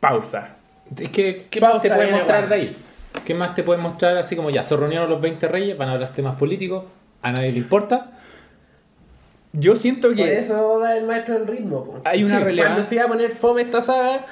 pausa. 0.00 0.56
Es 1.00 1.08
que, 1.08 1.46
¿qué 1.50 1.60
Pausa, 1.60 1.74
más 1.76 1.82
te 1.82 1.90
puede 1.90 2.12
mostrar 2.12 2.48
de 2.48 2.54
ahí? 2.54 2.76
¿Qué 3.24 3.34
más 3.34 3.54
te 3.54 3.62
puede 3.64 3.80
mostrar 3.80 4.16
así 4.18 4.36
como 4.36 4.50
ya? 4.50 4.62
Se 4.62 4.76
reunieron 4.76 5.08
los 5.10 5.20
20 5.20 5.48
reyes, 5.48 5.76
van 5.76 5.88
a 5.88 5.92
hablar 5.92 6.10
temas 6.10 6.36
políticos, 6.36 6.84
a 7.22 7.32
nadie 7.32 7.50
le 7.52 7.58
importa. 7.58 8.12
yo 9.52 9.74
siento 9.74 10.08
Por 10.08 10.16
que 10.16 10.38
eso 10.38 10.78
da 10.80 10.96
el 10.98 11.06
maestro 11.06 11.34
del 11.38 11.46
ritmo. 11.46 12.00
Hay 12.04 12.22
una 12.22 12.38
relevancia- 12.40 12.64
Cuando 12.74 12.84
se 12.88 12.94
iba 12.96 13.04
a 13.04 13.08
poner 13.08 13.30
fome 13.30 13.62
esta 13.62 13.80
saga, 13.80 14.26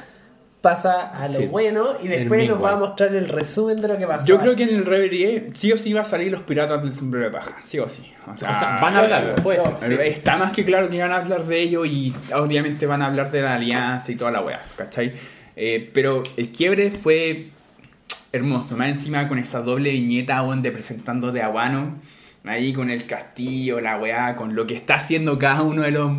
pasa 0.65 1.03
a 1.11 1.29
lo 1.29 1.35
Sí. 1.35 1.47
bueno 1.47 1.85
y 2.03 2.09
después 2.09 2.49
nos 2.49 2.61
va 2.63 2.73
a 2.73 2.77
mostrar 2.77 3.15
el 3.15 3.29
resumen 3.29 3.77
de 3.77 3.87
lo 3.87 3.99
que 3.99 4.07
pasó. 4.07 4.27
yo 4.27 4.39
creo 4.41 4.57
que 4.57 4.63
en 4.65 4.71
el 4.71 4.85
Reverie 4.87 5.51
sí 5.55 5.71
o 5.71 5.77
sí 5.79 5.93
va 5.93 6.01
a 6.01 6.05
salir 6.05 6.33
los 6.33 6.43
piratas 6.43 6.83
del 6.83 6.95
sombrero 6.95 7.27
de 7.27 7.31
paja, 7.33 7.57
sí 7.67 7.79
o 7.79 7.89
sí. 7.89 8.11
O 8.27 8.37
sea, 8.37 8.51
O 8.51 8.55
sea, 8.55 8.79
van 8.81 8.97
a 8.97 9.01
hablar, 9.01 9.43
puede 9.43 9.59
no, 9.59 9.79
ser. 9.79 9.97
sí. 10.03 10.09
Está 10.09 10.37
más 10.39 10.53
que 10.53 10.65
claro 10.65 10.89
que 10.89 10.99
van 10.99 11.13
a 11.13 11.17
hablar 11.19 11.45
de 11.45 11.61
ello 11.61 11.85
y 11.85 12.15
obviamente 12.35 12.87
van 12.87 13.03
a 13.03 13.07
hablar 13.07 13.31
de 13.31 13.43
la 13.43 13.55
alianza 13.57 14.11
y 14.11 14.17
toda 14.17 14.31
la 14.31 14.41
weá, 14.41 14.61
¿cachai? 14.77 15.13
Eh, 15.57 15.91
pero 15.93 16.23
el 16.39 16.51
quiebre 16.51 16.91
fue 16.91 17.51
hermoso, 18.33 18.77
más 18.77 18.89
encima 18.89 19.29
con 19.29 19.39
esa 19.39 19.61
doble 19.61 19.91
viñeta 19.93 20.43
weón, 20.43 20.63
de 20.63 20.73
presentando 20.73 21.31
de 21.31 21.43
Aguano, 21.43 21.99
ahí 22.45 22.73
con 22.73 22.91
el 22.91 23.07
castillo, 23.07 23.81
la 23.81 23.99
weá, 23.99 24.35
con 24.37 24.55
lo 24.57 24.67
que 24.67 24.75
está 24.75 24.95
haciendo 24.95 25.39
cada 25.39 25.63
uno 25.63 25.83
de 25.83 25.91
los... 25.93 26.11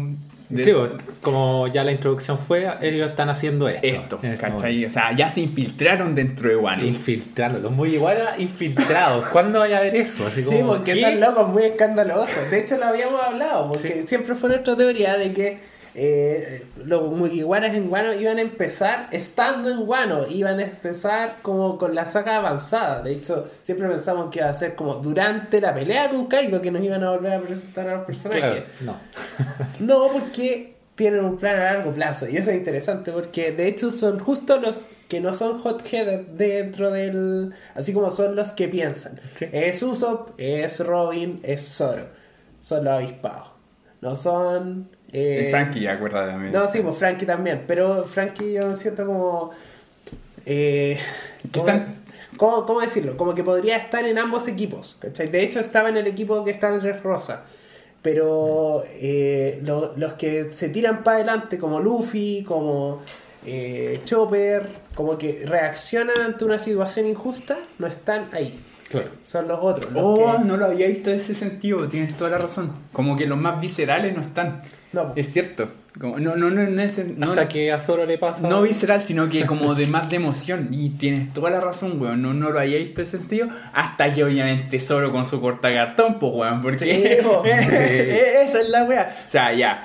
de- 0.49 0.63
Sí, 0.63 0.71
pues, 0.73 0.91
como 1.21 1.67
ya 1.67 1.83
la 1.83 1.91
introducción 1.91 2.37
fue, 2.37 2.67
ellos 2.81 3.09
están 3.09 3.29
haciendo 3.29 3.67
esto. 3.67 3.85
esto, 3.87 4.19
este 4.21 4.37
¿cachai? 4.37 4.85
O 4.85 4.89
sea, 4.89 5.15
ya 5.15 5.31
se 5.31 5.41
infiltraron 5.41 6.13
dentro 6.15 6.49
de 6.49 6.55
Wano. 6.55 6.77
momento. 6.77 6.97
Infiltrando, 6.99 7.59
los 7.59 7.71
muy 7.71 7.95
igual 7.95 8.17
infiltrados. 8.37 9.25
¿Cuándo 9.27 9.59
vaya 9.59 9.77
a 9.77 9.81
ver 9.81 9.95
eso? 9.95 10.27
Así 10.27 10.43
como, 10.43 10.57
Sí, 10.57 10.63
porque 10.65 10.93
¿qué? 10.93 11.01
son 11.01 11.19
locos 11.19 11.47
muy 11.49 11.63
escandalosos. 11.63 12.49
De 12.51 12.59
hecho, 12.59 12.77
lo 12.77 12.85
habíamos 12.85 13.21
hablado, 13.21 13.71
porque 13.71 14.05
siempre 14.07 14.35
fue 14.35 14.49
nuestra 14.49 14.75
teoría 14.75 15.17
de 15.17 15.33
que 15.33 15.57
eh, 15.97 16.65
los 16.83 17.09
Mugiwaras 17.11 17.73
en 17.73 17.89
Wano 17.89 18.13
iban 18.13 18.37
a 18.37 18.41
empezar 18.41 19.07
estando 19.11 19.71
en 19.71 19.87
Wano, 19.87 20.27
iban 20.27 20.59
a 20.59 20.63
empezar 20.63 21.37
como 21.41 21.77
con 21.77 21.95
la 21.95 22.05
saga 22.11 22.35
avanzada. 22.35 23.01
De 23.01 23.13
hecho, 23.13 23.49
siempre 23.63 23.87
pensamos 23.87 24.29
que 24.29 24.39
iba 24.39 24.49
a 24.49 24.53
ser 24.53 24.75
como 24.75 24.95
durante 24.95 25.61
la 25.61 25.73
pelea 25.73 26.09
con 26.09 26.27
Kaido 26.27 26.61
que 26.61 26.69
nos 26.69 26.83
iban 26.83 27.01
a 27.01 27.11
volver 27.11 27.33
a 27.33 27.41
presentar 27.41 27.87
a 27.87 27.95
los 27.95 28.05
personajes. 28.05 28.63
Claro, 28.79 28.99
no. 28.99 28.99
No, 29.79 30.09
porque 30.11 30.75
tienen 30.95 31.23
un 31.23 31.37
plan 31.37 31.55
a 31.55 31.63
largo 31.63 31.93
plazo. 31.93 32.27
Y 32.27 32.35
eso 32.35 32.51
es 32.51 32.57
interesante 32.57 33.13
porque 33.13 33.53
de 33.53 33.67
hecho 33.67 33.89
son 33.89 34.19
justo 34.19 34.59
los 34.59 34.87
que 35.07 35.21
no 35.21 35.33
son 35.33 35.61
hotheaded 35.63 36.27
dentro 36.27 36.91
del... 36.91 37.53
Así 37.73 37.93
como 37.93 38.11
son 38.11 38.35
los 38.35 38.51
que 38.51 38.67
piensan. 38.67 39.21
Sí. 39.37 39.45
Es 39.53 39.81
Usopp, 39.81 40.31
es 40.37 40.79
Robin, 40.85 41.39
es 41.43 41.61
Zoro. 41.61 42.09
Son 42.59 42.83
los 42.83 42.93
avispados. 42.93 43.47
No 44.01 44.17
son... 44.17 44.89
eh, 45.11 45.45
Y 45.47 45.51
Frankie, 45.51 45.87
acuérdate 45.87 46.31
también. 46.31 46.53
No, 46.53 46.67
sí, 46.67 46.81
pues 46.81 46.97
Frankie 46.97 47.25
también. 47.25 47.63
Pero 47.67 48.03
Frankie 48.05 48.53
yo 48.53 48.75
siento 48.77 49.05
como... 49.05 49.51
Eh, 50.45 50.97
¿Qué 51.41 51.59
¿cómo, 51.59 51.67
están? 51.69 51.95
cómo- 52.37 52.65
cómo 52.65 52.81
decirlo? 52.81 53.17
Como 53.17 53.33
que 53.33 53.43
podría 53.43 53.77
estar 53.77 54.05
en 54.05 54.17
ambos 54.17 54.47
equipos. 54.47 54.97
¿cachai? 55.01 55.27
De 55.27 55.41
hecho 55.43 55.59
estaba 55.59 55.89
en 55.89 55.97
el 55.97 56.07
equipo 56.07 56.43
que 56.43 56.51
está 56.51 56.73
en 56.73 56.81
Red 56.81 57.01
Rosa. 57.03 57.45
Pero 58.01 58.83
eh, 58.87 59.59
lo- 59.63 59.93
los 59.97 60.13
que 60.13 60.51
se 60.51 60.69
tiran 60.69 61.03
para 61.03 61.17
adelante, 61.17 61.57
como 61.57 61.79
Luffy, 61.79 62.43
como 62.47 63.01
eh, 63.45 64.01
Chopper, 64.05 64.67
como 64.93 65.17
que 65.17 65.43
reaccionan 65.45 66.19
ante 66.21 66.45
una 66.45 66.59
situación 66.59 67.07
injusta, 67.07 67.57
no 67.79 67.87
están 67.87 68.27
ahí. 68.31 68.59
Claro. 68.89 69.09
Son 69.21 69.47
los 69.47 69.59
otros. 69.61 69.91
los 69.91 70.03
Oh, 70.03 70.37
que- 70.37 70.45
no 70.45 70.57
lo 70.57 70.65
había 70.65 70.85
visto 70.87 71.09
en 71.11 71.19
ese 71.19 71.33
sentido, 71.33 71.87
tienes 71.89 72.15
toda 72.15 72.29
la 72.29 72.37
razón. 72.37 72.71
Como 72.93 73.15
que 73.17 73.25
los 73.25 73.39
más 73.39 73.59
viscerales 73.59 74.15
no 74.15 74.21
están. 74.21 74.61
No. 74.95 75.13
Es 75.15 75.31
cierto. 75.33 75.69
Como, 75.99 76.19
no, 76.19 76.35
no, 76.35 76.49
no, 76.49 76.63
no, 76.67 76.81
es- 76.81 77.17
no, 77.17 77.29
Hasta 77.29 77.47
que 77.47 77.71
a 77.71 77.79
Zoro 77.79 78.05
le 78.05 78.17
pasa. 78.17 78.47
no 78.47 78.61
visceral, 78.61 79.01
sino 79.03 79.29
que 79.29 79.45
como 79.45 79.75
de 79.75 79.85
más 79.87 80.09
de 80.09 80.15
emoción. 80.17 80.69
Y 80.71 80.89
tienes 80.91 81.33
toda 81.33 81.49
la 81.49 81.61
razón, 81.61 82.01
weón. 82.01 82.21
No, 82.21 82.33
no 82.33 82.49
lo 82.49 82.59
había 82.59 82.77
visto 82.79 83.01
ese 83.01 83.17
sentido. 83.17 83.47
Hasta 83.73 84.11
que 84.11 84.23
obviamente 84.23 84.79
solo 84.79 85.11
con 85.11 85.25
su 85.25 85.39
corta 85.39 85.73
cartón, 85.73 86.17
pues, 86.19 86.31
weón. 86.33 86.61
Porque 86.61 86.79
Sí, 87.19 87.23
po. 87.25 87.43
esa 87.45 88.61
es 88.61 88.69
la 88.69 88.83
weá. 88.83 89.13
O 89.27 89.29
sea, 89.29 89.53
ya. 89.53 89.83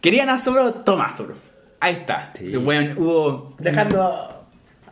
Querían 0.00 0.28
a 0.28 0.38
Zoro, 0.38 0.72
toma 0.74 1.10
Zoro. 1.16 1.34
Ahí 1.80 1.94
está. 1.94 2.30
Sí. 2.32 2.56
Weón, 2.56 2.92
hubo 2.96 3.54
Dejando... 3.58 4.33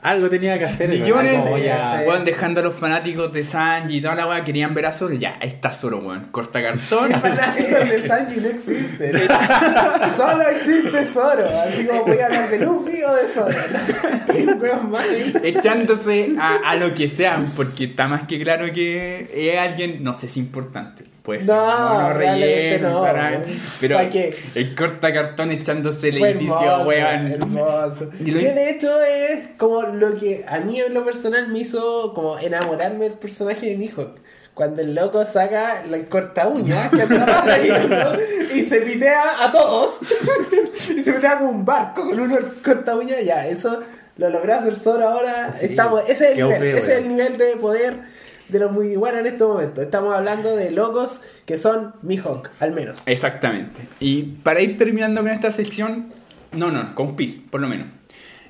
Algo 0.03 0.29
tenía 0.29 0.59
que 0.59 0.65
hacer. 0.65 0.89
Millones. 0.89 1.41
Como 1.43 1.59
ya- 1.59 2.03
weón, 2.07 2.25
dejando 2.25 2.61
a 2.61 2.65
los 2.65 2.75
fanáticos 2.75 3.33
de 3.33 3.45
Sanji 3.45 3.99
y 3.99 4.01
toda 4.01 4.17
la 4.17 4.27
weá, 4.27 4.43
querían 4.43 4.75
ver 4.75 4.87
a 4.87 4.93
Zoro. 4.93 5.15
Ya, 5.15 5.39
ahí 5.41 5.49
está 5.49 5.71
Zoro, 5.71 5.99
weón. 6.01 6.27
Corta 6.33 6.61
cartón. 6.61 7.13
fanáticos 7.21 7.89
de 7.89 8.07
Sanji 8.09 8.41
no 8.41 8.49
existen. 8.49 9.13
Solo 10.17 10.43
existe 10.49 11.05
Zoro. 11.05 11.47
Así 11.61 11.87
como 11.87 12.03
voy 12.05 12.19
a 12.19 12.27
hablar 12.27 12.51
de 12.51 12.59
Luffy 12.59 13.01
o 13.03 13.15
de 13.15 13.29
Zoro. 13.29 13.57
Echándose 15.43 16.35
a, 16.39 16.57
a 16.71 16.77
lo 16.77 16.95
que 16.95 17.09
sea, 17.09 17.41
porque 17.57 17.85
está 17.85 18.09
más 18.09 18.27
que 18.27 18.43
claro 18.43 18.73
que 18.73 19.31
es 19.53 19.59
alguien, 19.59 20.03
no 20.03 20.15
sé 20.15 20.27
si 20.29 20.41
importante. 20.41 21.05
Pues, 21.23 21.45
No, 21.47 22.13
realmente 22.15 22.81
no, 22.81 23.01
para- 23.01 23.45
pero 23.81 23.97
¿Pa' 23.97 24.09
qué? 24.11 24.37
el 24.57 24.75
corta 24.75 25.13
cartón 25.13 25.53
echándose 25.53 26.09
el 26.09 26.19
Fue 26.19 26.31
edificio, 26.31 26.61
hermoso, 26.61 26.89
weón. 26.89 27.27
hermoso. 27.29 28.11
Y 28.25 28.31
lo- 28.33 28.41
Que 28.41 28.53
de 28.53 28.71
hecho 28.71 28.91
es 29.05 29.49
como 29.57 29.83
lo 29.83 30.15
que 30.19 30.45
a 30.49 30.59
mí 30.59 30.81
en 30.81 30.93
lo 30.95 31.05
personal 31.05 31.47
me 31.49 31.61
hizo 31.61 32.13
como 32.13 32.39
enamorarme 32.41 33.05
del 33.05 33.13
personaje 33.19 33.67
de 33.67 33.77
Mihawk. 33.77 34.17
Cuando 34.55 34.83
el 34.83 34.95
loco 34.97 35.25
saca 35.25 35.83
el 35.85 36.09
corta 36.09 36.49
uña 36.49 36.91
que 36.91 37.07
trayendo 37.07 38.17
y 38.55 38.61
se 38.63 38.81
pitea 38.81 39.45
a 39.45 39.51
todos. 39.53 40.01
y 40.95 41.01
se 41.01 41.13
pitea 41.13 41.39
como 41.39 41.51
un 41.51 41.65
barco 41.65 42.05
con 42.07 42.19
uno 42.21 42.37
corta 42.65 42.97
uña. 42.97 43.21
Ya, 43.21 43.47
eso 43.47 43.81
lo 44.19 44.29
logró 44.29 44.55
hacer 44.55 44.75
Zoro 44.77 45.09
ahora. 45.09 45.53
Sí, 45.59 45.67
Estamos, 45.67 46.03
ese 46.09 46.33
es 46.33 46.39
el 46.39 46.45
nivel, 46.49 46.65
ese 46.65 46.93
es 46.93 46.99
el 46.99 47.09
nivel 47.09 47.39
de 47.39 47.57
poder 47.57 47.95
de 48.53 48.59
los 48.59 48.71
Mugiwara 48.71 49.21
en 49.21 49.27
este 49.27 49.45
momento. 49.45 49.83
Estamos 49.83 50.15
hablando 50.15 50.55
de 50.55 50.71
locos 50.71 51.21
que 51.47 51.57
son 51.57 51.95
Mihawk, 52.03 52.51
al 52.61 52.73
menos. 52.73 53.03
Exactamente. 53.07 53.81
Y 53.99 54.23
para 54.23 54.61
ir 54.61 54.77
terminando 54.77 55.23
con 55.23 55.31
esta 55.31 55.51
sección, 55.51 56.09
no, 56.53 56.71
no, 56.71 56.95
con 56.95 57.17
Peace, 57.17 57.41
por 57.51 57.61
lo 57.61 57.69
menos. 57.69 57.89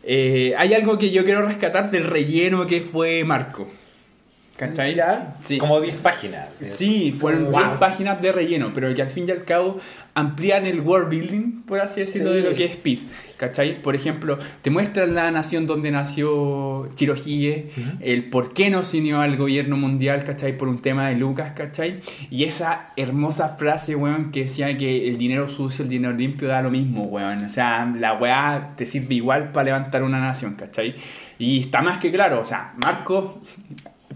Eh, 0.03 0.55
hay 0.59 0.75
algo 0.75 0.99
que 0.99 1.11
yo 1.11 1.25
quiero 1.25 1.47
rescatar 1.47 1.91
del 1.91 2.05
relleno 2.05 2.67
que 2.67 2.81
fue 2.81 3.25
Marco. 3.25 3.69
¿Cachai? 4.63 4.95
Ya. 4.95 5.35
Sí. 5.41 5.59
Como 5.59 5.81
10 5.81 5.97
páginas. 5.97 6.49
Sí, 6.71 7.13
fueron 7.19 7.45
Wow. 7.51 7.53
10 7.53 7.69
páginas 7.81 8.23
de 8.23 8.31
relleno, 8.31 8.71
pero 8.73 8.95
que 8.95 9.03
al 9.03 9.09
fin 9.09 9.25
y 9.27 9.33
al 9.33 9.45
cabo 9.45 9.79
amplían 10.15 10.67
el 10.69 10.81
world 10.83 11.09
building, 11.09 11.63
por 11.63 11.81
así 11.81 12.03
decirlo, 12.03 12.31
Sí. 12.33 12.37
de 12.43 12.51
lo 12.51 12.55
que 12.55 12.67
es 12.67 12.77
Peace. 12.77 13.03
¿Cachai? 13.39 13.83
Por 13.83 13.97
ejemplo, 13.97 14.39
te 14.63 14.71
muestran 14.71 15.17
la 15.17 15.33
nación 15.33 15.67
donde 15.67 15.91
nació 15.91 16.89
Chirohige, 16.95 17.65
el 17.99 18.31
por 18.31 18.53
qué 18.55 18.71
no 18.71 18.85
se 18.85 18.99
unió 18.99 19.21
al 19.21 19.37
gobierno 19.37 19.77
mundial, 19.77 20.23
¿cachai? 20.23 20.57
Por 20.57 20.69
un 20.69 20.81
tema 20.81 21.09
de 21.09 21.17
Lucas, 21.17 21.51
¿cachai? 21.57 22.01
Y 22.31 22.45
esa 22.45 22.91
hermosa 22.97 23.49
frase, 23.49 23.97
weón, 23.97 24.31
que 24.31 24.43
decía 24.45 24.79
que 24.79 25.09
el 25.09 25.19
dinero 25.19 25.49
sucio, 25.49 25.83
el 25.83 25.91
dinero 25.91 26.15
limpio 26.15 26.47
da 26.47 26.63
lo 26.63 26.71
mismo, 26.71 27.03
weón. 27.07 27.43
O 27.45 27.49
sea, 27.51 27.85
la 27.99 28.13
weá 28.15 28.75
te 28.77 28.87
sirve 28.87 29.15
igual 29.17 29.51
para 29.51 29.65
levantar 29.65 30.05
una 30.05 30.21
nación, 30.21 30.55
¿cachai? 30.55 30.95
Y 31.41 31.63
está 31.63 31.83
más 31.83 31.99
que 31.99 32.13
claro, 32.13 32.39
o 32.41 32.45
sea, 32.45 32.75
Marco 32.77 33.43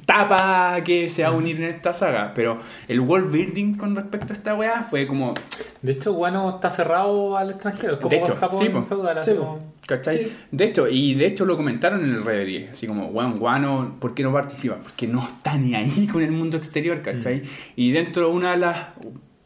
tapa 0.07 0.83
que 0.85 1.11
se 1.11 1.23
va 1.25 1.29
a 1.31 1.33
unir 1.33 1.57
en 1.61 1.65
esta 1.75 1.93
saga, 1.93 2.33
pero 2.35 2.59
el 2.89 3.01
world 3.01 3.31
building 3.33 3.75
con 3.75 3.95
respecto 3.97 4.33
a 4.33 4.37
esta 4.37 4.55
weá 4.55 4.83
fue 4.89 5.07
como, 5.07 5.35
De 5.83 5.93
hecho, 5.93 6.13
Guano 6.15 6.49
está 6.49 6.71
cerrado 6.71 7.37
al 7.37 7.51
extranjero. 7.51 7.95
es 7.95 7.99
Como 8.01 8.11
De 8.11 8.17
hecho, 8.19 8.37
Japón 8.37 8.63
sí, 8.65 8.69
po. 8.71 8.83
feudal. 8.85 9.19
así 9.19 9.31
Sí, 9.33 9.37
po. 9.37 9.43
como- 9.45 9.73
¿cachai? 9.87 10.19
Sí. 10.19 10.37
De 10.53 10.65
hecho, 10.65 10.89
y 10.89 11.15
de 11.15 11.27
hecho 11.27 11.45
lo 11.45 11.57
comentaron 11.57 12.05
en 12.05 12.11
el 12.15 12.25
Reverie, 12.25 12.71
así 12.73 12.87
como, 12.87 13.07
weón, 13.07 13.35
Guano, 13.37 13.97
¿por 14.01 14.15
qué 14.15 14.23
no 14.23 14.33
participa? 14.33 14.77
Porque 14.83 15.07
no 15.09 15.23
está 15.23 15.59
ni 15.59 15.75
ahí 15.75 16.07
con 16.07 16.23
el 16.23 16.33
mundo 16.33 16.57
exterior, 16.57 17.03
¿cachai? 17.03 17.43
Y 17.75 17.91
dentro 17.93 18.29
de 18.29 18.33
una 18.35 18.53
de 18.53 18.57
las 18.59 18.77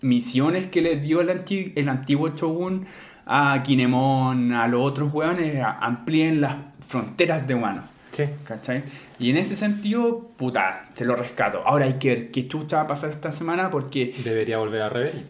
misiones 0.03 0.69
que 0.69 0.83
les 0.83 1.03
dio 1.03 1.21
el, 1.21 1.31
anti- 1.31 1.73
el 1.77 1.89
antiguo 1.89 2.29
Shogun 2.37 2.87
a 3.27 3.63
Kinemon, 3.63 4.53
a 4.55 4.67
los 4.69 4.81
otros 4.83 5.13
weones, 5.13 5.63
amplíen 5.81 6.41
las 6.41 6.57
fronteras 6.87 7.47
de 7.47 7.55
Guano. 7.55 7.83
Sí. 8.13 8.25
¿Cachai? 8.45 8.83
Y 9.19 9.31
en 9.31 9.37
ese 9.37 9.57
sentido, 9.57 10.29
puta, 10.37 10.89
te 10.95 11.05
lo 11.05 11.15
rescato. 11.17 11.63
Ahora 11.65 11.85
hay 11.87 11.95
que 11.95 12.09
ver 12.09 12.31
qué 12.31 12.49
chucha 12.49 12.77
va 12.79 12.83
a 12.83 12.87
pasar 12.89 13.11
esta 13.11 13.33
semana 13.33 13.71
porque 13.71 14.15
Debería 14.25 14.59
volver 14.59 14.83
a 14.83 14.89
Reverie. 14.89 15.25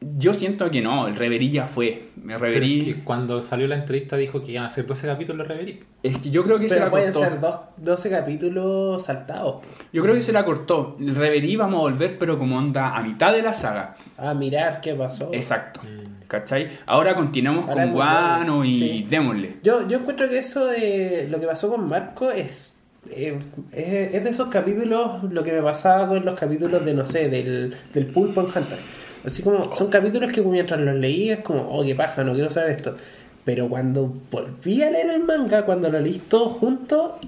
yo 0.00 0.32
siento 0.34 0.70
que 0.70 0.80
no, 0.80 1.08
el 1.08 1.16
Reverie 1.16 1.50
ya 1.50 1.66
fue. 1.66 2.08
Pero 2.24 2.46
es 2.46 2.84
que 2.84 3.00
cuando 3.04 3.42
salió 3.42 3.66
la 3.66 3.76
entrevista 3.76 4.16
dijo 4.16 4.40
que 4.42 4.52
iban 4.52 4.64
a 4.64 4.70
ser 4.70 4.86
12 4.86 5.06
capítulos 5.06 5.48
de 5.48 5.54
Reverie. 5.54 5.80
es 6.02 6.18
que 6.18 6.30
yo 6.30 6.44
creo 6.44 6.58
que 6.58 6.68
se 6.68 6.78
la 6.78 6.88
pueden 6.90 7.12
cortó. 7.12 7.28
ser 7.30 7.40
dos, 7.40 7.58
12 7.78 8.10
capítulos 8.10 9.02
saltados. 9.04 9.56
Yo 9.92 10.02
creo 10.02 10.14
que 10.14 10.22
se 10.22 10.32
la 10.32 10.44
cortó. 10.44 10.96
El 11.00 11.14
Reverie 11.16 11.56
vamos 11.56 11.78
a 11.78 11.82
volver, 11.82 12.18
pero 12.18 12.38
como 12.38 12.56
onda 12.58 12.96
a 12.96 13.02
mitad 13.02 13.32
de 13.32 13.42
la 13.42 13.54
saga. 13.54 13.96
A 14.16 14.34
mirar 14.34 14.80
qué 14.80 14.94
pasó. 14.94 15.30
Exacto. 15.32 15.80
¿Cachai? 16.30 16.70
Ahora 16.86 17.16
continuamos 17.16 17.64
Ahora 17.68 17.82
con 17.82 17.88
es 17.88 17.92
Guano 17.92 18.64
y 18.64 18.76
sí. 18.78 19.06
démosle. 19.10 19.56
Yo, 19.64 19.88
yo 19.88 19.98
encuentro 19.98 20.28
que 20.28 20.38
eso 20.38 20.64
de 20.64 21.26
lo 21.28 21.40
que 21.40 21.46
pasó 21.46 21.68
con 21.68 21.88
Marco 21.88 22.30
es, 22.30 22.76
eh, 23.10 23.36
es, 23.72 24.14
es 24.14 24.24
de 24.24 24.30
esos 24.30 24.48
capítulos, 24.48 25.24
lo 25.24 25.42
que 25.42 25.52
me 25.52 25.60
pasaba 25.60 26.06
con 26.06 26.24
los 26.24 26.38
capítulos 26.38 26.84
de, 26.84 26.94
no 26.94 27.04
sé, 27.04 27.28
del, 27.28 27.74
del 27.92 28.06
pulpo 28.06 28.42
en 28.42 28.46
Hunter. 28.46 28.78
Así 29.26 29.42
como, 29.42 29.74
son 29.74 29.88
capítulos 29.90 30.30
que 30.30 30.40
mientras 30.42 30.80
los 30.80 30.94
leí 30.94 31.30
es 31.30 31.40
como, 31.40 31.62
oh, 31.62 31.82
qué 31.82 31.96
paja, 31.96 32.22
no 32.22 32.32
quiero 32.32 32.48
saber 32.48 32.70
esto. 32.70 32.94
Pero 33.44 33.68
cuando 33.68 34.12
volví 34.30 34.84
a 34.84 34.90
leer 34.92 35.10
el 35.10 35.24
manga, 35.24 35.64
cuando 35.64 35.90
lo 35.90 35.98
leí 35.98 36.18
todo 36.28 36.48
junto, 36.48 37.18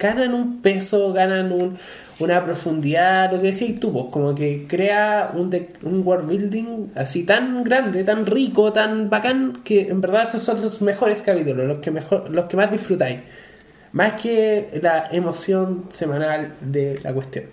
ganan 0.00 0.34
un 0.34 0.62
peso, 0.62 1.12
ganan 1.12 1.52
un, 1.52 1.76
una 2.18 2.42
profundidad, 2.44 3.30
lo 3.30 3.40
que 3.40 3.48
decías 3.48 3.78
tú, 3.78 4.10
como 4.10 4.34
que 4.34 4.66
crea 4.66 5.32
un, 5.34 5.54
un 5.82 6.06
world 6.06 6.28
building 6.28 6.88
así 6.96 7.22
tan 7.24 7.62
grande, 7.62 8.02
tan 8.02 8.26
rico, 8.26 8.72
tan 8.72 9.10
bacán, 9.10 9.60
que 9.62 9.88
en 9.88 10.00
verdad 10.00 10.24
esos 10.28 10.42
son 10.42 10.60
los 10.62 10.82
mejores 10.82 11.22
capítulos, 11.22 11.66
los 11.66 11.78
que, 11.78 11.90
mejor, 11.90 12.30
los 12.30 12.46
que 12.46 12.56
más 12.56 12.70
disfrutáis. 12.70 13.20
Más 13.92 14.20
que 14.20 14.80
la 14.82 15.08
emoción 15.10 15.86
semanal 15.90 16.54
de 16.60 17.00
la 17.02 17.12
cuestión. 17.12 17.46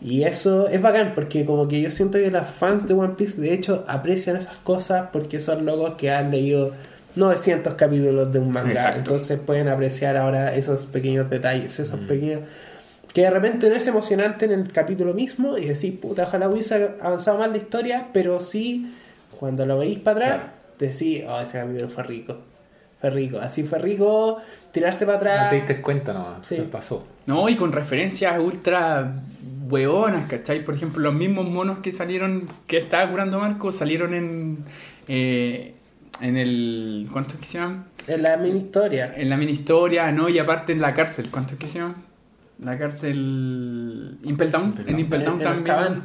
Y 0.00 0.24
eso 0.24 0.68
es 0.68 0.80
bacán 0.80 1.12
porque 1.14 1.44
como 1.44 1.68
que 1.68 1.80
yo 1.80 1.90
siento 1.90 2.18
que 2.18 2.30
los 2.30 2.48
fans 2.48 2.86
de 2.86 2.94
One 2.94 3.14
Piece 3.16 3.40
de 3.40 3.52
hecho 3.52 3.84
aprecian 3.88 4.36
esas 4.36 4.58
cosas 4.58 5.08
porque 5.12 5.40
son 5.40 5.64
locos 5.64 5.94
que 5.96 6.10
han 6.10 6.30
leído 6.30 6.72
900 7.16 7.74
capítulos 7.74 8.32
de 8.32 8.38
un 8.38 8.50
manga. 8.52 8.70
Exacto. 8.70 8.98
Entonces 8.98 9.38
pueden 9.40 9.68
apreciar 9.68 10.16
ahora 10.16 10.54
esos 10.54 10.86
pequeños 10.86 11.28
detalles, 11.30 11.78
esos 11.78 11.98
pequeños... 12.00 12.40
Que 13.12 13.22
de 13.22 13.30
repente 13.30 13.70
no 13.70 13.74
es 13.76 13.86
emocionante 13.86 14.44
en 14.44 14.52
el 14.52 14.72
capítulo 14.72 15.14
mismo 15.14 15.56
y 15.56 15.64
decís, 15.66 15.92
puta, 16.00 16.24
ojalá 16.24 16.48
hubiese 16.50 16.90
avanzado 17.00 17.38
más 17.38 17.48
la 17.50 17.56
historia, 17.56 18.08
pero 18.12 18.40
sí, 18.40 18.92
cuando 19.38 19.64
lo 19.64 19.78
veis 19.78 19.98
para 20.00 20.16
atrás, 20.26 20.40
decís, 20.78 21.24
oh, 21.26 21.40
ese 21.40 21.58
capítulo 21.58 21.88
fue 21.88 22.02
rico. 22.02 22.36
Fue 23.00 23.08
rico. 23.10 23.38
Así 23.38 23.62
fue 23.62 23.78
rico 23.78 24.38
tirarse 24.70 25.06
para 25.06 25.16
atrás. 25.18 25.44
No 25.44 25.48
te 25.50 25.56
diste 25.56 25.80
cuenta 25.80 26.12
nomás, 26.12 26.46
Sí. 26.46 26.56
pasó. 26.70 27.06
No, 27.24 27.48
y 27.48 27.56
con 27.56 27.72
referencias 27.72 28.38
ultra 28.38 29.14
hueonas, 29.70 30.26
¿cachai? 30.28 30.62
Por 30.64 30.74
ejemplo, 30.74 31.02
los 31.02 31.14
mismos 31.14 31.48
monos 31.48 31.78
que 31.78 31.92
salieron, 31.92 32.48
que 32.66 32.76
estaba 32.76 33.10
curando 33.10 33.38
Marco, 33.40 33.72
salieron 33.72 34.12
en. 34.12 34.58
eh, 35.08 35.72
en 36.20 36.36
el. 36.36 37.08
¿Cuánto 37.12 37.34
es 37.34 37.40
que 37.40 37.46
se 37.46 37.58
llaman? 37.58 37.86
En 38.06 38.22
la 38.22 38.36
mini 38.36 38.58
historia. 38.58 39.12
En 39.16 39.28
la 39.30 39.36
mini 39.36 39.52
historia, 39.52 40.10
¿no? 40.12 40.28
Y 40.28 40.38
aparte 40.38 40.72
en 40.72 40.80
la 40.80 40.94
cárcel, 40.94 41.28
¿cuánto 41.30 41.54
es 41.54 41.58
que 41.58 41.68
se 41.68 41.78
llama? 41.80 41.96
La 42.62 42.78
cárcel. 42.78 44.18
Impel 44.22 44.50
Down. 44.50 44.74
En 44.86 44.98
Impel 45.00 45.24
Down 45.24 45.40
En- 45.40 45.46
en 45.46 45.64
también. 45.64 46.02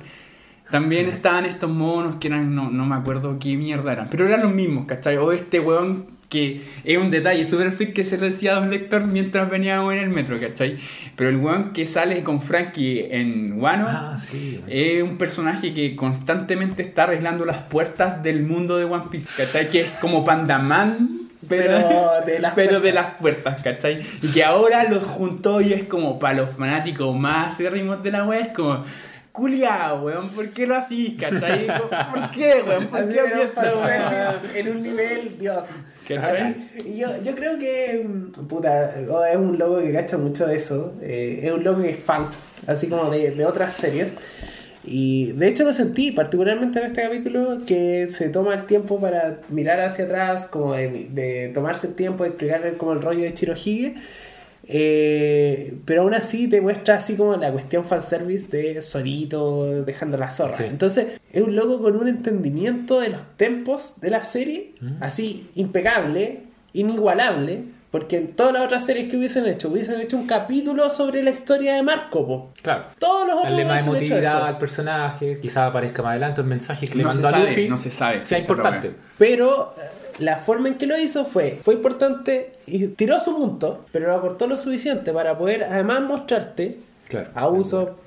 También 0.69 1.07
estaban 1.09 1.43
estos 1.45 1.69
monos 1.69 2.15
que 2.15 2.27
eran, 2.29 2.55
no, 2.55 2.71
no 2.71 2.85
me 2.85 2.95
acuerdo 2.95 3.37
qué 3.37 3.57
mierda 3.57 3.91
eran, 3.91 4.07
pero 4.09 4.25
eran 4.25 4.41
los 4.41 4.53
mismos, 4.53 4.85
¿cachai? 4.85 5.17
O 5.17 5.33
este 5.33 5.59
weón 5.59 6.05
que 6.31 6.61
es 6.85 6.97
un 6.97 7.11
detalle 7.11 7.45
súper 7.45 7.71
fit 7.73 7.93
que 7.93 8.05
se 8.05 8.17
lo 8.17 8.25
decía 8.25 8.55
a 8.55 8.59
un 8.61 8.69
lector 8.71 9.05
mientras 9.05 9.49
veníamos 9.49 9.93
en 9.93 9.99
el 9.99 10.09
metro, 10.09 10.39
¿cachai? 10.39 10.77
Pero 11.15 11.29
el 11.29 11.35
weón 11.37 11.73
que 11.73 11.85
sale 11.85 12.23
con 12.23 12.41
Frankie 12.41 13.07
en 13.11 13.59
Wano 13.61 13.85
Ah, 13.87 14.17
sí. 14.19 14.59
es 14.67 15.03
un 15.03 15.17
personaje 15.17 15.73
que 15.73 15.95
constantemente 15.95 16.81
está 16.81 17.03
arreglando 17.03 17.45
las 17.45 17.61
puertas 17.63 18.23
del 18.23 18.43
mundo 18.43 18.77
de 18.77 18.85
One 18.85 19.05
Piece, 19.11 19.29
¿cachai? 19.37 19.69
Que 19.69 19.81
es 19.81 19.91
como 20.01 20.23
Pandaman. 20.25 21.17
Pero, 21.49 21.63
Pero 21.65 22.25
de 22.25 22.39
las 22.39 22.53
pero 22.55 22.79
de 22.79 22.91
puertas. 22.91 22.93
las 23.05 23.13
puertas, 23.15 23.61
¿cachai? 23.63 23.99
Y 24.21 24.27
que 24.29 24.43
ahora 24.43 24.83
los 24.89 25.03
juntó 25.03 25.59
y 25.59 25.73
es 25.73 25.83
como 25.83 26.17
para 26.17 26.35
los 26.35 26.51
fanáticos 26.51 27.13
más 27.17 27.53
acérrimos 27.53 28.01
de 28.03 28.11
la 28.11 28.23
web, 28.25 28.41
es 28.41 28.53
como, 28.53 28.85
culiao, 29.31 30.03
weón, 30.05 30.29
¿por 30.29 30.49
qué 30.49 30.67
lo 30.67 30.75
hacís, 30.75 31.19
cachai? 31.19 31.67
¿Por 32.11 32.31
qué, 32.31 32.63
weón? 32.67 32.87
¿Por 32.87 32.99
Así 32.99 33.13
qué 33.13 33.19
hacías 33.21 33.51
fanservice 33.53 34.59
en 34.59 34.67
un 34.69 34.81
nivel, 34.83 35.37
Dios. 35.37 35.63
Así, 36.21 36.55
y 36.87 36.97
yo, 36.97 37.07
yo 37.23 37.33
creo 37.35 37.57
que, 37.57 38.05
mm, 38.05 38.47
puta, 38.47 38.89
oh, 39.09 39.23
es 39.23 39.37
un 39.37 39.57
logo 39.57 39.79
que 39.79 39.93
cacha 39.93 40.17
mucho 40.17 40.45
de 40.47 40.57
eso. 40.57 40.93
eh, 41.01 41.39
es 41.43 41.51
un 41.51 41.63
logo 41.63 41.81
que 41.81 41.91
es 41.91 41.99
fan, 41.99 42.23
así 42.67 42.87
como 42.87 43.09
de, 43.09 43.31
de 43.31 43.45
otras 43.45 43.73
series. 43.73 44.13
Y 44.83 45.33
de 45.33 45.47
hecho 45.47 45.63
lo 45.63 45.73
sentí, 45.73 46.11
particularmente 46.11 46.79
en 46.79 46.85
este 46.87 47.03
capítulo, 47.03 47.61
que 47.67 48.07
se 48.07 48.29
toma 48.29 48.55
el 48.55 48.65
tiempo 48.65 48.99
para 48.99 49.39
mirar 49.49 49.79
hacia 49.79 50.05
atrás, 50.05 50.47
como 50.47 50.73
de, 50.73 51.07
de 51.11 51.49
tomarse 51.53 51.87
el 51.87 51.93
tiempo 51.93 52.23
de 52.23 52.29
explicar 52.29 52.77
como 52.77 52.93
el 52.93 53.01
rollo 53.01 53.21
de 53.21 53.33
Chirohige. 53.33 53.95
Eh, 54.73 55.75
pero 55.83 56.03
aún 56.03 56.13
así 56.13 56.47
te 56.47 56.61
muestra 56.61 56.95
así 56.95 57.15
como 57.17 57.35
la 57.35 57.51
cuestión 57.51 57.83
fanservice 57.83 58.47
de 58.47 58.81
Sorito 58.81 59.83
dejando 59.83 60.17
la 60.17 60.29
zorra. 60.29 60.55
Sí. 60.57 60.63
Entonces 60.63 61.19
es 61.31 61.41
un 61.41 61.55
loco 61.55 61.81
con 61.81 61.97
un 61.97 62.07
entendimiento 62.07 63.01
de 63.01 63.09
los 63.09 63.23
tempos 63.35 63.95
de 63.99 64.09
la 64.09 64.23
serie, 64.23 64.75
así 65.01 65.49
impecable, 65.55 66.43
inigualable, 66.71 67.63
porque 67.91 68.15
en 68.15 68.29
todas 68.29 68.53
las 68.53 68.61
otras 68.63 68.85
series 68.85 69.09
que 69.09 69.17
hubiesen 69.17 69.45
hecho, 69.45 69.67
hubiesen 69.67 69.99
hecho 69.99 70.15
un 70.15 70.25
capítulo 70.25 70.89
sobre 70.89 71.21
la 71.21 71.31
historia 71.31 71.75
de 71.75 71.83
Marco. 71.83 72.25
po. 72.25 72.51
Claro. 72.61 72.85
Todos 72.97 73.27
los 73.27 73.35
otros 73.35 73.51
Darle 73.51 73.65
más 73.65 73.85
emotividad 73.85 74.47
al 74.47 74.57
personaje, 74.57 75.39
quizás 75.41 75.67
aparezca 75.69 76.01
más 76.01 76.11
adelante 76.11 76.39
el 76.39 76.47
mensaje 76.47 76.87
que 76.87 76.95
le 76.95 77.03
No 77.03 77.09
mandó 77.09 77.27
a 77.27 77.39
Luffy. 77.39 77.67
no 77.67 77.77
se 77.77 77.91
sabe 77.91 78.23
Sea 78.23 78.39
importante. 78.39 78.91
Pero 79.17 79.75
eh, 79.77 79.81
la 80.19 80.37
forma 80.37 80.67
en 80.69 80.77
que 80.77 80.87
lo 80.87 80.97
hizo 80.97 81.25
fue, 81.25 81.59
fue 81.63 81.73
importante 81.75 82.53
y 82.67 82.87
tiró 82.87 83.19
su 83.19 83.35
punto, 83.35 83.85
pero 83.91 84.07
lo 84.07 84.15
acortó 84.15 84.47
lo 84.47 84.57
suficiente 84.57 85.11
para 85.13 85.37
poder 85.37 85.63
además 85.63 86.01
mostrarte 86.01 86.77
Claro. 87.07 87.29
a 87.35 87.47
Usopp, 87.49 87.97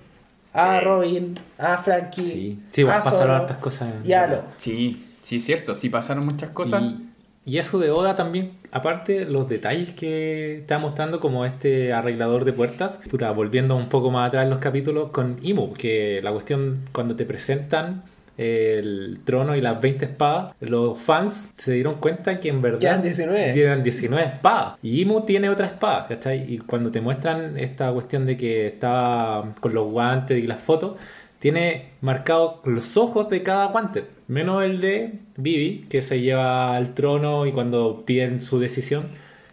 a 0.53 0.81
Robin, 0.81 1.39
a 1.59 1.77
Frankie, 1.79 2.23
Sí, 2.23 2.59
sí 2.73 2.83
bueno, 2.85 3.01
a 3.01 3.03
pasaron 3.05 3.35
hartas 3.37 3.57
cosas. 3.59 3.93
en- 3.95 4.09
y 4.09 4.13
a 4.13 4.27
Lo. 4.27 4.43
Sí, 4.59 5.05
sí, 5.23 5.39
cierto, 5.41 5.75
sí 5.75 5.89
pasaron 5.89 6.25
muchas 6.25 6.51
cosas. 6.51 6.83
Y, 6.83 7.09
y 7.47 7.59
eso 7.59 7.79
de 7.79 7.91
Oda 7.91 8.17
también, 8.17 8.53
aparte 8.73 9.25
los 9.27 9.49
detalles 9.49 9.91
que 9.93 10.59
está 10.59 10.79
mostrando 10.79 11.21
como 11.21 11.45
este 11.45 11.93
arreglador 11.93 12.45
de 12.47 12.53
puertas, 12.55 13.01
puta, 13.11 13.31
volviendo 13.33 13.77
un 13.77 13.89
poco 13.91 14.11
más 14.11 14.29
atrás 14.29 14.45
en 14.45 14.51
los 14.51 14.61
capítulos 14.61 15.11
con 15.11 15.37
Imu, 15.43 15.75
que 15.75 16.21
la 16.23 16.33
cuestión 16.33 16.79
cuando 16.93 17.17
te 17.17 17.27
presentan 17.27 18.03
el 18.37 19.21
trono 19.25 19.57
y 19.57 19.61
las 19.61 19.81
20 19.81 20.05
espadas, 20.05 20.55
los 20.61 20.99
fans 20.99 21.51
se 21.57 21.73
dieron 21.73 21.95
cuenta 21.95 22.41
que 22.41 22.49
en 22.49 22.61
verdad 22.61 22.81
Quedan 22.81 23.03
19. 23.03 23.61
eran 23.61 23.83
19 23.83 24.25
espadas. 24.25 24.79
Y 24.83 25.03
Imu 25.03 25.23
tiene 25.23 25.49
otra 25.49 25.67
espada, 25.67 26.07
¿cachai? 26.09 26.53
Y 26.53 26.59
cuando 26.59 26.91
te 26.91 27.01
muestran 27.01 27.57
esta 27.59 27.93
cuestión 27.93 28.27
de 28.27 28.37
que 28.37 28.67
estaba 28.67 29.55
con 29.61 29.75
los 29.75 29.91
guantes 29.91 30.43
y 30.43 30.47
las 30.47 30.59
fotos, 30.59 30.97
tiene 31.39 31.91
marcado 32.01 32.63
los 32.65 32.97
ojos 32.97 33.29
de 33.29 33.43
cada 33.43 33.67
guante, 33.67 34.05
menos 34.29 34.65
el 34.65 34.81
de 34.81 35.13
Vivi, 35.37 35.87
que 35.91 36.01
se 36.01 36.21
lleva 36.21 36.75
al 36.75 36.95
trono 36.95 37.47
y 37.47 37.53
cuando 37.53 38.05
piden 38.07 38.41
su 38.41 38.59
decisión, 38.59 39.09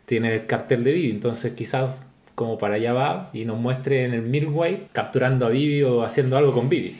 tiene 0.05 0.33
el 0.33 0.45
cartel 0.45 0.83
de 0.85 0.93
Vivi. 0.93 1.11
Entonces 1.11 1.53
quizás 1.53 2.05
como 2.33 2.57
para 2.57 2.75
allá 2.75 2.93
va 2.93 3.29
y 3.33 3.45
nos 3.45 3.57
muestre 3.57 4.05
en 4.05 4.13
el 4.13 4.21
Milway 4.21 4.87
capturando 4.93 5.45
a 5.45 5.49
Vivi 5.49 5.83
o 5.83 6.03
haciendo 6.03 6.37
algo 6.37 6.53
con 6.53 6.69
Vivi. 6.69 6.95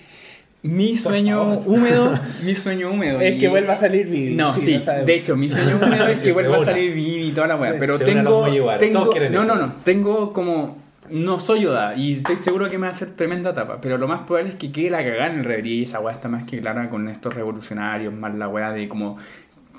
Mi 0.63 0.95
sueño 0.95 1.59
húmedo, 1.65 2.13
mi 2.45 2.55
sueño 2.55 2.91
húmedo. 2.91 3.19
Es 3.19 3.35
y- 3.37 3.39
que 3.39 3.47
vuelva 3.49 3.73
a 3.73 3.77
salir 3.77 4.07
Vivi. 4.07 4.35
No, 4.35 4.55
sí, 4.55 4.79
de 5.05 5.15
hecho, 5.15 5.35
mi 5.35 5.49
sueño 5.49 5.77
húmedo 5.81 6.07
es 6.07 6.19
que 6.19 6.31
vuelva 6.33 6.57
a 6.57 6.65
salir 6.65 6.93
Vivi 6.93 7.27
y 7.29 7.31
toda 7.31 7.47
la 7.47 7.55
weá. 7.55 7.71
Sí, 7.71 7.77
pero 7.79 7.97
tengo. 7.99 8.45
Tengo 8.77 9.09
no, 9.31 9.45
no, 9.45 9.55
no. 9.55 9.71
Tengo 9.83 10.31
como. 10.31 10.75
No 11.09 11.39
soy 11.41 11.61
Yoda 11.63 11.95
y 11.95 12.13
estoy 12.13 12.37
seguro 12.37 12.69
que 12.69 12.77
me 12.77 12.83
va 12.83 12.87
a 12.87 12.91
hacer 12.91 13.11
tremenda 13.11 13.53
tapa. 13.53 13.81
Pero 13.81 13.97
lo 13.97 14.07
más 14.07 14.21
probable 14.21 14.51
es 14.51 14.55
que 14.55 14.71
quede 14.71 14.89
la 14.91 14.99
cagada 15.03 15.27
en 15.33 15.39
el 15.39 15.45
reverie 15.45 15.75
y 15.75 15.83
esa 15.83 15.99
weá 15.99 16.13
está 16.15 16.29
más 16.29 16.43
que 16.45 16.59
clara 16.61 16.89
con 16.89 17.09
estos 17.09 17.33
revolucionarios, 17.33 18.13
más 18.13 18.33
la 18.35 18.47
weá 18.47 18.71
de 18.71 18.87
como. 18.87 19.17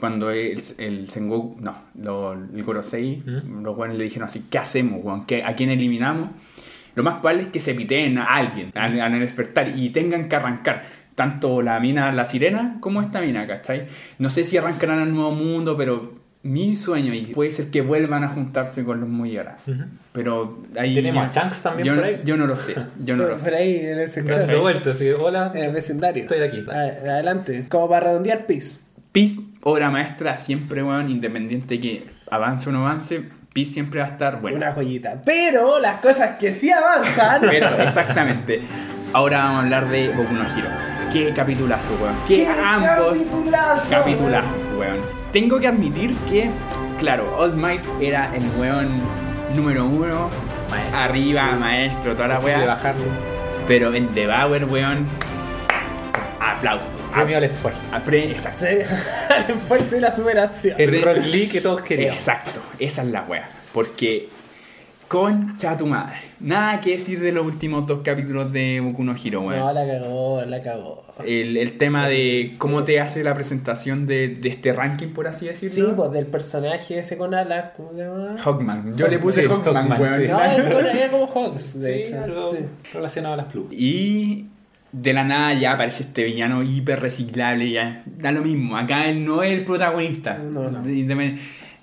Cuando 0.00 0.32
el, 0.32 0.60
el 0.78 1.08
Sengoku, 1.08 1.58
no, 1.60 1.76
lo- 2.02 2.32
el 2.32 2.64
Gorosei, 2.64 3.22
los 3.62 3.78
weones 3.78 3.96
le 3.96 4.02
dijeron 4.04 4.28
así: 4.28 4.44
¿qué 4.50 4.58
hacemos, 4.58 4.98
weón? 5.02 5.26
¿Qué- 5.26 5.44
¿A 5.44 5.54
quién 5.54 5.70
eliminamos? 5.70 6.26
Lo 6.94 7.02
más 7.02 7.14
probable 7.16 7.42
es 7.42 7.48
que 7.48 7.60
se 7.60 7.74
piteen 7.74 8.18
a 8.18 8.24
alguien 8.24 8.70
al, 8.74 9.00
al 9.00 9.18
despertar 9.20 9.68
y 9.76 9.90
tengan 9.90 10.28
que 10.28 10.36
arrancar 10.36 10.82
tanto 11.14 11.62
la 11.62 11.78
mina, 11.80 12.10
la 12.12 12.24
sirena, 12.24 12.76
como 12.80 13.00
esta 13.02 13.20
mina, 13.20 13.46
¿cachai? 13.46 13.86
No 14.18 14.30
sé 14.30 14.44
si 14.44 14.56
arrancarán 14.56 14.98
al 14.98 15.12
nuevo 15.14 15.32
mundo, 15.32 15.76
pero 15.76 16.14
mi 16.42 16.74
sueño 16.74 17.14
y 17.14 17.26
puede 17.26 17.52
ser 17.52 17.70
que 17.70 17.82
vuelvan 17.82 18.24
a 18.24 18.28
juntarse 18.30 18.82
con 18.82 19.00
los 19.00 19.08
Mugiwara. 19.08 19.58
Pero 20.12 20.62
ahí. 20.78 20.94
Tenemos 20.96 21.24
a 21.36 21.50
también 21.62 21.86
yo, 21.86 21.94
por 21.94 22.02
no- 22.02 22.08
ahí. 22.08 22.20
yo 22.24 22.36
no 22.36 22.46
lo 22.46 22.56
sé. 22.56 22.74
Yo 22.98 23.16
no 23.16 23.22
Por, 23.22 23.32
lo 23.32 23.38
por 23.38 23.48
sé. 23.50 23.56
ahí 23.56 23.76
en 23.76 23.98
el 24.00 24.08
sector, 24.08 24.38
Dando 24.40 24.60
vueltas, 24.60 24.96
así, 24.96 25.08
hola. 25.10 25.52
en 25.54 25.64
el 25.64 25.72
vecindario. 25.72 26.22
Estoy 26.24 26.40
aquí. 26.40 26.64
Adelante. 26.68 27.66
Como 27.68 27.88
para 27.88 28.06
redondear 28.08 28.46
Peace. 28.46 28.80
Peace, 29.12 29.36
obra 29.62 29.90
maestra, 29.90 30.36
siempre, 30.36 30.82
weón, 30.82 31.10
independiente 31.10 31.78
que 31.80 32.04
avance 32.30 32.68
o 32.70 32.72
no 32.72 32.86
avance, 32.86 33.24
Peace 33.52 33.72
siempre 33.72 34.00
va 34.00 34.06
a 34.06 34.10
estar 34.10 34.40
bueno. 34.40 34.56
Una 34.56 34.72
joyita. 34.72 35.20
Pero 35.24 35.78
las 35.78 35.96
cosas 35.96 36.36
que 36.38 36.52
sí 36.52 36.70
avanzan. 36.70 37.40
Pero, 37.50 37.68
exactamente. 37.82 38.62
Ahora 39.12 39.38
vamos 39.38 39.56
a 39.56 39.60
hablar 39.60 39.88
de 39.88 40.08
Boku 40.10 40.32
no 40.32 40.42
Hero. 40.42 40.68
Qué 41.12 41.32
capitulazo, 41.34 41.90
weón. 42.00 42.16
Qué, 42.26 42.36
¡Qué 42.36 42.48
ambos 42.48 43.18
capitulazo, 43.18 43.90
capitulazos, 43.90 44.56
weón. 44.78 45.00
Tengo 45.32 45.60
que 45.60 45.66
admitir 45.68 46.14
que, 46.30 46.50
claro, 46.98 47.36
All 47.38 47.54
Might 47.54 47.82
era 48.00 48.34
el 48.34 48.48
weón 48.58 48.88
número 49.54 49.84
uno. 49.84 50.30
Maestro. 50.70 50.98
Arriba, 50.98 51.50
maestro, 51.60 52.12
toda 52.14 52.28
la 52.28 52.40
weá. 52.40 52.64
bajarlo. 52.64 53.04
Pero 53.68 53.92
en 53.92 54.08
The 54.14 54.26
Bower, 54.26 54.64
weón. 54.64 55.06
Aplauso. 56.62 56.86
Premio 57.12 57.36
al 57.38 57.44
esfuerzo. 57.44 57.80
Apre- 57.92 58.30
exacto. 58.30 58.66
El 58.66 58.78
esfuerzo 59.56 59.96
y 59.96 60.00
la 60.00 60.10
superación. 60.14 60.76
El 60.78 61.02
Rock 61.02 61.18
Lee 61.26 61.48
que 61.48 61.60
todos 61.60 61.80
queríamos. 61.82 62.16
Exacto, 62.18 62.60
esa 62.78 63.02
es 63.02 63.08
la 63.08 63.22
wea. 63.24 63.48
Porque 63.72 64.28
Concha 65.08 65.76
tu 65.76 65.86
madre. 65.86 66.16
Nada 66.40 66.80
que 66.80 66.92
decir 66.92 67.20
de 67.20 67.32
los 67.32 67.44
últimos 67.44 67.86
dos 67.86 68.00
capítulos 68.02 68.50
de 68.50 68.80
Boku 68.80 69.04
no 69.04 69.14
Hero, 69.14 69.42
weón. 69.42 69.58
No, 69.60 69.72
la 69.72 69.86
cagó, 69.86 70.42
la 70.46 70.60
cagó. 70.62 71.04
El, 71.26 71.58
el 71.58 71.76
tema 71.76 72.08
de 72.08 72.54
cómo 72.56 72.84
te 72.84 72.98
hace 72.98 73.22
la 73.22 73.34
presentación 73.34 74.06
de, 74.06 74.28
de 74.28 74.48
este 74.48 74.72
ranking, 74.72 75.08
por 75.08 75.26
así 75.28 75.46
Sí, 75.54 75.66
decirlo. 75.66 75.96
pues 75.96 76.12
del 76.12 76.26
personaje 76.26 76.98
ese 76.98 77.18
con 77.18 77.34
alas, 77.34 77.72
¿cómo 77.76 77.92
se 77.92 77.98
llama? 78.04 78.36
Hawkman. 78.38 78.96
Yo 78.96 79.06
le 79.08 79.18
puse 79.18 79.42
Sí, 79.42 79.48
Hawkman, 79.48 79.74
Hawkman, 79.90 80.00
weón. 80.00 80.20
sí. 80.22 80.28
No, 80.28 80.40
era 80.42 80.64
como- 80.64 80.78
era 80.88 81.08
como 81.10 81.26
Hawks, 81.26 81.78
de 81.78 81.94
Sí, 81.94 82.00
hecho. 82.10 82.22
algo 82.24 82.52
sí. 82.52 82.58
relacionado 82.94 83.34
a 83.34 83.36
las 83.36 83.46
plumas. 83.46 83.72
Y 83.74 84.46
de 84.92 85.12
la 85.14 85.24
nada 85.24 85.54
ya 85.54 85.72
aparece 85.72 86.02
este 86.02 86.24
villano 86.24 86.62
hiper 86.62 87.00
reciclable, 87.00 87.70
ya 87.70 88.02
da 88.06 88.30
lo 88.30 88.42
mismo. 88.42 88.76
Acá 88.76 89.08
él 89.08 89.24
no 89.24 89.42
es 89.42 89.52
el 89.52 89.64
protagonista. 89.64 90.38
No, 90.38 90.70
no. 90.70 90.82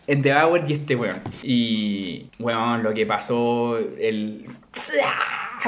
Es 0.07 0.23
de 0.23 0.33
Bauer 0.33 0.63
y 0.67 0.73
este 0.73 0.95
weón. 0.95 1.19
Y, 1.43 2.29
weón, 2.39 2.81
lo 2.81 2.93
que 2.93 3.05
pasó, 3.05 3.77
el... 3.77 4.47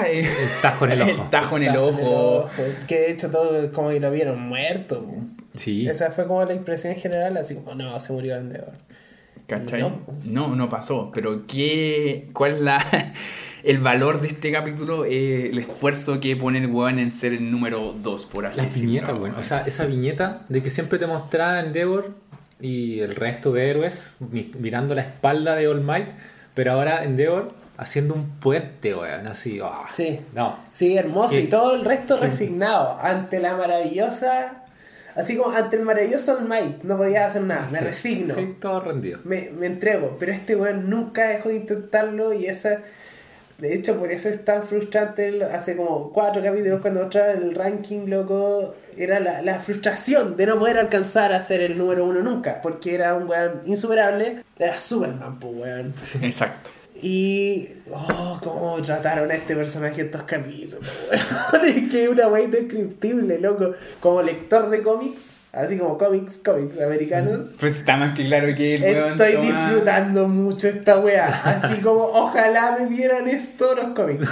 El 0.08 0.26
tajo 0.62 0.86
en 0.86 0.92
el 0.94 1.02
ojo. 1.04 1.24
El 1.24 1.30
tajo 1.30 1.58
en 1.58 1.64
el 1.64 1.78
ojo. 1.78 2.50
Que 2.88 3.00
de 3.00 3.12
hecho 3.12 3.30
todos 3.30 3.68
como 3.72 3.90
que 3.90 4.00
lo 4.00 4.10
vieron 4.10 4.42
muerto. 4.42 5.06
Sí. 5.54 5.88
Esa 5.88 6.12
fue 6.12 6.26
como 6.28 6.44
la 6.46 6.54
impresión 6.54 6.96
general, 6.96 7.38
así 7.38 7.56
como, 7.56 7.76
no, 7.76 8.00
se 8.00 8.14
murió 8.14 8.38
Endeavor. 8.38 8.74
¿Cachai? 9.48 9.82
No. 9.82 10.02
No, 10.24 10.56
no 10.56 10.70
pasó. 10.70 11.12
Pero 11.14 11.46
¿qué, 11.46 12.30
¿cuál 12.34 12.54
es 12.54 12.62
la, 12.62 12.84
el 13.64 13.78
valor 13.80 14.22
de 14.22 14.28
este 14.30 14.52
capítulo? 14.52 15.06
Eh, 15.06 15.50
el 15.50 15.60
esfuerzo 15.60 16.20
que 16.20 16.36
pone 16.36 16.60
el 16.60 16.68
weón 16.68 17.00
en 17.00 17.12
ser 17.12 17.34
el 17.34 17.52
número 17.52 17.94
2, 17.94 18.26
por 18.26 18.46
así 18.46 18.58
Las 18.58 18.68
decirlo. 18.68 18.88
viñetas, 18.90 19.18
bueno. 19.20 19.36
O 19.40 19.44
sea, 19.44 19.62
esa 19.66 19.86
viñeta 19.86 20.42
de 20.50 20.62
que 20.62 20.70
siempre 20.70 21.00
te 21.00 21.08
mostraba 21.08 21.60
Endeavor 21.60 22.14
y 22.60 23.00
el 23.00 23.16
resto 23.16 23.52
de 23.54 23.70
héroes 23.70 24.16
mi- 24.20 24.52
mirando 24.60 24.94
la 24.96 25.02
espalda 25.02 25.56
de 25.56 25.68
All 25.68 25.82
Might, 25.82 26.10
pero 26.54 26.74
ahora 26.74 27.04
Endeavor 27.04 27.54
haciendo 27.78 28.14
un 28.14 28.30
puente, 28.40 28.94
weón, 28.94 29.26
así. 29.28 29.60
ah, 29.64 29.82
Sí. 29.92 30.20
No. 30.36 30.60
Sí, 30.70 30.96
hermoso. 30.98 31.30
¿Qué? 31.32 31.42
Y 31.42 31.48
todo 31.48 31.74
el 31.76 31.84
resto 31.86 32.18
resignado 32.18 32.98
ante 33.00 33.40
la 33.40 33.56
maravillosa. 33.58 34.58
Así 35.16 35.36
como 35.36 35.56
ante 35.56 35.76
el 35.76 35.82
maravilloso 35.84 36.38
All 36.38 36.48
Might, 36.48 36.84
no 36.84 36.96
podía 36.98 37.26
hacer 37.26 37.42
nada. 37.42 37.68
Me 37.72 37.80
resigno. 37.82 38.34
Sí, 38.36 38.56
todo 38.62 38.80
rendido. 38.82 39.20
Me, 39.24 39.50
me 39.50 39.66
entrego. 39.66 40.16
Pero 40.20 40.32
este 40.32 40.56
weón 40.56 40.90
nunca 40.90 41.28
dejó 41.28 41.50
de 41.50 41.56
intentarlo 41.56 42.34
y 42.34 42.46
esa. 42.46 42.82
De 43.62 43.74
hecho, 43.76 43.96
por 43.98 44.12
eso 44.12 44.28
es 44.28 44.44
tan 44.44 44.64
frustrante. 44.64 45.28
el- 45.30 45.44
Hace 45.44 45.78
como 45.78 46.12
cuatro 46.12 46.42
capítulos 46.44 46.82
cuando 46.82 47.02
mostraron 47.04 47.44
el 47.44 47.56
ranking, 47.56 48.08
loco. 48.08 48.76
Era 48.98 49.20
la, 49.22 49.42
la 49.42 49.60
frustración 49.60 50.36
de 50.36 50.48
no 50.48 50.60
poder 50.60 50.78
alcanzar 50.80 51.32
a 51.32 51.42
ser 51.42 51.62
el 51.62 51.78
número 51.78 52.04
uno 52.06 52.22
nunca. 52.22 52.62
Porque 52.62 52.96
era 52.96 53.14
un 53.16 53.30
weón 53.30 53.62
insuperable. 53.66 54.44
Era 54.60 54.78
Superman, 54.78 55.40
pues 55.40 55.54
weón. 55.56 55.94
Exacto. 56.22 56.72
Y. 57.04 57.70
Oh, 57.92 58.40
cómo 58.44 58.82
trataron 58.82 59.30
a 59.32 59.36
este 59.36 59.56
personaje 59.56 60.02
en 60.02 60.08
estos 60.08 60.24
capítulos, 60.24 60.80
weón. 61.54 61.66
Es 61.66 61.90
que 61.92 62.04
es 62.04 62.10
una 62.10 62.28
wey 62.28 62.46
indescriptible, 62.46 63.40
loco. 63.40 63.74
Como 64.00 64.22
lector 64.24 64.70
de 64.70 64.82
cómics, 64.82 65.34
así 65.54 65.78
como 65.78 65.98
cómics, 65.98 66.40
cómics 66.44 66.80
americanos. 66.82 67.56
Pues 67.60 67.78
está 67.78 67.98
más 67.98 68.16
que 68.16 68.26
claro 68.26 68.48
que 68.56 68.76
el 68.76 68.82
weón 68.84 69.12
Estoy 69.12 69.34
toma- 69.34 69.46
disfrutando 69.46 70.28
mucho 70.28 70.68
esta 70.68 71.00
weá. 71.00 71.28
Así 71.28 71.76
como 71.82 72.02
ojalá 72.04 72.78
me 72.80 72.86
dieran 72.88 73.28
esto 73.28 73.76
los 73.76 73.88
cómics. 73.88 74.28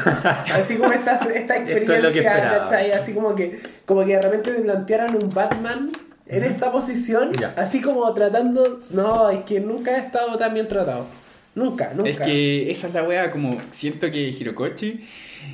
Así 0.53 0.75
como 0.77 0.91
esta, 0.91 1.15
esta 1.15 1.55
es 1.55 1.59
lo 1.61 1.65
que 1.65 1.73
experiencia, 1.77 2.09
esperaba. 2.35 2.65
¿cachai? 2.65 2.91
Así 2.91 3.13
como 3.13 3.35
que, 3.35 3.59
como 3.85 4.05
que 4.05 4.13
de 4.13 4.21
repente 4.21 4.53
te 4.53 4.61
plantearan 4.61 5.15
un 5.15 5.29
Batman 5.29 5.91
en 6.27 6.43
esta 6.43 6.71
posición. 6.71 7.31
Ya. 7.33 7.53
Así 7.57 7.81
como 7.81 8.13
tratando. 8.13 8.81
No, 8.91 9.29
es 9.29 9.39
que 9.39 9.59
nunca 9.59 9.95
he 9.95 9.99
estado 9.99 10.37
tan 10.37 10.53
bien 10.53 10.67
tratado. 10.67 11.05
Nunca, 11.55 11.91
nunca. 11.95 12.09
Es 12.11 12.19
que 12.19 12.71
esa 12.71 12.87
es 12.87 12.93
la 12.93 13.03
wea, 13.03 13.31
como 13.31 13.59
siento 13.71 14.09
que 14.11 14.29
Hirokochi 14.29 15.01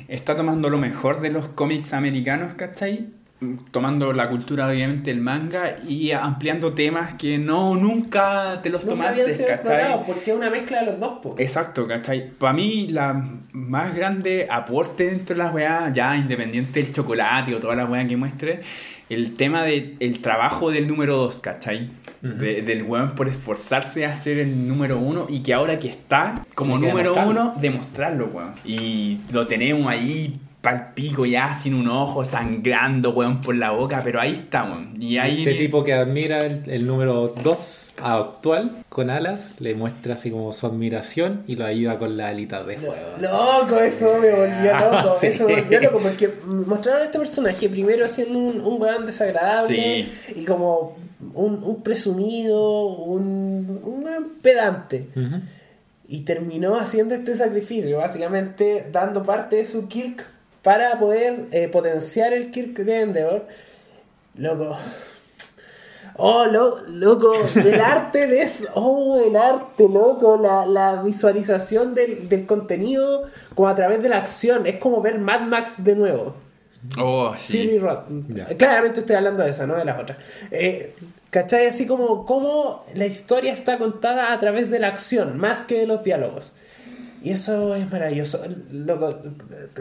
está 0.08 0.36
tomando 0.36 0.68
lo 0.68 0.78
mejor 0.78 1.20
de 1.20 1.30
los 1.30 1.46
cómics 1.48 1.92
americanos, 1.94 2.54
¿cachai? 2.56 3.06
Tomando 3.70 4.14
la 4.14 4.30
cultura, 4.30 4.66
obviamente, 4.66 5.10
del 5.12 5.20
manga 5.20 5.76
y 5.86 6.10
ampliando 6.12 6.72
temas 6.72 7.14
que 7.14 7.36
no, 7.36 7.74
nunca 7.76 8.60
te 8.62 8.70
los 8.70 8.82
Nunca 8.84 9.10
habían 9.10 9.26
tomaste, 9.26 9.44
sido 9.44 10.04
porque 10.06 10.30
es 10.30 10.36
una 10.36 10.48
mezcla 10.48 10.80
de 10.80 10.86
los 10.86 10.98
dos, 11.00 11.18
po. 11.22 11.34
Exacto, 11.38 11.86
¿cachai? 11.86 12.30
Para 12.30 12.54
mí, 12.54 12.88
la 12.88 13.12
más 13.52 13.94
grande 13.94 14.48
aporte 14.50 15.04
dentro 15.10 15.36
de 15.36 15.42
las 15.42 15.52
weas, 15.54 15.92
ya 15.92 16.16
independiente 16.16 16.82
del 16.82 16.92
chocolate 16.92 17.54
o 17.54 17.60
toda 17.60 17.74
la 17.76 17.84
wea 17.84 18.08
que 18.08 18.16
muestre, 18.16 18.62
el 19.10 19.34
tema 19.36 19.62
del 19.64 19.96
el 20.00 20.20
trabajo 20.20 20.70
del 20.70 20.88
número 20.88 21.16
2, 21.18 21.40
¿cachai? 21.40 21.90
De- 22.22 22.62
del 22.62 22.82
weón 22.84 23.10
por 23.14 23.28
esforzarse 23.28 24.06
a 24.06 24.16
ser 24.16 24.38
el 24.38 24.66
número 24.66 24.98
uno 24.98 25.26
y 25.28 25.42
que 25.42 25.52
ahora 25.52 25.78
que 25.78 25.88
está 25.88 26.44
como 26.54 26.78
número 26.78 27.12
demostrarlo. 27.12 27.30
uno, 27.30 27.54
demostrarlo, 27.60 28.26
weón. 28.32 28.52
Y 28.64 29.18
lo 29.30 29.46
tenemos 29.46 29.86
ahí 29.88 30.40
pal 30.66 30.94
pico 30.94 31.24
ya, 31.24 31.56
sin 31.62 31.74
un 31.74 31.86
ojo, 31.86 32.24
sangrando, 32.24 33.10
weón, 33.10 33.40
por 33.40 33.54
la 33.54 33.70
boca, 33.70 34.00
pero 34.02 34.20
ahí 34.20 34.48
weón. 34.52 35.00
Y 35.00 35.16
ahí... 35.18 35.46
Este 35.46 35.54
tipo 35.54 35.84
que 35.84 35.94
admira 35.94 36.44
el, 36.44 36.68
el 36.68 36.88
número 36.88 37.32
2 37.40 37.92
actual 38.02 38.84
con 38.88 39.08
alas, 39.08 39.52
le 39.60 39.76
muestra 39.76 40.14
así 40.14 40.32
como 40.32 40.52
su 40.52 40.66
admiración 40.66 41.44
y 41.46 41.54
lo 41.54 41.66
ayuda 41.66 42.00
con 42.00 42.16
las 42.16 42.30
alitas 42.30 42.66
de 42.66 42.78
fuego. 42.78 42.96
Loco, 43.20 43.78
eso 43.78 44.18
me 44.18 44.32
volvió 44.32 44.76
loco. 44.76 45.16
sí. 45.20 45.26
Eso 45.28 45.46
me 45.46 45.60
volvió 45.60 45.80
loco 45.82 46.00
porque 46.00 46.30
mostraron 46.44 47.02
a 47.02 47.04
este 47.04 47.18
personaje 47.20 47.68
primero 47.68 48.08
siendo 48.08 48.36
un, 48.36 48.60
un 48.60 48.82
weón 48.82 49.06
desagradable 49.06 50.08
y 50.34 50.44
como 50.44 50.96
un, 51.32 51.62
un 51.62 51.82
presumido, 51.84 52.86
un, 52.86 53.82
un 53.84 54.04
weón 54.04 54.32
pedante. 54.42 55.06
Y 56.08 56.22
terminó 56.22 56.74
haciendo 56.74 57.14
este 57.14 57.36
sacrificio, 57.36 57.98
básicamente 57.98 58.88
dando 58.90 59.22
parte 59.22 59.54
de 59.54 59.66
su 59.66 59.86
Kirk 59.86 60.34
para 60.66 60.98
poder 60.98 61.44
eh, 61.52 61.68
potenciar 61.68 62.32
el 62.32 62.50
Kirk 62.50 62.76
de 62.78 63.00
Endeavor. 63.02 63.46
Loco. 64.34 64.76
Oh, 66.16 66.44
lo- 66.46 66.80
loco, 66.88 67.32
el 67.54 67.80
arte 67.80 68.26
de 68.26 68.42
eso. 68.42 68.64
Oh, 68.74 69.16
el 69.24 69.36
arte, 69.36 69.88
loco. 69.88 70.36
La, 70.36 70.66
la 70.66 71.02
visualización 71.02 71.94
del, 71.94 72.28
del 72.28 72.46
contenido 72.46 73.28
como 73.54 73.68
a 73.68 73.76
través 73.76 74.02
de 74.02 74.08
la 74.08 74.16
acción. 74.16 74.66
Es 74.66 74.76
como 74.78 75.00
ver 75.00 75.20
Mad 75.20 75.42
Max 75.42 75.84
de 75.84 75.94
nuevo. 75.94 76.34
Oh, 76.98 77.32
Fury 77.38 77.70
sí. 77.70 77.78
Road. 77.78 78.00
Ya. 78.28 78.46
Claramente 78.56 79.00
estoy 79.00 79.14
hablando 79.14 79.44
de 79.44 79.50
esa, 79.50 79.68
no 79.68 79.76
de 79.76 79.84
las 79.84 80.00
otras. 80.00 80.18
Eh, 80.50 80.94
¿Cachai? 81.30 81.66
Así 81.66 81.86
como, 81.86 82.26
como 82.26 82.84
la 82.94 83.06
historia 83.06 83.52
está 83.52 83.78
contada 83.78 84.32
a 84.32 84.40
través 84.40 84.68
de 84.68 84.80
la 84.80 84.88
acción, 84.88 85.38
más 85.38 85.62
que 85.62 85.78
de 85.78 85.86
los 85.86 86.02
diálogos. 86.02 86.54
Y 87.26 87.32
eso 87.32 87.74
es 87.74 87.90
maravilloso. 87.90 88.40
Loco, 88.70 89.18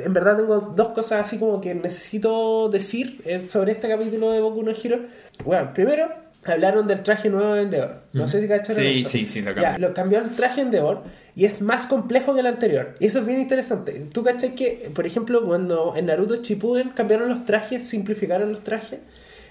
en 0.03 0.13
verdad 0.13 0.35
tengo 0.37 0.59
dos 0.75 0.89
cosas 0.89 1.21
así 1.21 1.37
como 1.37 1.61
que 1.61 1.75
necesito 1.75 2.69
decir 2.69 3.21
eh, 3.23 3.43
sobre 3.47 3.73
este 3.73 3.87
capítulo 3.87 4.31
de 4.31 4.41
Boku 4.41 4.63
no 4.63 4.71
Hero. 4.71 5.01
Bueno, 5.43 5.71
primero, 5.71 6.09
hablaron 6.43 6.87
del 6.87 7.03
traje 7.03 7.29
nuevo 7.29 7.53
de 7.53 7.61
Endeavor. 7.61 8.01
No 8.13 8.27
sé 8.27 8.41
si 8.41 8.47
cacharon 8.47 8.81
Sí, 8.83 9.01
eso. 9.01 9.09
sí, 9.09 9.25
sí, 9.27 9.41
lo 9.43 9.53
Ya, 9.53 9.61
cambió. 9.61 9.87
lo 9.89 9.93
cambió 9.93 10.19
el 10.21 10.31
traje 10.31 10.61
Endeavor 10.61 11.03
y 11.35 11.45
es 11.45 11.61
más 11.61 11.85
complejo 11.85 12.33
que 12.33 12.39
el 12.39 12.47
anterior. 12.47 12.95
Y 12.99 13.05
eso 13.05 13.19
es 13.19 13.27
bien 13.27 13.39
interesante. 13.39 13.91
¿Tú 14.11 14.23
cachai 14.23 14.55
que, 14.55 14.89
por 14.95 15.05
ejemplo, 15.05 15.45
cuando 15.45 15.93
en 15.95 16.07
Naruto 16.07 16.37
Shippuden 16.41 16.89
cambiaron 16.95 17.29
los 17.29 17.45
trajes, 17.45 17.87
simplificaron 17.87 18.49
los 18.49 18.63
trajes? 18.63 19.01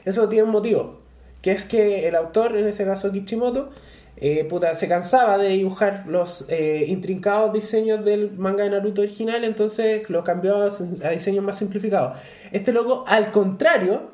Eso 0.04 0.28
tiene 0.28 0.42
un 0.42 0.50
motivo. 0.50 1.00
Que 1.42 1.52
es 1.52 1.64
que 1.64 2.08
el 2.08 2.16
autor, 2.16 2.56
en 2.56 2.66
ese 2.66 2.84
caso 2.84 3.12
Kishimoto, 3.12 3.70
eh, 4.16 4.44
puta, 4.44 4.74
se 4.74 4.86
cansaba 4.88 5.38
de 5.38 5.48
dibujar 5.48 6.04
los 6.06 6.44
eh, 6.48 6.84
intrincados 6.88 7.52
diseños 7.52 8.04
del 8.04 8.30
manga 8.32 8.64
de 8.64 8.70
Naruto 8.70 9.02
original, 9.02 9.42
entonces 9.44 10.08
lo 10.08 10.22
cambió 10.22 10.56
a, 10.62 11.10
diseños 11.10 11.44
más 11.44 11.58
simplificados. 11.58 12.16
Este 12.52 12.72
loco, 12.72 13.04
al 13.06 13.32
contrario, 13.32 14.10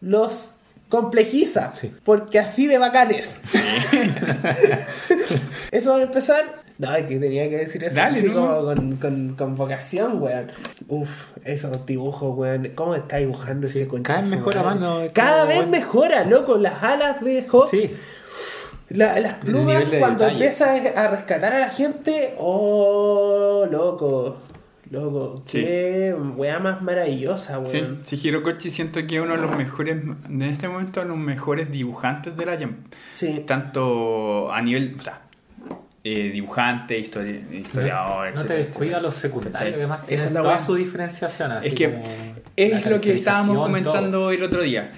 los 0.00 0.54
complejiza, 0.88 1.72
Sí. 1.72 1.92
porque 2.04 2.38
así 2.38 2.66
de 2.66 2.78
bacanes. 2.78 3.40
eso 5.70 5.92
va 5.92 5.98
a 5.98 6.02
empezar. 6.02 6.60
No, 6.78 6.94
es 6.94 7.06
que 7.06 7.18
tenía 7.18 7.48
que 7.50 7.58
decir 7.58 7.84
eso 7.84 7.94
Dale, 7.94 8.18
así 8.20 8.28
¿no? 8.28 8.34
como 8.34 8.64
con, 8.64 8.96
con, 8.96 9.34
con 9.36 9.54
vocación, 9.56 10.20
weón. 10.20 10.50
Uf, 10.88 11.32
esos 11.44 11.84
dibujos, 11.84 12.36
weón. 12.36 12.72
¿Cómo 12.74 12.94
está 12.94 13.18
dibujando 13.18 13.66
ese 13.66 13.86
concha 13.86 14.14
cada 14.14 14.22
vez 14.22 14.30
mejora 14.30 14.62
madre? 14.62 14.80
más, 14.80 14.80
¿no? 14.80 15.00
Es 15.02 15.12
Cada 15.12 15.44
vez 15.44 15.66
mejora, 15.66 16.24
loco. 16.24 16.56
Las 16.56 16.82
alas 16.82 17.20
de 17.20 17.46
Sí, 17.70 17.90
la- 18.90 19.18
las 19.20 19.34
plumas 19.34 19.90
de 19.90 19.98
cuando 19.98 20.24
detalle. 20.24 20.44
empieza 20.46 21.02
a 21.02 21.08
rescatar 21.08 21.52
a 21.54 21.58
la 21.58 21.68
gente, 21.70 22.34
oh, 22.38 23.66
loco, 23.70 24.38
loco, 24.90 25.42
Sí. 25.46 25.60
qué 25.62 26.14
weá 26.36 26.58
más 26.58 26.82
maravillosa, 26.82 27.60
Sí, 27.66 27.76
weón. 27.78 28.00
sí, 28.04 28.20
Hirokochi 28.22 28.70
siento 28.70 29.04
que 29.06 29.16
es 29.16 29.22
uno 29.22 29.36
de 29.36 29.42
los 29.42 29.56
mejores, 29.56 29.96
en 30.28 30.42
este 30.42 30.68
momento, 30.68 31.04
los 31.04 31.16
mejores 31.16 31.70
dibujantes 31.70 32.36
de 32.36 32.46
la 32.46 32.56
Jump. 32.58 32.92
Sí. 33.08 33.44
Tanto 33.46 34.52
a 34.52 34.60
nivel, 34.60 34.96
o 34.98 35.02
sea, 35.02 35.22
eh, 36.02 36.30
dibujante, 36.32 36.98
histori- 36.98 37.44
historiador, 37.60 38.28
no 38.28 38.32
te 38.32 38.54
etcétera, 38.54 38.58
descuida 38.66 39.00
los 39.00 39.14
secundarios, 39.16 39.74
además 39.76 39.98
Esa 40.00 40.06
tienen 40.08 40.26
es 40.28 40.32
la 40.32 40.40
toda 40.42 40.58
su 40.58 40.74
diferenciación. 40.74 41.52
así 41.52 41.68
Es 41.68 41.74
que 41.74 42.00
es 42.56 42.86
lo 42.86 43.00
que 43.00 43.14
estábamos 43.14 43.56
comentando 43.58 44.18
todo. 44.18 44.30
el 44.32 44.42
otro 44.42 44.62
día. 44.62 44.90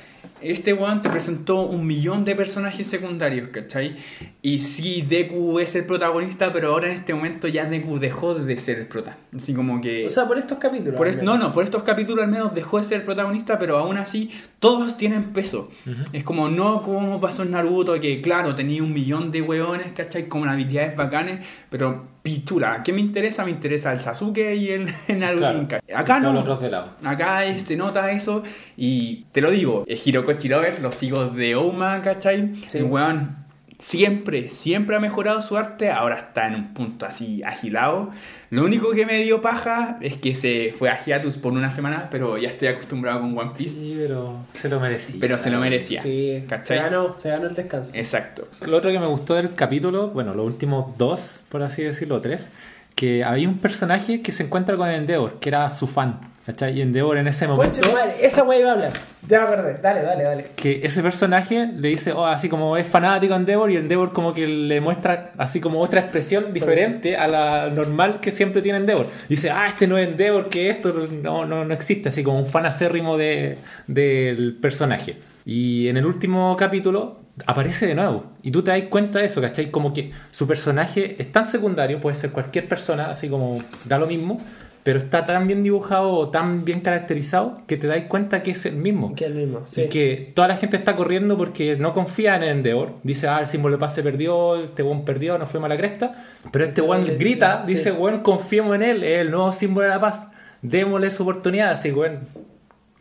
Este 0.43 0.73
weón 0.73 1.02
te 1.02 1.09
presentó 1.10 1.62
un 1.62 1.86
millón 1.86 2.24
de 2.24 2.35
personajes 2.35 2.86
secundarios, 2.86 3.48
¿cachai? 3.51 3.97
Y 4.43 4.60
sí, 4.60 5.02
Deku 5.09 5.59
es 5.59 5.74
el 5.77 5.85
protagonista, 5.86 6.52
pero 6.52 6.69
ahora 6.73 6.90
en 6.90 6.98
este 6.98 7.14
momento 7.14 7.48
ya 7.48 7.64
Deku 7.64 7.98
dejó 7.98 8.35
de 8.35 8.59
ser 8.59 8.78
el 8.81 8.86
prota. 8.86 9.16
Así 9.36 9.55
como 9.55 9.81
que... 9.81 10.06
O 10.06 10.10
sea, 10.10 10.27
por 10.27 10.39
estos 10.39 10.59
capítulos. 10.59 10.94
Por 10.97 11.09
es- 11.09 11.23
no, 11.23 11.39
no, 11.39 11.52
por 11.52 11.64
estos 11.64 11.82
capítulos 11.82 12.24
al 12.24 12.31
menos 12.31 12.55
dejó 12.55 12.78
de 12.78 12.85
ser 12.85 12.98
el 13.01 13.05
protagonista, 13.05 13.59
pero 13.59 13.78
aún 13.78 13.97
así 13.97 14.31
todos 14.59 14.97
tienen 14.97 15.32
peso. 15.32 15.70
Es 16.12 16.24
como 16.24 16.48
no 16.48 16.82
como 16.82 17.20
pasó 17.20 17.43
en 17.43 17.52
Naruto, 17.52 17.98
que 18.01 18.20
claro, 18.20 18.55
tenía 18.55 18.82
un 18.82 18.93
millón 18.93 19.31
de 19.31 19.43
weones, 19.43 19.93
¿cachai? 19.93 20.27
Con 20.28 20.48
habilidades 20.48 20.97
bacanes, 20.97 21.47
pero 21.70 22.06
pichula. 22.23 22.82
¿Qué 22.82 22.93
me 22.93 23.01
interesa? 23.01 23.44
Me 23.44 23.51
interesa 23.51 23.93
el 23.93 24.01
Sasuke 24.01 24.55
y 24.55 24.70
el 24.70 24.86
Naruto. 25.19 25.69
Claro. 25.69 25.85
Acá 25.94 26.20
no. 26.20 26.32
los 26.32 26.61
de 26.61 26.70
lado. 26.70 26.93
Acá 27.05 27.43
se 27.59 27.77
nota 27.77 28.11
eso 28.12 28.43
y 28.77 29.24
te 29.32 29.40
lo 29.40 29.51
digo, 29.51 29.85
eh, 29.86 30.01
Hiroko 30.03 30.32
Chirover, 30.35 30.81
los 30.81 31.03
hijos 31.03 31.35
de 31.35 31.55
Ouma, 31.57 32.01
¿cachai? 32.03 32.55
Sí. 32.69 32.78
El 32.78 32.85
weón 32.85 33.43
siempre, 33.78 34.49
siempre 34.49 34.97
ha 34.97 35.01
mejorado 35.01 35.43
su 35.43 35.57
arte, 35.57 35.90
ahora 35.90 36.16
está 36.16 36.47
en 36.47 36.55
un 36.55 36.74
punto 36.74 37.05
así 37.05 37.43
agilado. 37.43 38.11
Lo 38.53 38.66
único 38.66 38.91
que 38.91 39.07
me 39.07 39.23
dio 39.23 39.41
paja 39.41 39.97
es 40.03 40.16
que 40.16 40.35
se 40.35 40.74
fue 40.79 40.91
a 40.91 41.03
hiatus 41.03 41.39
por 41.39 41.55
una 41.55 41.70
semana, 41.70 42.09
pero 42.11 42.37
ya 42.37 42.51
estoy 42.51 42.69
acostumbrado 42.69 43.20
con 43.23 43.39
One 43.39 43.53
Piece. 43.57 43.73
Sí, 43.73 43.95
pero 43.99 44.45
se 44.53 44.69
lo 44.69 44.79
merecía. 44.79 45.16
Pero 45.19 45.39
se 45.39 45.51
lo 45.51 45.59
merecía. 45.59 46.01
Sí, 46.01 46.39
se 46.39 46.45
¿cachai? 46.47 46.77
ganó, 46.77 47.16
se 47.16 47.31
ganó 47.31 47.47
el 47.47 47.55
descanso. 47.55 47.93
Exacto. 47.95 48.47
Lo 48.66 48.77
otro 48.77 48.91
que 48.91 48.99
me 48.99 49.07
gustó 49.07 49.37
del 49.37 49.55
capítulo, 49.55 50.09
bueno, 50.09 50.35
los 50.35 50.45
últimos 50.45 50.99
dos, 50.99 51.47
por 51.49 51.62
así 51.62 51.83
decirlo, 51.83 52.20
tres, 52.20 52.51
que 52.95 53.24
había 53.24 53.49
un 53.49 53.57
personaje 53.57 54.20
que 54.20 54.33
se 54.33 54.43
encuentra 54.43 54.77
con 54.77 54.87
Endeavor, 54.87 55.39
que 55.41 55.49
era 55.49 55.70
su 55.70 55.87
fan. 55.87 56.31
¿Cachai? 56.47 56.78
Y 56.78 56.82
Endeavor 56.82 57.19
en 57.19 57.28
ese 57.28 57.47
momento, 57.47 57.81
madre, 57.93 58.14
esa 58.20 58.43
wey 58.43 58.60
iba 58.60 58.70
a 58.70 58.73
hablar. 58.73 58.93
Ya 59.27 59.40
me 59.40 59.44
acordé. 59.44 59.78
Dale, 59.81 60.02
dale, 60.02 60.24
dale. 60.24 60.47
que 60.56 60.81
ese 60.82 61.02
personaje 61.02 61.66
le 61.66 61.89
dice, 61.89 62.12
oh, 62.12 62.27
así 62.27 62.48
como 62.48 62.77
es 62.77 62.86
fanático 62.86 63.35
de 63.35 63.40
Endeavor, 63.40 63.70
y 63.70 63.77
Endeavor 63.77 64.12
como 64.12 64.35
que 64.35 64.47
le 64.47 64.81
muestra 64.81 65.32
así 65.39 65.60
como 65.60 65.81
otra 65.81 66.01
expresión 66.01 66.52
diferente 66.52 67.16
a 67.16 67.28
la 67.28 67.69
normal 67.69 68.20
que 68.20 68.31
siempre 68.31 68.62
tiene 68.62 68.78
Endeavor. 68.78 69.06
Dice, 69.28 69.51
ah, 69.51 69.69
este 69.69 69.86
no 69.86 69.98
es 69.98 70.09
Endeavor, 70.09 70.48
que 70.48 70.70
esto 70.70 70.93
no, 71.23 71.44
no, 71.47 71.64
no 71.64 71.74
existe, 71.74 72.09
así 72.09 72.23
como 72.23 72.39
un 72.39 72.47
fan 72.47 72.66
acérrimo 72.66 73.16
de, 73.16 73.59
del 73.86 74.56
personaje. 74.60 75.16
Y 75.44 75.89
en 75.89 75.97
el 75.97 76.06
último 76.06 76.56
capítulo 76.56 77.20
aparece 77.47 77.86
de 77.86 77.94
nuevo. 77.94 78.24
Y 78.43 78.51
tú 78.51 78.62
te 78.62 78.70
das 78.70 78.82
cuenta 78.85 79.19
de 79.19 79.27
eso, 79.27 79.40
¿cachai? 79.40 79.70
Como 79.70 79.93
que 79.93 80.12
su 80.31 80.47
personaje 80.47 81.16
es 81.19 81.32
tan 81.32 81.47
secundario, 81.47 82.01
puede 82.01 82.16
ser 82.16 82.31
cualquier 82.31 82.69
persona, 82.69 83.10
así 83.10 83.28
como 83.28 83.59
da 83.85 83.98
lo 83.98 84.06
mismo, 84.06 84.40
pero 84.82 84.98
está 84.98 85.24
tan 85.24 85.46
bien 85.46 85.62
dibujado 85.62 86.10
o 86.12 86.28
tan 86.30 86.64
bien 86.64 86.80
caracterizado 86.80 87.59
que 87.68 87.76
te 87.76 87.86
das 87.86 88.02
cuenta 88.09 88.42
que 88.42 88.50
es 88.50 88.66
el 88.66 88.74
mismo. 88.76 89.14
Que 89.14 89.26
el 89.26 89.34
mismo. 89.34 89.60
Sí. 89.64 89.82
Y 89.82 89.88
que 89.88 90.32
toda 90.34 90.48
la 90.48 90.56
gente 90.56 90.76
está 90.76 90.96
corriendo 90.96 91.38
porque 91.38 91.76
no 91.76 91.92
confía 91.94 92.34
en 92.36 92.42
Endeavor. 92.42 92.94
Dice, 93.04 93.28
ah, 93.28 93.38
el 93.40 93.46
símbolo 93.46 93.76
de 93.76 93.80
paz 93.80 93.94
se 93.94 94.02
perdió, 94.02 94.56
este 94.64 94.82
weón 94.82 95.04
perdió, 95.04 95.38
no 95.38 95.46
fue 95.46 95.60
mala 95.60 95.76
cresta. 95.76 96.24
Pero 96.50 96.64
este 96.64 96.80
weón 96.80 97.06
Sí, 97.06 97.14
grita, 97.16 97.62
sí. 97.66 97.74
dice, 97.74 97.92
weón, 97.92 98.20
confiemos 98.20 98.74
en 98.74 98.82
él, 98.82 99.04
es 99.04 99.20
el 99.20 99.30
nuevo 99.30 99.52
símbolo 99.52 99.86
de 99.86 99.92
la 99.94 100.00
paz. 100.00 100.28
Démosle 100.62 101.10
su 101.10 101.22
oportunidad, 101.22 101.70
así, 101.72 101.92
weón. 101.92 102.20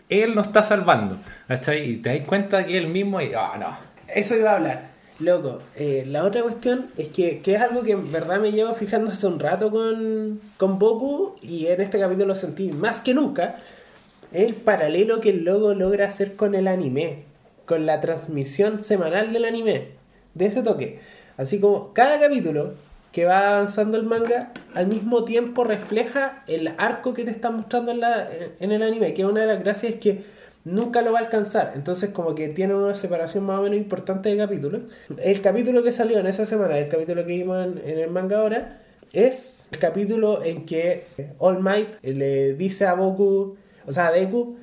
Él 0.07 0.35
nos 0.35 0.47
está 0.47 0.61
salvando. 0.61 1.17
¿Cachai? 1.47 1.89
Y 1.89 1.97
te 1.97 2.15
das 2.15 2.27
cuenta 2.27 2.65
que 2.65 2.77
es 2.77 2.83
el 2.83 2.89
mismo 2.91 3.19
y, 3.21 3.31
ah, 3.33 3.53
no. 3.59 3.77
Eso 4.07 4.35
iba 4.35 4.51
a 4.51 4.55
hablar. 4.57 4.90
Loco, 5.21 5.59
eh, 5.75 6.03
la 6.07 6.23
otra 6.23 6.41
cuestión 6.41 6.87
es 6.97 7.09
que, 7.09 7.41
que 7.41 7.53
es 7.53 7.61
algo 7.61 7.83
que 7.83 7.91
en 7.91 8.11
verdad 8.11 8.39
me 8.39 8.51
llevo 8.51 8.73
fijando 8.73 9.11
hace 9.11 9.27
un 9.27 9.39
rato 9.39 9.69
con, 9.69 10.41
con 10.57 10.79
Boku 10.79 11.35
y 11.41 11.67
en 11.67 11.79
este 11.79 11.99
capítulo 11.99 12.27
lo 12.27 12.35
sentí 12.35 12.71
más 12.71 13.01
que 13.01 13.13
nunca. 13.13 13.57
El 14.33 14.55
paralelo 14.55 15.19
que 15.21 15.29
el 15.29 15.43
logo 15.43 15.75
logra 15.75 16.07
hacer 16.07 16.35
con 16.35 16.55
el 16.55 16.67
anime, 16.67 17.25
con 17.65 17.85
la 17.85 18.01
transmisión 18.01 18.79
semanal 18.79 19.31
del 19.31 19.45
anime, 19.45 19.89
de 20.33 20.45
ese 20.47 20.63
toque. 20.63 20.99
Así 21.37 21.59
como 21.59 21.93
cada 21.93 22.19
capítulo 22.19 22.73
que 23.11 23.25
va 23.25 23.55
avanzando 23.55 23.97
el 23.97 24.03
manga 24.03 24.51
al 24.73 24.87
mismo 24.87 25.23
tiempo 25.25 25.63
refleja 25.63 26.43
el 26.47 26.73
arco 26.77 27.13
que 27.13 27.25
te 27.25 27.31
está 27.31 27.51
mostrando 27.51 27.91
en, 27.91 27.99
la, 27.99 28.27
en 28.59 28.71
el 28.71 28.81
anime, 28.81 29.13
que 29.13 29.25
una 29.25 29.41
de 29.41 29.47
las 29.47 29.63
gracias 29.63 29.95
que 29.95 30.23
nunca 30.65 31.01
lo 31.01 31.11
va 31.13 31.19
a 31.19 31.21
alcanzar. 31.23 31.73
Entonces 31.75 32.09
como 32.11 32.35
que 32.35 32.49
tiene 32.49 32.73
una 32.75 32.93
separación 32.95 33.43
más 33.45 33.59
o 33.59 33.63
menos 33.63 33.77
importante 33.77 34.29
de 34.29 34.37
capítulos. 34.37 34.81
El 35.23 35.41
capítulo 35.41 35.83
que 35.83 35.91
salió 35.91 36.19
en 36.19 36.27
esa 36.27 36.45
semana, 36.45 36.77
el 36.77 36.87
capítulo 36.87 37.25
que 37.25 37.33
vimos 37.33 37.65
en, 37.65 37.99
el 37.99 38.09
manga 38.09 38.39
ahora, 38.39 38.79
es 39.13 39.67
el 39.71 39.79
capítulo 39.79 40.43
en 40.43 40.65
que 40.65 41.05
All 41.39 41.61
Might 41.61 42.01
le 42.03 42.53
dice 42.53 42.85
a 42.85 42.93
Boku, 42.93 43.57
o 43.85 43.91
sea 43.91 44.07
a 44.07 44.11
Deku, 44.11 44.57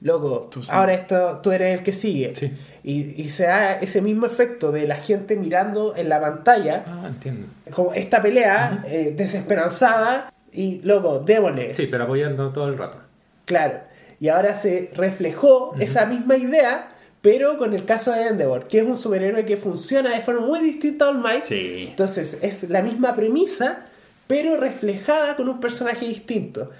loco, 0.00 0.48
Tú 0.50 0.62
sí. 0.62 0.68
ahora 0.70 0.92
esto, 0.92 1.40
tú 1.42 1.52
eres 1.52 1.78
el 1.78 1.82
que 1.84 1.92
sigue. 1.94 2.34
Sí. 2.34 2.52
Y, 2.82 3.22
y 3.22 3.30
se 3.30 3.44
da 3.44 3.80
ese 3.80 4.02
mismo 4.02 4.26
efecto 4.26 4.72
de 4.72 4.86
la 4.86 4.96
gente 4.96 5.36
mirando 5.36 5.94
en 5.96 6.10
la 6.10 6.20
pantalla, 6.20 6.84
Ah, 6.86 7.04
entiendo. 7.06 7.46
como 7.70 7.94
esta 7.94 8.20
pelea 8.20 8.84
eh, 8.86 9.14
desesperanzada, 9.16 10.30
y 10.52 10.80
loco, 10.82 11.20
démosle. 11.20 11.72
Sí, 11.74 11.86
pero 11.86 12.04
apoyando 12.04 12.52
todo 12.52 12.68
el 12.68 12.76
rato. 12.78 12.98
Claro. 13.46 13.80
Y 14.24 14.30
ahora 14.30 14.58
se 14.58 14.90
reflejó 14.94 15.74
esa 15.78 16.06
misma 16.06 16.38
idea, 16.38 16.88
pero 17.20 17.58
con 17.58 17.74
el 17.74 17.84
caso 17.84 18.10
de 18.10 18.26
Endeavor, 18.26 18.68
que 18.68 18.78
es 18.78 18.84
un 18.84 18.96
superhéroe 18.96 19.44
que 19.44 19.58
funciona 19.58 20.14
de 20.14 20.22
forma 20.22 20.46
muy 20.46 20.60
distinta 20.60 21.04
a 21.04 21.08
All 21.10 21.18
Might. 21.18 21.44
Sí. 21.44 21.88
Entonces 21.90 22.38
es 22.40 22.70
la 22.70 22.80
misma 22.80 23.14
premisa, 23.14 23.84
pero 24.26 24.56
reflejada 24.56 25.36
con 25.36 25.50
un 25.50 25.60
personaje 25.60 26.06
distinto. 26.06 26.70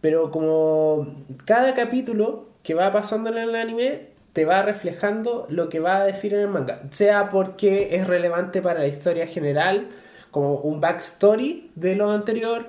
Pero 0.00 0.30
como 0.30 1.24
cada 1.44 1.74
capítulo 1.74 2.46
que 2.62 2.74
va 2.74 2.92
pasando 2.92 3.30
en 3.30 3.38
el 3.38 3.56
anime 3.56 4.02
te 4.32 4.44
va 4.44 4.62
reflejando 4.62 5.48
lo 5.50 5.68
que 5.68 5.80
va 5.80 5.96
a 5.96 6.04
decir 6.04 6.34
en 6.34 6.40
el 6.42 6.48
manga, 6.48 6.78
sea 6.92 7.30
porque 7.30 7.96
es 7.96 8.06
relevante 8.06 8.62
para 8.62 8.78
la 8.78 8.86
historia 8.86 9.26
general, 9.26 9.88
como 10.30 10.54
un 10.58 10.80
backstory 10.80 11.68
de 11.74 11.96
lo 11.96 12.12
anterior, 12.12 12.66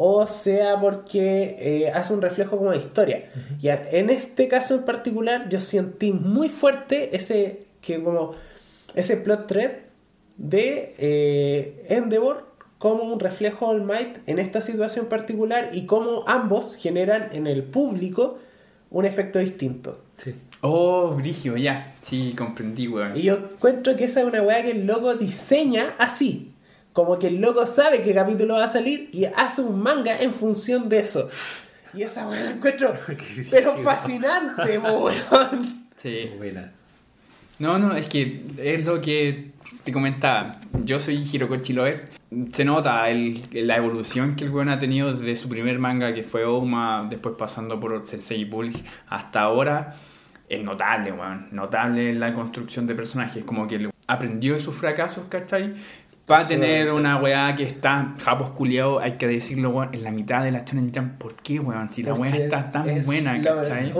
o 0.00 0.28
sea 0.28 0.80
porque 0.80 1.56
eh, 1.58 1.90
hace 1.90 2.14
un 2.14 2.22
reflejo 2.22 2.56
como 2.56 2.70
de 2.70 2.78
historia. 2.78 3.30
Y 3.60 3.68
en 3.68 4.10
este 4.10 4.46
caso 4.46 4.76
en 4.76 4.84
particular 4.84 5.48
yo 5.48 5.60
sentí 5.60 6.12
muy 6.12 6.48
fuerte 6.48 7.16
ese 7.16 7.64
que 7.80 8.00
como 8.02 8.34
ese 8.94 9.16
plot 9.16 9.48
thread 9.48 9.72
de 10.36 10.94
eh, 10.98 11.86
Endeavor 11.88 12.46
como 12.78 13.02
un 13.02 13.18
reflejo 13.18 13.66
All 13.66 13.82
Might 13.82 14.18
en 14.26 14.38
esta 14.38 14.62
situación 14.62 15.06
particular 15.06 15.70
y 15.72 15.84
cómo 15.86 16.22
ambos 16.28 16.76
generan 16.76 17.30
en 17.32 17.48
el 17.48 17.64
público 17.64 18.38
un 18.90 19.04
efecto 19.04 19.40
distinto. 19.40 20.00
Sí. 20.16 20.32
Oh, 20.60 21.10
Brigio, 21.16 21.56
ya. 21.56 21.96
Sí, 22.02 22.34
comprendí, 22.38 22.86
weón. 22.86 23.16
Y 23.16 23.22
yo 23.22 23.34
encuentro 23.34 23.96
que 23.96 24.04
esa 24.04 24.20
es 24.20 24.26
una 24.26 24.42
weá 24.42 24.62
que 24.62 24.70
el 24.70 24.86
loco 24.86 25.14
diseña 25.14 25.96
así. 25.98 26.52
Como 26.98 27.16
que 27.16 27.28
el 27.28 27.40
loco 27.40 27.64
sabe 27.64 28.02
qué 28.02 28.12
capítulo 28.12 28.54
va 28.54 28.64
a 28.64 28.68
salir 28.68 29.08
y 29.12 29.24
hace 29.24 29.62
un 29.62 29.80
manga 29.80 30.20
en 30.20 30.32
función 30.32 30.88
de 30.88 30.98
eso. 30.98 31.28
Y 31.94 32.02
esa 32.02 32.28
weá 32.28 32.42
la 32.42 32.50
encuentro, 32.50 32.92
pero 33.52 33.76
fascinante, 33.76 34.78
weón. 34.78 35.12
Sí. 35.94 36.28
Buena. 36.36 36.72
No, 37.60 37.78
no, 37.78 37.94
es 37.94 38.08
que 38.08 38.42
es 38.58 38.84
lo 38.84 39.00
que 39.00 39.52
te 39.84 39.92
comentaba. 39.92 40.56
Yo 40.82 40.98
soy 40.98 41.22
Hirokochi 41.22 41.72
Lover. 41.72 42.08
Se 42.52 42.64
nota 42.64 43.08
el, 43.08 43.44
la 43.52 43.76
evolución 43.76 44.34
que 44.34 44.46
el 44.46 44.50
weón 44.50 44.68
ha 44.68 44.80
tenido 44.80 45.14
desde 45.14 45.36
su 45.36 45.48
primer 45.48 45.78
manga, 45.78 46.12
que 46.12 46.24
fue 46.24 46.44
Ouma, 46.44 47.06
después 47.08 47.36
pasando 47.38 47.78
por 47.78 48.04
Sensei 48.08 48.44
Bulk, 48.44 48.74
hasta 49.06 49.42
ahora. 49.42 49.94
Es 50.48 50.64
notable, 50.64 51.12
weón. 51.12 51.46
Notable 51.52 52.12
la 52.14 52.34
construcción 52.34 52.88
de 52.88 52.96
personajes. 52.96 53.44
Como 53.44 53.68
que 53.68 53.88
aprendió 54.08 54.54
de 54.54 54.60
sus 54.60 54.74
fracasos, 54.74 55.26
¿cachai? 55.28 55.76
Va 56.30 56.40
a 56.40 56.44
tener 56.46 56.92
una 56.92 57.16
weá 57.16 57.56
que 57.56 57.62
está 57.62 58.14
japos 58.18 58.50
culiao, 58.50 58.98
hay 58.98 59.12
que 59.12 59.26
decirlo, 59.26 59.70
weón, 59.70 59.94
en 59.94 60.04
la 60.04 60.10
mitad 60.10 60.44
de 60.44 60.50
la 60.50 60.64
Shonen 60.64 60.92
Jump. 60.94 61.18
¿Por 61.18 61.34
qué, 61.36 61.58
weón? 61.58 61.90
Si 61.90 62.02
la 62.02 62.12
weá 62.14 62.30
Porque 62.30 62.44
está 62.44 62.68
tan 62.68 62.88
es 62.90 63.06
buena, 63.06 63.42
¿cachai? 63.42 63.92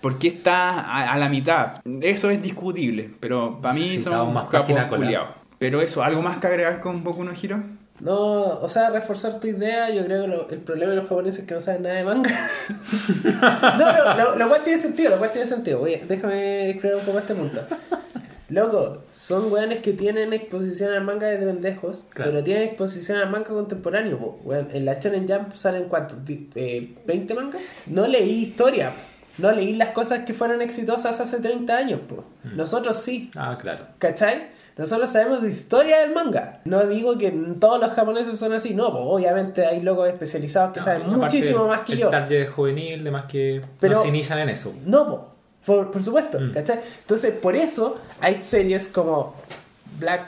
¿Por 0.00 0.18
qué 0.18 0.28
está 0.28 0.80
a, 0.80 1.12
a 1.12 1.18
la 1.18 1.28
mitad? 1.28 1.82
Eso 2.00 2.30
es 2.30 2.40
discutible, 2.42 3.10
pero 3.20 3.60
para 3.60 3.74
mí 3.74 3.80
Sí, 3.96 4.00
son 4.00 4.32
más 4.32 4.46
culiados. 4.88 5.28
Pero 5.58 5.80
eso, 5.80 6.02
¿algo 6.02 6.22
más 6.22 6.38
que 6.38 6.46
agregar 6.46 6.80
con 6.80 7.04
Boku 7.04 7.22
no 7.22 7.32
Hero? 7.32 7.62
No, 8.00 8.14
o 8.14 8.68
sea, 8.68 8.90
reforzar 8.90 9.38
tu 9.38 9.46
idea, 9.46 9.88
yo 9.90 10.04
creo 10.04 10.22
que 10.22 10.28
lo- 10.28 10.50
el 10.50 10.58
problema 10.58 10.90
de 10.90 10.96
los 10.96 11.08
japoneses 11.08 11.40
es 11.42 11.46
que 11.46 11.54
no 11.54 11.60
saben 11.60 11.82
nada 11.82 11.94
de 11.96 12.04
manga. 12.04 12.30
no, 13.78 13.78
no, 13.78 14.14
lo, 14.16 14.36
lo 14.36 14.48
cual 14.48 14.62
tiene 14.64 14.78
sentido, 14.78 15.10
lo 15.10 15.18
cual 15.18 15.30
tiene 15.30 15.46
sentido. 15.46 15.78
Voy, 15.78 15.96
déjame 16.08 16.70
explicar 16.70 16.98
un 16.98 17.04
poco 17.04 17.18
este 17.18 17.34
punto. 17.34 17.60
Loco, 18.52 19.02
son 19.10 19.50
weones 19.50 19.78
que 19.78 19.92
tienen 19.94 20.32
exposición 20.34 20.92
al 20.92 21.02
manga 21.04 21.26
desde 21.26 21.46
pendejos, 21.46 22.04
Claro. 22.10 22.30
pero 22.30 22.44
tienen 22.44 22.64
exposición 22.64 23.16
al 23.18 23.30
manga 23.30 23.48
contemporáneo. 23.48 24.18
Po. 24.18 24.40
Weón, 24.44 24.68
en 24.72 24.84
la 24.84 24.94
Shonen 25.00 25.26
Jump 25.26 25.54
salen 25.54 25.84
cuántos, 25.84 26.18
eh, 26.28 26.94
¿20 27.06 27.34
mangas? 27.34 27.64
No 27.86 28.06
leí 28.06 28.42
historia, 28.42 28.92
no 29.38 29.52
leí 29.52 29.74
las 29.74 29.90
cosas 29.90 30.20
que 30.20 30.34
fueron 30.34 30.60
exitosas 30.60 31.18
hace 31.18 31.38
30 31.38 31.76
años. 31.76 32.00
Po. 32.06 32.24
Nosotros 32.44 32.98
sí. 32.98 33.30
Ah, 33.34 33.58
claro. 33.60 33.86
¿Cachai? 33.98 34.50
Nosotros 34.76 35.10
sabemos 35.10 35.42
de 35.42 35.50
historia 35.50 36.00
del 36.00 36.12
manga. 36.14 36.60
No 36.64 36.82
digo 36.86 37.16
que 37.18 37.30
todos 37.60 37.78
los 37.80 37.90
japoneses 37.92 38.38
son 38.38 38.52
así, 38.54 38.74
no, 38.74 38.90
pues 38.90 39.04
obviamente 39.06 39.66
hay 39.66 39.80
locos 39.82 40.08
especializados 40.08 40.72
que 40.72 40.80
saben 40.80 41.08
muchísimo 41.10 41.66
más 41.68 41.82
que 41.82 41.92
el 41.92 41.98
yo. 42.00 42.08
target 42.10 42.48
juvenil, 42.50 43.04
de 43.04 43.10
más 43.10 43.26
que 43.26 43.60
Pero- 43.80 43.96
no 43.96 44.02
se 44.02 44.08
inician 44.08 44.38
en 44.38 44.48
eso. 44.48 44.74
No, 44.86 45.06
po. 45.06 45.31
Por, 45.66 45.90
por 45.90 46.02
supuesto, 46.02 46.40
Mm. 46.40 46.52
¿cachai? 46.52 46.80
Entonces, 47.00 47.32
por 47.32 47.54
eso 47.56 47.98
hay 48.20 48.42
series 48.42 48.88
como 48.88 49.34
Black, 49.98 50.26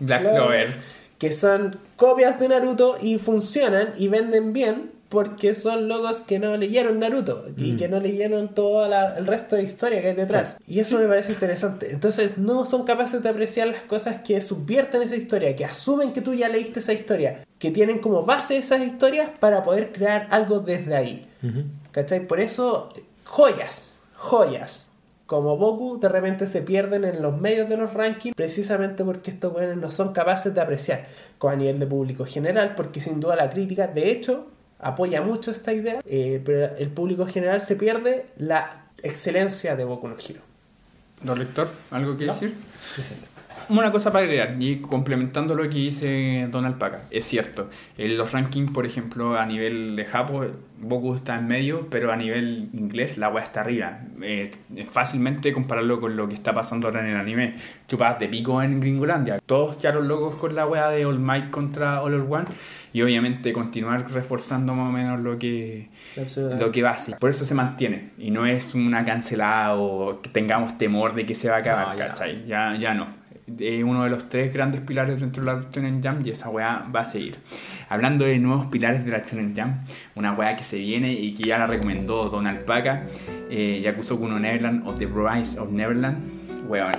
Black 0.00 0.22
Clover, 0.22 0.36
Clover. 0.36 0.74
que 1.18 1.32
son 1.32 1.78
copias 1.96 2.40
de 2.40 2.48
Naruto 2.48 2.96
y 3.00 3.18
funcionan 3.18 3.94
y 3.96 4.08
venden 4.08 4.52
bien 4.52 4.90
porque 5.08 5.54
son 5.54 5.86
locos 5.86 6.22
que 6.22 6.40
no 6.40 6.56
leyeron 6.56 6.98
Naruto 6.98 7.44
y 7.56 7.72
Mm. 7.72 7.76
que 7.76 7.88
no 7.88 8.00
leyeron 8.00 8.48
todo 8.52 8.88
la- 8.88 9.16
el 9.16 9.26
resto 9.28 9.54
de 9.54 9.62
historia 9.62 10.00
que 10.00 10.08
hay 10.08 10.14
detrás. 10.14 10.56
Y 10.66 10.80
eso 10.80 10.98
me 10.98 11.06
parece 11.06 11.30
interesante. 11.30 11.92
Entonces, 11.92 12.36
no 12.36 12.64
son 12.64 12.82
capaces 12.84 13.22
de 13.22 13.28
apreciar 13.28 13.68
las 13.68 13.82
cosas 13.82 14.22
que 14.22 14.40
subvierten 14.40 15.02
esa 15.02 15.14
historia, 15.14 15.54
que 15.54 15.64
asumen 15.64 16.12
que 16.12 16.20
tú 16.20 16.34
ya 16.34 16.48
leíste 16.48 16.80
esa 16.80 16.92
historia, 16.94 17.46
que 17.60 17.70
tienen 17.70 18.00
como 18.00 18.24
base 18.24 18.56
esas 18.56 18.80
historias 18.80 19.30
para 19.38 19.62
poder 19.62 19.92
crear 19.92 20.26
algo 20.32 20.58
desde 20.58 20.96
ahí. 20.96 21.28
Ujú. 21.44 21.62
¿Cachai? 21.92 22.26
Por 22.26 22.40
eso, 22.40 22.92
joyas, 23.22 23.93
joyas. 24.24 24.88
Como 25.26 25.56
Boku 25.56 25.98
de 25.98 26.08
repente 26.08 26.46
se 26.46 26.62
pierden 26.62 27.04
en 27.04 27.22
los 27.22 27.40
medios 27.40 27.68
de 27.68 27.76
los 27.76 27.94
rankings 27.94 28.34
precisamente 28.34 29.04
porque 29.04 29.30
estos 29.30 29.54
weones 29.54 29.78
no 29.78 29.90
son 29.90 30.12
capaces 30.12 30.54
de 30.54 30.60
apreciar 30.60 31.06
como 31.38 31.52
a 31.52 31.56
nivel 31.56 31.78
de 31.78 31.86
público 31.86 32.26
general, 32.26 32.74
porque 32.74 33.00
sin 33.00 33.20
duda 33.20 33.36
la 33.36 33.48
crítica, 33.48 33.86
de 33.86 34.10
hecho, 34.10 34.48
apoya 34.78 35.22
mucho 35.22 35.50
esta 35.50 35.72
idea, 35.72 36.00
eh, 36.04 36.42
pero 36.44 36.76
el 36.76 36.88
público 36.90 37.26
general 37.26 37.62
se 37.62 37.76
pierde 37.76 38.26
la 38.36 38.90
excelencia 39.02 39.76
de 39.76 39.84
Boku 39.84 40.08
no 40.08 40.16
Hero. 40.18 40.40
Don 41.22 41.38
Lector, 41.38 41.68
¿algo 41.90 42.16
que 42.16 42.26
decir? 42.26 42.54
Una 43.68 43.90
cosa 43.90 44.12
para 44.12 44.24
agregar, 44.24 44.56
y 44.58 44.76
complementando 44.76 45.54
lo 45.54 45.62
que 45.64 45.78
dice 45.78 46.48
Don 46.50 46.64
Alpaca, 46.64 47.02
es 47.10 47.24
cierto, 47.24 47.70
en 47.96 48.16
los 48.18 48.32
rankings, 48.32 48.72
por 48.72 48.84
ejemplo, 48.84 49.38
a 49.38 49.46
nivel 49.46 49.96
de 49.96 50.04
Japón, 50.04 50.52
Boku 50.78 51.14
está 51.14 51.36
en 51.36 51.48
medio, 51.48 51.88
pero 51.88 52.12
a 52.12 52.16
nivel 52.16 52.68
inglés 52.72 53.16
la 53.16 53.28
weá 53.30 53.42
está 53.42 53.62
arriba. 53.62 54.00
Eh, 54.22 54.50
fácilmente 54.90 55.52
compararlo 55.52 56.00
con 56.00 56.16
lo 56.16 56.28
que 56.28 56.34
está 56.34 56.52
pasando 56.52 56.88
ahora 56.88 57.00
en 57.00 57.14
el 57.14 57.16
anime. 57.16 57.54
Chupadas 57.88 58.18
de 58.18 58.28
pico 58.28 58.62
en 58.62 58.80
Gringolandia. 58.80 59.38
Todos 59.46 59.76
quedaron 59.76 60.08
locos 60.08 60.36
con 60.36 60.54
la 60.54 60.66
weá 60.66 60.90
de 60.90 61.06
All 61.06 61.18
Might 61.18 61.50
contra 61.50 62.02
All 62.02 62.14
or 62.14 62.26
One, 62.28 62.46
y 62.92 63.02
obviamente 63.02 63.52
continuar 63.52 64.10
reforzando 64.12 64.74
más 64.74 64.88
o 64.88 64.92
menos 64.92 65.20
lo 65.20 65.38
que, 65.38 65.88
lo 66.58 66.70
que 66.70 66.82
va 66.82 66.90
a 66.90 66.98
ser. 66.98 67.16
Por 67.16 67.30
eso 67.30 67.44
se 67.44 67.54
mantiene. 67.54 68.10
Y 68.18 68.30
no 68.30 68.46
es 68.46 68.74
una 68.74 69.04
cancelada 69.04 69.74
o 69.74 70.20
que 70.20 70.28
tengamos 70.28 70.76
temor 70.76 71.14
de 71.14 71.24
que 71.24 71.34
se 71.34 71.48
va 71.48 71.56
a 71.56 71.58
acabar, 71.60 71.88
No, 71.88 71.94
ya 71.94 72.04
no. 72.04 72.08
¿cachai? 72.10 72.46
Ya, 72.46 72.76
ya 72.76 72.94
no. 72.94 73.23
Es 73.46 73.84
uno 73.84 74.04
de 74.04 74.10
los 74.10 74.28
tres 74.30 74.54
grandes 74.54 74.80
pilares 74.80 75.20
dentro 75.20 75.44
de 75.44 75.52
la 75.52 75.66
Shonen 75.70 76.02
Jam 76.02 76.22
y 76.24 76.30
esa 76.30 76.48
weá 76.48 76.86
va 76.94 77.00
a 77.00 77.04
seguir. 77.04 77.36
Hablando 77.90 78.24
de 78.24 78.38
nuevos 78.38 78.66
pilares 78.66 79.04
de 79.04 79.10
la 79.10 79.18
Shonen 79.18 79.54
Jam, 79.54 79.84
una 80.14 80.32
weá 80.32 80.56
que 80.56 80.64
se 80.64 80.78
viene 80.78 81.12
y 81.12 81.34
que 81.34 81.44
ya 81.48 81.58
la 81.58 81.66
recomendó 81.66 82.30
Don 82.30 82.46
Alpaca, 82.46 83.02
eh, 83.50 83.80
Yakusoku 83.82 84.26
no 84.26 84.38
Neverland 84.38 84.88
o 84.88 84.94
The 84.94 85.06
Rise 85.06 85.60
of 85.60 85.70
Neverland. 85.70 86.18
Weón. 86.68 86.92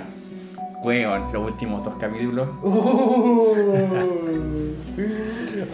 Weón, 0.84 1.32
los 1.32 1.50
últimos 1.50 1.84
dos 1.84 1.94
capítulos. 1.98 2.48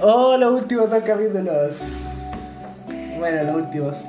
oh, 0.00 0.36
los 0.38 0.52
últimos 0.62 0.88
dos 0.88 1.02
capítulos. 1.02 1.82
Bueno, 3.18 3.42
los 3.44 3.56
últimos 3.56 4.06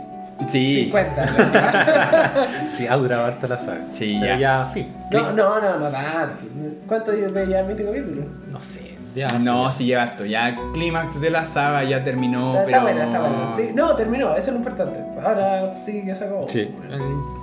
Sí. 0.49 0.83
50. 0.85 1.25
Sí, 2.69 2.87
ha 2.87 2.95
durado 2.95 3.25
harto 3.25 3.47
la 3.47 3.57
saga. 3.59 3.81
Sí, 3.91 4.17
Pero 4.19 4.33
ya. 4.35 4.63
ya, 4.63 4.65
fin. 4.65 4.91
no, 5.11 5.21
no, 5.35 5.59
no, 5.61 5.79
no 5.79 5.89
tanto. 5.91 6.43
¿Cuánto 6.87 7.11
de 7.11 7.47
ya 7.47 7.61
20 7.63 7.85
capítulos? 7.85 8.25
No 8.51 8.59
sé. 8.59 8.93
Ya. 9.15 9.27
No, 9.37 9.71
sí 9.71 9.85
lleva 9.85 10.05
esto. 10.05 10.25
Ya 10.25 10.55
clímax 10.73 11.21
de 11.21 11.29
la 11.29 11.45
saga 11.45 11.83
ya 11.83 12.03
terminó. 12.03 12.53
Está, 12.53 12.65
pero... 12.65 12.77
está 12.77 12.81
buena, 12.81 13.03
está 13.03 13.19
buena. 13.19 13.55
Sí, 13.55 13.71
no, 13.75 13.95
terminó, 13.95 14.31
eso 14.31 14.39
es 14.39 14.47
lo 14.47 14.55
importante. 14.55 14.99
Ahora 15.23 15.73
sí 15.85 16.03
que 16.03 16.15
se 16.15 16.23
acabó. 16.25 16.49
Sí. 16.49 16.61
Eh, 16.61 16.97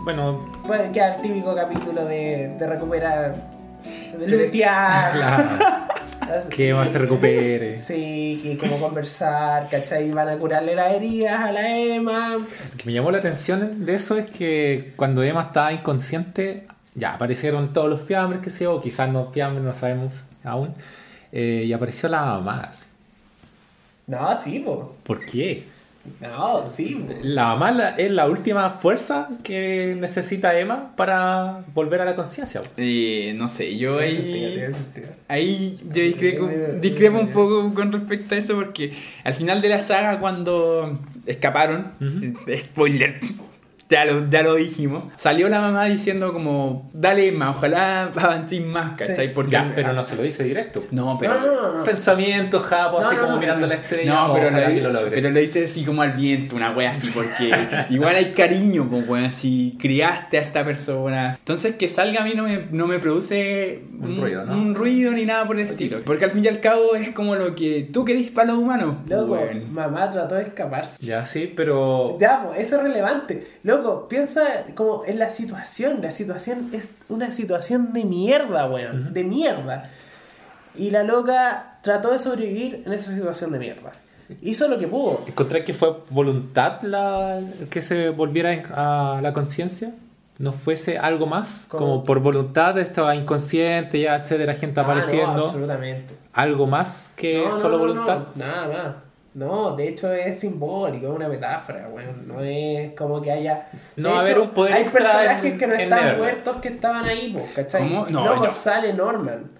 Bueno, 0.04 0.50
Puede 0.66 0.90
quedar 0.90 1.16
el 1.16 1.22
típico 1.22 1.54
capítulo 1.54 2.04
de, 2.06 2.56
de 2.58 2.66
recuperar, 2.66 3.36
de 4.18 4.26
lutear. 4.26 5.16
la- 5.16 5.86
que 6.50 6.74
más 6.74 6.88
se 6.88 6.98
recupere. 6.98 7.78
Sí, 7.78 8.40
y 8.44 8.56
como 8.56 8.78
conversar, 8.78 9.68
¿cachai? 9.68 10.10
Van 10.10 10.28
a 10.28 10.36
curarle 10.38 10.74
las 10.74 10.92
heridas 10.92 11.40
a 11.40 11.52
la 11.52 11.76
Emma. 11.76 12.36
Lo 12.38 12.76
que 12.76 12.84
me 12.86 12.92
llamó 12.92 13.10
la 13.10 13.18
atención 13.18 13.84
de 13.84 13.94
eso 13.94 14.16
es 14.16 14.26
que 14.26 14.92
cuando 14.96 15.22
Emma 15.22 15.42
estaba 15.42 15.72
inconsciente, 15.72 16.64
ya 16.94 17.14
aparecieron 17.14 17.72
todos 17.72 17.88
los 17.88 18.00
fiambres 18.02 18.42
que 18.42 18.50
se 18.50 18.66
o 18.66 18.80
quizás 18.80 19.10
no 19.10 19.30
fiambres, 19.32 19.64
no 19.64 19.74
sabemos 19.74 20.22
aún. 20.44 20.74
eh, 21.32 21.64
y 21.66 21.72
apareció 21.72 22.08
la 22.08 22.22
mamá. 22.24 22.68
así. 22.70 22.86
No, 24.06 24.40
sí, 24.40 24.58
po. 24.60 24.96
¿Por 25.04 25.24
qué? 25.24 25.64
No, 26.20 26.68
sí. 26.68 27.04
La 27.22 27.44
mamá 27.48 27.72
la- 27.72 27.90
es 27.90 28.10
la 28.10 28.26
última 28.28 28.70
fuerza 28.70 29.28
que 29.42 29.96
necesita 29.98 30.58
Emma 30.58 30.92
para 30.96 31.62
volver 31.74 32.00
a 32.00 32.04
la 32.06 32.16
conciencia. 32.16 32.62
Eh, 32.76 33.34
no 33.36 33.48
sé, 33.48 33.76
yo 33.76 33.98
sentido, 34.00 34.58
ahí... 34.68 34.72
sentido. 34.74 35.06
Ahí 35.28 35.78
yo 35.84 36.02
discrepo, 36.02 36.48
discrepo 36.80 37.18
un 37.20 37.28
poco 37.28 37.74
con 37.74 37.92
respecto 37.92 38.34
a 38.34 38.38
eso 38.38 38.54
porque 38.54 38.92
al 39.24 39.34
final 39.34 39.60
de 39.60 39.68
la 39.68 39.80
saga 39.82 40.18
cuando 40.20 40.98
escaparon, 41.26 41.92
spoiler, 42.62 43.20
ya 43.90 44.04
lo, 44.04 44.30
ya 44.30 44.42
lo 44.42 44.54
dijimos, 44.54 45.04
salió 45.16 45.48
la 45.48 45.60
mamá 45.60 45.86
diciendo 45.86 46.32
como, 46.32 46.88
dale 46.92 47.32
más, 47.32 47.56
ojalá 47.56 48.04
avancéis 48.04 48.64
más, 48.64 48.96
¿cachai? 48.96 49.28
Sí. 49.28 49.32
Porque 49.34 49.50
Ya, 49.50 49.72
pero 49.74 49.92
no 49.92 50.02
se 50.04 50.14
lo 50.16 50.22
dice 50.22 50.44
directo. 50.44 50.84
No, 50.92 51.18
pero... 51.18 51.34
No, 51.34 51.46
no, 51.46 51.52
no, 51.54 51.78
no. 51.78 51.84
Pensamientos, 51.84 52.62
japo, 52.62 53.00
No, 53.00 53.06
así 53.06 53.16
no, 53.16 53.22
como 53.22 53.34
no, 53.34 53.40
mirando 53.40 53.62
no. 53.62 53.66
la 53.66 53.74
estrella. 53.74 54.14
No, 54.14 54.32
pero, 54.32 54.48
ojalá 54.48 54.68
lo, 54.68 54.74
que 54.74 54.80
lo 54.80 54.92
logres. 54.92 55.14
pero 55.14 55.30
lo 55.30 55.40
dice 55.40 55.64
así 55.64 55.84
como 55.84 56.02
al 56.02 56.12
viento, 56.12 56.54
una 56.54 56.70
wea 56.70 56.92
así, 56.92 57.10
porque 57.10 57.52
igual 57.90 58.14
hay 58.14 58.32
cariño, 58.32 58.88
pues 58.88 59.08
weón, 59.08 59.32
si 59.32 59.76
criaste 59.80 60.38
a 60.38 60.42
esta 60.42 60.64
persona. 60.64 61.36
Entonces 61.38 61.74
que 61.74 61.88
salga 61.88 62.20
a 62.20 62.24
mí 62.24 62.34
no 62.36 62.44
me, 62.44 62.66
no 62.70 62.86
me 62.86 62.98
produce 63.00 63.82
Un 64.00 64.20
ruido, 64.20 64.44
¿no? 64.44 64.52
un 64.52 64.74
ruido 64.74 65.10
ni 65.10 65.24
nada 65.24 65.46
por 65.46 65.58
el 65.58 65.66
estilo. 65.66 66.00
Porque 66.04 66.26
al 66.26 66.30
fin 66.30 66.44
y 66.44 66.48
al 66.48 66.60
cabo 66.60 66.94
es 66.94 67.10
como 67.10 67.34
lo 67.34 67.54
que 67.56 67.88
tú 67.92 68.04
querés 68.04 68.30
para 68.30 68.52
los 68.52 68.58
humanos. 68.58 68.96
Loco, 69.08 69.32
weón. 69.32 69.72
mamá 69.72 70.08
trató 70.10 70.36
de 70.36 70.42
escaparse. 70.42 70.96
Ya, 71.00 71.26
sí, 71.26 71.52
pero... 71.56 72.16
Ya, 72.20 72.44
pues, 72.44 72.60
eso 72.60 72.76
es 72.76 72.82
relevante. 72.84 73.46
Loco, 73.64 73.79
piensa 74.08 74.42
como 74.74 75.04
en 75.04 75.18
la 75.18 75.30
situación. 75.30 76.00
La 76.02 76.10
situación 76.10 76.70
es 76.72 76.88
una 77.08 77.30
situación 77.30 77.92
de 77.92 78.04
mierda, 78.04 78.68
weón. 78.70 79.12
De 79.12 79.24
mierda. 79.24 79.90
Y 80.74 80.90
la 80.90 81.02
loca 81.02 81.78
trató 81.82 82.12
de 82.12 82.18
sobrevivir 82.18 82.82
en 82.86 82.92
esa 82.92 83.12
situación 83.14 83.52
de 83.52 83.58
mierda. 83.58 83.92
Hizo 84.42 84.68
lo 84.68 84.78
que 84.78 84.86
pudo. 84.86 85.24
¿Encontré 85.26 85.64
que 85.64 85.74
fue 85.74 85.96
voluntad 86.10 86.80
la 86.82 87.40
que 87.68 87.82
se 87.82 88.10
volviera 88.10 88.50
a 88.74 89.20
la 89.20 89.32
conciencia? 89.32 89.92
¿No 90.38 90.52
fuese 90.52 90.96
algo 90.96 91.26
más? 91.26 91.64
¿Cómo? 91.68 91.84
Como 91.86 92.04
por 92.04 92.20
voluntad 92.20 92.78
estaba 92.78 93.14
inconsciente, 93.14 94.00
ya, 94.00 94.16
etcétera, 94.16 94.54
gente 94.54 94.80
Ah, 94.80 94.84
no, 94.84 94.88
apareciendo. 94.90 95.44
absolutamente. 95.46 96.14
¿Algo 96.32 96.66
más 96.66 97.12
que 97.16 97.42
No, 97.44 97.50
no, 97.50 97.60
solo 97.60 97.76
no, 97.76 97.78
voluntad? 97.78 98.18
Nada 98.36 98.66
más. 98.68 99.09
No, 99.32 99.76
de 99.76 99.88
hecho 99.88 100.12
es 100.12 100.40
simbólico, 100.40 101.06
es 101.06 101.12
una 101.12 101.28
metáfora, 101.28 101.88
weón. 101.88 102.26
No 102.26 102.40
es 102.40 102.92
como 102.94 103.22
que 103.22 103.30
haya. 103.30 103.68
de 103.96 104.02
No 104.02 104.18
a 104.18 104.38
un 104.38 104.50
poder 104.50 104.72
Hay 104.74 104.84
personajes 104.84 105.44
en- 105.52 105.58
que 105.58 105.66
no 105.68 105.74
están 105.74 106.16
muertos 106.18 106.56
que 106.56 106.68
estaban 106.68 107.04
ahí, 107.04 107.32
pues, 107.32 107.50
¿cachai? 107.52 107.82
¿Cómo? 107.88 108.06
No, 108.06 108.44
yo- 108.44 108.50
sale 108.50 108.92
Norman. 108.92 109.50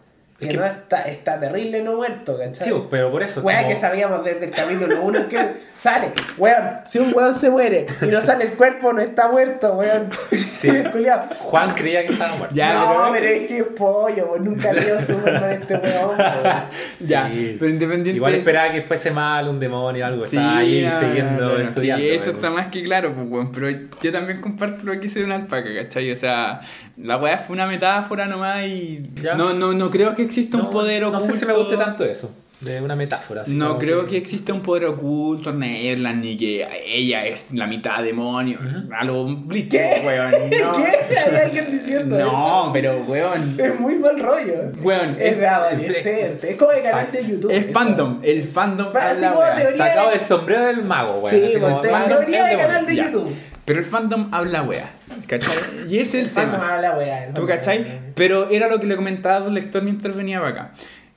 Que, 0.41 0.47
Es 0.47 0.53
que- 0.53 0.59
no 0.59 0.65
está, 0.65 1.03
está 1.03 1.39
terrible 1.39 1.83
no 1.83 1.97
muerto, 1.97 2.39
¿cachai? 2.39 2.67
Sí, 2.69 2.75
pero 2.91 3.11
por 3.13 3.23
eso. 3.23 3.43
Weón, 3.43 3.63
como- 3.65 3.75
que 3.75 3.81
sabíamos 3.81 4.25
desde 4.25 4.47
el 4.47 4.51
capítulo 4.53 5.03
1 5.03 5.29
que 5.29 5.39
sale, 5.77 6.13
weón, 6.39 6.79
si 6.87 6.99
un 6.99 7.13
weón 7.15 7.35
se 7.35 7.51
muere 7.51 7.87
y 8.01 8.07
no 8.07 8.23
sale 8.23 8.45
el 8.47 8.55
cuerpo, 8.55 8.93
no 8.95 9.01
está 9.03 9.31
muerto, 9.31 9.75
weón. 9.75 10.09
Sí. 10.33 10.71
Juan 11.41 11.75
creía 11.75 12.07
que 12.07 12.13
estaba 12.15 12.37
muerto. 12.37 12.55
Ya, 12.55 12.73
no, 12.75 12.89
pero- 12.89 13.13
pero 13.13 13.27
es 13.27 13.47
que 13.49 13.59
es 13.59 13.65
pollo, 13.77 14.27
weón. 14.31 14.45
Nunca 14.45 14.73
leo 14.73 15.01
Superman 15.03 15.51
este 15.51 15.77
weón, 15.77 16.09
weón. 16.19 16.55
Ya, 17.01 17.29
Sí. 17.31 17.57
pero 17.59 17.71
independiente 17.71 18.17
Igual 18.17 18.35
esperaba 18.35 18.73
que 18.73 18.83
fuese 18.83 19.11
mal, 19.11 19.49
un 19.49 19.61
demonio, 19.61 20.07
algo. 20.07 20.25
Sí, 20.27 20.37
Estaba 20.37 20.59
ahí 20.59 20.85
no, 20.91 21.01
siguiendo, 21.01 21.43
no, 21.49 21.59
no, 21.59 21.65
estudiando. 21.65 22.03
Sí, 22.03 22.11
eso 22.11 22.25
algo. 22.25 22.37
está 22.37 22.51
más 22.51 22.69
que 22.69 22.83
claro, 22.83 23.13
pues, 23.15 23.27
weón. 23.29 23.53
Pero 23.53 23.71
yo 24.03 24.13
también 24.13 24.41
comparto 24.41 24.85
lo 24.85 24.99
que 24.99 25.07
hice 25.07 25.19
de 25.21 25.25
una 25.27 25.37
alpaca, 25.37 25.69
¿cachai? 25.83 26.11
O 26.13 26.17
sea, 26.17 26.61
la 26.97 27.17
weá 27.19 27.39
fue 27.39 27.55
una 27.55 27.67
metáfora 27.67 28.27
nomás 28.27 28.65
y. 28.65 29.11
Ya. 29.23 29.35
No, 29.35 29.53
no, 29.55 29.73
no 29.73 29.91
creo 29.91 30.15
que 30.15 30.30
exista 30.31 30.57
un 30.57 30.65
No, 30.65 30.71
poder 30.71 31.03
no 31.03 31.09
oculto. 31.09 31.33
sé 31.33 31.39
si 31.39 31.45
me 31.47 31.53
guste 31.53 31.77
tanto 31.77 32.05
eso, 32.05 32.31
de 32.61 32.81
una 32.81 32.95
metáfora. 32.95 33.43
así 33.43 33.53
No 33.55 33.79
creo 33.79 34.07
que 34.07 34.17
exista 34.19 34.53
un 34.53 34.61
poder 34.61 34.85
oculto 34.87 35.51
en 35.51 35.59
Neverland 35.61 36.23
ni 36.23 36.37
que 36.37 36.67
ella 36.87 37.21
es 37.21 37.47
la 37.53 37.67
mitad 37.67 38.03
demonio. 38.03 38.59
A 38.97 39.05
lo 39.05 39.25
Bleach, 39.25 39.69
¿Qué? 39.71 40.03
weón. 40.07 40.31
No. 40.33 40.73
¿Qué? 40.77 41.17
Hay 41.19 41.37
alguien 41.47 41.71
diciendo 41.71 42.19
eso. 42.19 42.31
No, 42.31 42.71
pero 42.73 43.03
weón. 43.09 43.57
Es 43.59 43.81
muy 43.81 43.95
mal 43.97 44.19
rollo. 44.21 44.73
Weón, 44.83 45.17
Es 45.19 45.39
de 45.39 45.47
adolescente. 45.47 46.51
Es 46.51 46.57
como 46.57 46.73
el 46.73 46.83
canal 46.83 47.11
de 47.13 47.27
YouTube. 47.27 47.51
Es 47.51 47.73
fandom. 47.73 48.21
El 48.23 48.45
fandom. 48.49 48.89
Así 48.95 49.25
como 49.27 49.41
teoría 49.57 49.87
Sacado 49.87 50.11
de- 50.11 50.19
del 50.19 50.27
sombrero 50.29 50.67
del 50.67 50.85
mago, 50.85 51.13
güey. 51.21 51.53
Sí, 51.53 51.59
como, 51.59 51.81
teoría 51.81 52.45
de 52.45 52.57
canal 52.57 52.87
de 52.87 52.95
Ya. 52.97 53.05
YouTube. 53.11 53.35
Pero 53.65 53.79
el 53.79 53.85
fandom 53.85 54.29
habla 54.33 54.63
wea. 54.63 54.91
¿Cachai? 55.27 55.53
Y 55.89 55.99
ese 55.99 56.21
es 56.21 56.29
el 56.29 56.35
tema. 56.35 56.75
habla 56.75 56.97
weá. 56.97 57.27
el 57.27 57.35
¿Tú 57.35 57.47
cachai? 57.47 58.13
Pero 58.15 58.51
era 58.51 58.69
lo 58.69 58.81
que 58.81 58.87
le 58.87 58.97
comentaba 58.97 59.47
el 59.47 59.55
lector 59.55 59.83
mientras 59.83 60.15
venía 60.15 60.41
para 60.41 60.51
acá. 60.51 60.73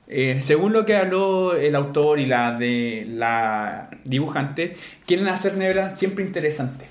Eh, 0.06 0.40
según 0.42 0.72
lo 0.72 0.84
que 0.84 0.96
habló 0.96 1.56
el 1.56 1.74
autor 1.74 2.18
y 2.18 2.26
la 2.26 2.56
de 2.58 3.06
la 3.08 3.90
dibujante, 4.04 4.76
quieren 5.06 5.28
hacer 5.28 5.56
Neverland 5.56 5.96
siempre 5.96 6.24
interesante. 6.24 6.86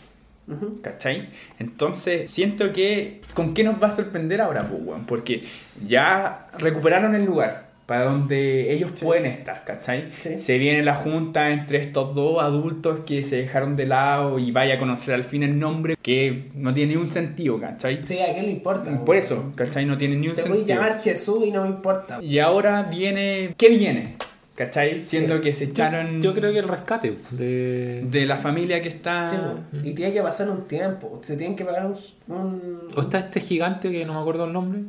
¿Cachai? 0.81 1.29
Entonces, 1.59 2.29
siento 2.29 2.73
que. 2.73 3.21
¿Con 3.33 3.53
qué 3.53 3.63
nos 3.63 3.81
va 3.81 3.87
a 3.87 3.91
sorprender 3.91 4.41
ahora, 4.41 4.67
pues? 4.67 5.01
Porque 5.07 5.43
ya 5.85 6.47
recuperaron 6.57 7.15
el 7.15 7.25
lugar 7.25 7.72
para 7.85 8.05
donde 8.05 8.73
ellos 8.73 8.91
pueden 9.01 9.25
estar, 9.25 9.63
¿cachai? 9.65 10.05
Sí. 10.19 10.39
Se 10.39 10.57
viene 10.57 10.83
la 10.83 10.95
junta 10.95 11.51
entre 11.51 11.79
estos 11.79 12.15
dos 12.15 12.41
adultos 12.41 13.01
que 13.05 13.23
se 13.23 13.35
dejaron 13.37 13.75
de 13.75 13.85
lado 13.85 14.39
y 14.39 14.51
vaya 14.51 14.75
a 14.75 14.79
conocer 14.79 15.13
al 15.13 15.23
fin 15.23 15.43
el 15.43 15.59
nombre 15.59 15.97
que 16.01 16.49
no 16.55 16.73
tiene 16.73 16.95
ni 16.95 17.01
un 17.01 17.09
sentido, 17.09 17.59
¿cachai? 17.59 18.01
Sí, 18.03 18.17
a 18.19 18.33
qué 18.33 18.41
le 18.41 18.51
importa. 18.51 19.03
Por 19.05 19.15
eso, 19.17 19.51
¿cachai? 19.55 19.85
No 19.85 19.97
tiene 19.97 20.15
ni 20.15 20.29
un 20.29 20.35
Te 20.35 20.43
sentido. 20.43 20.63
voy 20.63 20.71
a 20.71 20.75
llamar 20.75 20.99
Jesús 21.01 21.39
y 21.45 21.51
no 21.51 21.63
me 21.63 21.67
importa. 21.69 22.21
Y 22.21 22.39
ahora 22.39 22.83
viene. 22.83 23.53
¿Qué 23.57 23.69
viene? 23.69 24.15
¿Cachai? 24.55 25.01
Siendo 25.01 25.37
Sí. 25.37 25.41
que 25.41 25.53
se 25.53 25.63
echaron 25.63 26.21
Yo 26.21 26.35
creo 26.35 26.53
que 26.53 26.59
el 26.59 26.67
rescate 26.67 27.15
de... 27.31 28.03
de 28.05 28.25
la 28.27 28.37
familia 28.37 28.81
que 28.83 28.87
está. 28.89 29.27
Sí, 29.27 29.35
po. 29.35 29.77
y 29.83 29.93
tiene 29.95 30.13
que 30.13 30.21
pasar 30.21 30.47
un 30.49 30.67
tiempo. 30.67 31.19
Se 31.23 31.35
tienen 31.37 31.55
que 31.55 31.65
pagar 31.65 31.87
un. 31.87 31.95
un- 32.27 32.79
O 32.95 33.01
está 33.01 33.17
este 33.19 33.39
gigante 33.39 33.91
que 33.91 34.05
no 34.05 34.13
me 34.13 34.19
acuerdo 34.19 34.45
el 34.45 34.53
nombre, 34.53 34.81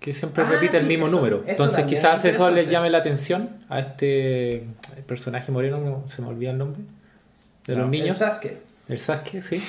que 0.00 0.14
siempre 0.14 0.44
Ah, 0.44 0.50
repite 0.50 0.78
el 0.78 0.86
mismo 0.86 1.06
eso- 1.06 1.16
número. 1.16 1.38
eso 1.46 1.50
Entonces 1.64 1.84
quizás 1.86 2.24
es 2.24 2.34
eso 2.36 2.50
les 2.50 2.70
llame 2.70 2.88
la 2.90 2.98
atención 2.98 3.50
a 3.68 3.80
este 3.80 4.64
personaje 5.06 5.50
moreno, 5.52 5.78
no 5.78 6.04
se 6.08 6.22
me 6.22 6.28
olvida 6.28 6.50
el 6.50 6.58
nombre, 6.58 6.82
de 7.66 7.74
los 7.76 7.88
niños. 7.90 8.10
El 8.10 8.16
Sasuke. 8.30 8.58
El 8.88 8.98
Sasuke, 8.98 9.42
sí. 9.42 9.62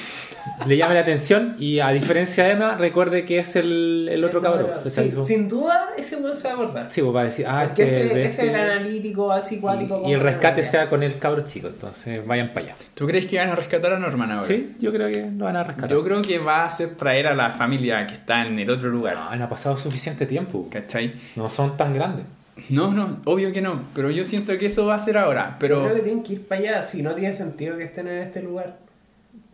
Le 0.66 0.78
llame 0.78 0.94
la 0.94 1.02
atención 1.02 1.56
y 1.60 1.80
a 1.80 1.90
diferencia 1.90 2.46
de 2.46 2.52
Emma, 2.52 2.76
recuerde 2.78 3.26
que 3.26 3.40
es 3.40 3.56
el, 3.58 4.08
el 4.10 4.24
otro 4.24 4.42
cabrón. 4.42 4.68
El 4.86 4.92
sí, 4.92 5.12
sin 5.26 5.50
duda, 5.50 5.90
ese 5.98 6.16
weón 6.16 6.36
se 6.36 6.48
va 6.48 6.54
a 6.54 6.56
abordar. 6.58 6.88
Sí, 6.90 7.02
pues 7.02 7.14
va 7.14 7.22
a 7.22 7.24
decir, 7.26 7.46
ah, 7.46 7.64
Porque 7.66 7.84
este 7.84 8.06
ese, 8.06 8.14
de 8.16 8.22
ese 8.22 8.30
es 8.30 8.40
el 8.40 8.46
este- 8.56 8.62
analítico, 8.62 9.32
así 9.32 9.60
cuático. 9.60 10.02
y, 10.06 10.12
y 10.12 10.14
el 10.14 10.22
rescate 10.22 10.64
sea 10.64 10.90
con 10.90 11.04
el 11.04 11.18
cabro 11.18 11.42
chico, 11.42 11.68
entonces 11.68 12.26
vayan 12.26 12.54
para 12.54 12.68
allá. 12.68 12.76
¿Tú 12.94 13.06
crees 13.08 13.26
que 13.26 13.38
van 13.40 13.50
a 13.50 13.56
rescatar 13.56 13.92
a 13.92 14.00
Norman 14.00 14.32
ahora? 14.32 14.46
Sí, 14.46 14.76
yo 14.80 14.94
creo 14.94 15.12
que 15.12 15.30
lo 15.38 15.44
van 15.46 15.58
a 15.58 15.64
rescatar. 15.66 15.90
Yo 15.90 16.02
creo 16.04 16.22
que 16.22 16.38
va 16.40 16.64
a 16.64 16.70
ser 16.70 16.96
traer 16.96 17.28
a 17.28 17.36
la 17.36 17.52
familia 17.52 18.08
que 18.08 18.14
está 18.14 18.46
en 18.48 18.58
el 18.58 18.70
otro 18.70 18.90
lugar. 18.90 19.16
No, 19.16 19.36
no 19.36 19.44
ha 19.44 19.50
pasado 19.50 19.78
suficiente 19.78 20.26
tiempo. 20.28 20.70
¿Cachai? 20.72 21.14
No 21.36 21.50
son 21.50 21.76
tan 21.76 21.94
grandes. 21.94 22.26
No, 22.70 22.92
no, 22.94 23.20
obvio 23.26 23.52
que 23.52 23.62
no. 23.62 23.82
Pero 23.94 24.12
yo 24.12 24.24
siento 24.24 24.58
que 24.58 24.68
eso 24.68 24.86
va 24.86 24.96
a 24.96 25.00
ser 25.02 25.18
ahora. 25.18 25.52
Yo 25.52 25.56
Pero. 25.60 25.84
creo 25.84 25.96
que 25.96 26.02
tienen 26.02 26.24
que 26.24 26.34
ir 26.34 26.48
para 26.48 26.62
allá, 26.62 26.84
si 26.84 27.02
no 27.02 27.12
tiene 27.16 27.34
sentido 27.34 27.78
que 27.78 27.84
estén 27.84 28.08
en 28.08 28.20
este 28.20 28.42
lugar. 28.42 28.78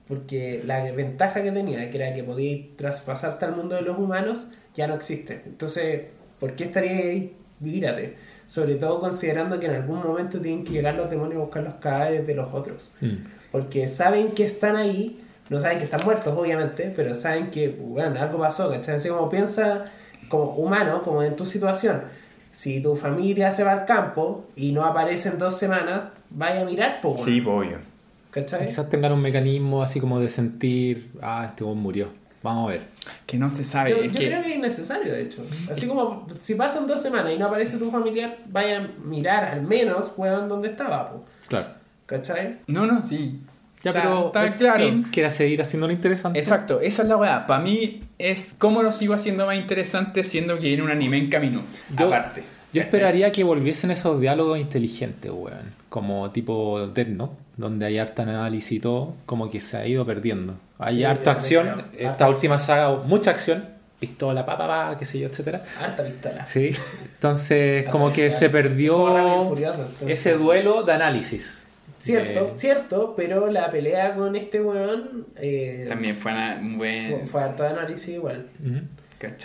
Porque 0.08 0.62
la 0.66 0.84
ventaja 0.92 1.42
que 1.42 1.52
tenía, 1.52 1.90
que 1.90 1.98
era 1.98 2.14
que 2.14 2.24
podía 2.24 2.64
traspasarte 2.76 3.46
al 3.46 3.56
mundo 3.56 3.76
de 3.76 3.82
los 3.82 3.98
humanos, 3.98 4.48
ya 4.76 4.88
no 4.88 4.94
existe. 4.94 5.42
Entonces, 5.46 6.04
¿por 6.40 6.54
qué 6.54 6.66
estaría 6.66 6.92
ahí? 6.92 7.36
Vírate. 7.60 8.16
Sobre 8.48 8.76
todo 8.76 9.00
considerando 9.00 9.60
que 9.60 9.66
en 9.66 9.74
algún 9.74 10.04
momento 10.04 10.40
tienen 10.40 10.64
que 10.64 10.74
llegar 10.74 10.94
los 10.94 11.10
demonios 11.10 11.38
a 11.38 11.46
buscar 11.46 11.64
los 11.64 11.76
cadáveres 11.76 12.28
de 12.28 12.36
los 12.36 12.54
otros. 12.54 12.92
Mm. 13.02 13.16
Porque 13.52 13.88
saben 13.88 14.34
que 14.34 14.46
están 14.46 14.76
ahí, 14.76 15.20
no 15.50 15.60
saben 15.60 15.80
que 15.80 15.86
están 15.86 16.04
muertos, 16.04 16.38
obviamente, 16.38 16.94
pero 16.96 17.16
saben 17.16 17.50
que, 17.50 17.70
bueno, 17.70 18.22
algo 18.22 18.40
pasó, 18.40 18.70
¿cachai? 18.70 18.96
Así 18.96 19.10
como 19.10 19.30
piensa 19.30 19.86
como 20.30 20.52
humano, 20.52 21.02
como 21.02 21.24
en 21.24 21.36
tu 21.36 21.46
situación. 21.46 22.04
Si 22.52 22.82
tu 22.82 22.96
familia 22.96 23.52
se 23.52 23.64
va 23.64 23.72
al 23.72 23.86
campo 23.86 24.46
y 24.56 24.72
no 24.72 24.86
aparece 24.86 25.30
en 25.30 25.40
dos 25.40 25.58
semanas, 25.58 26.06
vaya 26.30 26.62
a 26.62 26.66
mirar, 26.66 27.02
po, 27.02 27.18
Sí, 27.18 27.42
pues, 27.42 27.68
obvio. 27.68 27.95
¿Cachai? 28.36 28.68
Quizás 28.68 28.90
tengan 28.90 29.14
un 29.14 29.22
mecanismo 29.22 29.82
así 29.82 30.00
como 30.00 30.20
de 30.20 30.30
sentir, 30.30 31.12
ah, 31.22 31.46
este 31.50 31.64
hombre 31.64 31.82
murió. 31.82 32.08
Vamos 32.44 32.68
a 32.70 32.74
ver. 32.74 32.82
Que 33.26 33.38
no 33.38 33.50
se 33.50 33.64
sabe. 33.64 33.90
Yo, 33.92 33.96
es 33.98 34.12
yo 34.12 34.20
que- 34.20 34.28
creo 34.28 34.44
que 34.44 34.50
es 34.52 34.56
innecesario, 34.58 35.12
de 35.12 35.24
hecho. 35.24 35.44
Así 35.72 35.88
como 35.88 36.28
si 36.40 36.54
pasan 36.54 36.86
dos 36.86 37.02
semanas 37.02 37.32
y 37.34 37.40
no 37.40 37.48
aparece 37.48 37.78
tu 37.78 37.90
familiar, 37.90 38.38
vaya 38.48 38.78
a 38.80 38.88
mirar 39.04 39.46
al 39.46 39.64
menos, 39.64 40.12
weón, 40.18 40.48
dónde 40.48 40.68
estaba, 40.70 41.10
po, 41.12 41.26
Claro. 41.48 41.70
¿cachai? 42.06 42.58
No, 42.68 42.86
no, 42.86 43.08
sí. 43.08 43.40
Ya, 43.84 43.92
Está- 43.92 44.02
pero 44.04 44.26
está 44.28 44.46
el 44.48 44.54
claro. 44.54 44.80
fin 44.86 45.04
quiera 45.12 45.32
seguir 45.32 45.62
haciéndolo 45.62 45.94
interesante. 45.94 46.38
Exacto, 46.40 46.82
esa 46.82 47.02
es 47.04 47.08
la 47.08 47.18
weá. 47.18 47.48
Para 47.48 47.64
mí 47.64 48.04
es 48.20 48.54
cómo 48.58 48.84
lo 48.84 48.92
sigo 48.92 49.14
haciendo 49.14 49.46
más 49.46 49.56
interesante 49.58 50.24
siendo 50.24 50.60
que 50.60 50.68
viene 50.68 50.84
un 50.84 50.92
anime 50.92 51.18
en 51.18 51.30
camino. 51.30 51.62
Yo- 51.98 52.08
aparte. 52.08 52.44
Yo 52.74 52.82
esperaría 52.82 53.32
que 53.32 53.44
volviesen 53.46 53.90
esos 53.92 54.20
diálogos 54.20 54.60
inteligentes, 54.60 55.32
weón. 55.32 55.70
Como 55.90 56.30
tipo 56.32 56.88
Death 56.88 57.08
Note, 57.08 57.36
donde 57.58 57.86
hay 57.86 57.98
harta 57.98 58.24
análisis 58.24 58.72
y 58.74 58.80
todo, 58.80 59.16
como 59.26 59.50
que 59.50 59.62
se 59.62 59.78
ha 59.78 59.88
ido 59.88 60.06
perdiendo. 60.06 60.56
Hay 60.78 60.96
Sí, 60.96 61.04
harta 61.06 61.32
acción, 61.32 61.86
esta 61.94 62.10
harta 62.10 62.30
última 62.30 62.60
saga, 62.60 62.96
mucha 63.06 63.32
acción, 63.32 63.66
pistola, 64.00 64.46
pa, 64.46 64.58
pa, 64.58 64.68
pa, 64.68 64.98
qué 64.98 65.06
sé 65.06 65.20
yo, 65.20 65.28
etcétera. 65.28 65.64
Harta 65.82 66.04
pistola. 66.04 66.46
Sí, 66.46 66.72
entonces 67.16 67.86
como 67.90 68.12
que 68.12 68.30
se 68.32 68.50
perdió 68.50 69.46
Furioso, 69.48 69.88
ese 70.08 70.34
duelo 70.34 70.84
de 70.84 70.92
análisis. 70.94 71.62
Cierto, 71.98 72.54
cierto, 72.56 73.14
pero 73.18 73.50
la 73.50 73.72
pelea 73.72 74.14
con 74.16 74.36
este 74.36 74.62
weón 74.62 75.26
eh, 75.38 75.86
También 75.88 76.18
fue 76.18 76.34
una- 76.34 76.58
un 76.62 76.78
buen. 76.78 77.10
fue, 77.10 77.26
fue 77.26 77.42
harta 77.44 77.64
de 77.64 77.70
análisis 77.70 78.10
igual. 78.10 78.46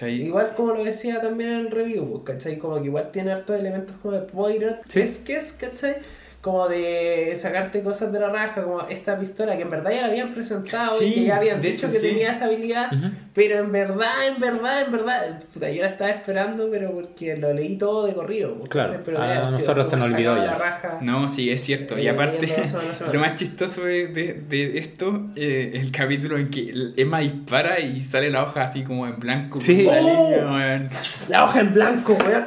Igual 0.09 0.53
como 0.57 0.73
lo 0.75 0.85
decía 0.85 1.21
también 1.23 1.51
en 1.51 1.59
el 1.61 1.71
review, 1.71 2.11
pues, 2.11 2.37
¿cachai? 2.37 2.59
Como 2.59 2.79
que 2.81 2.87
igual 2.87 3.11
tiene 3.13 3.33
hartos 3.33 3.59
elementos 3.59 3.97
como 4.03 4.15
de 4.15 4.21
Poirot, 4.23 4.81
Sí. 4.89 5.01
es 5.01 5.19
que 5.19 5.37
es, 5.37 5.53
¿cachai? 5.53 5.97
Como 6.41 6.69
de 6.69 7.37
sacarte 7.39 7.83
cosas 7.83 8.11
de 8.13 8.19
la 8.19 8.31
raja, 8.31 8.63
como 8.65 8.81
esta 8.89 9.19
pistola 9.19 9.57
que 9.57 9.63
en 9.63 9.69
verdad 9.69 9.91
ya 9.91 10.01
la 10.01 10.07
habían 10.07 10.31
presentado 10.33 11.03
y 11.03 11.09
Sí, 11.09 11.15
que 11.17 11.25
ya 11.25 11.37
habían 11.37 11.61
dicho 11.61 11.85
hecho, 11.87 11.93
que 11.93 12.01
sí. 12.01 12.09
tenía 12.09 12.33
esa 12.33 12.47
habilidad, 12.47 12.91
Ujú. 12.91 13.09
pero 13.35 13.59
en 13.59 13.71
verdad, 13.71 14.27
en 14.27 14.41
verdad, 14.41 14.81
en 14.87 14.91
verdad, 14.91 15.43
puta, 15.53 15.71
yo 15.71 15.83
la 15.83 15.89
estaba 15.89 16.09
esperando, 16.11 16.71
pero 16.71 16.93
porque 16.93 17.37
lo 17.37 17.53
leí 17.53 17.77
todo 17.77 18.07
de 18.07 18.15
corrido, 18.15 18.55
pues, 18.57 18.71
Claro, 18.71 19.03
pero 19.05 19.19
a 19.19 19.25
debe 19.25 19.35
haber 19.35 19.47
sido 19.49 19.59
nosotros 19.61 19.91
se 19.91 19.97
nos 19.99 20.11
olvidó 20.13 20.37
ya. 20.37 20.45
la 20.45 20.55
raja. 20.55 20.99
No, 21.03 21.29
sí, 21.31 21.51
es 21.51 21.63
cierto. 21.63 21.99
Eh, 21.99 22.05
y 22.05 22.09
aparte, 22.09 22.47
semana 22.67 22.95
semana. 22.95 23.13
lo 23.13 23.21
más 23.21 23.37
chistoso 23.37 23.85
de, 23.85 24.07
de- 24.07 24.33
de 24.49 24.79
esto 24.79 25.27
eh, 25.37 25.73
el 25.75 25.93
capítulo 25.93 26.39
en 26.39 26.49
que 26.51 26.73
Emma 26.97 27.19
dispara 27.19 27.79
y 27.81 28.03
sale 28.03 28.31
la 28.31 28.45
hoja 28.45 28.63
así 28.65 28.83
como 28.83 29.07
en 29.07 29.19
blanco. 29.21 29.61
Sí. 29.61 29.85
con 29.85 29.95
la 29.95 30.01
¡Oh! 30.01 30.31
línea, 30.31 30.47
weón. 30.51 30.89
La 31.29 31.45
hoja 31.45 31.61
en 31.61 31.75
blanco, 31.75 32.15
weón. 32.15 32.47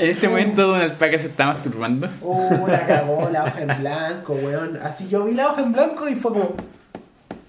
En 0.00 0.10
este 0.10 0.28
momento 0.28 0.66
Donald 0.68 0.92
Paca 0.94 1.18
se 1.18 1.26
está 1.26 1.46
masturbando. 1.46 2.08
Uh, 2.20 2.66
la 2.66 2.86
cagó 2.86 3.30
la 3.30 3.44
hoja 3.44 3.60
en 3.60 3.80
blanco, 3.80 4.34
weón. 4.34 4.78
Así 4.82 5.08
yo 5.08 5.24
vi 5.24 5.34
la 5.34 5.48
hoja 5.48 5.62
en 5.62 5.72
blanco 5.72 6.08
y 6.08 6.14
fue 6.14 6.32
como. 6.32 6.54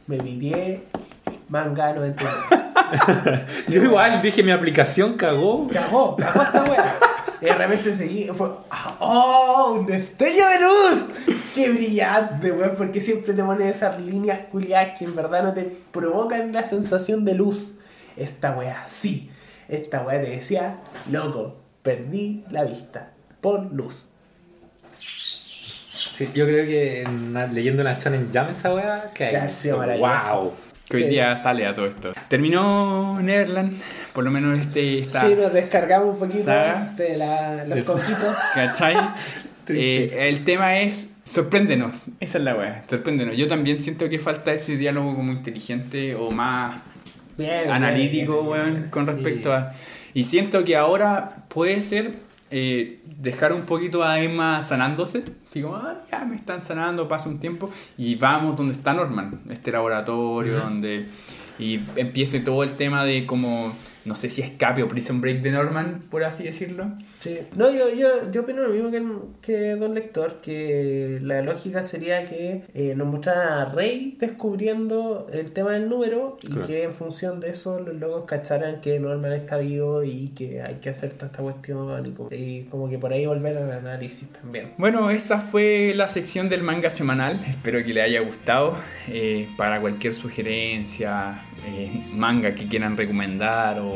Me 0.08 0.18
pitié, 0.18 0.84
manga, 1.50 1.94
no 1.94 2.06
entiendo. 2.06 2.38
Yo 3.68 3.84
igual 3.84 4.22
dije 4.22 4.44
mi 4.44 4.52
aplicación 4.52 5.16
cagó. 5.16 5.68
Cagó, 5.70 6.16
cagó 6.16 6.44
esta 6.44 6.64
weá. 6.64 6.96
Y 7.42 7.46
de 7.46 7.54
repente 7.54 7.96
seguí, 7.96 8.28
fue. 8.28 8.52
¡Oh! 9.00 9.78
¡Un 9.80 9.86
destello 9.88 10.48
de 10.48 10.60
luz! 10.60 11.06
¡Qué 11.56 11.70
brillante, 11.70 12.52
weón! 12.52 12.76
Porque 12.78 13.02
siempre 13.02 13.34
te 13.34 13.44
ponen 13.44 13.68
esas 13.68 14.00
líneas 14.00 14.42
culiadas 14.52 14.98
que 14.98 15.06
en 15.06 15.16
verdad 15.16 15.44
no 15.44 15.54
te 15.54 15.64
provocan 15.92 16.54
la 16.54 16.64
sensación 16.64 17.26
de 17.26 17.34
luz. 17.34 17.80
Esta 18.16 18.52
weá, 18.52 18.86
sí. 18.88 19.32
Esta 19.68 20.02
weá 20.02 20.22
te 20.22 20.30
decía, 20.30 20.78
loco, 21.10 21.56
perdí 21.86 22.44
la 22.50 22.64
vista. 22.64 23.12
Por 23.40 23.72
luz. 23.72 24.08
Sí, 25.00 26.30
yo 26.34 26.46
creo 26.46 26.66
que 26.66 27.02
en- 27.04 27.34
leyendo 27.54 27.84
la 27.84 28.00
Shonen 28.00 28.30
Jam 28.34 28.50
esa 28.50 28.74
weá, 28.74 29.12
que 29.14 29.30
Que 29.30 29.38
ha 29.38 29.50
sido 29.50 29.78
maravilloso. 29.78 30.42
wow. 30.42 30.54
Que 30.90 30.98
hoy 30.98 31.04
día 31.10 31.36
sale 31.38 31.66
a 31.66 31.74
todo 31.74 31.88
esto. 31.88 32.14
Terminó 32.28 33.20
Neverland, 33.22 33.80
por 34.14 34.24
lo 34.24 34.32
menos 34.32 34.58
este 34.60 35.00
está. 35.00 35.22
Sí, 35.28 35.36
nos 35.36 35.52
descargamos 35.54 36.14
un 36.14 36.20
poquito 36.20 36.46
Saga. 36.46 36.94
de 36.96 37.18
la, 37.18 37.66
los 37.66 37.80
coquitos. 37.86 38.36
¿Cachai? 38.54 38.96
Eh, 39.68 40.30
el 40.30 40.44
tema 40.46 40.78
es 40.78 41.16
sorpréndenos. 41.24 41.96
Esa 42.20 42.38
es 42.38 42.44
la 42.44 42.54
weá, 42.56 42.84
sorpréndenos. 42.88 43.36
Yo 43.36 43.48
también 43.48 43.82
siento 43.82 44.08
que 44.10 44.20
falta 44.20 44.54
ese 44.54 44.78
diálogo 44.78 45.16
como 45.16 45.32
inteligente 45.32 46.14
o 46.14 46.30
más 46.30 46.84
Bien, 47.36 47.72
analítico, 47.72 48.44
bien, 48.44 48.64
bien, 48.64 48.74
weón, 48.76 48.90
con 48.92 49.08
respecto 49.08 49.52
a. 49.52 49.74
Y 50.16 50.24
siento 50.24 50.64
que 50.64 50.78
ahora 50.78 51.46
puede 51.50 51.82
ser 51.82 52.16
eh, 52.50 53.02
dejar 53.06 53.52
un 53.52 53.64
poquito 53.64 54.02
a 54.02 54.22
Emma 54.22 54.62
sanándose. 54.62 55.26
Así 55.50 55.62
como, 55.62 55.76
ah, 55.76 56.02
ya 56.10 56.24
me 56.24 56.38
están 56.38 56.64
sanando, 56.64 57.06
pasa 57.10 57.28
un 57.28 57.38
tiempo. 57.38 57.70
Y 57.98 58.16
vamos 58.16 58.56
donde 58.56 58.72
está 58.72 58.94
Norman, 58.94 59.42
este 59.50 59.74
laboratorio, 59.74 60.60
donde. 60.60 61.06
Y 61.60 61.82
empiece 61.98 62.40
todo 62.40 62.64
el 62.64 62.72
tema 62.78 63.04
de 63.04 63.26
como. 63.26 63.74
No 64.06 64.16
sé 64.16 64.30
si 64.30 64.42
escape 64.42 64.84
o 64.84 64.88
prison 64.88 65.20
break 65.22 65.42
de 65.42 65.52
Norman, 65.52 66.00
por 66.12 66.24
así 66.24 66.44
decirlo. 66.44 66.92
Sí. 67.20 67.40
No, 67.56 67.70
yo, 67.72 67.86
yo, 67.96 68.32
yo 68.32 68.42
opino 68.42 68.62
lo 68.62 68.70
mismo 68.70 68.92
que, 68.92 68.98
el- 68.98 69.20
que 69.42 69.76
Don 69.76 69.96
Lector, 69.96 70.40
que 70.42 71.20
la 71.22 71.42
lógica 71.42 71.82
sería 71.84 72.26
que 72.26 72.64
eh, 72.74 72.94
nos 72.96 73.08
mostraran 73.08 73.48
a 73.60 73.66
Rey 73.74 74.16
descubriendo 74.20 75.28
el 75.34 75.52
tema 75.52 75.72
del 75.72 75.90
número 75.90 76.38
y 76.44 76.48
Claro. 76.48 76.68
que 76.68 76.84
en 76.84 76.94
función 76.94 77.40
de 77.40 77.50
eso 77.50 77.80
los 77.80 77.96
locos 77.96 78.26
cacharan 78.26 78.80
que 78.82 79.00
Norman 79.00 79.34
está 79.34 79.58
vivo 79.58 80.04
y 80.04 80.30
que 80.30 80.62
hay 80.62 80.76
que 80.76 80.90
hacer 80.92 81.14
toda 81.14 81.28
esta 81.28 81.42
cuestión 81.42 82.06
y 82.06 82.12
como, 82.12 82.30
y 82.32 82.64
como 82.70 82.90
que 82.90 83.00
por 83.00 83.12
ahí 83.12 83.26
volver 83.26 83.58
al 83.58 83.72
análisis 83.72 84.30
también. 84.30 84.74
Bueno, 84.78 85.10
esa 85.10 85.40
fue 85.40 85.94
la 85.96 86.08
sección 86.08 86.48
del 86.50 86.62
manga 86.64 86.90
semanal. 86.90 87.40
Espero 87.50 87.84
que 87.84 87.94
le 87.94 88.02
haya 88.04 88.22
gustado. 88.22 88.78
Eh, 89.08 89.50
para 89.58 89.82
cualquier 89.82 90.14
sugerencia, 90.14 91.44
eh, 91.66 92.08
manga 92.12 92.54
que 92.56 92.68
quieran 92.68 92.96
recomendar 92.98 93.80
o 93.80 93.95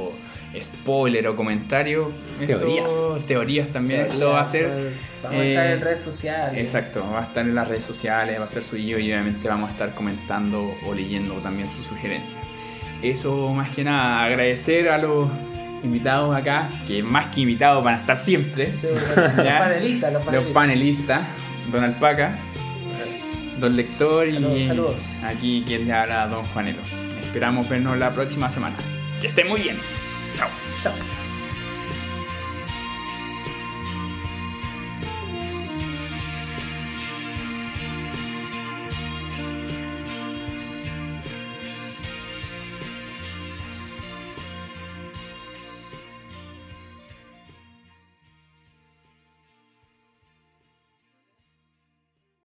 spoiler 0.61 1.27
o 1.27 1.35
comentario. 1.35 2.11
esto- 2.39 2.57
Teorías. 2.57 2.91
Teorías 3.27 3.67
también. 3.69 4.01
Esto 4.01 4.31
va 4.31 4.41
a 4.41 4.45
ser. 4.45 4.93
Vamos 5.23 5.39
a 5.39 5.43
estar 5.45 5.65
eh, 5.67 5.73
en 5.73 5.81
redes 5.81 5.99
sociales. 6.01 6.59
Exacto, 6.59 7.05
va 7.11 7.19
a 7.19 7.23
estar 7.23 7.45
en 7.45 7.53
las 7.55 7.67
redes 7.67 7.83
sociales, 7.83 8.39
va 8.39 8.45
a 8.45 8.47
ser 8.47 8.63
suyo 8.63 8.97
y 8.97 9.11
obviamente 9.11 9.47
vamos 9.47 9.69
a 9.69 9.73
estar 9.73 9.93
comentando 9.93 10.73
o 10.87 10.93
leyendo 10.93 11.35
también 11.35 11.71
sus 11.71 11.85
sugerencias. 11.85 12.39
Eso 13.01 13.53
más 13.53 13.69
que 13.69 13.83
nada, 13.83 14.23
agradecer 14.25 14.89
a 14.89 14.97
los 14.97 15.29
invitados 15.83 16.35
acá, 16.35 16.69
que 16.87 17.01
más 17.03 17.27
que 17.33 17.41
invitados 17.41 17.83
van 17.83 17.95
a 17.95 17.97
estar 17.99 18.17
siempre. 18.17 18.73
Sí, 18.81 18.87
Los 18.87 19.03
panelistas, 19.35 20.13
los 20.13 20.25
Los 20.25 20.33
panelistas. 20.51 20.53
panelistas, 20.53 21.21
Don 21.71 21.83
Alpaca, 21.83 22.39
Don 23.59 23.75
Lector 23.75 24.27
y 24.27 24.61
saludos. 24.61 25.21
aquí 25.23 25.63
quien 25.67 25.85
le 25.87 25.93
habla 25.93 26.27
Don 26.27 26.45
Juanelo. 26.47 26.81
Esperamos 27.23 27.67
vernos 27.69 27.97
la 27.97 28.11
próxima 28.13 28.49
semana. 28.49 28.77
Que 29.21 29.27
estén 29.27 29.47
muy 29.47 29.61
bien. 29.61 29.79
Chao. 30.35 30.49
Chao. 30.81 30.93